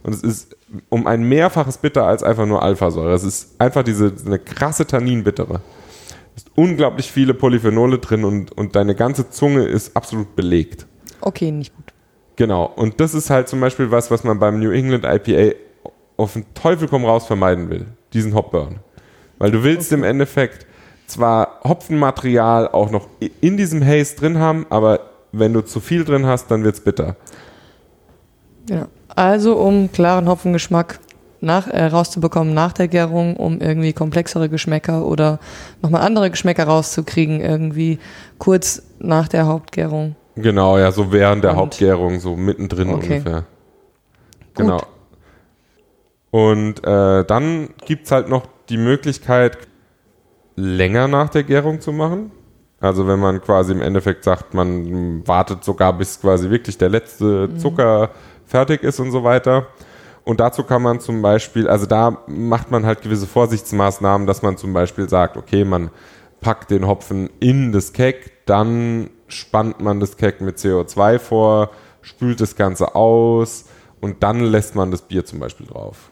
und 0.02 0.14
es 0.14 0.22
ist 0.22 0.56
um 0.90 1.06
ein 1.06 1.22
Mehrfaches 1.22 1.78
bitter 1.78 2.04
als 2.04 2.22
einfach 2.22 2.46
nur 2.46 2.62
Alphasäure. 2.62 3.14
Es 3.14 3.24
ist 3.24 3.58
einfach 3.58 3.82
diese 3.82 4.12
eine 4.26 4.38
krasse 4.38 4.86
Tanninbittere 4.86 5.60
unglaublich 6.54 7.10
viele 7.10 7.34
Polyphenole 7.34 7.98
drin 7.98 8.24
und, 8.24 8.52
und 8.52 8.76
deine 8.76 8.94
ganze 8.94 9.30
Zunge 9.30 9.64
ist 9.64 9.96
absolut 9.96 10.36
belegt. 10.36 10.86
Okay, 11.20 11.50
nicht 11.50 11.74
gut. 11.74 11.92
Genau. 12.36 12.64
Und 12.76 13.00
das 13.00 13.14
ist 13.14 13.30
halt 13.30 13.48
zum 13.48 13.60
Beispiel 13.60 13.90
was, 13.90 14.10
was 14.10 14.24
man 14.24 14.38
beim 14.38 14.58
New 14.58 14.70
England 14.70 15.04
IPA 15.04 15.56
auf 16.16 16.34
den 16.34 16.44
Teufel 16.54 16.88
komm 16.88 17.04
raus 17.04 17.26
vermeiden 17.26 17.70
will. 17.70 17.86
Diesen 18.12 18.34
Hopburn. 18.34 18.80
Weil 19.38 19.50
du 19.50 19.62
willst 19.62 19.92
im 19.92 20.04
Endeffekt 20.04 20.66
zwar 21.06 21.60
Hopfenmaterial 21.64 22.68
auch 22.68 22.90
noch 22.90 23.08
in 23.40 23.56
diesem 23.56 23.84
Haze 23.84 24.16
drin 24.16 24.38
haben, 24.38 24.66
aber 24.70 25.00
wenn 25.32 25.52
du 25.52 25.62
zu 25.62 25.80
viel 25.80 26.04
drin 26.04 26.26
hast, 26.26 26.50
dann 26.50 26.64
wird's 26.64 26.80
bitter. 26.80 27.16
Ja. 28.68 28.88
Also, 29.16 29.56
um 29.56 29.92
klaren 29.92 30.28
Hopfengeschmack 30.28 30.98
nach, 31.44 31.66
äh, 31.68 31.84
rauszubekommen 31.86 32.54
nach 32.54 32.72
der 32.72 32.88
Gärung, 32.88 33.36
um 33.36 33.60
irgendwie 33.60 33.92
komplexere 33.92 34.48
Geschmäcker 34.48 35.06
oder 35.06 35.38
nochmal 35.82 36.02
andere 36.02 36.30
Geschmäcker 36.30 36.64
rauszukriegen, 36.64 37.40
irgendwie 37.40 37.98
kurz 38.38 38.82
nach 38.98 39.28
der 39.28 39.46
Hauptgärung. 39.46 40.16
Genau, 40.36 40.78
ja, 40.78 40.90
so 40.90 41.12
während 41.12 41.44
der 41.44 41.52
Und- 41.52 41.56
Hauptgärung, 41.58 42.18
so 42.20 42.34
mittendrin 42.36 42.88
Okay. 42.90 43.18
ungefähr. 43.18 43.44
Genau. 44.56 44.80
Und 46.30 46.84
äh, 46.84 47.24
dann 47.24 47.68
gibt's 47.86 48.10
halt 48.10 48.28
noch 48.28 48.46
die 48.68 48.76
Möglichkeit, 48.76 49.58
länger 50.56 51.06
nach 51.08 51.28
der 51.28 51.44
Gärung 51.44 51.80
zu 51.80 51.92
machen. 51.92 52.32
Also 52.80 53.06
wenn 53.06 53.18
man 53.20 53.40
quasi 53.40 53.72
im 53.72 53.80
Endeffekt 53.80 54.24
sagt, 54.24 54.52
man 54.54 55.26
wartet 55.26 55.64
sogar 55.64 55.92
bis 55.96 56.20
quasi 56.20 56.50
wirklich 56.50 56.76
der 56.76 56.88
letzte 56.88 57.50
Zucker 57.56 58.10
fertig 58.46 58.82
ist 58.82 59.00
und 59.00 59.10
so 59.10 59.24
weiter. 59.24 59.68
Und 60.24 60.40
dazu 60.40 60.64
kann 60.64 60.82
man 60.82 61.00
zum 61.00 61.20
Beispiel, 61.20 61.68
also 61.68 61.86
da 61.86 62.22
macht 62.26 62.70
man 62.70 62.86
halt 62.86 63.02
gewisse 63.02 63.26
Vorsichtsmaßnahmen, 63.26 64.26
dass 64.26 64.42
man 64.42 64.56
zum 64.56 64.72
Beispiel 64.72 65.08
sagt, 65.08 65.36
okay, 65.36 65.64
man 65.64 65.90
packt 66.40 66.70
den 66.70 66.86
Hopfen 66.86 67.28
in 67.40 67.72
das 67.72 67.92
Keck, 67.92 68.46
dann 68.46 69.10
spannt 69.28 69.80
man 69.80 70.00
das 70.00 70.16
Keck 70.16 70.40
mit 70.40 70.58
CO2 70.58 71.18
vor, 71.18 71.70
spült 72.00 72.40
das 72.40 72.56
Ganze 72.56 72.94
aus 72.94 73.66
und 74.00 74.22
dann 74.22 74.40
lässt 74.40 74.74
man 74.74 74.90
das 74.90 75.02
Bier 75.02 75.24
zum 75.24 75.40
Beispiel 75.40 75.66
drauf. 75.66 76.10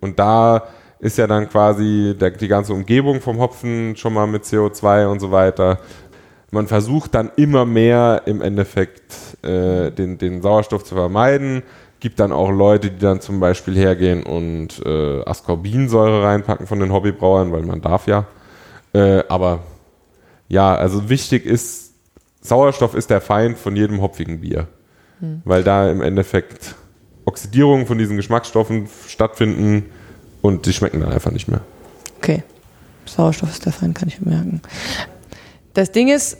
Und 0.00 0.18
da 0.18 0.64
ist 1.00 1.18
ja 1.18 1.26
dann 1.26 1.48
quasi 1.48 2.16
der, 2.18 2.30
die 2.30 2.48
ganze 2.48 2.72
Umgebung 2.72 3.20
vom 3.20 3.38
Hopfen 3.38 3.96
schon 3.96 4.14
mal 4.14 4.26
mit 4.26 4.44
CO2 4.44 5.06
und 5.06 5.20
so 5.20 5.30
weiter. 5.30 5.78
Man 6.50 6.66
versucht 6.66 7.14
dann 7.14 7.30
immer 7.36 7.64
mehr 7.64 8.22
im 8.26 8.42
Endeffekt 8.42 9.14
äh, 9.42 9.90
den, 9.90 10.18
den 10.18 10.42
Sauerstoff 10.42 10.84
zu 10.84 10.94
vermeiden. 10.94 11.62
Gibt 12.00 12.18
dann 12.18 12.32
auch 12.32 12.50
Leute, 12.50 12.90
die 12.90 12.98
dann 12.98 13.20
zum 13.20 13.40
Beispiel 13.40 13.76
hergehen 13.76 14.22
und 14.22 14.84
äh, 14.84 15.22
Ascorbinsäure 15.24 16.24
reinpacken 16.24 16.66
von 16.66 16.80
den 16.80 16.92
Hobbybrauern, 16.92 17.52
weil 17.52 17.62
man 17.62 17.80
darf 17.80 18.06
ja. 18.06 18.26
Äh, 18.92 19.22
aber 19.28 19.60
ja, 20.48 20.74
also 20.74 21.08
wichtig 21.08 21.46
ist, 21.46 21.92
Sauerstoff 22.40 22.94
ist 22.94 23.10
der 23.10 23.20
Feind 23.20 23.58
von 23.58 23.76
jedem 23.76 24.00
hopfigen 24.00 24.40
Bier. 24.40 24.66
Weil 25.44 25.62
da 25.62 25.90
im 25.90 26.00
Endeffekt 26.00 26.74
Oxidierungen 27.26 27.86
von 27.86 27.98
diesen 27.98 28.16
Geschmacksstoffen 28.16 28.88
stattfinden 29.06 29.90
und 30.40 30.64
die 30.64 30.72
schmecken 30.72 31.00
dann 31.00 31.12
einfach 31.12 31.30
nicht 31.30 31.46
mehr. 31.46 31.60
Okay. 32.16 32.42
Sauerstoff 33.04 33.50
ist 33.50 33.66
der 33.66 33.72
Feind, 33.72 33.94
kann 33.94 34.08
ich 34.08 34.20
merken. 34.20 34.62
Das 35.74 35.92
Ding 35.92 36.08
ist, 36.08 36.38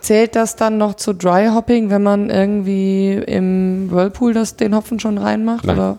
zählt 0.00 0.36
das 0.36 0.56
dann 0.56 0.78
noch 0.78 0.94
zu 0.94 1.12
Dry 1.12 1.48
Hopping, 1.48 1.90
wenn 1.90 2.02
man 2.02 2.30
irgendwie 2.30 3.14
im 3.14 3.90
Whirlpool 3.90 4.34
das, 4.34 4.56
den 4.56 4.74
Hopfen 4.74 5.00
schon 5.00 5.18
reinmacht? 5.18 5.64
Nein. 5.64 5.76
Oder? 5.76 5.98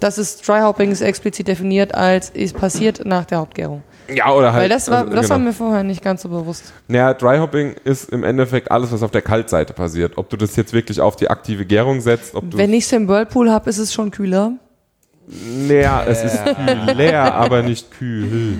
Das 0.00 0.18
ist 0.18 0.46
Dry 0.46 0.60
Hopping 0.60 0.90
ist 0.90 1.00
explizit 1.00 1.46
definiert 1.46 1.94
als 1.94 2.30
ist 2.30 2.56
passiert 2.56 3.04
nach 3.04 3.24
der 3.24 3.38
Hauptgärung. 3.38 3.82
Ja, 4.08 4.32
oder 4.32 4.52
halt. 4.52 4.64
Weil 4.64 4.68
das 4.68 4.90
war, 4.90 5.02
also, 5.02 5.14
das 5.14 5.30
war 5.30 5.38
genau. 5.38 5.50
mir 5.50 5.54
vorher 5.54 5.84
nicht 5.84 6.02
ganz 6.02 6.22
so 6.22 6.28
bewusst. 6.28 6.72
Naja, 6.88 7.14
Dry 7.14 7.38
Hopping 7.38 7.76
ist 7.84 8.10
im 8.10 8.24
Endeffekt 8.24 8.70
alles, 8.70 8.90
was 8.92 9.02
auf 9.02 9.12
der 9.12 9.22
Kaltseite 9.22 9.72
passiert. 9.72 10.18
Ob 10.18 10.28
du 10.28 10.36
das 10.36 10.56
jetzt 10.56 10.72
wirklich 10.72 11.00
auf 11.00 11.16
die 11.16 11.30
aktive 11.30 11.64
Gärung 11.64 12.00
setzt, 12.00 12.34
ob 12.34 12.50
du. 12.50 12.58
Wenn 12.58 12.72
ich 12.72 12.84
es 12.84 12.92
im 12.92 13.08
Whirlpool 13.08 13.50
habe, 13.50 13.70
ist 13.70 13.78
es 13.78 13.92
schon 13.92 14.10
kühler. 14.10 14.52
Naja, 15.26 16.04
es 16.06 16.24
ist 16.24 16.40
leer, 16.96 17.34
aber 17.34 17.62
nicht 17.62 17.92
kühl. 17.92 18.58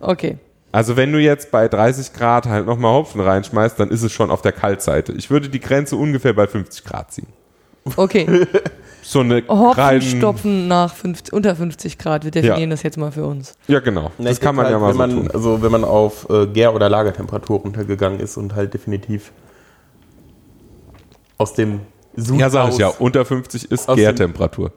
Okay. 0.00 0.36
Also 0.74 0.96
wenn 0.96 1.12
du 1.12 1.20
jetzt 1.20 1.52
bei 1.52 1.68
30 1.68 2.14
Grad 2.14 2.46
halt 2.46 2.66
nochmal 2.66 2.94
Hopfen 2.94 3.20
reinschmeißt, 3.20 3.78
dann 3.78 3.90
ist 3.90 4.02
es 4.02 4.10
schon 4.10 4.32
auf 4.32 4.42
der 4.42 4.50
Kaltseite. 4.50 5.12
Ich 5.12 5.30
würde 5.30 5.48
die 5.48 5.60
Grenze 5.60 5.94
ungefähr 5.94 6.32
bei 6.32 6.48
50 6.48 6.84
Grad 6.84 7.12
ziehen. 7.12 7.28
Okay. 7.96 8.46
So 9.06 9.20
eine 9.20 9.42
Hopfen 9.46 10.00
stopfen 10.00 10.66
nach 10.66 10.94
50, 10.94 11.34
unter 11.34 11.54
50 11.54 11.98
Grad. 11.98 12.24
Wir 12.24 12.30
definieren 12.30 12.70
das 12.70 12.82
jetzt 12.82 12.96
mal 12.96 13.12
für 13.12 13.26
uns. 13.26 13.52
Ja, 13.68 13.80
genau. 13.80 14.10
Na, 14.16 14.30
Das 14.30 14.40
kann 14.40 14.56
man 14.56 14.64
denke 14.64 14.80
ja 14.80 14.86
halt, 14.86 14.96
mal 14.96 15.04
wenn 15.04 15.10
so 15.10 15.16
man, 15.16 15.26
tun. 15.26 15.34
Also 15.34 15.62
wenn 15.62 15.70
man 15.72 15.84
auf 15.84 16.26
äh, 16.30 16.46
Gär- 16.46 16.72
oder 16.72 16.88
Lagertemperatur 16.88 17.58
runtergegangen 17.60 18.18
ist 18.18 18.38
und 18.38 18.54
halt 18.54 18.72
definitiv 18.72 19.30
aus 21.36 21.52
dem 21.52 21.80
Sud 22.16 22.40
Ja, 22.40 22.48
sag 22.48 22.70
ich 22.70 22.78
ja. 22.78 22.88
Unter 22.88 23.26
50 23.26 23.70
ist 23.70 23.88
Gärtemperatur. 23.88 24.72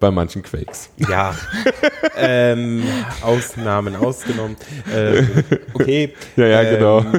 Bei 0.00 0.10
manchen 0.10 0.42
Quakes. 0.42 0.90
Ja, 0.96 1.34
ähm, 2.16 2.82
Ausnahmen 3.22 3.96
ausgenommen. 3.96 4.56
Ähm, 4.92 5.28
okay. 5.72 6.12
Ja, 6.36 6.46
ja, 6.46 6.62
ähm, 6.62 6.74
genau. 6.78 7.04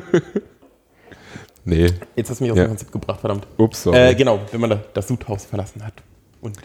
Nee, 1.68 1.88
Jetzt 2.16 2.30
hast 2.30 2.40
du 2.40 2.44
mich 2.44 2.52
aus 2.52 2.58
Ja. 2.60 2.66
dem 2.66 2.70
Konzept 2.70 2.92
gebracht, 2.92 3.20
verdammt. 3.22 3.48
ups, 3.58 3.82
sorry. 3.84 3.98
Äh, 3.98 4.14
genau, 4.16 4.40
wenn 4.52 4.62
man 4.62 4.70
da, 4.70 4.84
das 4.94 5.08
Sudhaus 5.08 5.46
verlassen 5.46 5.84
hat 5.84 5.94
und 6.42 6.58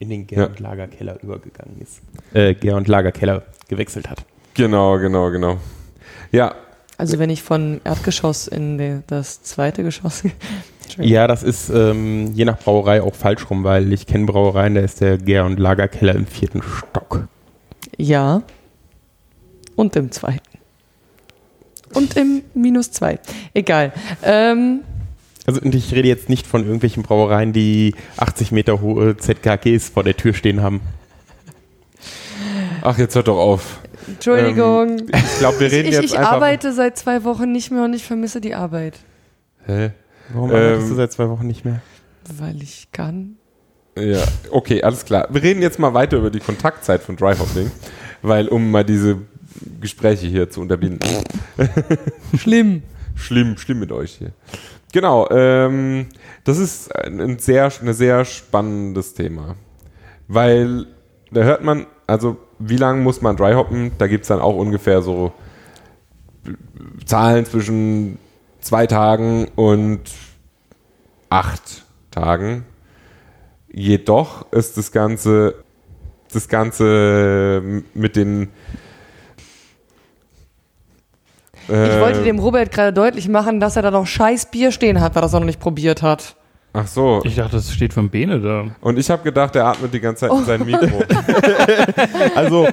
in 0.00 0.10
den 0.10 0.26
Gär- 0.26 0.38
Ja. 0.38 0.46
und 0.46 0.58
Lagerkeller 0.58 1.22
übergegangen 1.22 1.80
ist. 1.80 2.00
Äh, 2.34 2.54
Gär- 2.54 2.74
und 2.76 2.88
Lagerkeller 2.88 3.44
gewechselt 3.68 4.10
hat. 4.10 4.24
Genau, 4.54 4.98
genau, 4.98 5.30
genau. 5.30 5.58
Ja, 6.32 6.56
Also 6.96 7.20
wenn 7.20 7.30
ich 7.30 7.44
von 7.44 7.80
Erdgeschoss 7.84 8.48
in 8.48 9.04
das 9.06 9.42
zweite 9.44 9.84
Geschoss. 9.84 10.24
Ja, 10.98 11.26
das 11.26 11.42
ist 11.42 11.68
ähm, 11.70 12.32
je 12.34 12.44
nach 12.44 12.58
Brauerei 12.58 13.02
auch 13.02 13.14
falsch 13.14 13.48
rum, 13.50 13.64
weil 13.64 13.92
ich 13.92 14.06
kenne 14.06 14.26
Brauereien, 14.26 14.74
da 14.74 14.80
ist 14.80 15.00
der 15.00 15.18
Gär- 15.18 15.44
und 15.44 15.58
Lagerkeller 15.58 16.14
im 16.14 16.26
vierten 16.26 16.62
Stock. 16.62 17.28
Ja. 17.96 18.42
Und 19.76 19.94
im 19.96 20.10
zweiten. 20.10 20.40
Und 21.94 22.16
im 22.16 22.42
minus 22.54 22.90
zwei. 22.90 23.18
Egal. 23.54 23.92
Ähm, 24.22 24.80
Also 25.46 25.60
und 25.60 25.74
ich 25.74 25.92
rede 25.94 26.08
jetzt 26.08 26.28
nicht 26.28 26.46
von 26.46 26.62
irgendwelchen 26.62 27.02
Brauereien, 27.02 27.52
die 27.52 27.94
80 28.18 28.52
Meter 28.52 28.80
hohe 28.80 29.16
ZKGs 29.16 29.88
vor 29.88 30.04
der 30.04 30.16
Tür 30.16 30.34
stehen 30.34 30.62
haben. 30.62 30.80
ach, 32.82 32.98
jetzt 32.98 33.14
hört 33.14 33.28
doch 33.28 33.38
auf. 33.38 33.80
Entschuldigung. 34.06 34.98
Ich 35.08 35.38
glaube, 35.38 35.60
wir 35.60 35.70
reden 35.72 35.88
ich 35.88 35.94
jetzt 35.94 36.04
ich 36.04 36.18
einfach. 36.18 36.32
arbeite 36.32 36.72
seit 36.72 36.96
zwei 36.98 37.24
Wochen 37.24 37.52
nicht 37.52 37.70
mehr 37.70 37.84
und 37.84 37.94
ich 37.94 38.04
vermisse 38.04 38.40
die 38.40 38.54
Arbeit. 38.54 38.98
Hä? 39.66 39.90
Warum 40.32 40.50
Ähm, 40.50 40.56
arbeitest 40.56 40.90
du 40.90 40.94
seit 40.94 41.12
zwei 41.12 41.28
Wochen 41.28 41.46
nicht 41.46 41.64
mehr? 41.64 41.80
Weil 42.36 42.62
ich 42.62 42.88
kann. 42.92 43.36
Ja, 43.96 44.22
okay, 44.50 44.82
alles 44.82 45.04
klar. 45.04 45.26
Wir 45.30 45.42
reden 45.42 45.62
jetzt 45.62 45.78
mal 45.78 45.94
weiter 45.94 46.18
über 46.18 46.30
die 46.30 46.40
Kontaktzeit 46.40 47.02
von 47.02 47.16
Dry 47.16 47.34
Hopping, 47.36 47.70
weil 48.22 48.48
um 48.48 48.70
mal 48.70 48.84
diese 48.84 49.18
Gespräche 49.80 50.26
hier 50.26 50.50
zu 50.50 50.60
unterbinden. 50.60 51.08
Schlimm. 52.36 52.82
schlimm, 53.16 53.56
schlimm 53.58 53.80
mit 53.80 53.90
euch 53.90 54.12
hier. 54.12 54.32
Genau, 54.92 55.28
ähm, 55.30 56.06
das 56.44 56.58
ist 56.58 56.94
ein 56.94 57.20
ein 57.20 57.38
sehr, 57.38 57.70
ein 57.82 57.92
sehr 57.92 58.24
spannendes 58.24 59.14
Thema. 59.14 59.56
Weil 60.28 60.86
da 61.30 61.42
hört 61.42 61.64
man, 61.64 61.86
also 62.06 62.36
wie 62.58 62.76
lange 62.76 63.00
muss 63.02 63.20
man 63.20 63.36
dry 63.36 63.54
hoppen? 63.54 63.92
Da 63.98 64.06
gibt 64.06 64.22
es 64.22 64.28
dann 64.28 64.40
auch 64.40 64.56
ungefähr 64.56 65.02
so 65.02 65.32
Zahlen 67.04 67.44
zwischen 67.44 68.18
zwei 68.68 68.86
Tagen 68.86 69.48
und 69.56 70.02
acht 71.30 71.84
Tagen. 72.10 72.66
Jedoch 73.72 74.44
ist 74.52 74.76
das 74.76 74.92
Ganze, 74.92 75.54
das 76.30 76.48
Ganze 76.48 77.82
mit 77.94 78.14
den 78.14 78.50
Ich 81.66 81.70
wollte 82.00 82.22
dem 82.24 82.38
Robert 82.38 82.70
gerade 82.70 82.92
deutlich 82.92 83.28
machen, 83.28 83.58
dass 83.58 83.76
er 83.76 83.82
da 83.82 83.90
noch 83.90 84.06
scheiß 84.06 84.50
Bier 84.50 84.70
stehen 84.70 85.00
hat, 85.00 85.14
weil 85.14 85.20
er 85.20 85.24
das 85.24 85.32
noch 85.32 85.44
nicht 85.44 85.60
probiert 85.60 86.02
hat. 86.02 86.36
Ach 86.74 86.86
so. 86.86 87.22
Ich 87.24 87.36
dachte, 87.36 87.56
das 87.56 87.72
steht 87.72 87.96
ein 87.96 88.10
Bene 88.10 88.38
da. 88.38 88.66
Und 88.82 88.98
ich 88.98 89.08
habe 89.08 89.22
gedacht, 89.22 89.56
er 89.56 89.64
atmet 89.66 89.94
die 89.94 90.00
ganze 90.00 90.28
Zeit 90.28 90.38
in 90.38 90.44
sein 90.44 90.64
Mikro. 90.66 91.02
Also, 92.34 92.68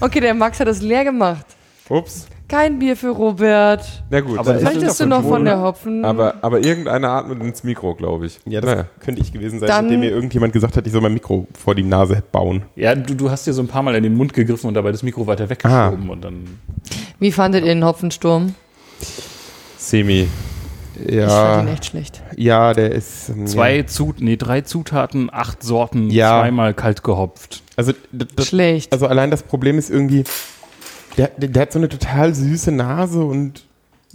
Okay, 0.00 0.20
der 0.20 0.34
Max 0.34 0.60
hat 0.60 0.68
es 0.68 0.82
leer 0.82 1.04
gemacht. 1.04 1.46
Ups. 1.88 2.26
Kein 2.50 2.80
Bier 2.80 2.96
für 2.96 3.10
Robert. 3.10 3.84
Na 4.10 4.20
gut. 4.20 4.36
Aber 4.36 4.60
Möchtest 4.60 4.98
du 4.98 5.06
noch 5.06 5.22
von 5.22 5.44
der? 5.44 5.60
Hopfen? 5.60 6.04
aber, 6.04 6.34
aber 6.42 6.58
irgendeiner 6.64 7.08
atmet 7.10 7.40
ins 7.44 7.62
Mikro, 7.62 7.94
glaube 7.94 8.26
ich. 8.26 8.40
ja, 8.44 8.60
das 8.60 8.70
Naja. 8.70 8.86
könnte 8.98 9.20
ich 9.22 9.32
gewesen 9.32 9.60
sein, 9.60 9.68
Dann- 9.68 9.84
nachdem 9.84 10.00
mir 10.00 10.10
irgendjemand 10.10 10.52
gesagt 10.52 10.76
hat, 10.76 10.84
ich 10.84 10.92
soll 10.92 11.00
mein 11.00 11.14
Mikro 11.14 11.46
vor 11.56 11.76
die 11.76 11.84
Nase 11.84 12.24
bauen. 12.32 12.62
Ja, 12.74 12.96
du, 12.96 13.14
du 13.14 13.30
hast 13.30 13.46
dir 13.46 13.52
so 13.52 13.62
ein 13.62 13.68
paar 13.68 13.82
Mal 13.84 13.94
in 13.94 14.02
den 14.02 14.14
Mund 14.16 14.32
gegriffen 14.34 14.66
und 14.66 14.74
dabei 14.74 14.90
das 14.90 15.04
Mikro 15.04 15.28
weiter 15.28 15.48
weggeschoben 15.48 16.10
und 16.10 16.22
dann. 16.24 16.58
Wie 17.20 17.30
fandet 17.30 17.64
ihr 17.64 17.72
den 17.72 17.84
Hopfensturm? 17.84 18.54
Semi. 19.78 20.26
Ich 21.06 21.24
fand 21.24 21.68
ihn 21.68 21.72
echt 21.72 21.84
schlecht. 21.86 22.20
ja, 22.36 22.74
der 22.74 22.90
ist. 22.92 23.28
ähm, 23.30 23.46
Zwei 23.46 23.76
Ja. 23.78 23.86
Zut 23.86 24.20
nee, 24.20 24.36
drei 24.36 24.60
Zutaten, 24.62 25.30
acht 25.32 25.62
Sorten, 25.62 26.10
Ja. 26.10 26.40
zweimal 26.40 26.74
kalt 26.74 27.02
gehopft. 27.04 27.62
Also, 27.76 27.92
Schlecht. 28.40 28.92
also 28.92 29.06
allein 29.06 29.30
das 29.30 29.42
Problem 29.44 29.78
ist 29.78 29.88
irgendwie, 29.88 30.24
der, 31.16 31.28
der, 31.36 31.48
der 31.48 31.62
hat 31.62 31.72
so 31.72 31.78
eine 31.78 31.88
total 31.88 32.34
süße 32.34 32.72
Nase 32.72 33.20
und 33.24 33.64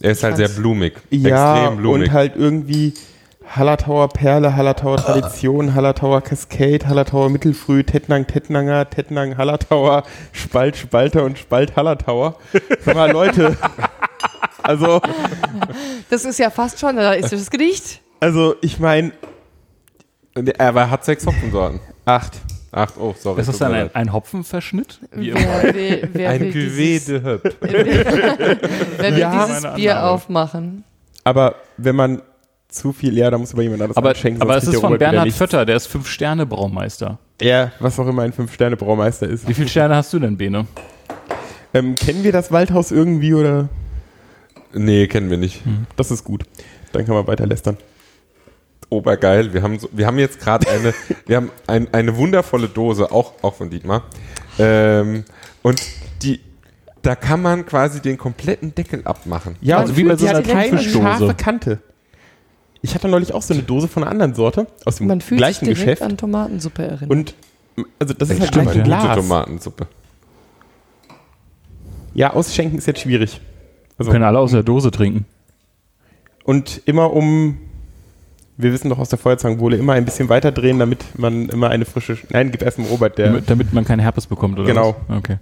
Er 0.01 0.11
ist 0.11 0.23
halt 0.23 0.37
sehr 0.37 0.49
blumig. 0.49 0.93
ja, 1.09 1.55
Extrem 1.57 1.77
blumig. 1.77 2.07
und 2.09 2.13
halt 2.13 2.35
irgendwie 2.35 2.93
Hallertauer 3.55 4.09
Perle, 4.09 4.55
Hallertauer 4.55 4.97
Tradition, 4.97 5.75
Hallertauer 5.75 6.21
Cascade, 6.21 6.87
Hallertauer 6.87 7.29
Mittelfrüh, 7.29 7.83
Tettnang, 7.83 8.25
Tettnanger, 8.25 8.89
Tettnang, 8.89 9.37
Hallertauer, 9.37 10.03
Spalt, 10.31 10.75
Spalter 10.77 11.23
und 11.23 11.37
Spalt, 11.37 11.75
Hallertauer. 11.75 12.37
Sag 12.83 12.95
mal, 12.95 13.11
Leute, 13.11 13.55
also, 14.63 14.99
Das 16.09 16.25
ist 16.25 16.39
ja 16.39 16.49
fast 16.49 16.79
schon, 16.79 16.95
da 16.95 17.13
ist 17.13 17.31
das 17.31 17.51
Gedicht. 17.51 18.01
also 18.19 18.55
ich 18.61 18.79
meine, 18.79 19.11
Aber 20.57 20.81
er 20.81 20.89
hat 20.89 21.05
sechs 21.05 21.25
Hopfensorten. 21.27 21.79
acht. 22.05 22.33
Ach, 22.77 22.91
oh, 22.99 23.15
sorry. 23.17 23.39
Ist 23.39 23.47
das 23.47 23.57
dann 23.59 23.73
ein, 23.73 23.95
ein 23.95 24.11
Hopfenverschnitt? 24.11 24.99
Wie 25.13 25.29
immer. 25.29 25.39
Wer 25.63 25.73
will, 25.73 26.09
wer 26.11 26.29
ein 26.31 26.41
Cuvée 26.51 27.05
de 27.07 27.23
Höpp. 27.23 27.55
wer 27.61 29.11
will 29.11 29.17
Ja. 29.17 29.45
dieses 29.47 29.61
Bier 29.75 29.95
Annahme. 29.95 30.09
aufmachen? 30.09 30.83
Aber 31.23 31.55
wenn 31.77 31.95
man 31.95 32.21
zu 32.67 32.91
viel, 32.91 33.17
ja, 33.17 33.31
da 33.31 33.37
muss 33.37 33.53
aber 33.53 33.63
jemand 33.63 33.81
anderes 33.81 33.95
Aber, 33.95 34.09
einschenken, 34.09 34.41
aber 34.41 34.57
es 34.57 34.65
ist 34.67 34.75
von 34.81 34.97
Bernhard. 34.97 35.31
Vötter, 35.31 35.65
der 35.65 35.77
ist 35.77 35.87
Fünf-Sterne-Braumeister. 35.87 37.17
Ja, 37.41 37.71
was 37.79 37.97
auch 37.97 38.07
immer 38.07 38.23
ein 38.23 38.33
Fünf-Sterne-Braumeister 38.33 39.27
ist. 39.29 39.47
Wie 39.47 39.53
viele 39.53 39.69
Sterne 39.69 39.95
hast 39.95 40.11
du 40.11 40.19
denn, 40.19 40.35
Bene? 40.35 40.67
Ähm, 41.73 41.95
kennen 41.95 42.25
wir 42.25 42.33
das 42.33 42.51
Waldhaus 42.51 42.91
irgendwie 42.91 43.33
oder? 43.33 43.69
Nee, 44.73 45.07
kennen 45.07 45.29
wir 45.29 45.37
nicht. 45.37 45.61
Das 45.95 46.11
ist 46.11 46.25
gut. 46.25 46.43
Dann 46.91 47.05
kann 47.05 47.15
man 47.15 47.25
weiter 47.27 47.47
lästern. 47.47 47.77
Obergeil. 48.89 49.53
Wir 49.53 49.61
haben, 49.63 49.79
so, 49.79 49.89
wir 49.91 50.05
haben 50.07 50.19
jetzt 50.19 50.39
gerade 50.39 50.69
eine, 50.69 50.93
wir 51.25 51.37
haben 51.37 51.51
ein, 51.67 51.93
eine 51.93 52.15
wundervolle 52.17 52.67
Dose, 52.67 53.11
auch, 53.11 53.33
auch 53.41 53.55
von 53.55 53.69
Dietmar. 53.69 54.03
Ähm, 54.59 55.25
und 55.63 55.81
die, 56.21 56.39
da 57.01 57.15
kann 57.15 57.41
man 57.41 57.65
quasi 57.65 58.01
den 58.01 58.17
kompletten 58.17 58.73
Deckel 58.75 59.01
abmachen. 59.05 59.55
Ja, 59.61 59.77
Also 59.77 59.97
wie 59.97 60.03
bei 60.03 60.15
so 60.15 60.27
einer 60.27 60.41
keine 60.41 60.79
scharfe 60.79 61.33
Kante. 61.35 61.79
Ich 62.81 62.93
hatte 62.93 63.07
neulich 63.07 63.33
auch 63.33 63.41
so 63.41 63.53
eine 63.53 63.63
Dose 63.63 63.87
von 63.87 64.03
einer 64.03 64.11
anderen 64.11 64.35
Sorte 64.35 64.67
aus 64.85 64.97
dem 64.97 65.07
Man 65.07 65.19
fühlt 65.21 65.39
sich 65.39 65.45
gleichen 65.45 65.65
direkt 65.65 65.81
Geschäft. 65.81 66.01
an 66.03 66.17
Tomatensuppe 66.17 66.83
erinnert. 66.83 67.09
Und 67.09 67.35
also 67.99 68.13
das 68.13 68.29
ist 68.29 68.39
halt 68.39 68.49
stimmt, 68.49 68.71
gleich 68.71 69.01
ein 69.01 69.07
Gute. 69.09 69.15
Tomatensuppe. 69.21 69.87
Ja, 72.13 72.31
ausschenken 72.33 72.77
ist 72.77 72.85
jetzt 72.87 73.01
schwierig. 73.01 73.41
Also, 73.97 74.11
Können 74.11 74.23
alle 74.23 74.39
aus 74.39 74.51
der 74.51 74.63
Dose 74.63 74.91
trinken. 74.91 75.25
und 76.43 76.81
immer 76.85 77.11
um, 77.13 77.57
wir 78.57 78.71
wissen 78.73 78.89
doch 78.89 78.99
aus 78.99 79.09
der 79.09 79.19
Feuerzangenbowle, 79.19 79.77
immer 79.77 79.93
ein 79.93 80.05
bisschen 80.05 80.29
weiter 80.29 80.51
drehen, 80.51 80.79
damit 80.79 81.17
man 81.19 81.49
immer 81.49 81.69
eine 81.69 81.85
frische. 81.85 82.17
Nein, 82.29 82.51
gib 82.51 82.61
erst 82.61 82.79
mal 82.79 82.87
Robert, 82.87 83.17
der. 83.17 83.27
Damit, 83.27 83.49
damit 83.49 83.73
man 83.73 83.83
keinen 83.85 83.99
Herpes 83.99 84.27
bekommt, 84.27 84.57
oder 84.59 84.67
Genau. 84.67 84.95
was? 85.07 85.17
Okay. 85.17 85.37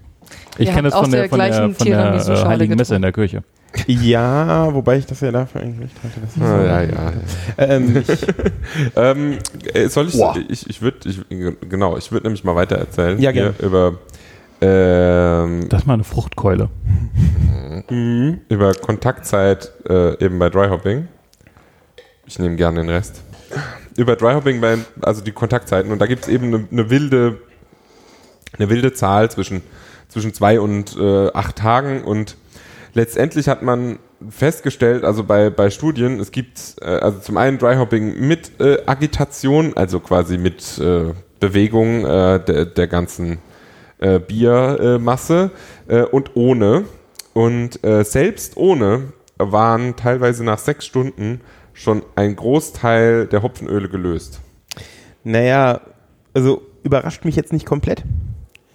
Ich 0.58 0.70
kenne 0.70 0.90
das 0.90 0.94
von 1.00 1.12
der, 1.12 1.22
der 1.22 1.30
von 1.30 1.40
der, 1.40 1.54
von 1.54 1.62
der 1.64 1.70
äh, 1.70 1.74
Tiramisu-Schale 1.84 2.48
Heiligen 2.48 2.76
Messe 2.76 2.96
in 2.96 3.02
der 3.02 3.12
Kirche. 3.12 3.44
Ja, 3.88 4.72
wobei 4.74 4.98
ich 4.98 5.06
das 5.08 5.20
ja 5.22 5.32
dafür 5.32 5.62
eigentlich 5.62 5.80
recht 5.90 5.96
hatte. 6.04 6.22
Das 6.22 6.48
Ah, 6.48 6.64
ja, 6.64 6.82
ja. 6.84 7.14
ähm, 7.58 8.04
Ähm, 8.96 9.38
äh, 9.74 9.88
soll 9.90 10.08
ich, 10.08 10.18
Boah. 10.18 10.36
ich, 10.48 10.70
ich 10.70 10.82
würde, 10.82 11.10
ich, 11.10 11.20
genau, 11.70 11.98
ich 11.98 12.12
würde 12.12 12.28
nämlich 12.28 12.44
mal 12.44 12.56
weiter 12.56 12.78
erzählen. 12.78 13.20
Ja, 13.20 13.32
gerne. 13.32 13.54
über, 13.62 13.96
ähm, 14.62 15.68
Das 15.70 15.82
ist 15.82 15.88
mal 15.88 15.96
eine 15.96 16.04
Fruchtkeule. 16.04 16.70
über 18.50 18.74
Kontaktzeit 18.76 19.72
äh, 19.90 20.24
eben 20.24 20.38
bei 20.40 20.50
Dryhopping. 20.50 21.08
Ich 22.34 22.40
nehme 22.40 22.56
gerne 22.56 22.80
den 22.80 22.90
Rest. 22.90 23.22
Über 23.96 24.16
Dryhopping, 24.16 24.60
also 25.04 25.24
die 25.24 25.34
Kontaktzeiten. 25.34 25.92
Und 25.92 26.00
da 26.00 26.08
gibt 26.08 26.24
es 26.24 26.30
eben 26.30 26.48
eine, 26.48 26.68
eine 26.72 26.90
wilde, 26.90 27.38
eine 28.58 28.72
wilde 28.72 28.92
Zahl 28.92 29.30
zwischen, 29.30 29.62
zwischen 30.10 30.34
zwei 30.34 30.60
und 30.60 30.98
äh, 30.98 31.32
acht 31.32 31.58
Tagen. 31.58 32.04
Und 32.04 32.36
letztendlich 32.96 33.48
hat 33.48 33.62
man 33.62 34.00
festgestellt, 34.28 35.04
also 35.04 35.24
bei, 35.24 35.52
bei 35.52 35.70
Studien, 35.70 36.20
es 36.20 36.32
gibt 36.32 36.78
äh, 36.82 36.86
also 36.86 37.20
zum 37.20 37.38
einen 37.38 37.60
Dryhopping 37.60 38.20
mit 38.28 38.60
äh, 38.60 38.80
Agitation, 38.88 39.78
also 39.78 40.00
quasi 40.00 40.40
mit 40.40 40.80
äh, 40.80 41.14
Bewegung 41.40 42.04
äh, 42.04 42.44
der, 42.44 42.66
der 42.66 42.88
ganzen 42.88 43.38
äh, 44.00 44.18
Biermasse 44.18 45.52
äh, 45.88 46.02
und 46.02 46.36
ohne. 46.36 46.86
Und 47.34 47.80
selbst 47.84 48.58
ohne 48.58 49.14
waren 49.40 49.96
teilweise 49.96 50.44
nach 50.44 50.60
sechs 50.60 50.86
Stunden 50.86 51.42
schon 51.74 52.04
ein 52.16 52.36
Großteil 52.36 53.28
der 53.28 53.42
Hopfenöle 53.42 53.90
gelöst. 53.90 54.40
naja, 55.24 55.82
also 56.34 56.62
überrascht 56.84 57.24
mich 57.26 57.36
jetzt 57.36 57.54
nicht 57.54 57.66
komplett. 57.66 58.04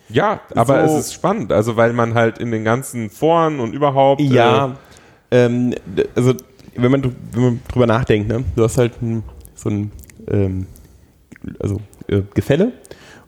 Ja, 0.08 0.40
aber 0.54 0.88
So- 0.88 0.94
es 0.96 1.06
ist 1.06 1.14
spannend, 1.14 1.52
also 1.52 1.76
weil 1.76 1.92
man 1.92 2.14
halt 2.14 2.38
in 2.38 2.50
den 2.50 2.64
ganzen 2.64 3.10
Foren 3.10 3.60
und 3.60 3.74
überhaupt. 3.74 4.20
Ja, 4.22 4.76
ähm, 5.30 5.74
d- 5.84 6.06
also 6.14 6.34
wenn 6.74 6.90
man, 6.90 7.02
wenn 7.32 7.42
man 7.42 7.60
drüber 7.70 7.86
nachdenkt, 7.86 8.28
ne? 8.28 8.44
du 8.56 8.62
hast 8.64 8.78
halt 8.78 9.02
ein, 9.02 9.22
so 9.54 9.68
ein 9.68 9.90
ähm, 10.30 10.66
also, 11.60 11.80
äh, 12.06 12.22
Gefälle 12.34 12.72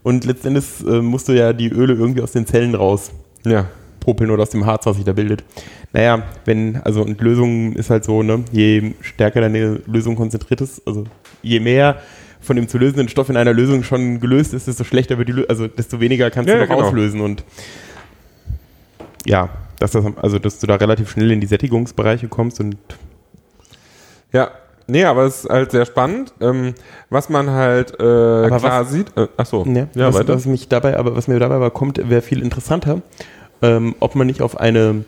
und 0.02 0.24
letztendlich 0.24 0.64
äh, 0.86 1.02
musst 1.02 1.28
du 1.28 1.32
ja 1.32 1.52
die 1.52 1.68
Öle 1.68 1.94
irgendwie 1.94 2.22
aus 2.22 2.32
den 2.32 2.46
Zellen 2.46 2.74
raus 2.74 3.10
Äh, 3.44 3.50
ja. 3.52 3.66
Popeln 4.00 4.30
oder 4.30 4.42
aus 4.42 4.50
dem 4.50 4.66
Harz, 4.66 4.86
was 4.86 4.96
sich 4.96 5.04
da 5.04 5.12
bildet. 5.12 5.44
Naja, 5.92 6.22
wenn, 6.44 6.76
also 6.84 7.02
und 7.02 7.20
Lösung 7.20 7.74
ist 7.74 7.90
halt 7.90 8.04
so, 8.04 8.22
ne, 8.22 8.44
je 8.52 8.94
stärker 9.00 9.40
deine 9.40 9.80
Lösung 9.86 10.16
konzentriert 10.16 10.60
ist, 10.60 10.86
also 10.86 11.04
je 11.42 11.60
mehr 11.60 11.96
von 12.40 12.56
dem 12.56 12.68
zu 12.68 12.78
lösenden 12.78 13.08
Stoff 13.08 13.28
in 13.28 13.36
einer 13.36 13.52
Lösung 13.52 13.82
schon 13.82 14.18
gelöst 14.18 14.54
ist, 14.54 14.66
desto 14.66 14.84
schlechter 14.84 15.18
wird 15.18 15.28
die 15.28 15.32
Lösung, 15.32 15.50
also 15.50 15.66
desto 15.68 16.00
weniger 16.00 16.30
kannst 16.30 16.48
Ja, 16.48 16.54
du 16.56 16.62
noch 16.62 16.68
genau. 16.68 16.86
auslösen 16.86 17.20
und 17.20 17.44
ja, 19.26 19.50
dass 19.78 19.90
das, 19.92 20.04
also 20.16 20.38
dass 20.38 20.58
du 20.58 20.66
da 20.66 20.76
relativ 20.76 21.10
schnell 21.10 21.30
in 21.30 21.40
die 21.40 21.46
Sättigungsbereiche 21.46 22.28
kommst 22.28 22.60
und 22.60 22.76
Ja. 24.32 24.50
Nee, 24.86 25.04
aber 25.04 25.22
es 25.22 25.44
ist 25.44 25.50
halt 25.50 25.70
sehr 25.70 25.86
spannend. 25.86 26.32
Ähm, 26.40 26.74
was 27.10 27.28
man 27.28 27.48
halt 27.50 27.92
äh, 27.92 28.48
klar 28.48 28.84
sieht. 28.84 29.16
Äh, 29.16 29.28
ach 29.36 29.46
so. 29.46 29.64
Ja, 29.64 29.86
ja 29.94 30.08
was, 30.08 30.16
weiter. 30.16 30.34
was 30.34 30.46
mich 30.46 30.66
dabei, 30.68 30.96
aber 30.96 31.14
was 31.14 31.28
mir 31.28 31.38
dabei 31.38 31.54
aber 31.54 31.70
kommt, 31.70 32.00
wäre 32.10 32.22
viel 32.22 32.42
interessanter, 32.42 33.00
ähm, 33.62 33.94
ob 34.00 34.14
man 34.14 34.26
nicht 34.26 34.42
auf 34.42 34.58
eine, 34.58 35.04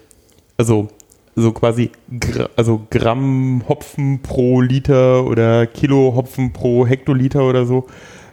also 0.57 0.89
so 1.35 1.53
quasi, 1.53 1.91
also 2.57 2.87
Gramm 2.91 3.63
Hopfen 3.69 4.21
pro 4.23 4.61
Liter 4.61 5.25
oder 5.25 5.67
Kilo 5.67 6.13
Hopfen 6.15 6.53
pro 6.53 6.87
Hektoliter 6.87 7.45
oder 7.49 7.65
so 7.65 7.87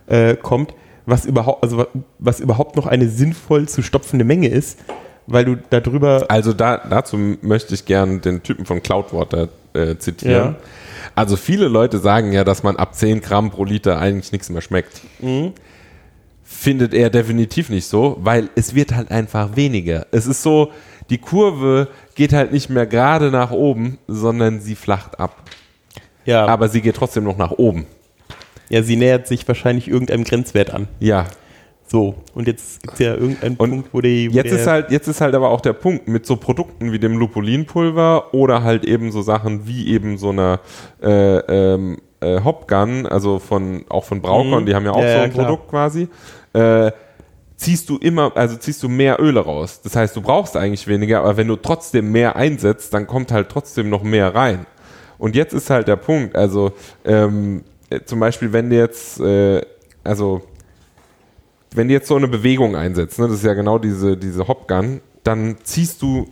äh, 0.07 0.35
kommt, 0.35 0.73
was 1.05 1.25
überhaupt, 1.25 1.63
also 1.63 1.77
wa- 1.77 1.87
was 2.19 2.39
überhaupt 2.41 2.75
noch 2.75 2.85
eine 2.87 3.07
sinnvoll 3.07 3.69
zu 3.69 3.81
stopfende 3.83 4.25
Menge 4.25 4.49
ist, 4.49 4.79
weil 5.27 5.45
du 5.45 5.55
darüber, 5.69 6.25
Also 6.27 6.51
da, 6.53 6.77
dazu 6.77 7.17
möchte 7.41 7.73
ich 7.73 7.85
gern 7.85 8.19
den 8.21 8.43
Typen 8.43 8.65
von 8.65 8.83
Cloudwater 8.83 9.47
äh, 9.73 9.95
zitieren. 9.97 10.33
Ja. 10.35 10.55
Also 11.15 11.37
viele 11.37 11.67
Leute 11.69 11.99
sagen 11.99 12.33
ja, 12.33 12.43
dass 12.43 12.63
man 12.63 12.75
ab 12.75 12.95
10 12.95 13.21
Gramm 13.21 13.49
pro 13.51 13.63
Liter 13.63 13.99
eigentlich 13.99 14.31
nichts 14.33 14.49
mehr 14.49 14.61
schmeckt. 14.61 15.01
Mhm. 15.21 15.53
Findet 16.51 16.95
er 16.95 17.11
definitiv 17.11 17.69
nicht 17.69 17.85
so, 17.85 18.17
weil 18.21 18.49
es 18.55 18.73
wird 18.73 18.93
halt 18.95 19.11
einfach 19.11 19.55
weniger. 19.55 20.07
Es 20.11 20.25
ist 20.25 20.41
so, 20.41 20.71
die 21.11 21.19
Kurve 21.19 21.87
geht 22.15 22.33
halt 22.33 22.51
nicht 22.51 22.69
mehr 22.71 22.87
gerade 22.87 23.29
nach 23.29 23.51
oben, 23.51 23.99
sondern 24.07 24.59
sie 24.59 24.73
flacht 24.75 25.19
ab. 25.19 25.43
ja, 26.25 26.45
Aber 26.47 26.67
sie 26.67 26.81
geht 26.81 26.95
trotzdem 26.95 27.23
noch 27.23 27.37
nach 27.37 27.51
oben. 27.51 27.85
ja, 28.69 28.81
sie 28.81 28.95
nähert 28.95 29.27
sich 29.27 29.47
wahrscheinlich 29.47 29.87
irgendeinem 29.87 30.23
Grenzwert 30.23 30.73
an. 30.73 30.87
Ja. 30.99 31.27
So, 31.87 32.15
und 32.33 32.47
jetzt 32.47 32.81
gibt 32.81 32.93
es 32.95 32.99
ja 32.99 33.13
irgendeinen 33.15 33.55
Und 33.57 33.69
Punkt, 33.69 33.89
wo 33.93 34.01
die. 34.01 34.31
wo 34.31 34.35
Jetzt 34.35 34.51
ist 34.51 34.67
halt, 34.67 34.91
jetzt 34.91 35.07
ist 35.07 35.21
halt 35.21 35.33
aber 35.35 35.49
auch 35.49 35.61
der 35.61 35.73
Punkt 35.73 36.07
mit 36.07 36.25
so 36.25 36.35
Produkten 36.35 36.91
wie 36.91 36.99
dem 36.99 37.17
Lupulinpulver 37.17 38.33
oder 38.33 38.63
halt 38.63 38.85
eben 38.85 39.11
so 39.11 39.21
Sachen 39.21 39.65
wie 39.67 39.87
eben 39.87 40.17
so 40.17 40.29
einer 40.29 40.59
äh, 41.01 41.37
ähm, 41.37 41.97
äh, 42.21 42.41
Hopgun, 42.43 43.07
also 43.07 43.39
von 43.39 43.85
auch 43.89 44.03
von 44.03 44.21
Braukorn, 44.21 44.63
Mhm. 44.63 44.65
die 44.67 44.75
haben 44.75 44.85
ja 44.85 44.91
auch 44.91 45.01
Ja, 45.01 45.11
so 45.13 45.17
ja, 45.17 45.23
ein 45.23 45.33
klar. 45.33 45.45
Produkt 45.47 45.69
quasi. 45.69 46.09
Äh, 46.53 46.91
ziehst 47.59 47.89
du 47.89 47.97
immer, 47.97 48.35
also 48.35 48.55
ziehst 48.55 48.81
du 48.83 48.89
mehr 48.89 49.21
Öle 49.21 49.41
raus. 49.41 49.81
Das 49.81 49.95
heißt, 49.95 50.15
du 50.15 50.21
brauchst 50.21 50.55
eigentlich 50.55 50.87
weniger, 50.87 51.19
aber 51.19 51.37
wenn 51.37 51.47
du 51.47 51.57
trotzdem 51.57 52.11
mehr 52.11 52.35
einsetzt, 52.35 52.93
dann 52.93 53.05
kommt 53.05 53.31
halt 53.31 53.49
trotzdem 53.49 53.89
noch 53.89 54.01
mehr 54.01 54.33
rein. 54.33 54.65
Und 55.17 55.35
jetzt 55.35 55.53
ist 55.53 55.69
halt 55.69 55.89
der 55.89 55.97
Punkt, 55.97 56.35
also 56.35 56.71
ähm, 57.03 57.63
äh, 57.89 57.99
zum 58.05 58.21
Beispiel, 58.21 58.53
wenn 58.53 58.69
du 58.69 58.77
jetzt, 58.77 59.19
äh, 59.19 59.61
also 60.03 60.41
wenn 61.75 61.89
du 61.89 61.93
jetzt 61.93 62.07
so 62.07 62.15
eine 62.15 62.29
Bewegung 62.29 62.75
einsetzt, 62.77 63.19
ne, 63.19 63.27
das 63.27 63.37
ist 63.37 63.45
ja 63.45 63.53
genau 63.53 63.77
diese, 63.77 64.15
diese 64.15 64.47
Hopgun, 64.47 65.01
dann 65.23 65.57
ziehst 65.63 66.01
du 66.01 66.29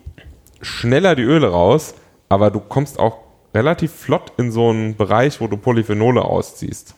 schneller 0.61 1.15
die 1.15 1.23
Öle 1.23 1.49
raus, 1.49 1.93
aber 2.29 2.49
du 2.51 2.61
kommst 2.61 2.97
auch 2.99 3.17
relativ 3.53 3.91
flott 3.91 4.31
in 4.37 4.51
so 4.51 4.69
einen 4.69 4.95
Bereich, 4.95 5.41
wo 5.41 5.47
du 5.47 5.57
Polyphenole 5.57 6.23
ausziehst. 6.23 6.95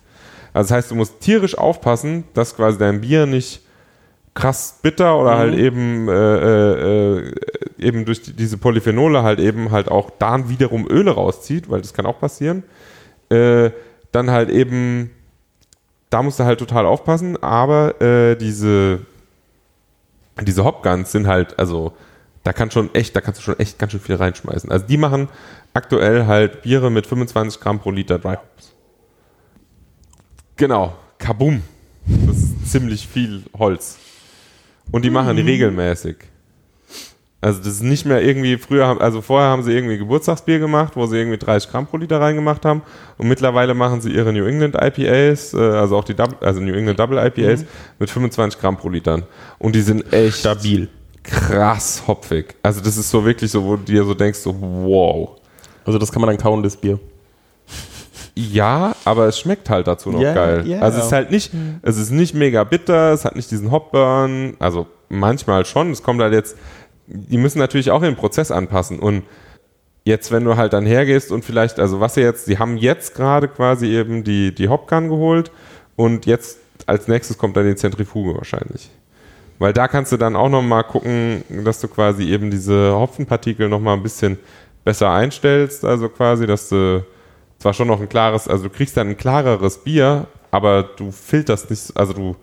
Also 0.60 0.70
das 0.70 0.78
heißt, 0.78 0.92
du 0.92 0.96
musst 0.96 1.22
tierisch 1.22 1.58
aufpassen, 1.58 2.26
dass 2.34 2.56
quasi 2.56 2.78
dein 2.78 3.00
Bier 3.00 3.26
nicht 3.26 3.62
krass 4.34 4.80
bitter 4.82 5.18
oder 5.18 5.38
halt 5.38 5.56
eben 5.56 6.10
äh, 6.10 6.12
äh, 6.14 7.18
äh, 7.20 7.34
eben 7.78 8.04
durch 8.04 8.22
die, 8.22 8.34
diese 8.34 8.58
Polyphenole 8.58 9.24
halt 9.24 9.40
eben 9.40 9.72
halt 9.72 9.90
auch 9.90 10.10
dann 10.20 10.50
wiederum 10.50 10.86
Öle 10.90 11.12
rauszieht, 11.12 11.70
weil 11.70 11.80
das 11.80 11.94
kann 11.94 12.06
auch 12.06 12.20
passieren. 12.20 12.64
Äh, 13.30 13.72
dann 14.12 14.30
halt 14.32 14.50
eben, 14.50 15.12
da 16.10 16.24
musst 16.24 16.40
du 16.40 16.44
halt 16.44 16.60
total 16.60 16.86
aufpassen, 16.86 17.42
aber 17.42 18.02
äh, 18.02 18.36
diese 18.36 19.00
diese 20.42 20.66
Hopguns 20.66 21.14
sind 21.14 21.28
halt, 21.28 21.58
also 21.58 21.94
da 22.44 22.52
kann 22.52 22.70
schon 22.70 22.94
echt, 22.94 23.16
da 23.16 23.22
kannst 23.22 23.40
du 23.40 23.44
schon 23.44 23.60
echt 23.60 23.80
ganz 23.80 23.94
schön 23.94 24.02
viel 24.02 24.16
reinschmeißen. 24.16 24.70
Also 24.72 24.86
die 24.86 24.98
machen 24.98 25.30
aktuell 25.74 26.26
halt 26.26 26.64
Biere 26.64 26.90
mit 26.90 27.08
25 27.08 27.62
Gramm 27.62 27.80
pro 27.80 27.92
Liter 27.92 28.20
Dry 28.20 28.36
Hops. 28.36 28.74
Genau, 30.60 30.94
kabum. 31.18 31.62
Das 32.28 32.36
ist 32.38 32.72
ziemlich 32.72 33.08
viel 33.08 33.44
Holz. 33.58 33.98
Und 34.92 35.06
die 35.06 35.10
machen 35.10 35.36
die 35.38 35.42
regelmäßig. 35.44 36.18
Also 37.42 37.60
das 37.60 37.68
ist 37.76 37.84
nicht 37.84 38.06
mehr 38.06 38.22
irgendwie, 38.22 38.58
früher, 38.58 38.86
haben- 38.86 39.00
also 39.00 39.22
vorher 39.22 39.50
haben 39.50 39.64
sie 39.64 39.72
irgendwie 39.72 39.98
Geburtstagsbier 39.98 40.60
gemacht, 40.60 40.98
wo 40.98 41.06
sie 41.06 41.16
irgendwie 41.18 41.38
30 41.38 41.72
Gramm 41.72 41.88
pro 41.88 41.96
Liter 41.96 42.20
reingemacht 42.20 42.66
haben. 42.66 42.82
Und 43.18 43.30
mittlerweile 43.30 43.74
machen 43.74 44.02
sie 44.02 44.12
ihre 44.12 44.34
New 44.34 44.44
England 44.46 44.76
IPAs, 44.76 45.54
äh, 45.54 45.58
also 45.60 45.96
auch 45.96 46.04
die 46.04 46.14
Double, 46.14 46.36
also 46.46 46.60
New 46.60 46.74
England 46.74 47.00
Double 47.00 47.18
IPAs 47.26 47.64
mit 47.98 48.10
25 48.10 48.60
Gramm 48.60 48.76
pro 48.76 48.90
Litern. 48.90 49.24
Und 49.60 49.74
die 49.74 49.82
sind 49.82 50.12
echt 50.12 50.40
Stabil. 50.40 50.90
krass 51.24 52.04
hopfig. 52.06 52.56
Also 52.62 52.82
das 52.82 52.98
ist 52.98 53.10
so 53.10 53.24
wirklich 53.24 53.50
so, 53.50 53.64
wo 53.64 53.78
du 53.78 53.84
dir 53.84 54.04
so 54.04 54.14
denkst, 54.14 54.40
so 54.40 54.54
wow. 54.60 55.30
Also 55.86 55.98
das 55.98 56.12
kann 56.12 56.20
man 56.22 56.28
dann 56.32 56.38
kauen, 56.38 56.62
das 56.62 56.76
Bier. 56.76 57.00
Ja, 58.40 58.96
aber 59.06 59.28
es 59.28 59.40
schmeckt 59.40 59.70
halt 59.70 59.88
dazu 59.88 60.12
noch 60.12 60.22
Ja, 60.22 60.34
geil. 60.34 60.68
ja. 60.68 60.80
Also 60.80 61.00
es 61.00 61.06
ist 61.08 61.12
halt 61.12 61.32
nicht, 61.32 61.52
es 61.82 61.98
ist 61.98 62.12
nicht 62.12 62.34
mega 62.34 62.64
bitter, 62.64 63.12
es 63.14 63.26
hat 63.26 63.36
nicht 63.36 63.52
diesen 63.52 63.72
Hopburn, 63.72 64.56
also 64.60 64.88
manchmal 65.10 65.66
schon, 65.66 65.92
es 65.92 66.04
kommt 66.04 66.22
halt 66.22 66.34
jetzt, 66.34 66.56
die 67.08 67.38
müssen 67.38 67.60
natürlich 67.60 67.92
auch 67.92 68.02
den 68.02 68.16
Prozess 68.16 68.52
anpassen 68.52 69.00
und 69.00 69.24
jetzt, 70.06 70.32
wenn 70.32 70.44
du 70.46 70.56
halt 70.56 70.74
dann 70.74 70.86
hergehst 70.86 71.32
und 71.32 71.44
vielleicht, 71.44 71.80
also 71.80 72.00
was 72.00 72.14
sie 72.14 72.22
jetzt, 72.22 72.46
sie 72.46 72.58
haben 72.58 72.78
jetzt 72.78 73.16
gerade 73.16 73.48
quasi 73.48 73.88
eben 73.88 74.24
die, 74.24 74.54
die 74.56 74.70
Hopgun 74.70 75.10
geholt 75.10 75.52
und 75.96 76.26
jetzt 76.26 76.60
als 76.86 77.08
nächstes 77.08 77.38
kommt 77.38 77.58
dann 77.58 77.66
die 77.66 77.76
Zentrifuge 77.76 78.36
wahrscheinlich. 78.38 78.90
Weil 79.60 79.74
da 79.74 79.90
kannst 79.90 80.12
du 80.14 80.18
dann 80.18 80.38
auch 80.38 80.48
nochmal 80.48 80.86
gucken, 80.86 81.44
dass 81.66 81.82
du 81.82 81.90
quasi 81.90 82.24
eben 82.30 82.50
diese 82.50 82.94
Hopfenpartikel 82.96 83.68
nochmal 83.68 83.98
ein 83.98 84.04
bisschen 84.04 84.40
besser 84.86 85.12
einstellst, 85.12 85.84
also 85.84 86.08
quasi, 86.08 86.48
dass 86.48 86.70
du 86.70 87.04
zwar 87.60 87.74
schon 87.74 87.88
noch 87.88 88.02
ein 88.02 88.10
klares, 88.10 88.48
also 88.48 88.64
du 88.64 88.70
kriegst 88.70 88.98
dann 88.98 89.10
ein 89.10 89.18
klareres 89.18 89.80
Bier, 89.84 90.28
aber 90.52 90.84
du 90.84 91.12
filterst 91.12 91.70
nicht, 91.70 91.96
also 91.96 92.14
du 92.14 92.36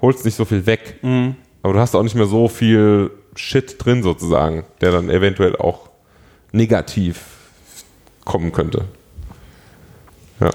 holst 0.00 0.24
nicht 0.24 0.34
so 0.34 0.44
viel 0.44 0.66
weg. 0.66 0.96
Aber 1.62 1.72
du 1.72 1.78
hast 1.78 1.94
auch 1.94 2.02
nicht 2.02 2.14
mehr 2.14 2.26
so 2.26 2.48
viel 2.48 3.10
Shit 3.36 3.76
drin 3.82 4.02
sozusagen, 4.02 4.64
der 4.80 4.92
dann 4.92 5.08
eventuell 5.08 5.56
auch 5.56 5.88
negativ 6.52 7.24
kommen 8.24 8.52
könnte. 8.52 8.84
Ja. 10.40 10.50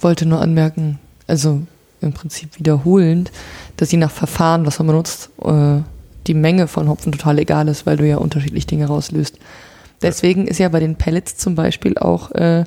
wollte 0.00 0.26
nur 0.26 0.40
anmerken, 0.40 0.98
also 1.26 1.62
im 2.00 2.12
Prinzip 2.12 2.58
wiederholend, 2.58 3.32
dass 3.76 3.90
je 3.90 3.98
nach 3.98 4.10
Verfahren, 4.10 4.66
was 4.66 4.78
man 4.78 4.88
benutzt, 4.88 5.30
äh, 5.42 5.80
die 6.26 6.34
Menge 6.34 6.68
von 6.68 6.88
Hopfen 6.88 7.12
total 7.12 7.38
egal 7.38 7.68
ist, 7.68 7.86
weil 7.86 7.96
du 7.96 8.06
ja 8.06 8.18
unterschiedlich 8.18 8.66
Dinge 8.66 8.86
rauslöst. 8.86 9.38
Deswegen 10.04 10.46
ist 10.46 10.58
ja 10.58 10.68
bei 10.68 10.78
den 10.80 10.96
Pellets 10.96 11.36
zum 11.36 11.54
Beispiel 11.54 11.96
auch 11.98 12.30
äh, 12.32 12.64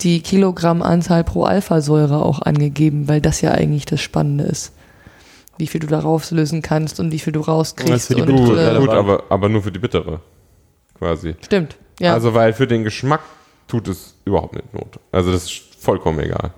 die 0.00 0.20
Kilogrammanzahl 0.22 1.24
pro 1.24 1.42
Alphasäure 1.44 2.24
auch 2.24 2.40
angegeben, 2.40 3.08
weil 3.08 3.20
das 3.20 3.40
ja 3.42 3.50
eigentlich 3.50 3.84
das 3.84 4.00
Spannende 4.00 4.44
ist. 4.44 4.72
Wie 5.58 5.66
viel 5.66 5.80
du 5.80 5.88
da 5.88 5.98
rauslösen 5.98 6.62
kannst 6.62 7.00
und 7.00 7.12
wie 7.12 7.18
viel 7.18 7.32
du 7.34 7.40
Das 7.40 7.46
ist 7.48 7.52
rauskriegst. 7.52 8.06
für 8.06 8.14
die 8.14 8.22
und, 8.22 8.28
Gut, 8.46 8.56
äh, 8.58 8.78
gut 8.78 8.88
aber, 8.88 9.24
aber 9.28 9.48
nur 9.50 9.62
für 9.62 9.72
die 9.72 9.78
bittere. 9.80 10.20
Quasi. 10.98 11.34
stimmt, 11.44 11.76
ja. 11.98 12.14
Also, 12.14 12.32
weil 12.34 12.52
für 12.52 12.66
den 12.66 12.84
Geschmack 12.84 13.20
tut 13.68 13.88
es 13.88 14.14
überhaupt 14.24 14.54
nicht 14.54 14.72
Not. 14.72 14.98
Also, 15.12 15.32
das 15.32 15.44
ist 15.44 15.60
vollkommen 15.80 16.20
egal. 16.20 16.52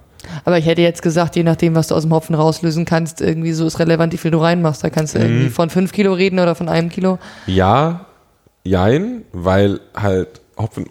Aber 0.44 0.56
ich 0.58 0.66
hätte 0.66 0.82
jetzt 0.82 1.02
gesagt, 1.02 1.34
je 1.34 1.42
nachdem, 1.42 1.74
was 1.74 1.88
du 1.88 1.96
aus 1.96 2.02
dem 2.02 2.12
Hopfen 2.12 2.34
rauslösen 2.36 2.84
kannst, 2.84 3.20
irgendwie 3.20 3.52
so 3.52 3.66
ist 3.66 3.80
relevant, 3.80 4.12
wie 4.12 4.18
viel 4.18 4.30
du 4.30 4.38
reinmachst. 4.38 4.84
Da 4.84 4.90
kannst 4.90 5.14
du 5.14 5.18
Mhm. 5.18 5.24
irgendwie 5.24 5.48
von 5.50 5.68
5 5.68 5.90
Kilo 5.92 6.12
reden 6.12 6.38
oder 6.38 6.54
von 6.54 6.68
einem 6.68 6.90
Kilo. 6.90 7.18
Ja, 7.46 8.06
jein, 8.64 9.24
weil 9.32 9.80
halt 9.94 10.40
Hopfen, 10.58 10.86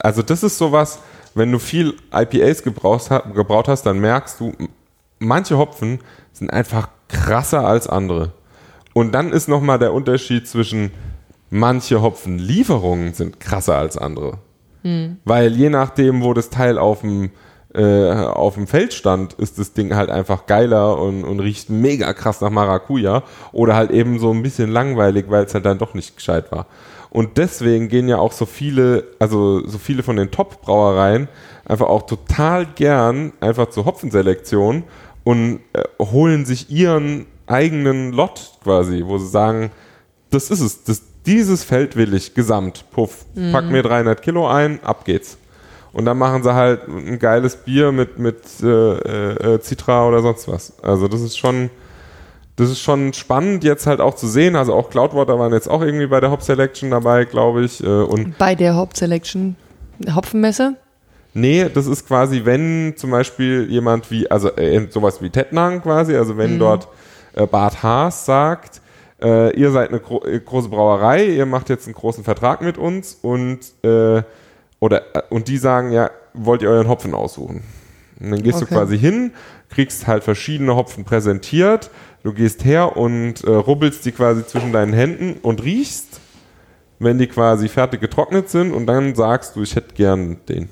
also 0.00 0.22
das 0.22 0.42
ist 0.42 0.58
sowas, 0.58 1.00
wenn 1.34 1.50
du 1.52 1.58
viel 1.58 1.94
IPAs 2.14 2.62
gebraut, 2.62 3.10
ha- 3.10 3.24
gebraut 3.34 3.68
hast, 3.68 3.84
dann 3.84 3.98
merkst 3.98 4.40
du, 4.40 4.52
manche 5.18 5.58
Hopfen 5.58 6.00
sind 6.32 6.52
einfach 6.52 6.88
krasser 7.08 7.66
als 7.66 7.86
andere. 7.88 8.32
Und 8.94 9.12
dann 9.12 9.32
ist 9.32 9.48
nochmal 9.48 9.78
der 9.78 9.92
Unterschied 9.94 10.46
zwischen 10.46 10.90
manche 11.50 12.00
Hopfenlieferungen 12.02 13.14
sind 13.14 13.40
krasser 13.40 13.76
als 13.76 13.96
andere. 13.96 14.38
Weil 15.24 15.52
je 15.54 15.70
nachdem, 15.70 16.22
wo 16.22 16.34
das 16.34 16.50
Teil 16.50 16.76
auf 16.78 17.00
dem, 17.02 17.30
äh, 17.74 18.10
auf 18.12 18.54
dem 18.54 18.66
Feld 18.66 18.92
stand, 18.92 19.32
ist 19.34 19.58
das 19.58 19.72
Ding 19.72 19.94
halt 19.94 20.10
einfach 20.10 20.46
geiler 20.46 20.98
und, 20.98 21.24
und 21.24 21.40
riecht 21.40 21.70
mega 21.70 22.12
krass 22.12 22.40
nach 22.40 22.50
Maracuja 22.50 23.22
oder 23.52 23.74
halt 23.76 23.90
eben 23.90 24.18
so 24.18 24.30
ein 24.32 24.42
bisschen 24.42 24.70
langweilig, 24.70 25.26
weil 25.28 25.44
es 25.44 25.54
halt 25.54 25.64
dann 25.64 25.78
doch 25.78 25.94
nicht 25.94 26.16
gescheit 26.16 26.50
war. 26.52 26.66
Und 27.12 27.36
deswegen 27.36 27.88
gehen 27.88 28.08
ja 28.08 28.16
auch 28.16 28.32
so 28.32 28.46
viele, 28.46 29.04
also 29.18 29.66
so 29.66 29.76
viele 29.76 30.02
von 30.02 30.16
den 30.16 30.30
Top-Brauereien 30.30 31.28
einfach 31.66 31.86
auch 31.86 32.06
total 32.06 32.64
gern 32.64 33.34
einfach 33.38 33.68
zur 33.68 33.84
Hopfenselektion 33.84 34.84
und 35.22 35.60
äh, 35.74 35.82
holen 36.00 36.46
sich 36.46 36.70
ihren 36.70 37.26
eigenen 37.46 38.12
Lot 38.12 38.52
quasi, 38.64 39.04
wo 39.04 39.18
sie 39.18 39.28
sagen, 39.28 39.70
das 40.30 40.50
ist 40.50 40.60
es, 40.60 40.84
das, 40.84 41.02
dieses 41.26 41.64
Feld 41.64 41.96
will 41.96 42.14
ich 42.14 42.32
gesamt, 42.32 42.86
puff, 42.90 43.26
pack 43.52 43.66
mir 43.66 43.82
300 43.82 44.22
Kilo 44.22 44.48
ein, 44.48 44.82
ab 44.82 45.04
geht's. 45.04 45.36
Und 45.92 46.06
dann 46.06 46.16
machen 46.16 46.42
sie 46.42 46.54
halt 46.54 46.88
ein 46.88 47.18
geiles 47.18 47.56
Bier 47.56 47.92
mit, 47.92 48.18
mit 48.18 48.38
äh, 48.62 48.66
äh, 48.66 49.60
Citra 49.60 50.08
oder 50.08 50.22
sonst 50.22 50.48
was. 50.48 50.72
Also 50.82 51.08
das 51.08 51.20
ist 51.20 51.36
schon, 51.36 51.68
das 52.56 52.70
ist 52.70 52.80
schon 52.80 53.12
spannend 53.12 53.64
jetzt 53.64 53.86
halt 53.86 54.00
auch 54.00 54.14
zu 54.14 54.26
sehen. 54.28 54.56
Also 54.56 54.74
auch 54.74 54.90
Cloudwater 54.90 55.38
waren 55.38 55.52
jetzt 55.52 55.68
auch 55.68 55.82
irgendwie 55.82 56.06
bei 56.06 56.20
der 56.20 56.30
Hop 56.30 56.42
Selection 56.42 56.90
dabei, 56.90 57.24
glaube 57.24 57.64
ich. 57.64 57.82
Äh, 57.82 57.86
und 57.86 58.36
Bei 58.38 58.54
der 58.54 58.74
Hauptselection 58.74 59.56
Hopfenmesse. 60.14 60.76
Nee, 61.34 61.66
das 61.72 61.86
ist 61.86 62.06
quasi, 62.06 62.42
wenn 62.44 62.94
zum 62.96 63.10
Beispiel 63.10 63.66
jemand 63.70 64.10
wie, 64.10 64.30
also 64.30 64.50
äh, 64.56 64.86
sowas 64.90 65.22
wie 65.22 65.30
Tettnang 65.30 65.80
quasi, 65.82 66.14
also 66.14 66.36
wenn 66.36 66.58
dort 66.58 66.88
äh, 67.34 67.46
Bart 67.46 67.82
Haas 67.82 68.26
sagt, 68.26 68.82
äh, 69.22 69.56
ihr 69.58 69.70
seid 69.70 69.88
eine 69.88 70.00
gro 70.00 70.22
äh, 70.26 70.40
große 70.40 70.68
Brauerei, 70.68 71.24
ihr 71.24 71.46
macht 71.46 71.70
jetzt 71.70 71.86
einen 71.86 71.94
großen 71.94 72.22
Vertrag 72.22 72.60
mit 72.60 72.76
uns 72.76 73.16
und 73.22 73.60
äh, 73.82 74.22
oder 74.78 75.02
äh, 75.16 75.22
und 75.30 75.48
die 75.48 75.56
sagen, 75.56 75.90
ja, 75.92 76.10
wollt 76.34 76.60
ihr 76.60 76.68
euren 76.68 76.88
Hopfen 76.88 77.14
aussuchen? 77.14 77.62
Und 78.20 78.30
dann 78.30 78.42
gehst 78.42 78.56
Okay. 78.58 78.66
du 78.68 78.74
quasi 78.74 78.98
hin, 78.98 79.32
kriegst 79.70 80.06
halt 80.06 80.24
verschiedene 80.24 80.76
Hopfen 80.76 81.04
präsentiert, 81.04 81.90
du 82.22 82.32
gehst 82.32 82.64
her 82.64 82.96
und 82.96 83.42
äh, 83.44 83.50
rubbelst 83.50 84.04
die 84.04 84.12
quasi 84.12 84.46
zwischen 84.46 84.72
deinen 84.72 84.92
Händen 84.92 85.38
und 85.42 85.62
riechst, 85.62 86.20
wenn 86.98 87.18
die 87.18 87.26
quasi 87.26 87.68
fertig 87.68 88.00
getrocknet 88.00 88.48
sind 88.48 88.72
und 88.72 88.86
dann 88.86 89.14
sagst 89.14 89.56
du, 89.56 89.62
ich 89.62 89.74
hätte 89.74 89.94
gern 89.94 90.38
den 90.48 90.68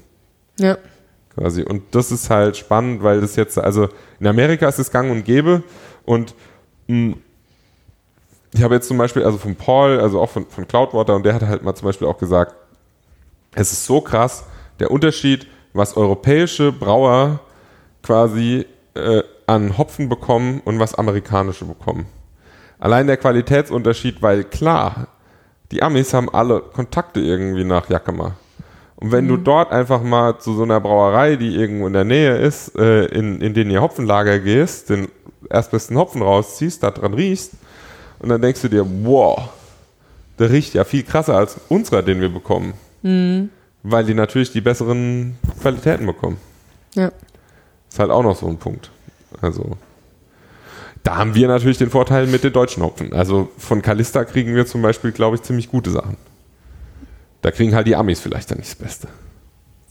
Ja. 0.58 0.78
quasi. 1.34 1.62
Und 1.62 1.82
das 1.94 2.12
ist 2.12 2.30
halt 2.30 2.56
spannend, 2.56 3.02
weil 3.02 3.20
das 3.20 3.36
jetzt, 3.36 3.58
also 3.58 3.88
in 4.20 4.26
Amerika 4.26 4.68
ist 4.68 4.78
es 4.78 4.90
gang 4.90 5.10
und 5.10 5.24
gäbe 5.24 5.62
und 6.04 6.34
mh, 6.86 7.16
ich 8.52 8.62
habe 8.62 8.74
jetzt 8.74 8.88
zum 8.88 8.98
Beispiel, 8.98 9.22
also 9.22 9.38
von 9.38 9.54
Paul, 9.54 10.00
also 10.00 10.20
auch 10.20 10.30
von, 10.30 10.44
von 10.48 10.66
Cloudwater, 10.66 11.14
und 11.14 11.24
der 11.24 11.34
hat 11.34 11.42
halt 11.42 11.62
mal 11.62 11.74
zum 11.74 11.86
Beispiel 11.86 12.08
auch 12.08 12.18
gesagt, 12.18 12.54
es 13.54 13.72
ist 13.72 13.84
so 13.86 14.00
krass, 14.00 14.44
der 14.80 14.90
Unterschied, 14.90 15.46
was 15.72 15.96
europäische 15.96 16.72
Brauer 16.72 17.38
quasi 18.02 18.66
äh, 18.94 19.22
an 19.50 19.76
Hopfen 19.76 20.08
bekommen 20.08 20.62
und 20.64 20.78
was 20.78 20.94
amerikanische 20.94 21.64
bekommen. 21.64 22.06
Allein 22.78 23.08
der 23.08 23.16
Qualitätsunterschied, 23.16 24.22
weil 24.22 24.44
klar, 24.44 25.08
die 25.72 25.82
Amis 25.82 26.14
haben 26.14 26.32
alle 26.32 26.60
Kontakte 26.60 27.20
irgendwie 27.20 27.64
nach 27.64 27.90
Yakima. 27.90 28.36
Und 28.94 29.10
wenn 29.10 29.26
du 29.26 29.36
dort 29.36 29.72
einfach 29.72 30.02
mal 30.02 30.38
zu 30.38 30.54
so 30.54 30.62
einer 30.62 30.80
Brauerei, 30.80 31.34
die 31.34 31.56
irgendwo 31.56 31.88
in 31.88 31.94
der 31.94 32.04
Nähe 32.04 32.36
ist, 32.36 32.78
äh, 32.78 33.06
in, 33.06 33.40
in 33.40 33.52
den 33.54 33.70
ihr 33.70 33.82
Hopfenlager 33.82 34.38
gehst, 34.38 34.90
den 34.90 35.08
erstbesten 35.48 35.96
Hopfen 35.96 36.22
rausziehst, 36.22 36.82
da 36.82 36.92
dran 36.92 37.14
riechst 37.14 37.54
und 38.20 38.28
dann 38.28 38.40
denkst 38.40 38.62
du 38.62 38.68
dir, 38.68 38.86
wow, 39.02 39.48
der 40.38 40.50
riecht 40.50 40.74
ja 40.74 40.84
viel 40.84 41.02
krasser 41.02 41.36
als 41.36 41.56
unserer, 41.68 42.02
den 42.02 42.20
wir 42.20 42.28
bekommen. 42.28 42.74
Weil 43.82 44.04
die 44.04 44.14
natürlich 44.14 44.52
die 44.52 44.60
besseren 44.60 45.38
Qualitäten 45.60 46.06
bekommen. 46.06 46.36
Ja. 46.94 47.10
Ist 47.88 47.98
halt 47.98 48.10
auch 48.10 48.22
noch 48.22 48.36
so 48.36 48.46
ein 48.46 48.58
Punkt. 48.58 48.90
Also, 49.40 49.76
da 51.02 51.16
haben 51.16 51.34
wir 51.34 51.48
natürlich 51.48 51.78
den 51.78 51.90
Vorteil 51.90 52.26
mit 52.26 52.44
den 52.44 52.52
deutschen 52.52 52.82
Hopfen. 52.82 53.12
Also 53.12 53.48
von 53.56 53.82
Kalista 53.82 54.24
kriegen 54.24 54.54
wir 54.54 54.66
zum 54.66 54.82
Beispiel, 54.82 55.12
glaube 55.12 55.36
ich, 55.36 55.42
ziemlich 55.42 55.70
gute 55.70 55.90
Sachen. 55.90 56.16
Da 57.42 57.50
kriegen 57.50 57.74
halt 57.74 57.86
die 57.86 57.96
Amis 57.96 58.20
vielleicht 58.20 58.50
dann 58.50 58.58
nicht 58.58 58.70
das 58.70 58.76
Beste. 58.76 59.08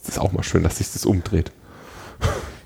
Das 0.01 0.09
ist 0.09 0.19
auch 0.19 0.31
mal 0.31 0.43
schön, 0.43 0.63
dass 0.63 0.77
sich 0.77 0.91
das 0.93 1.05
umdreht. 1.05 1.51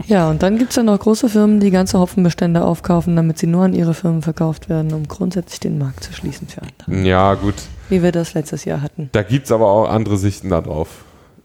Ja, 0.05 0.29
und 0.29 0.43
dann 0.43 0.57
gibt's 0.57 0.75
ja 0.75 0.83
noch 0.83 0.99
große 0.99 1.29
Firmen, 1.29 1.61
die 1.61 1.71
ganze 1.71 1.97
Hopfenbestände 1.97 2.63
aufkaufen, 2.63 3.15
damit 3.15 3.37
sie 3.37 3.47
nur 3.47 3.63
an 3.63 3.73
ihre 3.73 3.93
Firmen 3.93 4.21
verkauft 4.21 4.67
werden, 4.67 4.93
um 4.93 5.07
grundsätzlich 5.07 5.61
den 5.61 5.77
Markt 5.77 6.03
zu 6.03 6.11
schließen 6.11 6.47
für 6.49 6.61
andere. 6.61 7.07
Ja, 7.07 7.35
gut. 7.35 7.55
Wie 7.87 8.03
wir 8.03 8.11
das 8.11 8.33
letztes 8.33 8.65
Jahr 8.65 8.81
hatten. 8.81 9.09
Da 9.13 9.23
gibt 9.23 9.45
es 9.45 9.51
aber 9.51 9.67
auch 9.67 9.87
andere 9.87 10.17
Sichten 10.17 10.49
darauf. 10.49 10.89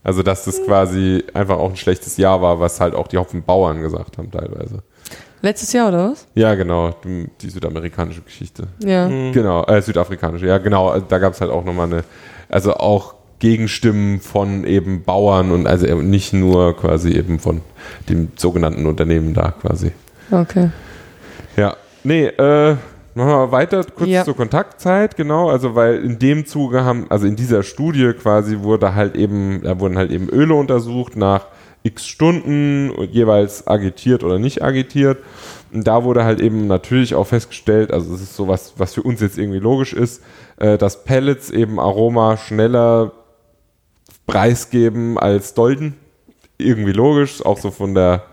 Also, 0.03 0.23
dass 0.23 0.45
das 0.45 0.63
quasi 0.65 1.23
einfach 1.35 1.59
auch 1.59 1.71
ein 1.71 1.77
schlechtes 1.77 2.17
Jahr 2.17 2.43
war, 2.43 2.59
was 2.59 2.81
halt 2.81 2.95
auch 2.95 3.07
die 3.07 3.19
Hopfenbauern 3.19 3.81
gesagt 3.81 4.19
haben 4.19 4.31
teilweise. 4.31 4.83
Letztes 5.40 5.73
Jahr, 5.73 5.89
oder 5.89 6.10
was? 6.10 6.27
Ja, 6.35 6.55
genau, 6.55 6.94
die 7.05 7.28
die 7.40 7.51
südamerikanische 7.51 8.23
Geschichte. 8.23 8.65
Ja. 8.82 9.06
Genau, 9.06 9.65
äh, 9.66 9.81
südafrikanische, 9.81 10.47
ja, 10.47 10.59
genau. 10.59 10.89
also 10.89 11.06
Da 11.09 11.19
gab 11.19 11.32
es 11.35 11.40
halt 11.40 11.51
auch 11.51 11.65
nochmal 11.65 11.86
eine, 11.86 12.05
also 12.48 12.74
auch 12.74 13.15
Gegenstimmen 13.39 14.20
von 14.20 14.65
eben 14.65 15.05
Bauern 15.05 15.52
und 15.52 15.66
also 15.69 15.86
nicht 16.02 16.32
nur 16.32 16.77
quasi 16.77 17.12
eben 17.12 17.39
von 17.39 17.60
dem 18.09 18.32
sogenannten 18.36 18.85
Unternehmen 18.86 19.32
da 19.32 19.52
quasi. 19.52 19.93
Okay. 20.31 20.70
Ja, 21.56 21.77
nee, 22.02 22.27
äh, 22.27 22.74
machen 23.15 23.28
wir 23.31 23.52
weiter 23.52 23.85
kurz 23.85 24.09
Ja. 24.10 24.24
zur 24.24 24.35
Kontaktzeit, 24.36 25.16
genau, 25.16 25.51
also 25.51 25.77
weil 25.77 26.02
in 26.05 26.19
dem 26.19 26.47
Zuge 26.47 26.85
haben, 26.85 27.06
also 27.10 27.27
in 27.28 27.36
dieser 27.36 27.62
Studie 27.62 28.12
quasi 28.20 28.59
wurde 28.60 28.97
halt 28.97 29.15
eben, 29.16 29.60
da 29.62 29.78
wurden 29.78 29.97
halt 29.97 30.10
eben 30.10 30.28
Öle 30.28 30.55
untersucht 30.55 31.15
nach 31.16 31.47
x 31.89 32.06
Stunden 32.06 32.90
und 32.90 33.12
jeweils 33.12 33.66
agitiert 33.66 34.24
oder 34.24 34.39
nicht 34.39 34.62
agitiert. 34.62 35.19
Und 35.73 35.86
da 35.86 36.05
wurde 36.05 36.24
halt 36.24 36.40
eben 36.40 36.66
natürlich 36.66 37.15
auch 37.15 37.27
festgestellt, 37.27 37.93
also 37.93 38.15
es 38.15 38.23
ist 38.23 38.36
sowas, 38.36 38.74
was 38.78 38.94
für 38.94 39.02
uns 39.02 39.20
jetzt 39.20 39.39
irgendwie 39.39 39.59
logisch 39.59 39.93
ist, 39.93 40.23
äh, 40.56 40.78
dass 40.78 41.05
Pellets 41.05 41.51
eben 41.51 41.78
Aroma 41.78 42.36
schneller 42.36 43.12
preisgeben 44.27 45.19
als 45.19 45.55
Dolden. 45.55 45.94
Irgendwie 46.56 46.93
logisch, 46.93 47.44
auch 47.44 47.59
so 47.59 47.70
von 47.70 47.94
der, 47.94 48.24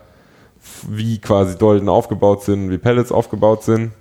wie 0.88 1.18
quasi 1.18 1.58
Dolden 1.58 1.88
aufgebaut 1.88 2.42
sind, 2.42 2.70
wie 2.70 2.78
Pellets 2.78 3.12
aufgebaut 3.12 3.62
sind. 3.62 3.92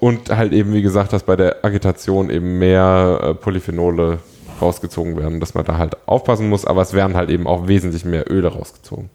Und 0.00 0.30
halt 0.30 0.52
eben, 0.52 0.72
wie 0.74 0.82
gesagt, 0.82 1.12
dass 1.12 1.22
bei 1.22 1.36
der 1.36 1.64
Agitation 1.64 2.28
eben 2.28 2.58
mehr 2.58 3.20
äh, 3.22 3.34
Polyphenole 3.34 4.18
rausgezogen 4.60 5.16
werden, 5.16 5.40
dass 5.40 5.54
man 5.54 5.64
da 5.64 5.78
halt 5.78 5.96
aufpassen 6.06 6.48
muss, 6.48 6.64
aber 6.64 6.82
es 6.82 6.92
werden 6.92 7.16
halt 7.16 7.30
eben 7.30 7.46
auch 7.46 7.68
wesentlich 7.68 8.04
mehr 8.04 8.30
Öle 8.30 8.48
rausgezogen. 8.48 9.10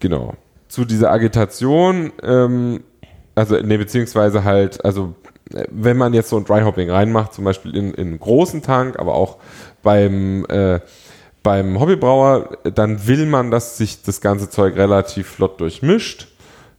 Genau. 0.00 0.34
Zu 0.68 0.84
dieser 0.84 1.10
Agitation, 1.10 2.12
ähm, 2.22 2.80
also, 3.34 3.56
ne, 3.56 3.78
beziehungsweise 3.78 4.44
halt, 4.44 4.84
also, 4.84 5.14
äh, 5.52 5.64
wenn 5.70 5.96
man 5.96 6.12
jetzt 6.14 6.28
so 6.28 6.36
ein 6.36 6.44
Dry 6.44 6.62
Hopping 6.62 6.90
reinmacht, 6.90 7.32
zum 7.32 7.44
Beispiel 7.44 7.76
in, 7.76 7.94
in 7.94 8.08
einen 8.08 8.20
großen 8.20 8.62
Tank, 8.62 8.98
aber 8.98 9.14
auch 9.14 9.38
beim, 9.82 10.44
äh, 10.48 10.80
beim 11.42 11.80
Hobbybrauer, 11.80 12.58
dann 12.74 13.06
will 13.06 13.26
man, 13.26 13.50
dass 13.50 13.78
sich 13.78 14.02
das 14.02 14.20
ganze 14.20 14.50
Zeug 14.50 14.76
relativ 14.76 15.28
flott 15.28 15.60
durchmischt. 15.60 16.28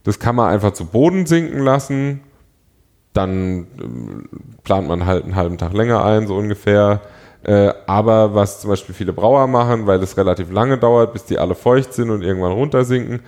Das 0.03 0.19
kann 0.19 0.35
man 0.35 0.51
einfach 0.51 0.73
zu 0.73 0.85
Boden 0.85 1.25
sinken 1.25 1.59
lassen. 1.59 2.21
Dann 3.13 3.67
ähm, 3.81 4.29
plant 4.63 4.87
man 4.87 5.05
halt 5.05 5.23
einen 5.23 5.35
halben 5.35 5.57
Tag 5.57 5.73
länger 5.73 6.03
ein, 6.05 6.27
so 6.27 6.35
ungefähr. 6.35 7.01
Äh, 7.43 7.73
aber 7.87 8.35
was 8.35 8.61
zum 8.61 8.69
Beispiel 8.69 8.93
viele 8.93 9.13
Brauer 9.13 9.47
machen, 9.47 9.87
weil 9.87 10.01
es 10.03 10.17
relativ 10.17 10.51
lange 10.51 10.77
dauert, 10.77 11.13
bis 11.13 11.25
die 11.25 11.37
alle 11.37 11.55
feucht 11.55 11.93
sind 11.93 12.09
und 12.09 12.21
irgendwann 12.21 12.51
runtersinken, 12.51 13.21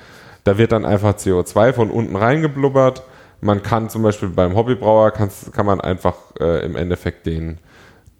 da 0.43 0.57
wird 0.57 0.71
dann 0.71 0.85
einfach 0.85 1.13
CO2 1.13 1.73
von 1.73 1.91
unten 1.91 2.15
reingeblubbert. 2.15 3.03
Man 3.41 3.63
kann 3.63 3.89
zum 3.89 4.03
Beispiel 4.03 4.29
beim 4.29 4.55
Hobbybrauer 4.55 5.11
kann 5.11 5.65
man 5.65 5.81
einfach 5.81 6.15
äh, 6.39 6.65
im 6.65 6.75
Endeffekt 6.75 7.25
den, 7.25 7.59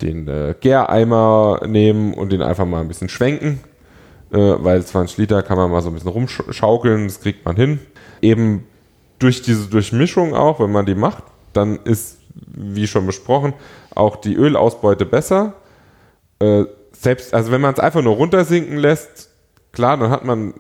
den 0.02 0.28
äh, 0.28 0.56
Gäreimer 0.60 1.62
nehmen 1.68 2.14
und 2.14 2.32
den 2.32 2.42
einfach 2.42 2.66
mal 2.66 2.82
ein 2.82 2.88
bisschen 2.88 3.10
schwenken. 3.10 3.60
Äh, 4.32 4.38
weil 4.38 4.84
20 4.84 5.18
Liter 5.18 5.44
kann 5.44 5.58
man 5.58 5.70
mal 5.70 5.82
so 5.82 5.90
ein 5.90 5.94
bisschen 5.94 6.10
rumschaukeln, 6.10 7.08
das 7.08 7.20
kriegt 7.20 7.46
man 7.46 7.56
hin. 7.56 7.80
Eben 8.22 8.66
durch 9.20 9.42
diese 9.42 9.68
Durchmischung 9.68 10.34
auch, 10.34 10.60
wenn 10.60 10.72
man 10.72 10.86
die 10.86 10.96
macht, 10.96 11.24
dann 11.54 11.80
ist, 11.84 12.20
wie 12.48 12.88
schon 12.88 13.06
besprochen, 13.06 13.54
auch 13.94 14.16
die 14.16 14.36
Ölausbeute 14.36 15.06
besser. 15.06 15.54
Äh, 16.42 16.66
selbst, 16.92 17.34
also 17.34 17.52
wenn 17.52 17.62
man 17.62 17.74
es 17.74 17.80
einfach 17.80 18.02
nur 18.02 18.16
runtersinken 18.16 18.78
lässt, 18.78 19.30
klar, 19.72 19.98
dann 19.98 20.12
hat 20.12 20.26
man 20.26 20.54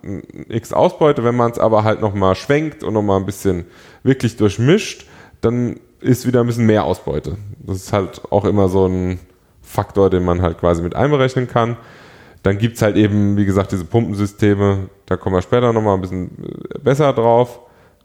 x 0.50 0.74
Ausbeute. 0.74 1.24
Wenn 1.24 1.36
man 1.36 1.52
es 1.52 1.60
aber 1.60 1.84
halt 1.84 2.02
nochmal 2.02 2.36
schwenkt 2.36 2.84
und 2.84 2.94
nochmal 2.94 3.20
ein 3.20 3.26
bisschen 3.26 3.66
wirklich 4.04 4.38
durchmischt, 4.38 5.06
dann 5.42 5.80
ist 6.00 6.26
wieder 6.26 6.42
ein 6.42 6.48
bisschen 6.48 6.66
mehr 6.66 6.84
Ausbeute. 6.84 7.38
Das 7.60 7.78
ist 7.78 7.94
halt 7.94 8.22
auch 8.32 8.46
immer 8.46 8.70
so 8.70 8.88
ein 8.88 9.20
Faktor, 9.62 10.10
den 10.10 10.24
man 10.24 10.42
halt 10.42 10.60
quasi 10.60 10.82
mit 10.82 10.96
einberechnen 10.96 11.48
kann. 11.48 11.78
Dann 12.44 12.58
gibt 12.58 12.78
es 12.78 12.82
halt 12.82 12.96
eben, 12.96 13.38
wie 13.38 13.46
gesagt, 13.46 13.72
diese 13.72 13.86
Pumpensysteme. 13.86 14.90
Da 15.06 15.16
kommen 15.16 15.36
wir 15.36 15.42
später 15.42 15.72
nochmal 15.74 15.96
ein 15.96 16.02
bisschen 16.02 16.32
äh, 16.44 16.80
besser 16.80 17.14
drauf. 17.14 17.60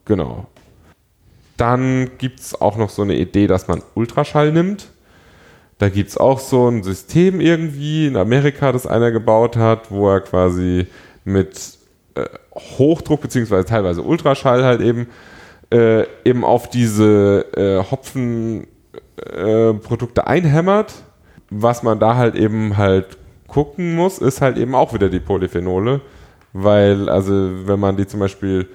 Genau. 0.05 0.47
Dann 1.57 2.11
gibt 2.19 2.41
es 2.41 2.61
auch 2.61 2.77
noch 2.77 2.91
so 2.91 3.01
eine 3.03 3.17
Idee, 3.17 3.47
dass 3.47 3.67
man 3.67 3.83
Ultraschall 3.95 4.53
nimmt. 4.53 4.89
Da 5.79 5.91
gibt 5.91 6.11
es 6.11 6.17
auch 6.17 6.39
so 6.39 6.69
ein 6.69 6.83
System 6.83 7.41
irgendwie 7.41 8.07
in 8.07 8.17
Amerika, 8.17 8.73
das 8.73 8.87
einer 8.87 9.11
gebaut 9.11 9.57
hat, 9.57 9.91
wo 9.91 10.09
er 10.09 10.21
quasi 10.21 10.87
mit 11.25 11.77
äh, 12.15 12.25
Hochdruck 12.55 13.21
beziehungsweise 13.21 13.67
teilweise 13.67 14.03
Ultraschall 14.03 14.65
halt 14.65 14.81
eben 14.81 15.09
äh, 15.73 16.05
eben 16.25 16.45
auf 16.45 16.71
diese 16.71 17.45
äh, 17.57 17.83
Hopfenprodukte 17.91 20.21
äh, 20.21 20.25
einhämmert. 20.25 20.95
Was 21.51 21.83
man 21.83 21.99
da 21.99 22.15
halt 22.17 22.37
eben 22.37 22.77
halt 22.77 23.19
gucken 23.47 23.95
muss, 23.95 24.19
ist 24.19 24.41
halt 24.41 24.59
eben 24.59 24.75
auch 24.75 24.95
wieder 24.95 25.09
die 25.09 25.21
Polyphenole, 25.21 26.01
weil 26.53 27.09
also 27.09 27.33
wenn 27.67 27.79
man 27.79 27.97
die 27.97 28.07
zum 28.07 28.21
Beispiel 28.21 28.69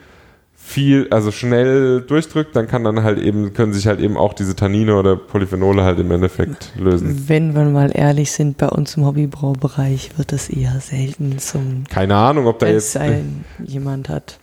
viel, 0.64 1.08
also 1.10 1.32
schnell 1.32 2.02
durchdrückt, 2.02 2.56
dann 2.56 2.68
kann 2.68 2.84
dann 2.84 3.04
halt 3.04 3.20
eben, 3.20 3.54
können 3.54 3.74
sich 3.74 3.88
halt 3.88 4.00
eben 4.00 4.16
auch 4.18 4.34
diese 4.34 4.56
Tannine 4.56 4.96
oder 4.96 5.16
Polyphenole 5.16 5.84
halt 5.84 6.00
im 6.00 6.12
Endeffekt 6.12 6.72
lösen. 6.78 7.26
Wenn 7.28 7.56
wir 7.56 7.66
mal 7.66 7.92
ehrlich 7.94 8.32
sind, 8.32 8.58
bei 8.58 8.70
uns 8.70 8.96
im 8.96 9.06
Hobbybraubereich 9.06 10.18
wird 10.18 10.32
es 10.32 10.50
eher 10.50 10.80
selten 10.80 11.40
zum, 11.40 11.84
Keine 11.90 12.16
Ahnung, 12.16 12.48
ob 12.48 12.60
da 12.60 12.68
jetzt. 12.68 12.96
ein, 12.96 13.44
jemand 13.66 14.08
hat 14.08 14.40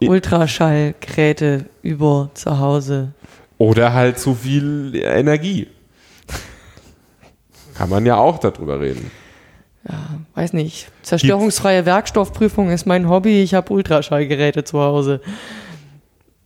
Ultraschallgeräte 0.00 1.66
über 1.82 2.30
zu 2.34 2.58
Hause. 2.58 3.12
Oder 3.58 3.92
halt 3.92 4.18
zu 4.18 4.34
viel 4.34 4.92
Energie. 4.94 5.68
Kann 7.74 7.88
man 7.88 8.04
ja 8.04 8.16
auch 8.16 8.38
darüber 8.38 8.80
reden. 8.80 9.10
Weiß 10.40 10.54
nicht. 10.54 10.90
Zerstörungsfreie 11.02 11.84
Werkstoffprüfung 11.84 12.70
ist 12.70 12.86
mein 12.86 13.10
Hobby. 13.10 13.42
Ich 13.42 13.52
habe 13.52 13.74
Ultraschallgeräte 13.74 14.64
zu 14.64 14.80
Hause. 14.80 15.20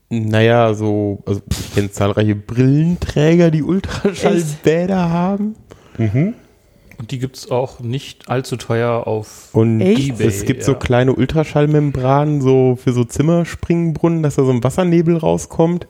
Naja, 0.09 0.75
so, 0.75 1.23
also 1.27 1.41
ich 1.49 1.75
kenne 1.75 1.93
zahlreiche 1.93 2.35
Brillenträger, 2.35 3.53
die 3.53 3.63
Ultraschallbäder 3.63 5.11
haben. 5.11 5.55
Und 5.97 7.13
die 7.13 7.21
gibt 7.21 7.37
es 7.37 7.53
auch 7.53 7.79
nicht 7.79 8.29
allzu 8.29 8.57
teuer 8.57 9.07
auf 9.07 9.51
Und 9.53 9.81
Echt? 9.81 10.09
eBay. 10.09 10.27
es 10.27 10.45
gibt 10.45 10.65
so 10.65 10.73
ja. 10.73 10.79
kleine 10.79 11.15
Ultraschallmembranen 11.15 12.41
so 12.41 12.75
für 12.75 12.93
so 12.93 13.05
Zimmerspringbrunnen, 13.05 14.25
dass 14.25 14.35
da 14.35 14.45
so 14.45 14.51
ein 14.51 14.65
Wassernebel 14.65 15.19
rauskommt. 15.19 15.87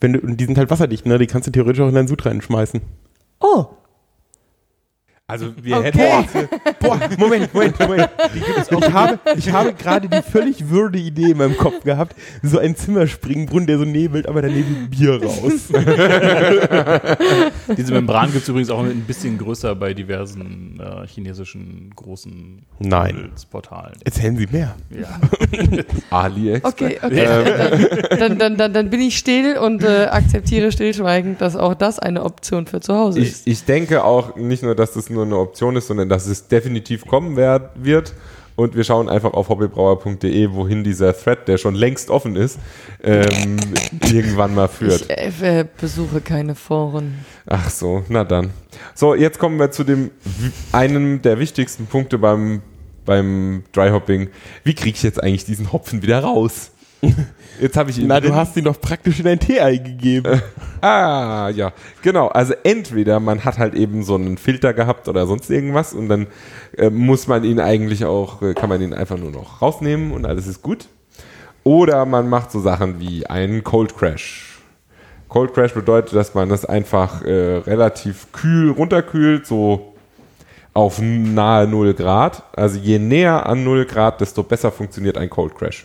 Wenn 0.00 0.12
du, 0.12 0.20
und 0.20 0.36
die 0.36 0.44
sind 0.44 0.58
halt 0.58 0.70
wasserdicht, 0.70 1.06
ne? 1.06 1.18
Die 1.18 1.26
kannst 1.26 1.48
du 1.48 1.50
theoretisch 1.50 1.80
auch 1.80 1.88
in 1.88 1.94
deinen 1.96 2.06
Sud 2.06 2.24
reinschmeißen. 2.24 2.82
Oh, 3.40 3.66
Also 5.30 5.52
wir 5.62 5.76
Okay. 5.76 6.48
Boah, 6.80 6.98
Moment, 7.18 7.52
Moment, 7.52 7.78
Moment. 7.78 8.08
Ich 8.34 8.72
habe, 8.92 9.18
ich 9.36 9.52
habe 9.52 9.74
gerade 9.74 10.08
die 10.08 10.22
völlig 10.22 10.70
würde 10.70 10.98
Idee 10.98 11.32
in 11.32 11.36
meinem 11.36 11.54
Kopf 11.56 11.84
gehabt. 11.84 12.16
So 12.42 12.58
ein 12.58 12.74
Zimmerspringbrunnen, 12.74 13.66
der 13.66 13.76
so 13.76 13.84
nebelt, 13.84 14.26
aber 14.26 14.40
daneben 14.40 14.88
Bier 14.88 15.22
raus. 15.22 15.68
Diese 17.76 17.92
Membran 17.92 18.32
gibt 18.32 18.44
es 18.44 18.48
übrigens 18.48 18.70
auch 18.70 18.82
ein 18.82 19.02
bisschen 19.02 19.36
größer 19.36 19.74
bei 19.74 19.92
diversen 19.92 20.80
äh, 20.80 21.06
chinesischen 21.06 21.92
großen 21.94 22.62
Nein. 22.78 23.16
Handelsportalen. 23.16 23.96
Erzählen 24.04 24.36
Sie 24.36 24.48
mehr. 24.50 24.76
Ja. 24.90 25.20
AliExpress. 26.10 26.72
okay, 26.72 26.98
okay. 27.02 27.26
Dann, 28.18 28.38
dann, 28.38 28.56
dann, 28.56 28.72
dann 28.72 28.88
bin 28.88 29.02
ich 29.02 29.18
still 29.18 29.58
und 29.58 29.84
äh, 29.84 30.06
akzeptiere 30.06 30.72
stillschweigend, 30.72 31.42
dass 31.42 31.54
auch 31.54 31.74
das 31.74 31.98
eine 31.98 32.24
Option 32.24 32.66
für 32.66 32.80
zu 32.80 32.94
Hause 32.94 33.20
ist. 33.20 33.46
Ich, 33.46 33.52
ich 33.52 33.64
denke 33.64 34.04
auch 34.04 34.36
nicht 34.36 34.62
nur, 34.62 34.74
dass 34.74 34.94
das 34.94 35.10
nur 35.10 35.17
eine 35.22 35.38
Option 35.38 35.76
ist, 35.76 35.88
sondern 35.88 36.08
dass 36.08 36.26
es 36.26 36.48
definitiv 36.48 37.06
kommen 37.06 37.36
wird. 37.36 38.14
und 38.56 38.74
wir 38.74 38.82
schauen 38.82 39.08
einfach 39.08 39.34
auf 39.34 39.50
hobbybrauer.de, 39.50 40.50
wohin 40.52 40.82
dieser 40.82 41.16
Thread, 41.16 41.46
der 41.46 41.58
schon 41.58 41.76
längst 41.76 42.10
offen 42.10 42.34
ist, 42.34 42.58
ähm, 43.04 43.56
irgendwann 44.12 44.52
mal 44.54 44.66
führt. 44.66 45.02
Ich 45.02 45.42
äh, 45.42 45.64
besuche 45.80 46.20
keine 46.20 46.56
Foren. 46.56 47.24
Ach 47.46 47.70
so, 47.70 48.02
na 48.08 48.24
dann. 48.24 48.50
So, 48.96 49.14
jetzt 49.14 49.38
kommen 49.38 49.60
wir 49.60 49.70
zu 49.70 49.84
dem 49.84 50.10
einem 50.72 51.22
der 51.22 51.38
wichtigsten 51.38 51.86
Punkte 51.86 52.18
beim, 52.18 52.62
beim 53.04 53.62
Dryhopping. 53.72 54.28
Wie 54.64 54.74
kriege 54.74 54.96
ich 54.96 55.04
jetzt 55.04 55.22
eigentlich 55.22 55.44
diesen 55.44 55.72
Hopfen 55.72 56.02
wieder 56.02 56.18
raus? 56.20 56.72
Jetzt 57.60 57.76
habe 57.76 57.90
ich 57.90 57.98
ihn. 57.98 58.06
Na, 58.06 58.20
du 58.20 58.34
hast 58.34 58.56
ihn 58.56 58.64
doch 58.64 58.80
praktisch 58.80 59.18
in 59.18 59.24
dein 59.24 59.40
Tee 59.40 59.60
eingegeben. 59.60 60.40
Ah, 60.80 61.50
ja, 61.52 61.72
genau. 62.02 62.28
Also 62.28 62.54
entweder 62.62 63.18
man 63.18 63.44
hat 63.44 63.58
halt 63.58 63.74
eben 63.74 64.04
so 64.04 64.14
einen 64.14 64.38
Filter 64.38 64.72
gehabt 64.72 65.08
oder 65.08 65.26
sonst 65.26 65.50
irgendwas 65.50 65.92
und 65.92 66.08
dann 66.08 66.28
äh, 66.76 66.88
muss 66.88 67.26
man 67.26 67.42
ihn 67.42 67.58
eigentlich 67.58 68.04
auch, 68.04 68.42
äh, 68.42 68.54
kann 68.54 68.68
man 68.68 68.80
ihn 68.80 68.94
einfach 68.94 69.18
nur 69.18 69.32
noch 69.32 69.60
rausnehmen 69.60 70.12
und 70.12 70.24
alles 70.24 70.46
ist 70.46 70.62
gut. 70.62 70.86
Oder 71.64 72.06
man 72.06 72.28
macht 72.28 72.52
so 72.52 72.60
Sachen 72.60 73.00
wie 73.00 73.26
einen 73.26 73.64
Cold 73.64 73.96
Crash. 73.96 74.60
Cold 75.28 75.52
Crash 75.52 75.74
bedeutet, 75.74 76.14
dass 76.14 76.34
man 76.34 76.48
das 76.48 76.64
einfach 76.64 77.22
äh, 77.22 77.56
relativ 77.56 78.30
kühl 78.30 78.70
runterkühlt, 78.70 79.48
so 79.48 79.94
auf 80.74 81.00
nahe 81.00 81.66
0 81.66 81.94
Grad. 81.94 82.44
Also 82.54 82.78
je 82.78 83.00
näher 83.00 83.46
an 83.46 83.64
0 83.64 83.84
Grad, 83.84 84.20
desto 84.20 84.44
besser 84.44 84.70
funktioniert 84.70 85.18
ein 85.18 85.28
Cold 85.28 85.56
Crash. 85.56 85.84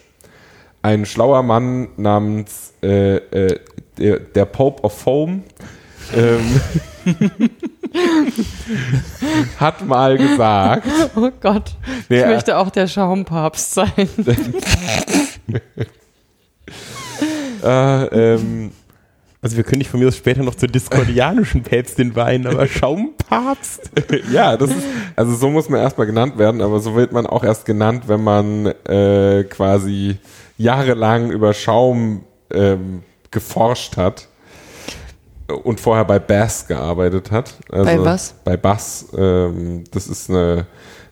Ein 0.84 1.05
schlauer 1.05 1.43
Mann 1.43 1.88
namens 1.97 2.73
äh, 2.84 3.15
äh, 3.15 3.60
der, 3.97 4.19
der 4.19 4.45
Pope 4.45 4.84
of 4.84 4.99
Foam 4.99 5.43
ähm, 6.14 6.60
hat 9.60 9.85
mal 9.85 10.18
gesagt, 10.18 10.88
Oh 11.15 11.30
Gott, 11.41 11.72
ich 12.10 12.26
möchte 12.26 12.57
auch 12.57 12.69
der 12.69 12.88
Schaumpapst 12.88 13.73
sein. 13.73 13.91
äh, 17.64 18.05
ähm, 18.05 18.72
Also 19.41 19.57
wir 19.57 19.64
können 19.64 19.80
nicht 19.80 19.89
von 19.89 19.99
mir 19.99 20.07
aus 20.07 20.18
später 20.18 20.43
noch 20.43 20.55
zur 20.55 20.69
diskordianischen 20.69 21.64
Päpstin 21.64 22.15
weihen, 22.15 22.45
aber 22.47 22.68
Schaumpapst? 22.68 23.89
ja, 24.31 24.57
das 24.57 24.69
ist, 24.72 24.84
also 25.15 25.35
so 25.35 25.49
muss 25.49 25.69
man 25.69 25.80
erstmal 25.80 26.07
genannt 26.07 26.38
werden, 26.38 26.61
aber 26.61 26.80
so 26.80 26.95
wird 26.95 27.11
man 27.11 27.26
auch 27.26 27.43
erst 27.43 27.65
genannt, 27.65 28.03
wenn 28.07 28.23
man 28.23 28.68
äh, 28.88 29.43
quasi 29.45 30.18
jahrelang 30.57 31.31
über 31.31 31.53
Schaum 31.53 32.23
ähm, 32.51 33.03
geforscht 33.31 33.97
hat 33.97 34.27
und 35.63 35.80
vorher 35.80 36.05
bei 36.05 36.19
Bass 36.19 36.67
gearbeitet 36.67 37.31
hat. 37.31 37.55
Also 37.71 37.85
Bei 37.85 37.99
was? 38.03 38.35
Bei 38.43 38.57
Bass. 38.57 39.07
Ähm, 39.17 39.84
das 39.91 40.07
ist 40.07 40.30
eine, 40.30 40.67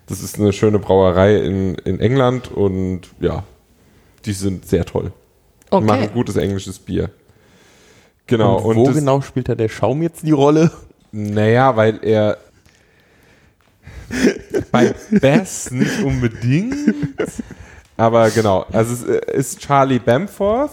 das 0.07 0.21
ist 0.21 0.39
eine 0.39 0.53
schöne 0.53 0.79
Brauerei 0.79 1.37
in, 1.37 1.75
in 1.75 1.99
England 1.99 2.51
und 2.51 3.01
ja, 3.19 3.43
die 4.25 4.33
sind 4.33 4.67
sehr 4.67 4.85
toll. 4.85 5.11
Die 5.67 5.75
Okay. 5.75 5.85
machen 5.85 6.09
gutes 6.13 6.35
englisches 6.35 6.79
Bier. 6.79 7.09
Genau. 8.27 8.57
und 8.59 8.75
wo 8.75 8.85
das- 8.87 8.95
genau 8.95 9.21
spielt 9.21 9.49
da 9.49 9.55
der 9.55 9.69
Schaum 9.69 10.01
jetzt 10.01 10.23
die 10.25 10.31
Rolle? 10.31 10.71
naja, 11.13 11.75
weil 11.75 11.99
er 12.03 12.37
bei 14.71 14.93
Bass 15.11 15.71
nicht 15.71 16.01
unbedingt. 16.03 16.75
Aber 17.97 18.29
genau, 18.29 18.65
also 18.71 18.93
es 18.93 19.03
äh, 19.03 19.37
ist 19.37 19.59
Charlie 19.59 19.99
Bamforth 19.99 20.71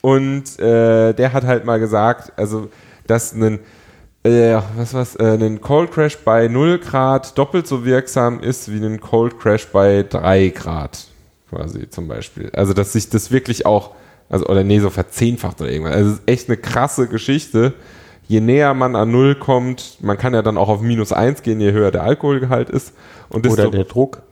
und 0.00 0.58
äh, 0.58 1.12
der 1.12 1.32
hat 1.32 1.44
halt 1.44 1.64
mal 1.64 1.78
gesagt, 1.78 2.32
also 2.36 2.68
dass 3.06 3.32
ein 3.32 3.60
äh, 4.24 4.56
was 4.76 4.94
was 4.94 5.16
äh, 5.16 5.34
ein 5.34 5.60
Cold 5.60 5.90
Crash 5.92 6.18
bei 6.18 6.48
0 6.48 6.78
Grad 6.78 7.36
doppelt 7.36 7.66
so 7.66 7.84
wirksam 7.84 8.40
ist 8.40 8.72
wie 8.72 8.84
ein 8.84 9.00
Cold 9.00 9.38
Crash 9.38 9.66
bei 9.68 10.04
3 10.08 10.48
Grad 10.48 11.06
quasi 11.50 11.90
zum 11.90 12.08
Beispiel. 12.08 12.50
Also 12.54 12.72
dass 12.72 12.92
sich 12.92 13.10
das 13.10 13.30
wirklich 13.30 13.66
auch 13.66 13.90
also 14.32 14.46
oder 14.46 14.64
nee 14.64 14.80
so 14.80 14.90
verzehnfacht 14.90 15.60
oder 15.60 15.70
irgendwas. 15.70 15.94
Also 15.94 16.10
es 16.10 16.18
ist 16.18 16.28
echt 16.28 16.48
eine 16.48 16.56
krasse 16.56 17.06
Geschichte. 17.06 17.74
Je 18.26 18.40
näher 18.40 18.72
man 18.72 18.96
an 18.96 19.10
Null 19.10 19.34
kommt, 19.34 19.98
man 20.00 20.16
kann 20.16 20.32
ja 20.32 20.40
dann 20.40 20.56
auch 20.56 20.70
auf 20.70 20.80
minus 20.80 21.12
1 21.12 21.42
gehen, 21.42 21.60
je 21.60 21.72
höher 21.72 21.90
der 21.90 22.04
Alkoholgehalt 22.04 22.70
ist. 22.70 22.94
Und 23.28 23.44
desto, 23.44 23.62
Oder 23.62 23.70
der 23.70 23.84
Druck? 23.84 24.22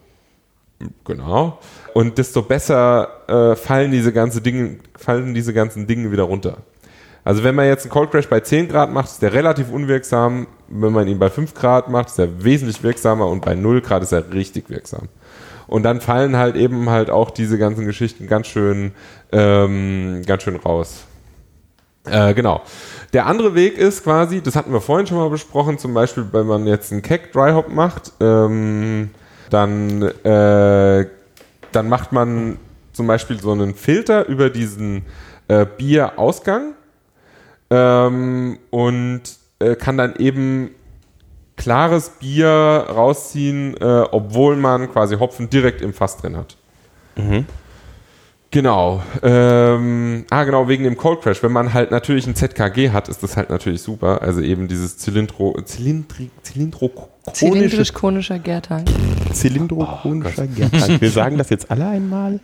Genau. 1.04 1.58
Und 1.94 2.18
desto 2.18 2.42
besser 2.42 3.08
äh, 3.26 3.56
fallen 3.56 3.90
diese 3.90 4.12
ganze 4.12 4.40
Dinge, 4.40 4.78
fallen 4.96 5.34
diese 5.34 5.52
ganzen 5.52 5.86
Dinge 5.86 6.10
wieder 6.12 6.24
runter. 6.24 6.58
Also 7.24 7.44
wenn 7.44 7.54
man 7.54 7.66
jetzt 7.66 7.84
einen 7.84 7.92
Cold 7.92 8.10
Crash 8.10 8.28
bei 8.28 8.40
10 8.40 8.68
Grad 8.68 8.90
macht, 8.90 9.08
ist 9.08 9.22
der 9.22 9.32
relativ 9.32 9.70
unwirksam. 9.70 10.46
Wenn 10.68 10.92
man 10.92 11.06
ihn 11.06 11.18
bei 11.18 11.28
5 11.28 11.54
Grad 11.54 11.88
macht, 11.88 12.08
ist 12.08 12.18
er 12.18 12.42
wesentlich 12.42 12.82
wirksamer 12.82 13.26
und 13.26 13.44
bei 13.44 13.54
0 13.54 13.82
Grad 13.82 14.02
ist 14.02 14.12
er 14.12 14.32
richtig 14.32 14.70
wirksam. 14.70 15.08
Und 15.66 15.84
dann 15.84 16.00
fallen 16.00 16.36
halt 16.36 16.56
eben 16.56 16.90
halt 16.90 17.10
auch 17.10 17.30
diese 17.30 17.58
ganzen 17.58 17.84
Geschichten 17.84 18.26
ganz 18.26 18.48
schön, 18.48 18.92
ähm, 19.30 20.22
ganz 20.26 20.42
schön 20.42 20.56
raus. 20.56 21.04
Äh, 22.04 22.34
genau. 22.34 22.62
Der 23.12 23.26
andere 23.26 23.54
Weg 23.54 23.76
ist 23.76 24.02
quasi, 24.02 24.40
das 24.40 24.56
hatten 24.56 24.72
wir 24.72 24.80
vorhin 24.80 25.06
schon 25.06 25.18
mal 25.18 25.30
besprochen, 25.30 25.78
zum 25.78 25.94
Beispiel, 25.94 26.26
wenn 26.32 26.46
man 26.46 26.66
jetzt 26.66 26.90
einen 26.90 27.02
Keck 27.02 27.32
Dry 27.32 27.52
Hop 27.52 27.68
macht, 27.68 28.12
ähm, 28.20 29.10
dann, 29.50 30.02
äh, 30.24 31.06
dann 31.72 31.88
macht 31.88 32.12
man 32.12 32.58
zum 32.92 33.06
Beispiel 33.06 33.40
so 33.40 33.52
einen 33.52 33.74
Filter 33.74 34.26
über 34.26 34.50
diesen 34.50 35.04
äh, 35.48 35.66
Bierausgang 35.66 36.74
ähm, 37.70 38.58
und 38.70 39.22
äh, 39.58 39.76
kann 39.76 39.96
dann 39.96 40.16
eben 40.16 40.70
klares 41.56 42.10
Bier 42.20 42.86
rausziehen, 42.88 43.76
äh, 43.80 44.04
obwohl 44.10 44.56
man 44.56 44.90
quasi 44.90 45.16
Hopfen 45.16 45.50
direkt 45.50 45.82
im 45.82 45.92
Fass 45.92 46.16
drin 46.16 46.36
hat. 46.36 46.56
Genau. 48.52 49.00
Ähm, 49.22 50.24
ah, 50.28 50.42
genau, 50.42 50.66
wegen 50.66 50.82
dem 50.82 50.96
Cold 50.96 51.22
Crash. 51.22 51.40
Wenn 51.40 51.52
man 51.52 51.72
halt 51.72 51.92
natürlich 51.92 52.26
ein 52.26 52.34
ZKG 52.34 52.90
hat, 52.90 53.08
ist 53.08 53.22
das 53.22 53.36
halt 53.36 53.48
natürlich 53.48 53.80
super. 53.80 54.22
Also 54.22 54.40
eben 54.40 54.66
dieses 54.66 54.98
Zylindro, 54.98 55.56
Zylindri, 55.62 56.30
Zylindrokonische. 56.42 57.10
Zylindrisch-konischer 57.32 58.40
Gärtank. 58.40 58.88
Zylindrokonischer 59.32 60.48
Gärtank. 60.48 61.00
Wir 61.00 61.10
sagen 61.12 61.38
das 61.38 61.50
jetzt 61.50 61.70
alle 61.70 61.86
einmal. 61.86 62.40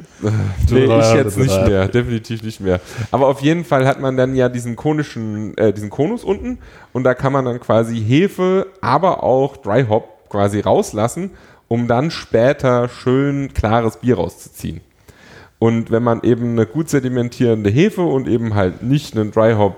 Nee, 0.71 0.85
ich 0.85 1.15
jetzt 1.15 1.39
nicht 1.39 1.67
mehr, 1.67 1.89
definitiv 1.89 2.43
nicht 2.45 2.61
mehr. 2.61 2.81
Aber 3.11 3.27
auf 3.27 3.41
jeden 3.41 3.65
Fall 3.65 3.85
hat 3.85 4.01
man 4.01 4.17
dann 4.17 4.37
ja 4.37 4.49
diesen 4.49 4.77
konischen, 4.77 5.57
äh, 5.59 5.73
diesen 5.73 5.91
Konus 5.91 6.23
unten 6.23 6.59
und 6.93 7.03
da 7.03 7.15
kann 7.15 7.33
man 7.33 7.45
dann 7.45 7.59
quasi 7.59 8.01
Hefe, 8.01 8.69
aber 8.81 9.25
auch 9.25 9.57
Dry 9.57 9.87
Hop 9.89 10.29
quasi 10.29 10.61
rauslassen, 10.61 11.31
um 11.67 11.89
dann 11.89 12.13
später 12.13 12.89
schön 12.89 13.53
klares 13.55 13.97
Bier 13.97 14.17
rauszuziehen. 14.17 14.83
Und 15.59 15.91
wenn 15.91 16.03
man 16.03 16.23
eben 16.23 16.51
eine 16.51 16.67
gut 16.67 16.91
sedimentierende 16.91 17.71
Hefe 17.71 18.03
und 18.03 18.29
eben 18.29 18.55
halt 18.55 18.83
nicht 18.83 19.17
einen 19.17 19.31
Dry 19.31 19.55
Hop, 19.55 19.77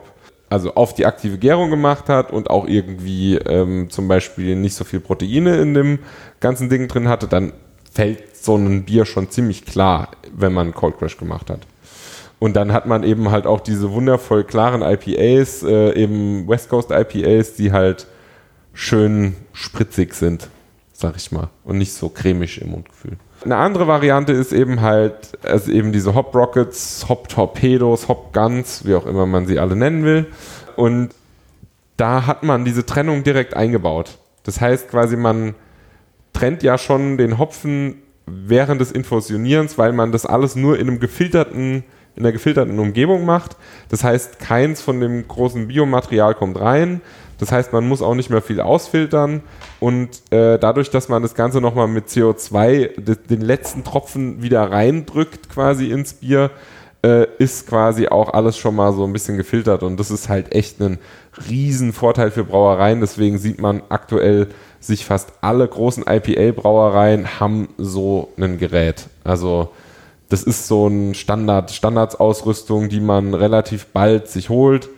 also 0.51 0.75
auf 0.75 0.95
die 0.95 1.07
aktive 1.07 1.39
Gärung 1.39 1.71
gemacht 1.71 2.09
hat 2.09 2.33
und 2.33 2.51
auch 2.51 2.67
irgendwie 2.67 3.37
ähm, 3.37 3.91
zum 3.91 4.09
Beispiel 4.09 4.57
nicht 4.57 4.75
so 4.75 4.85
viel 4.85 5.01
Proteine 5.01 5.59
in 5.59 5.75
dem 5.75 5.99
ganzen 6.41 6.69
Ding 6.69 6.89
drin 6.89 7.09
hatte, 7.09 7.29
dann 7.29 7.53
fällt 7.93 8.37
so 8.37 8.57
ein 8.57 8.85
Bier 8.85 9.05
schon 9.05 9.31
ziemlich 9.31 9.67
klar, 9.67 10.11
wenn 10.35 10.53
man 10.53 10.75
Cold 10.75 10.99
Crash 10.99 11.17
gemacht 11.17 11.51
hat. 11.51 11.61
Und 12.39 12.55
dann 12.55 12.73
hat 12.73 12.87
man 12.87 13.03
eben 13.03 13.31
halt 13.31 13.47
auch 13.47 13.61
diese 13.61 13.91
wundervoll 13.91 14.45
klaren 14.45 14.83
IPAs, 14.83 15.65
äh, 15.65 15.93
eben 15.95 16.47
West 16.49 16.69
Coast 16.69 16.91
IPAs, 16.91 17.55
die 17.55 17.73
halt 17.73 18.07
schön 18.73 19.35
spritzig 19.53 20.15
sind, 20.15 20.49
sag 20.93 21.17
ich 21.17 21.33
mal, 21.33 21.49
und 21.65 21.79
nicht 21.79 21.93
so 21.93 22.09
cremig 22.09 22.61
im 22.63 22.71
Mundgefühl. 22.71 23.17
Eine 23.45 23.57
andere 23.57 23.87
Variante 23.87 24.33
ist 24.33 24.53
eben 24.53 24.81
halt, 24.81 25.39
also 25.45 25.71
eben 25.71 25.93
diese 25.93 26.15
Hop 26.15 26.35
Rockets, 26.35 27.07
Hop 27.09 27.29
Torpedos, 27.29 28.09
Hop 28.09 28.33
Guns, 28.33 28.85
wie 28.85 28.95
auch 28.95 29.07
immer 29.07 29.27
man 29.27 29.47
sie 29.47 29.59
alle 29.59 29.77
nennen 29.77 30.05
will. 30.05 30.27
Und 30.77 31.11
da 31.97 32.27
hat 32.27 32.43
man 32.43 32.65
diese 32.65 32.85
Trennung 32.87 33.25
direkt 33.25 33.55
eingebaut. 33.55 34.19
Das 34.45 34.61
heißt 34.61 34.89
quasi, 34.89 35.17
man 35.17 35.55
trennt 36.33 36.63
ja 36.63 36.79
schon 36.79 37.17
den 37.19 37.39
Hopfen 37.39 38.03
während 38.27 38.81
des 38.81 38.93
Infusionierens, 38.93 39.79
weil 39.79 39.93
man 39.93 40.13
das 40.13 40.27
alles 40.27 40.57
nur 40.57 40.79
in 40.79 40.89
einem 40.89 41.01
gefilterten, 41.01 41.85
in 42.17 42.23
einer 42.25 42.33
gefilterten 42.33 42.79
Umgebung 42.79 43.25
macht. 43.25 43.57
Das 43.89 44.05
heißt, 44.05 44.39
keins 44.39 44.81
von 44.81 45.01
dem 45.01 45.27
großen 45.27 45.69
Biomaterial 45.69 46.35
kommt 46.35 46.61
rein. 46.61 47.01
Das 47.39 47.53
heißt, 47.53 47.73
man 47.73 47.87
muss 47.87 48.03
auch 48.03 48.15
nicht 48.15 48.31
mehr 48.31 48.43
viel 48.43 48.61
ausfiltern. 48.61 49.43
Und 49.81 50.09
äh, 50.31 50.59
dadurch, 50.59 50.91
dass 50.91 51.09
man 51.09 51.23
das 51.23 51.35
Ganze 51.35 51.61
nochmal 51.61 51.87
mit 51.89 52.09
CO2 52.09 53.01
de- 53.01 53.17
den 53.31 53.41
letzten 53.41 53.85
Tropfen 53.85 54.43
wieder 54.43 54.71
reindrückt 54.71 55.49
quasi 55.49 55.91
ins 55.91 56.15
Bier, 56.15 56.51
äh, 57.05 57.27
ist 57.39 57.69
quasi 57.69 58.09
auch 58.09 58.33
alles 58.35 58.59
schon 58.59 58.75
mal 58.75 58.93
so 58.93 59.05
ein 59.05 59.13
bisschen 59.13 59.37
gefiltert. 59.37 59.85
Und 59.85 59.99
das 60.01 60.11
ist 60.11 60.29
halt 60.29 60.53
echt 60.53 60.81
ein 60.81 60.99
riesen 61.49 61.93
Vorteil 61.93 62.33
für 62.33 62.43
Brauereien. 62.43 63.01
Deswegen 63.01 63.39
sieht 63.39 63.61
man 63.61 63.83
aktuell 63.89 64.49
sich 64.81 65.05
fast 65.05 65.33
alle 65.41 65.67
großen 65.69 66.05
IPA-Brauereien 66.09 67.39
haben 67.41 67.69
so 67.79 68.33
ein 68.37 68.59
Gerät. 68.59 69.07
Also 69.25 69.71
das 70.29 70.43
ist 70.43 70.67
so 70.67 70.89
ein 70.89 71.15
Standard, 71.15 71.71
Standardsausrüstung, 71.71 72.89
die 72.89 73.01
man 73.01 73.35
relativ 73.35 73.87
bald 73.87 74.29
sich 74.29 74.49
holt. 74.49 74.89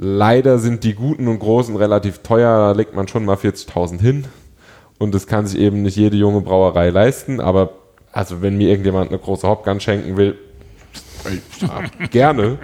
Leider 0.00 0.60
sind 0.60 0.84
die 0.84 0.94
guten 0.94 1.26
und 1.26 1.40
großen 1.40 1.74
relativ 1.74 2.18
teuer, 2.18 2.56
da 2.56 2.72
legt 2.72 2.94
man 2.94 3.08
schon 3.08 3.24
mal 3.24 3.36
40.000 3.36 4.00
hin. 4.00 4.24
Und 4.98 5.12
das 5.12 5.26
kann 5.26 5.46
sich 5.46 5.58
eben 5.58 5.82
nicht 5.82 5.96
jede 5.96 6.16
junge 6.16 6.40
Brauerei 6.40 6.90
leisten, 6.90 7.40
aber 7.40 7.72
also 8.12 8.40
wenn 8.40 8.56
mir 8.56 8.68
irgendjemand 8.68 9.10
eine 9.10 9.18
große 9.18 9.46
Hopgun 9.46 9.80
schenken 9.80 10.16
will, 10.16 10.38
ja, 11.60 12.06
gerne. 12.10 12.58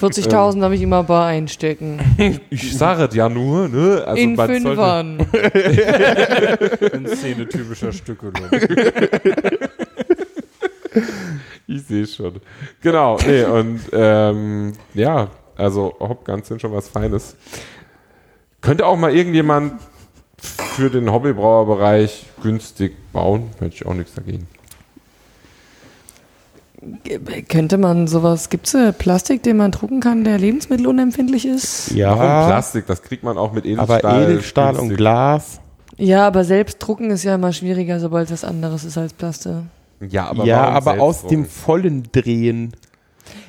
40.000 0.00 0.62
habe 0.62 0.76
ich 0.76 0.82
immer 0.82 1.02
bar 1.02 1.26
einstecken. 1.26 1.98
Ich 2.50 2.76
sage 2.76 3.04
es 3.04 3.14
ja 3.14 3.28
nur, 3.28 3.68
ne? 3.68 4.04
Also 4.06 4.22
In 4.22 4.36
Fünfern. 4.36 5.18
In 6.92 7.08
Szene 7.08 7.48
typischer 7.48 7.92
Stückelung. 7.92 8.34
Ich 11.66 11.82
sehe 11.82 12.06
schon. 12.06 12.34
Genau, 12.80 13.18
nee, 13.26 13.42
und 13.44 13.80
ähm, 13.92 14.72
ja, 14.94 15.28
also 15.56 15.94
Hopguns 16.00 16.48
sind 16.48 16.60
schon 16.60 16.72
was 16.72 16.88
Feines. 16.88 17.36
Könnte 18.60 18.86
auch 18.86 18.96
mal 18.96 19.14
irgendjemand 19.14 19.74
für 20.38 20.90
den 20.90 21.10
Hobbybrauerbereich 21.12 22.26
günstig 22.42 22.94
bauen, 23.12 23.50
hätte 23.58 23.74
ich 23.74 23.86
auch 23.86 23.94
nichts 23.94 24.14
dagegen. 24.14 24.46
Könnte 27.48 27.78
man 27.78 28.06
sowas, 28.06 28.48
gibt 28.50 28.66
es 28.68 28.74
äh, 28.74 28.92
Plastik, 28.92 29.42
den 29.42 29.56
man 29.56 29.72
drucken 29.72 30.00
kann, 30.00 30.24
der 30.24 30.38
lebensmittelunempfindlich 30.38 31.46
ist? 31.46 31.90
Warum 31.90 31.98
Ja, 31.98 32.46
Plastik? 32.46 32.86
Das 32.86 33.02
kriegt 33.02 33.24
man 33.24 33.38
auch 33.38 33.52
mit 33.52 33.64
Edelstahl. 33.64 34.04
aber 34.04 34.22
Edelstahl 34.22 34.74
und 34.74 34.80
günstig. 34.80 34.96
Glas. 34.98 35.60
Ja, 35.96 36.26
aber 36.26 36.44
selbst 36.44 36.78
drucken 36.78 37.10
ist 37.10 37.24
ja 37.24 37.34
immer 37.34 37.52
schwieriger, 37.52 37.98
sobald 37.98 38.30
es 38.30 38.42
was 38.42 38.48
anderes 38.48 38.84
ist 38.84 38.98
als 38.98 39.14
Plastik. 39.14 39.52
Ja, 40.00 40.26
aber, 40.26 40.44
ja, 40.44 40.60
warum 40.60 40.74
aber 40.74 41.00
aus 41.00 41.26
dem 41.26 41.46
vollen 41.46 42.08
Drehen. 42.12 42.74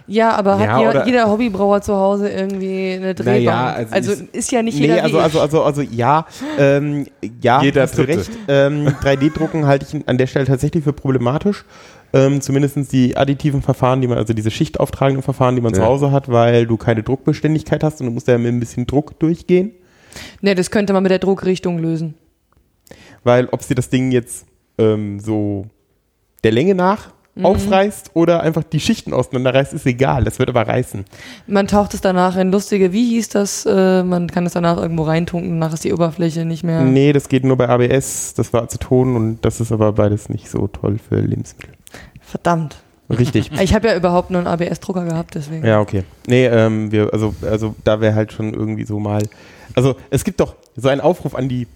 Ja, 0.08 0.32
aber 0.32 0.52
Ja, 0.52 0.60
hat 0.60 0.68
ja, 0.82 0.90
oder- 0.90 1.06
jeder 1.06 1.30
Hobbybrauer 1.30 1.82
zu 1.82 1.94
Hause 1.96 2.30
irgendwie 2.30 2.94
eine 2.94 3.14
Drehbank? 3.14 3.46
Naja, 3.46 3.66
also 3.74 3.94
also 3.94 4.12
ist- 4.14 4.36
ist 4.36 4.52
ja 4.52 4.62
nicht 4.64 4.80
Nee, 4.80 4.88
jeder 4.88 5.04
also, 5.04 5.20
also, 5.20 5.42
also, 5.42 5.64
also 5.64 5.82
ja, 5.82 6.26
ähm, 6.58 7.06
ja, 7.42 7.62
Jeder 7.62 7.82
hast 7.82 7.98
du 7.98 8.04
recht. 8.04 8.30
Ähm, 8.48 8.88
3D-Drucken 9.02 9.66
halte 9.66 9.86
ich 9.90 10.08
an 10.08 10.18
der 10.18 10.28
Stelle 10.28 10.46
tatsächlich 10.46 10.84
für 10.86 10.94
problematisch. 10.94 11.66
Ähm, 12.14 12.40
Zumindest 12.40 12.94
die 12.94 13.18
additiven 13.18 13.62
Verfahren, 13.62 14.00
die 14.00 14.08
man, 14.08 14.18
also 14.18 14.34
diese 14.34 14.50
schichtauftragenden 14.50 15.24
Verfahren, 15.24 15.56
die 15.56 15.62
man 15.62 15.74
zu 15.74 15.82
Ja. 15.82 15.88
Hause 15.88 16.12
hat, 16.12 16.32
weil 16.32 16.66
du 16.66 16.78
keine 16.78 17.04
Druckbeständigkeit 17.04 17.84
hast 17.84 18.00
und 18.00 18.08
du 18.08 18.14
musst 18.14 18.30
ja 18.30 18.38
mit 18.38 18.48
ein 18.54 18.62
bisschen 18.62 18.88
Druck 18.88 19.20
durchgehen. 19.20 19.74
Ne, 20.42 20.56
das 20.56 20.72
könnte 20.72 20.94
man 20.94 21.04
mit 21.04 21.12
der 21.12 21.20
Druckrichtung 21.20 21.80
lösen. 21.80 22.14
Weil 23.26 23.48
ob 23.52 23.62
sie 23.62 23.76
das 23.76 23.90
Ding 23.90 24.12
jetzt 24.12 24.46
ähm, 24.78 25.20
so 25.20 25.66
der 26.46 26.54
Länge 26.54 26.76
nach 26.76 27.10
aufreißt 27.46 28.12
oder 28.14 28.42
einfach 28.42 28.64
die 28.64 28.80
Schichten 28.80 29.14
auseinanderreißt, 29.14 29.74
ist 29.74 29.86
egal. 29.86 30.24
Das 30.24 30.40
wird 30.40 30.50
aber 30.50 30.68
reißen. 30.68 31.06
Man 31.48 31.68
taucht 31.68 31.94
es 31.94 32.02
danach 32.02 32.36
in 32.38 32.52
lustige, 32.52 32.94
wie 32.94 33.08
hieß 33.10 33.30
das? 33.30 33.66
Äh, 33.66 34.04
man 34.04 34.28
kann 34.28 34.46
es 34.46 34.54
danach 34.54 34.78
irgendwo 34.78 35.04
reintunken, 35.04 35.60
danach 35.60 35.74
ist 35.74 35.84
die 35.84 35.94
Oberfläche 35.94 36.46
nicht 36.46 36.64
mehr. 36.64 36.82
Nee, 36.82 37.14
das 37.14 37.30
geht 37.30 37.44
nur 37.44 37.58
bei 37.58 37.70
ABS. 37.70 38.34
Das 38.36 38.54
war 38.54 38.64
Aceton 38.64 39.16
und 39.16 39.46
das 39.46 39.60
ist 39.60 39.72
aber 39.72 39.94
beides 39.94 40.30
nicht 40.30 40.50
so 40.50 40.68
toll 40.68 40.98
für 40.98 41.20
Lebensmittel. 41.20 41.74
Verdammt. 42.22 42.78
Richtig. 43.10 43.52
Ich 43.62 43.74
habe 43.74 43.88
ja 43.88 43.96
überhaupt 43.96 44.32
nur 44.32 44.40
einen 44.40 44.48
ABS-Drucker 44.48 45.06
gehabt, 45.06 45.36
deswegen. 45.36 45.66
Ja, 45.66 45.80
okay. 45.80 46.04
Nee, 46.28 46.46
ähm, 46.46 46.92
wir, 46.92 47.14
also, 47.14 47.34
also 47.42 47.76
da 47.84 48.02
wäre 48.02 48.16
halt 48.16 48.32
schon 48.32 48.54
irgendwie 48.54 48.86
so 48.86 49.00
mal. 49.00 49.24
Also 49.76 49.96
es 50.10 50.24
gibt 50.24 50.40
doch 50.40 50.56
so 50.76 50.90
einen 50.90 51.02
Aufruf 51.02 51.36
an 51.36 51.50
die 51.50 51.68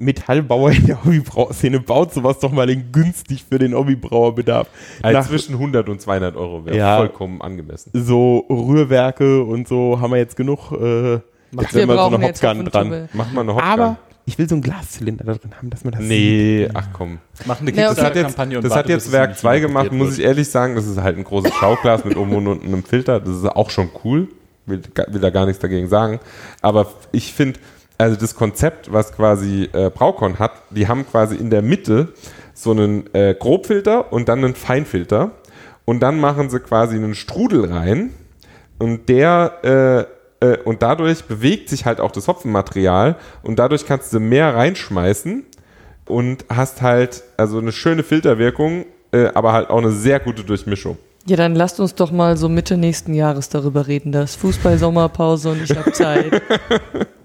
Metallbauer 0.00 0.70
in 0.72 0.86
der 0.86 1.04
Hobbybrauerszene, 1.04 1.80
baut 1.80 2.12
sowas 2.14 2.38
doch 2.38 2.52
mal 2.52 2.68
in 2.70 2.92
günstig 2.92 3.44
für 3.48 3.58
den 3.58 3.74
Hobbybrauerbedarf. 3.74 4.68
Also 5.02 5.18
Nach- 5.18 5.26
zwischen 5.28 5.54
100 5.58 5.88
und 5.88 6.00
200 6.00 6.36
Euro 6.36 6.64
wäre 6.66 6.76
Ja. 6.76 6.96
vollkommen 6.98 7.40
angemessen. 7.42 7.90
So 7.94 8.44
Rührwerke 8.48 9.42
und 9.42 9.66
so 9.68 10.00
haben 10.00 10.10
wir 10.12 10.18
jetzt 10.18 10.36
genug. 10.36 10.72
Äh, 10.72 11.12
jetzt 11.14 11.22
Wir 11.52 11.68
sind 11.80 11.88
wir 11.88 11.94
so 11.96 12.14
eine 12.14 12.26
jetzt 12.26 12.42
Hopgun 12.44 12.64
dran. 12.66 13.08
Mach 13.12 13.32
mal 13.32 13.40
eine 13.42 13.54
Hopgun. 13.54 13.68
Aber 13.70 13.96
ich 14.26 14.38
will 14.38 14.48
so 14.48 14.54
einen 14.54 14.62
Glaszylinder 14.62 15.24
da 15.24 15.34
drin 15.34 15.52
haben, 15.56 15.70
dass 15.70 15.84
man 15.84 15.92
das 15.92 16.02
sieht. 16.02 16.08
nee, 16.10 16.68
ach 16.74 16.88
komm. 16.92 17.18
Machen 17.46 17.66
eine 17.66 17.76
Ja, 17.76 17.86
okay. 17.90 17.96
Das 17.96 18.04
hat 18.04 18.14
jetzt, 18.14 18.24
Kickstarter-Kampagne 18.26 18.56
und 18.58 18.62
das 18.64 18.70
warte, 18.70 18.82
hat 18.84 18.88
jetzt 18.90 19.12
Werk 19.12 19.30
in 19.30 19.36
2 19.36 19.56
China 19.56 19.66
gemacht, 19.68 19.92
muss 19.92 20.18
ich 20.18 20.24
ehrlich 20.24 20.48
sagen. 20.50 20.74
Das 20.74 20.86
ist 20.86 21.00
halt 21.00 21.16
ein 21.16 21.24
großes 21.24 21.54
Schauglas 21.54 22.04
mit 22.04 22.16
oben 22.16 22.34
und 22.36 22.46
unten 22.46 22.66
einem 22.66 22.84
Filter. 22.84 23.20
Das 23.20 23.36
ist 23.36 23.44
auch 23.46 23.70
schon 23.70 23.88
cool. 24.04 24.28
Will, 24.66 24.82
will 25.08 25.20
da 25.22 25.30
gar 25.30 25.46
nichts 25.46 25.60
dagegen 25.62 25.88
sagen. 25.88 26.20
Aber 26.60 26.88
ich 27.10 27.32
finde, 27.32 27.58
also 27.98 28.16
das 28.16 28.34
Konzept, 28.34 28.92
was 28.92 29.12
quasi 29.12 29.68
äh, 29.72 29.90
Braukon 29.90 30.38
hat, 30.38 30.52
die 30.70 30.88
haben 30.88 31.06
quasi 31.06 31.36
in 31.36 31.50
der 31.50 31.62
Mitte 31.62 32.12
so 32.54 32.70
einen 32.70 33.12
äh, 33.14 33.34
Grobfilter 33.38 34.12
und 34.12 34.28
dann 34.28 34.44
einen 34.44 34.54
Feinfilter. 34.54 35.32
Und 35.84 36.00
dann 36.00 36.20
machen 36.20 36.50
sie 36.50 36.60
quasi 36.60 36.96
einen 36.96 37.14
Strudel 37.14 37.72
rein. 37.72 38.14
Und 38.78 39.08
der 39.08 40.06
äh, 40.08 40.18
äh, 40.40 40.58
und 40.64 40.82
dadurch 40.82 41.24
bewegt 41.24 41.68
sich 41.68 41.84
halt 41.84 42.00
auch 42.00 42.12
das 42.12 42.28
Hopfenmaterial 42.28 43.16
und 43.42 43.58
dadurch 43.58 43.86
kannst 43.86 44.12
du 44.12 44.20
mehr 44.20 44.54
reinschmeißen 44.54 45.44
und 46.06 46.44
hast 46.48 46.82
halt 46.82 47.24
also 47.36 47.58
eine 47.58 47.72
schöne 47.72 48.02
Filterwirkung, 48.02 48.86
äh, 49.12 49.28
aber 49.34 49.52
halt 49.52 49.70
auch 49.70 49.78
eine 49.78 49.90
sehr 49.90 50.20
gute 50.20 50.44
Durchmischung. 50.44 50.96
Ja, 51.26 51.36
dann 51.36 51.54
lasst 51.54 51.80
uns 51.80 51.94
doch 51.94 52.10
mal 52.10 52.36
so 52.36 52.48
Mitte 52.48 52.76
nächsten 52.76 53.12
Jahres 53.12 53.48
darüber 53.48 53.86
reden. 53.86 54.12
Das 54.12 54.34
Fußball 54.36 54.78
Sommerpause 54.78 55.50
und 55.50 55.62
ich 55.62 55.76
habe 55.76 55.92
Zeit. 55.92 56.40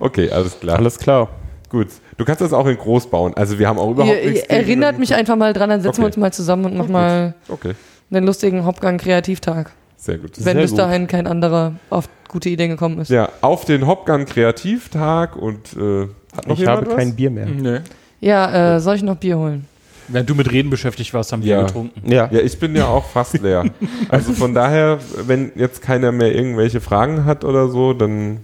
Okay, 0.00 0.30
alles 0.30 0.58
klar. 0.58 0.78
Alles 0.78 0.98
klar. 0.98 1.28
Gut. 1.68 1.88
Du 2.16 2.24
kannst 2.24 2.40
das 2.40 2.52
auch 2.52 2.66
in 2.66 2.76
groß 2.76 3.08
bauen. 3.08 3.32
Also 3.34 3.58
wir 3.58 3.68
haben 3.68 3.78
auch 3.78 3.90
überhaupt 3.92 4.16
ihr, 4.24 4.30
nichts 4.30 4.46
erinnert 4.48 4.98
mich 4.98 5.14
einfach 5.14 5.36
mal 5.36 5.52
dran, 5.52 5.70
dann 5.70 5.80
setzen 5.80 5.98
wir 5.98 6.06
Okay. 6.06 6.06
uns 6.06 6.16
mal 6.16 6.32
zusammen 6.32 6.64
und 6.64 6.72
machen 6.74 6.86
gut. 6.88 6.92
mal 6.92 7.34
Okay, 7.48 7.74
einen 8.10 8.26
lustigen 8.26 8.64
Hopgang-Kreativtag. 8.66 9.70
sehr 9.96 10.18
gut. 10.18 10.32
Wenn 10.38 10.44
Sehr 10.44 10.54
bis 10.62 10.70
gut. 10.70 10.80
dahin 10.80 11.06
kein 11.06 11.26
anderer 11.28 11.74
auf 11.90 12.08
gute 12.28 12.48
Ideen 12.48 12.70
gekommen 12.70 12.98
ist. 13.00 13.10
Ja, 13.10 13.28
auf 13.40 13.64
den 13.64 13.86
Hopgun 13.86 14.24
Kreativtag 14.24 15.36
und 15.36 15.74
äh, 15.76 16.08
hat 16.36 16.46
noch 16.48 16.58
Ich 16.58 16.66
habe 16.66 16.86
was? 16.86 16.96
kein 16.96 17.14
Bier 17.14 17.30
mehr. 17.30 17.46
Nee. 17.46 17.78
Ja, 18.20 18.76
äh, 18.76 18.80
soll 18.80 18.96
ich 18.96 19.02
noch 19.02 19.16
Bier 19.16 19.38
holen? 19.38 19.66
Während 20.08 20.28
du 20.28 20.34
mit 20.34 20.50
Reden 20.50 20.70
beschäftigt 20.70 21.14
warst, 21.14 21.32
haben 21.32 21.42
wir 21.44 21.54
Ja. 21.56 21.62
getrunken. 21.62 22.10
Ja. 22.10 22.28
Ja, 22.32 22.40
ich 22.40 22.58
bin 22.58 22.74
ja 22.74 22.86
auch 22.88 23.04
fast 23.04 23.40
leer. 23.40 23.64
Also 24.08 24.32
von 24.32 24.54
daher, 24.54 24.98
wenn 25.26 25.52
jetzt 25.54 25.82
keiner 25.82 26.10
mehr 26.10 26.34
irgendwelche 26.34 26.80
Fragen 26.80 27.24
hat 27.24 27.44
oder 27.44 27.68
so, 27.68 27.92
dann 27.92 28.40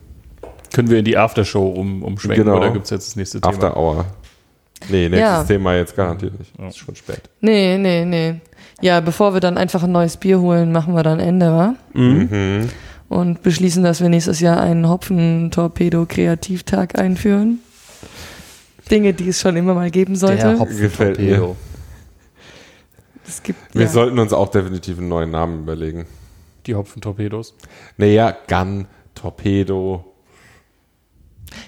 Können 0.77 0.91
wir 0.91 0.99
in 0.99 1.07
die 1.07 1.17
Aftershow 1.17 1.67
um, 1.71 2.03
umschwenken 2.03 2.45
Genau. 2.45 2.59
oder 2.59 2.71
gibt 2.71 2.85
es 2.85 2.91
jetzt 2.91 3.07
das 3.09 3.17
nächste 3.17 3.41
Thema? 3.41 3.55
After 3.55 3.75
Hour. 3.79 4.05
Nee, 4.91 5.09
nächstes 5.09 5.21
Ja. 5.21 5.43
Thema 5.45 5.75
jetzt 5.75 5.97
garantiert 5.97 6.39
nicht. 6.39 6.53
Ist 6.69 6.77
schon 6.77 6.95
spät. 6.97 7.23
Nee, 7.41 7.79
nee, 7.79 8.05
nee. 8.05 8.41
Ja, 8.83 9.01
bevor 9.01 9.33
wir 9.33 9.41
dann 9.41 9.57
einfach 9.57 9.83
ein 9.85 9.93
neues 9.93 10.19
Bier 10.19 10.39
holen, 10.39 10.73
machen 10.73 10.95
wir 10.95 11.03
dann 11.03 11.19
Ende, 11.19 11.51
wa? 11.51 11.75
Mhm. 11.95 12.69
Und 13.09 13.43
beschließen, 13.43 13.83
dass 13.85 14.03
wir 14.03 14.11
nächstes 14.11 14.41
Jahr 14.41 14.61
einen 14.61 14.87
Hopfen-Torpedo-Kreativtag 14.87 16.99
einführen. 16.99 17.61
Dinge, 18.91 19.15
die 19.15 19.31
es 19.31 19.41
schon 19.41 19.57
immer 19.57 19.73
mal 19.73 19.91
geben 19.91 20.15
sollte. 20.15 20.59
Gefällt 20.79 21.19
mir. 21.19 21.57
es 23.27 23.43
gibt, 23.43 23.75
Wir 23.75 23.85
ja. 23.85 23.89
sollten 23.89 24.19
uns 24.19 24.35
auch 24.35 24.51
definitiv 24.51 24.99
einen 24.99 25.09
neuen 25.09 25.31
Namen 25.31 25.61
überlegen. 25.63 26.05
Die 26.67 26.75
Hopfentorpedos. 26.75 27.55
Naja, 27.97 28.37
Gun, 28.47 28.85
Torpedo. 29.15 30.13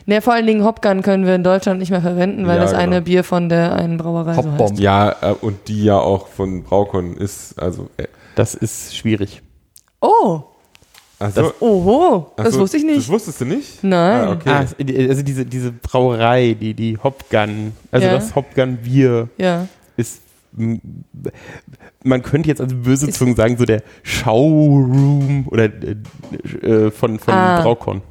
Nee, 0.06 0.20
vor 0.20 0.32
allen 0.34 0.46
Dingen 0.46 0.64
Hopgun 0.64 1.02
können 1.02 1.26
wir 1.26 1.34
in 1.34 1.44
Deutschland 1.44 1.78
nicht 1.80 1.90
mehr 1.90 2.00
verwenden, 2.02 2.46
weil 2.46 2.56
Ja, 2.56 2.62
das 2.62 2.74
eine 2.74 2.96
genau. 2.96 3.04
Bier 3.04 3.24
von 3.24 3.48
der 3.48 3.74
einen 3.74 3.96
Brauerei 3.98 4.34
so 4.34 4.38
Hopbomb. 4.44 4.70
heißt. 4.72 4.80
Ja, 4.80 5.10
äh, 5.20 5.34
und 5.40 5.68
die 5.68 5.84
ja 5.84 5.98
auch 5.98 6.28
von 6.28 6.62
Braukon 6.62 7.16
ist. 7.16 7.60
Also, 7.60 7.88
äh, 7.96 8.04
Das 8.34 8.54
ist 8.54 8.96
schwierig. 8.96 9.42
Oh, 10.00 10.42
also 11.18 11.52
oho, 11.58 12.30
das 12.36 12.46
also, 12.46 12.60
wusste 12.60 12.76
ich 12.76 12.86
Das 12.86 12.96
nicht. 12.96 13.08
wusstest 13.08 13.40
du 13.40 13.44
nicht? 13.46 13.82
Nein. 13.82 14.20
Ah, 14.20 14.30
okay. 14.32 14.48
Ah, 14.50 14.62
es- 14.62 15.08
also 15.10 15.22
diese, 15.22 15.44
diese 15.44 15.72
Brauerei, 15.72 16.54
die, 16.60 16.72
die 16.74 16.96
Hopgun, 16.96 17.72
also 17.90 18.06
Ja. 18.06 18.12
das 18.14 18.34
Hopgun-Bier 18.36 19.28
Ja. 19.36 19.66
ist, 19.96 20.22
man 22.04 22.22
könnte 22.22 22.48
jetzt 22.48 22.60
also 22.60 22.76
böse 22.76 23.08
Zungen 23.10 23.34
sagen, 23.34 23.56
so 23.58 23.64
der 23.64 23.82
Showroom 24.04 25.46
oder 25.48 25.64
äh, 25.64 25.96
äh, 26.66 26.90
von, 26.92 27.18
von 27.18 27.34
Ah. 27.34 27.62
Braukon. 27.62 28.02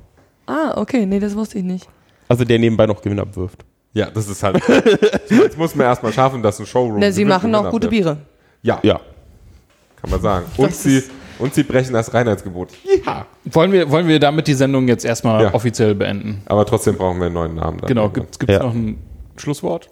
Ah, 0.48 0.74
okay, 0.78 1.06
nee, 1.06 1.20
das 1.20 1.36
wusste 1.36 1.60
ich 1.60 1.64
nicht. 1.64 1.88
Also 2.28 2.44
der 2.44 2.58
nebenbei 2.60 2.86
noch 2.88 3.02
Gewinn 3.02 3.20
abwirft. 3.20 3.64
Ja, 3.94 4.10
das 4.10 4.28
ist 4.28 4.44
halt. 4.44 4.62
jetzt 5.30 5.58
muss 5.58 5.76
man 5.76 5.88
erstmal 5.88 6.12
schaffen, 6.14 6.42
dass 6.44 6.60
ein 6.60 6.66
Showroom. 6.66 7.00
Na, 7.00 7.12
sie 7.12 7.26
machen 7.26 7.54
auch 7.56 7.70
gute. 7.70 7.88
Biere. 7.88 8.18
Ja, 8.62 8.80
Ja. 8.84 9.00
kann 10.02 10.10
man 10.10 10.22
sagen. 10.22 10.46
Und 10.58 10.70
Das 10.72 10.84
sie, 10.84 11.04
und 11.40 11.54
sie 11.54 11.64
brechen 11.64 11.94
das 11.94 12.14
Reinheitsgebot. 12.14 12.70
Ja. 13.06 13.26
Wollen 13.46 13.72
wir, 13.72 13.90
wollen 13.92 14.08
wir 14.08 14.20
damit 14.20 14.48
die 14.48 14.54
Sendung 14.54 14.88
jetzt 14.88 15.06
erstmal 15.06 15.44
Ja. 15.44 15.54
offiziell 15.54 15.96
beenden? 15.96 16.42
Aber 16.48 16.66
trotzdem 16.66 16.96
brauchen 16.96 17.20
wir 17.20 17.26
einen 17.28 17.36
neuen 17.36 17.56
Namen. 17.56 17.78
dafür. 17.78 17.88
Genau, 17.88 18.10
gibt 18.10 18.38
es 18.44 18.54
Ja. 18.54 18.64
noch 18.64 18.74
ein 18.74 19.02
Schlusswort? 19.38 19.90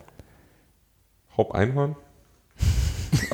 Hop 1.37 1.53
Einhorn? 1.53 1.95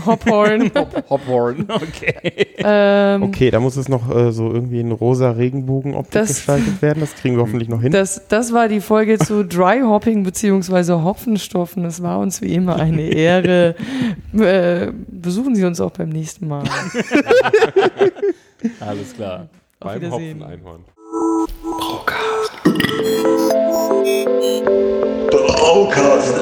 Hophorn. 0.06 0.72
Hopwarn. 1.10 1.68
Okay. 1.70 2.48
ähm, 2.58 3.24
Okay, 3.24 3.52
da 3.52 3.60
muss 3.60 3.76
es 3.78 3.88
noch 3.90 4.10
äh, 4.14 4.32
so 4.32 4.52
irgendwie 4.52 4.80
in 4.80 4.92
rosa 4.92 5.32
Regenbogen-Optik 5.32 6.12
Das- 6.14 6.28
gestaltet 6.30 6.82
werden. 6.82 7.00
Das 7.02 7.16
kriegen 7.16 7.36
wir 7.36 7.44
hoffentlich 7.44 7.70
noch 7.70 7.82
hin. 7.82 7.92
Das, 7.92 8.28
das 8.28 8.54
war 8.54 8.68
die 8.68 8.82
Folge 8.82 9.18
zu 9.20 9.44
Dry 9.46 9.82
Hopping 9.82 10.24
bzw. 10.24 10.94
Hopfenstoffen. 11.04 11.86
Es 11.86 12.02
war 12.04 12.20
uns 12.20 12.42
wie 12.42 12.54
immer 12.54 12.78
eine 12.78 13.02
Ehre. 13.02 13.76
äh, 14.38 14.92
besuchen 15.08 15.56
Sie 15.56 15.66
uns 15.66 15.80
auch 15.82 15.92
beim 15.92 16.10
nächsten 16.10 16.48
Mal. 16.48 16.64
Alles 18.80 19.14
klar. 19.16 19.48
Auf 19.80 19.94
Beim. 19.94 20.12
Hopfen 20.12 20.44
Einhorn. 20.44 20.84
Braucast. 25.30 26.42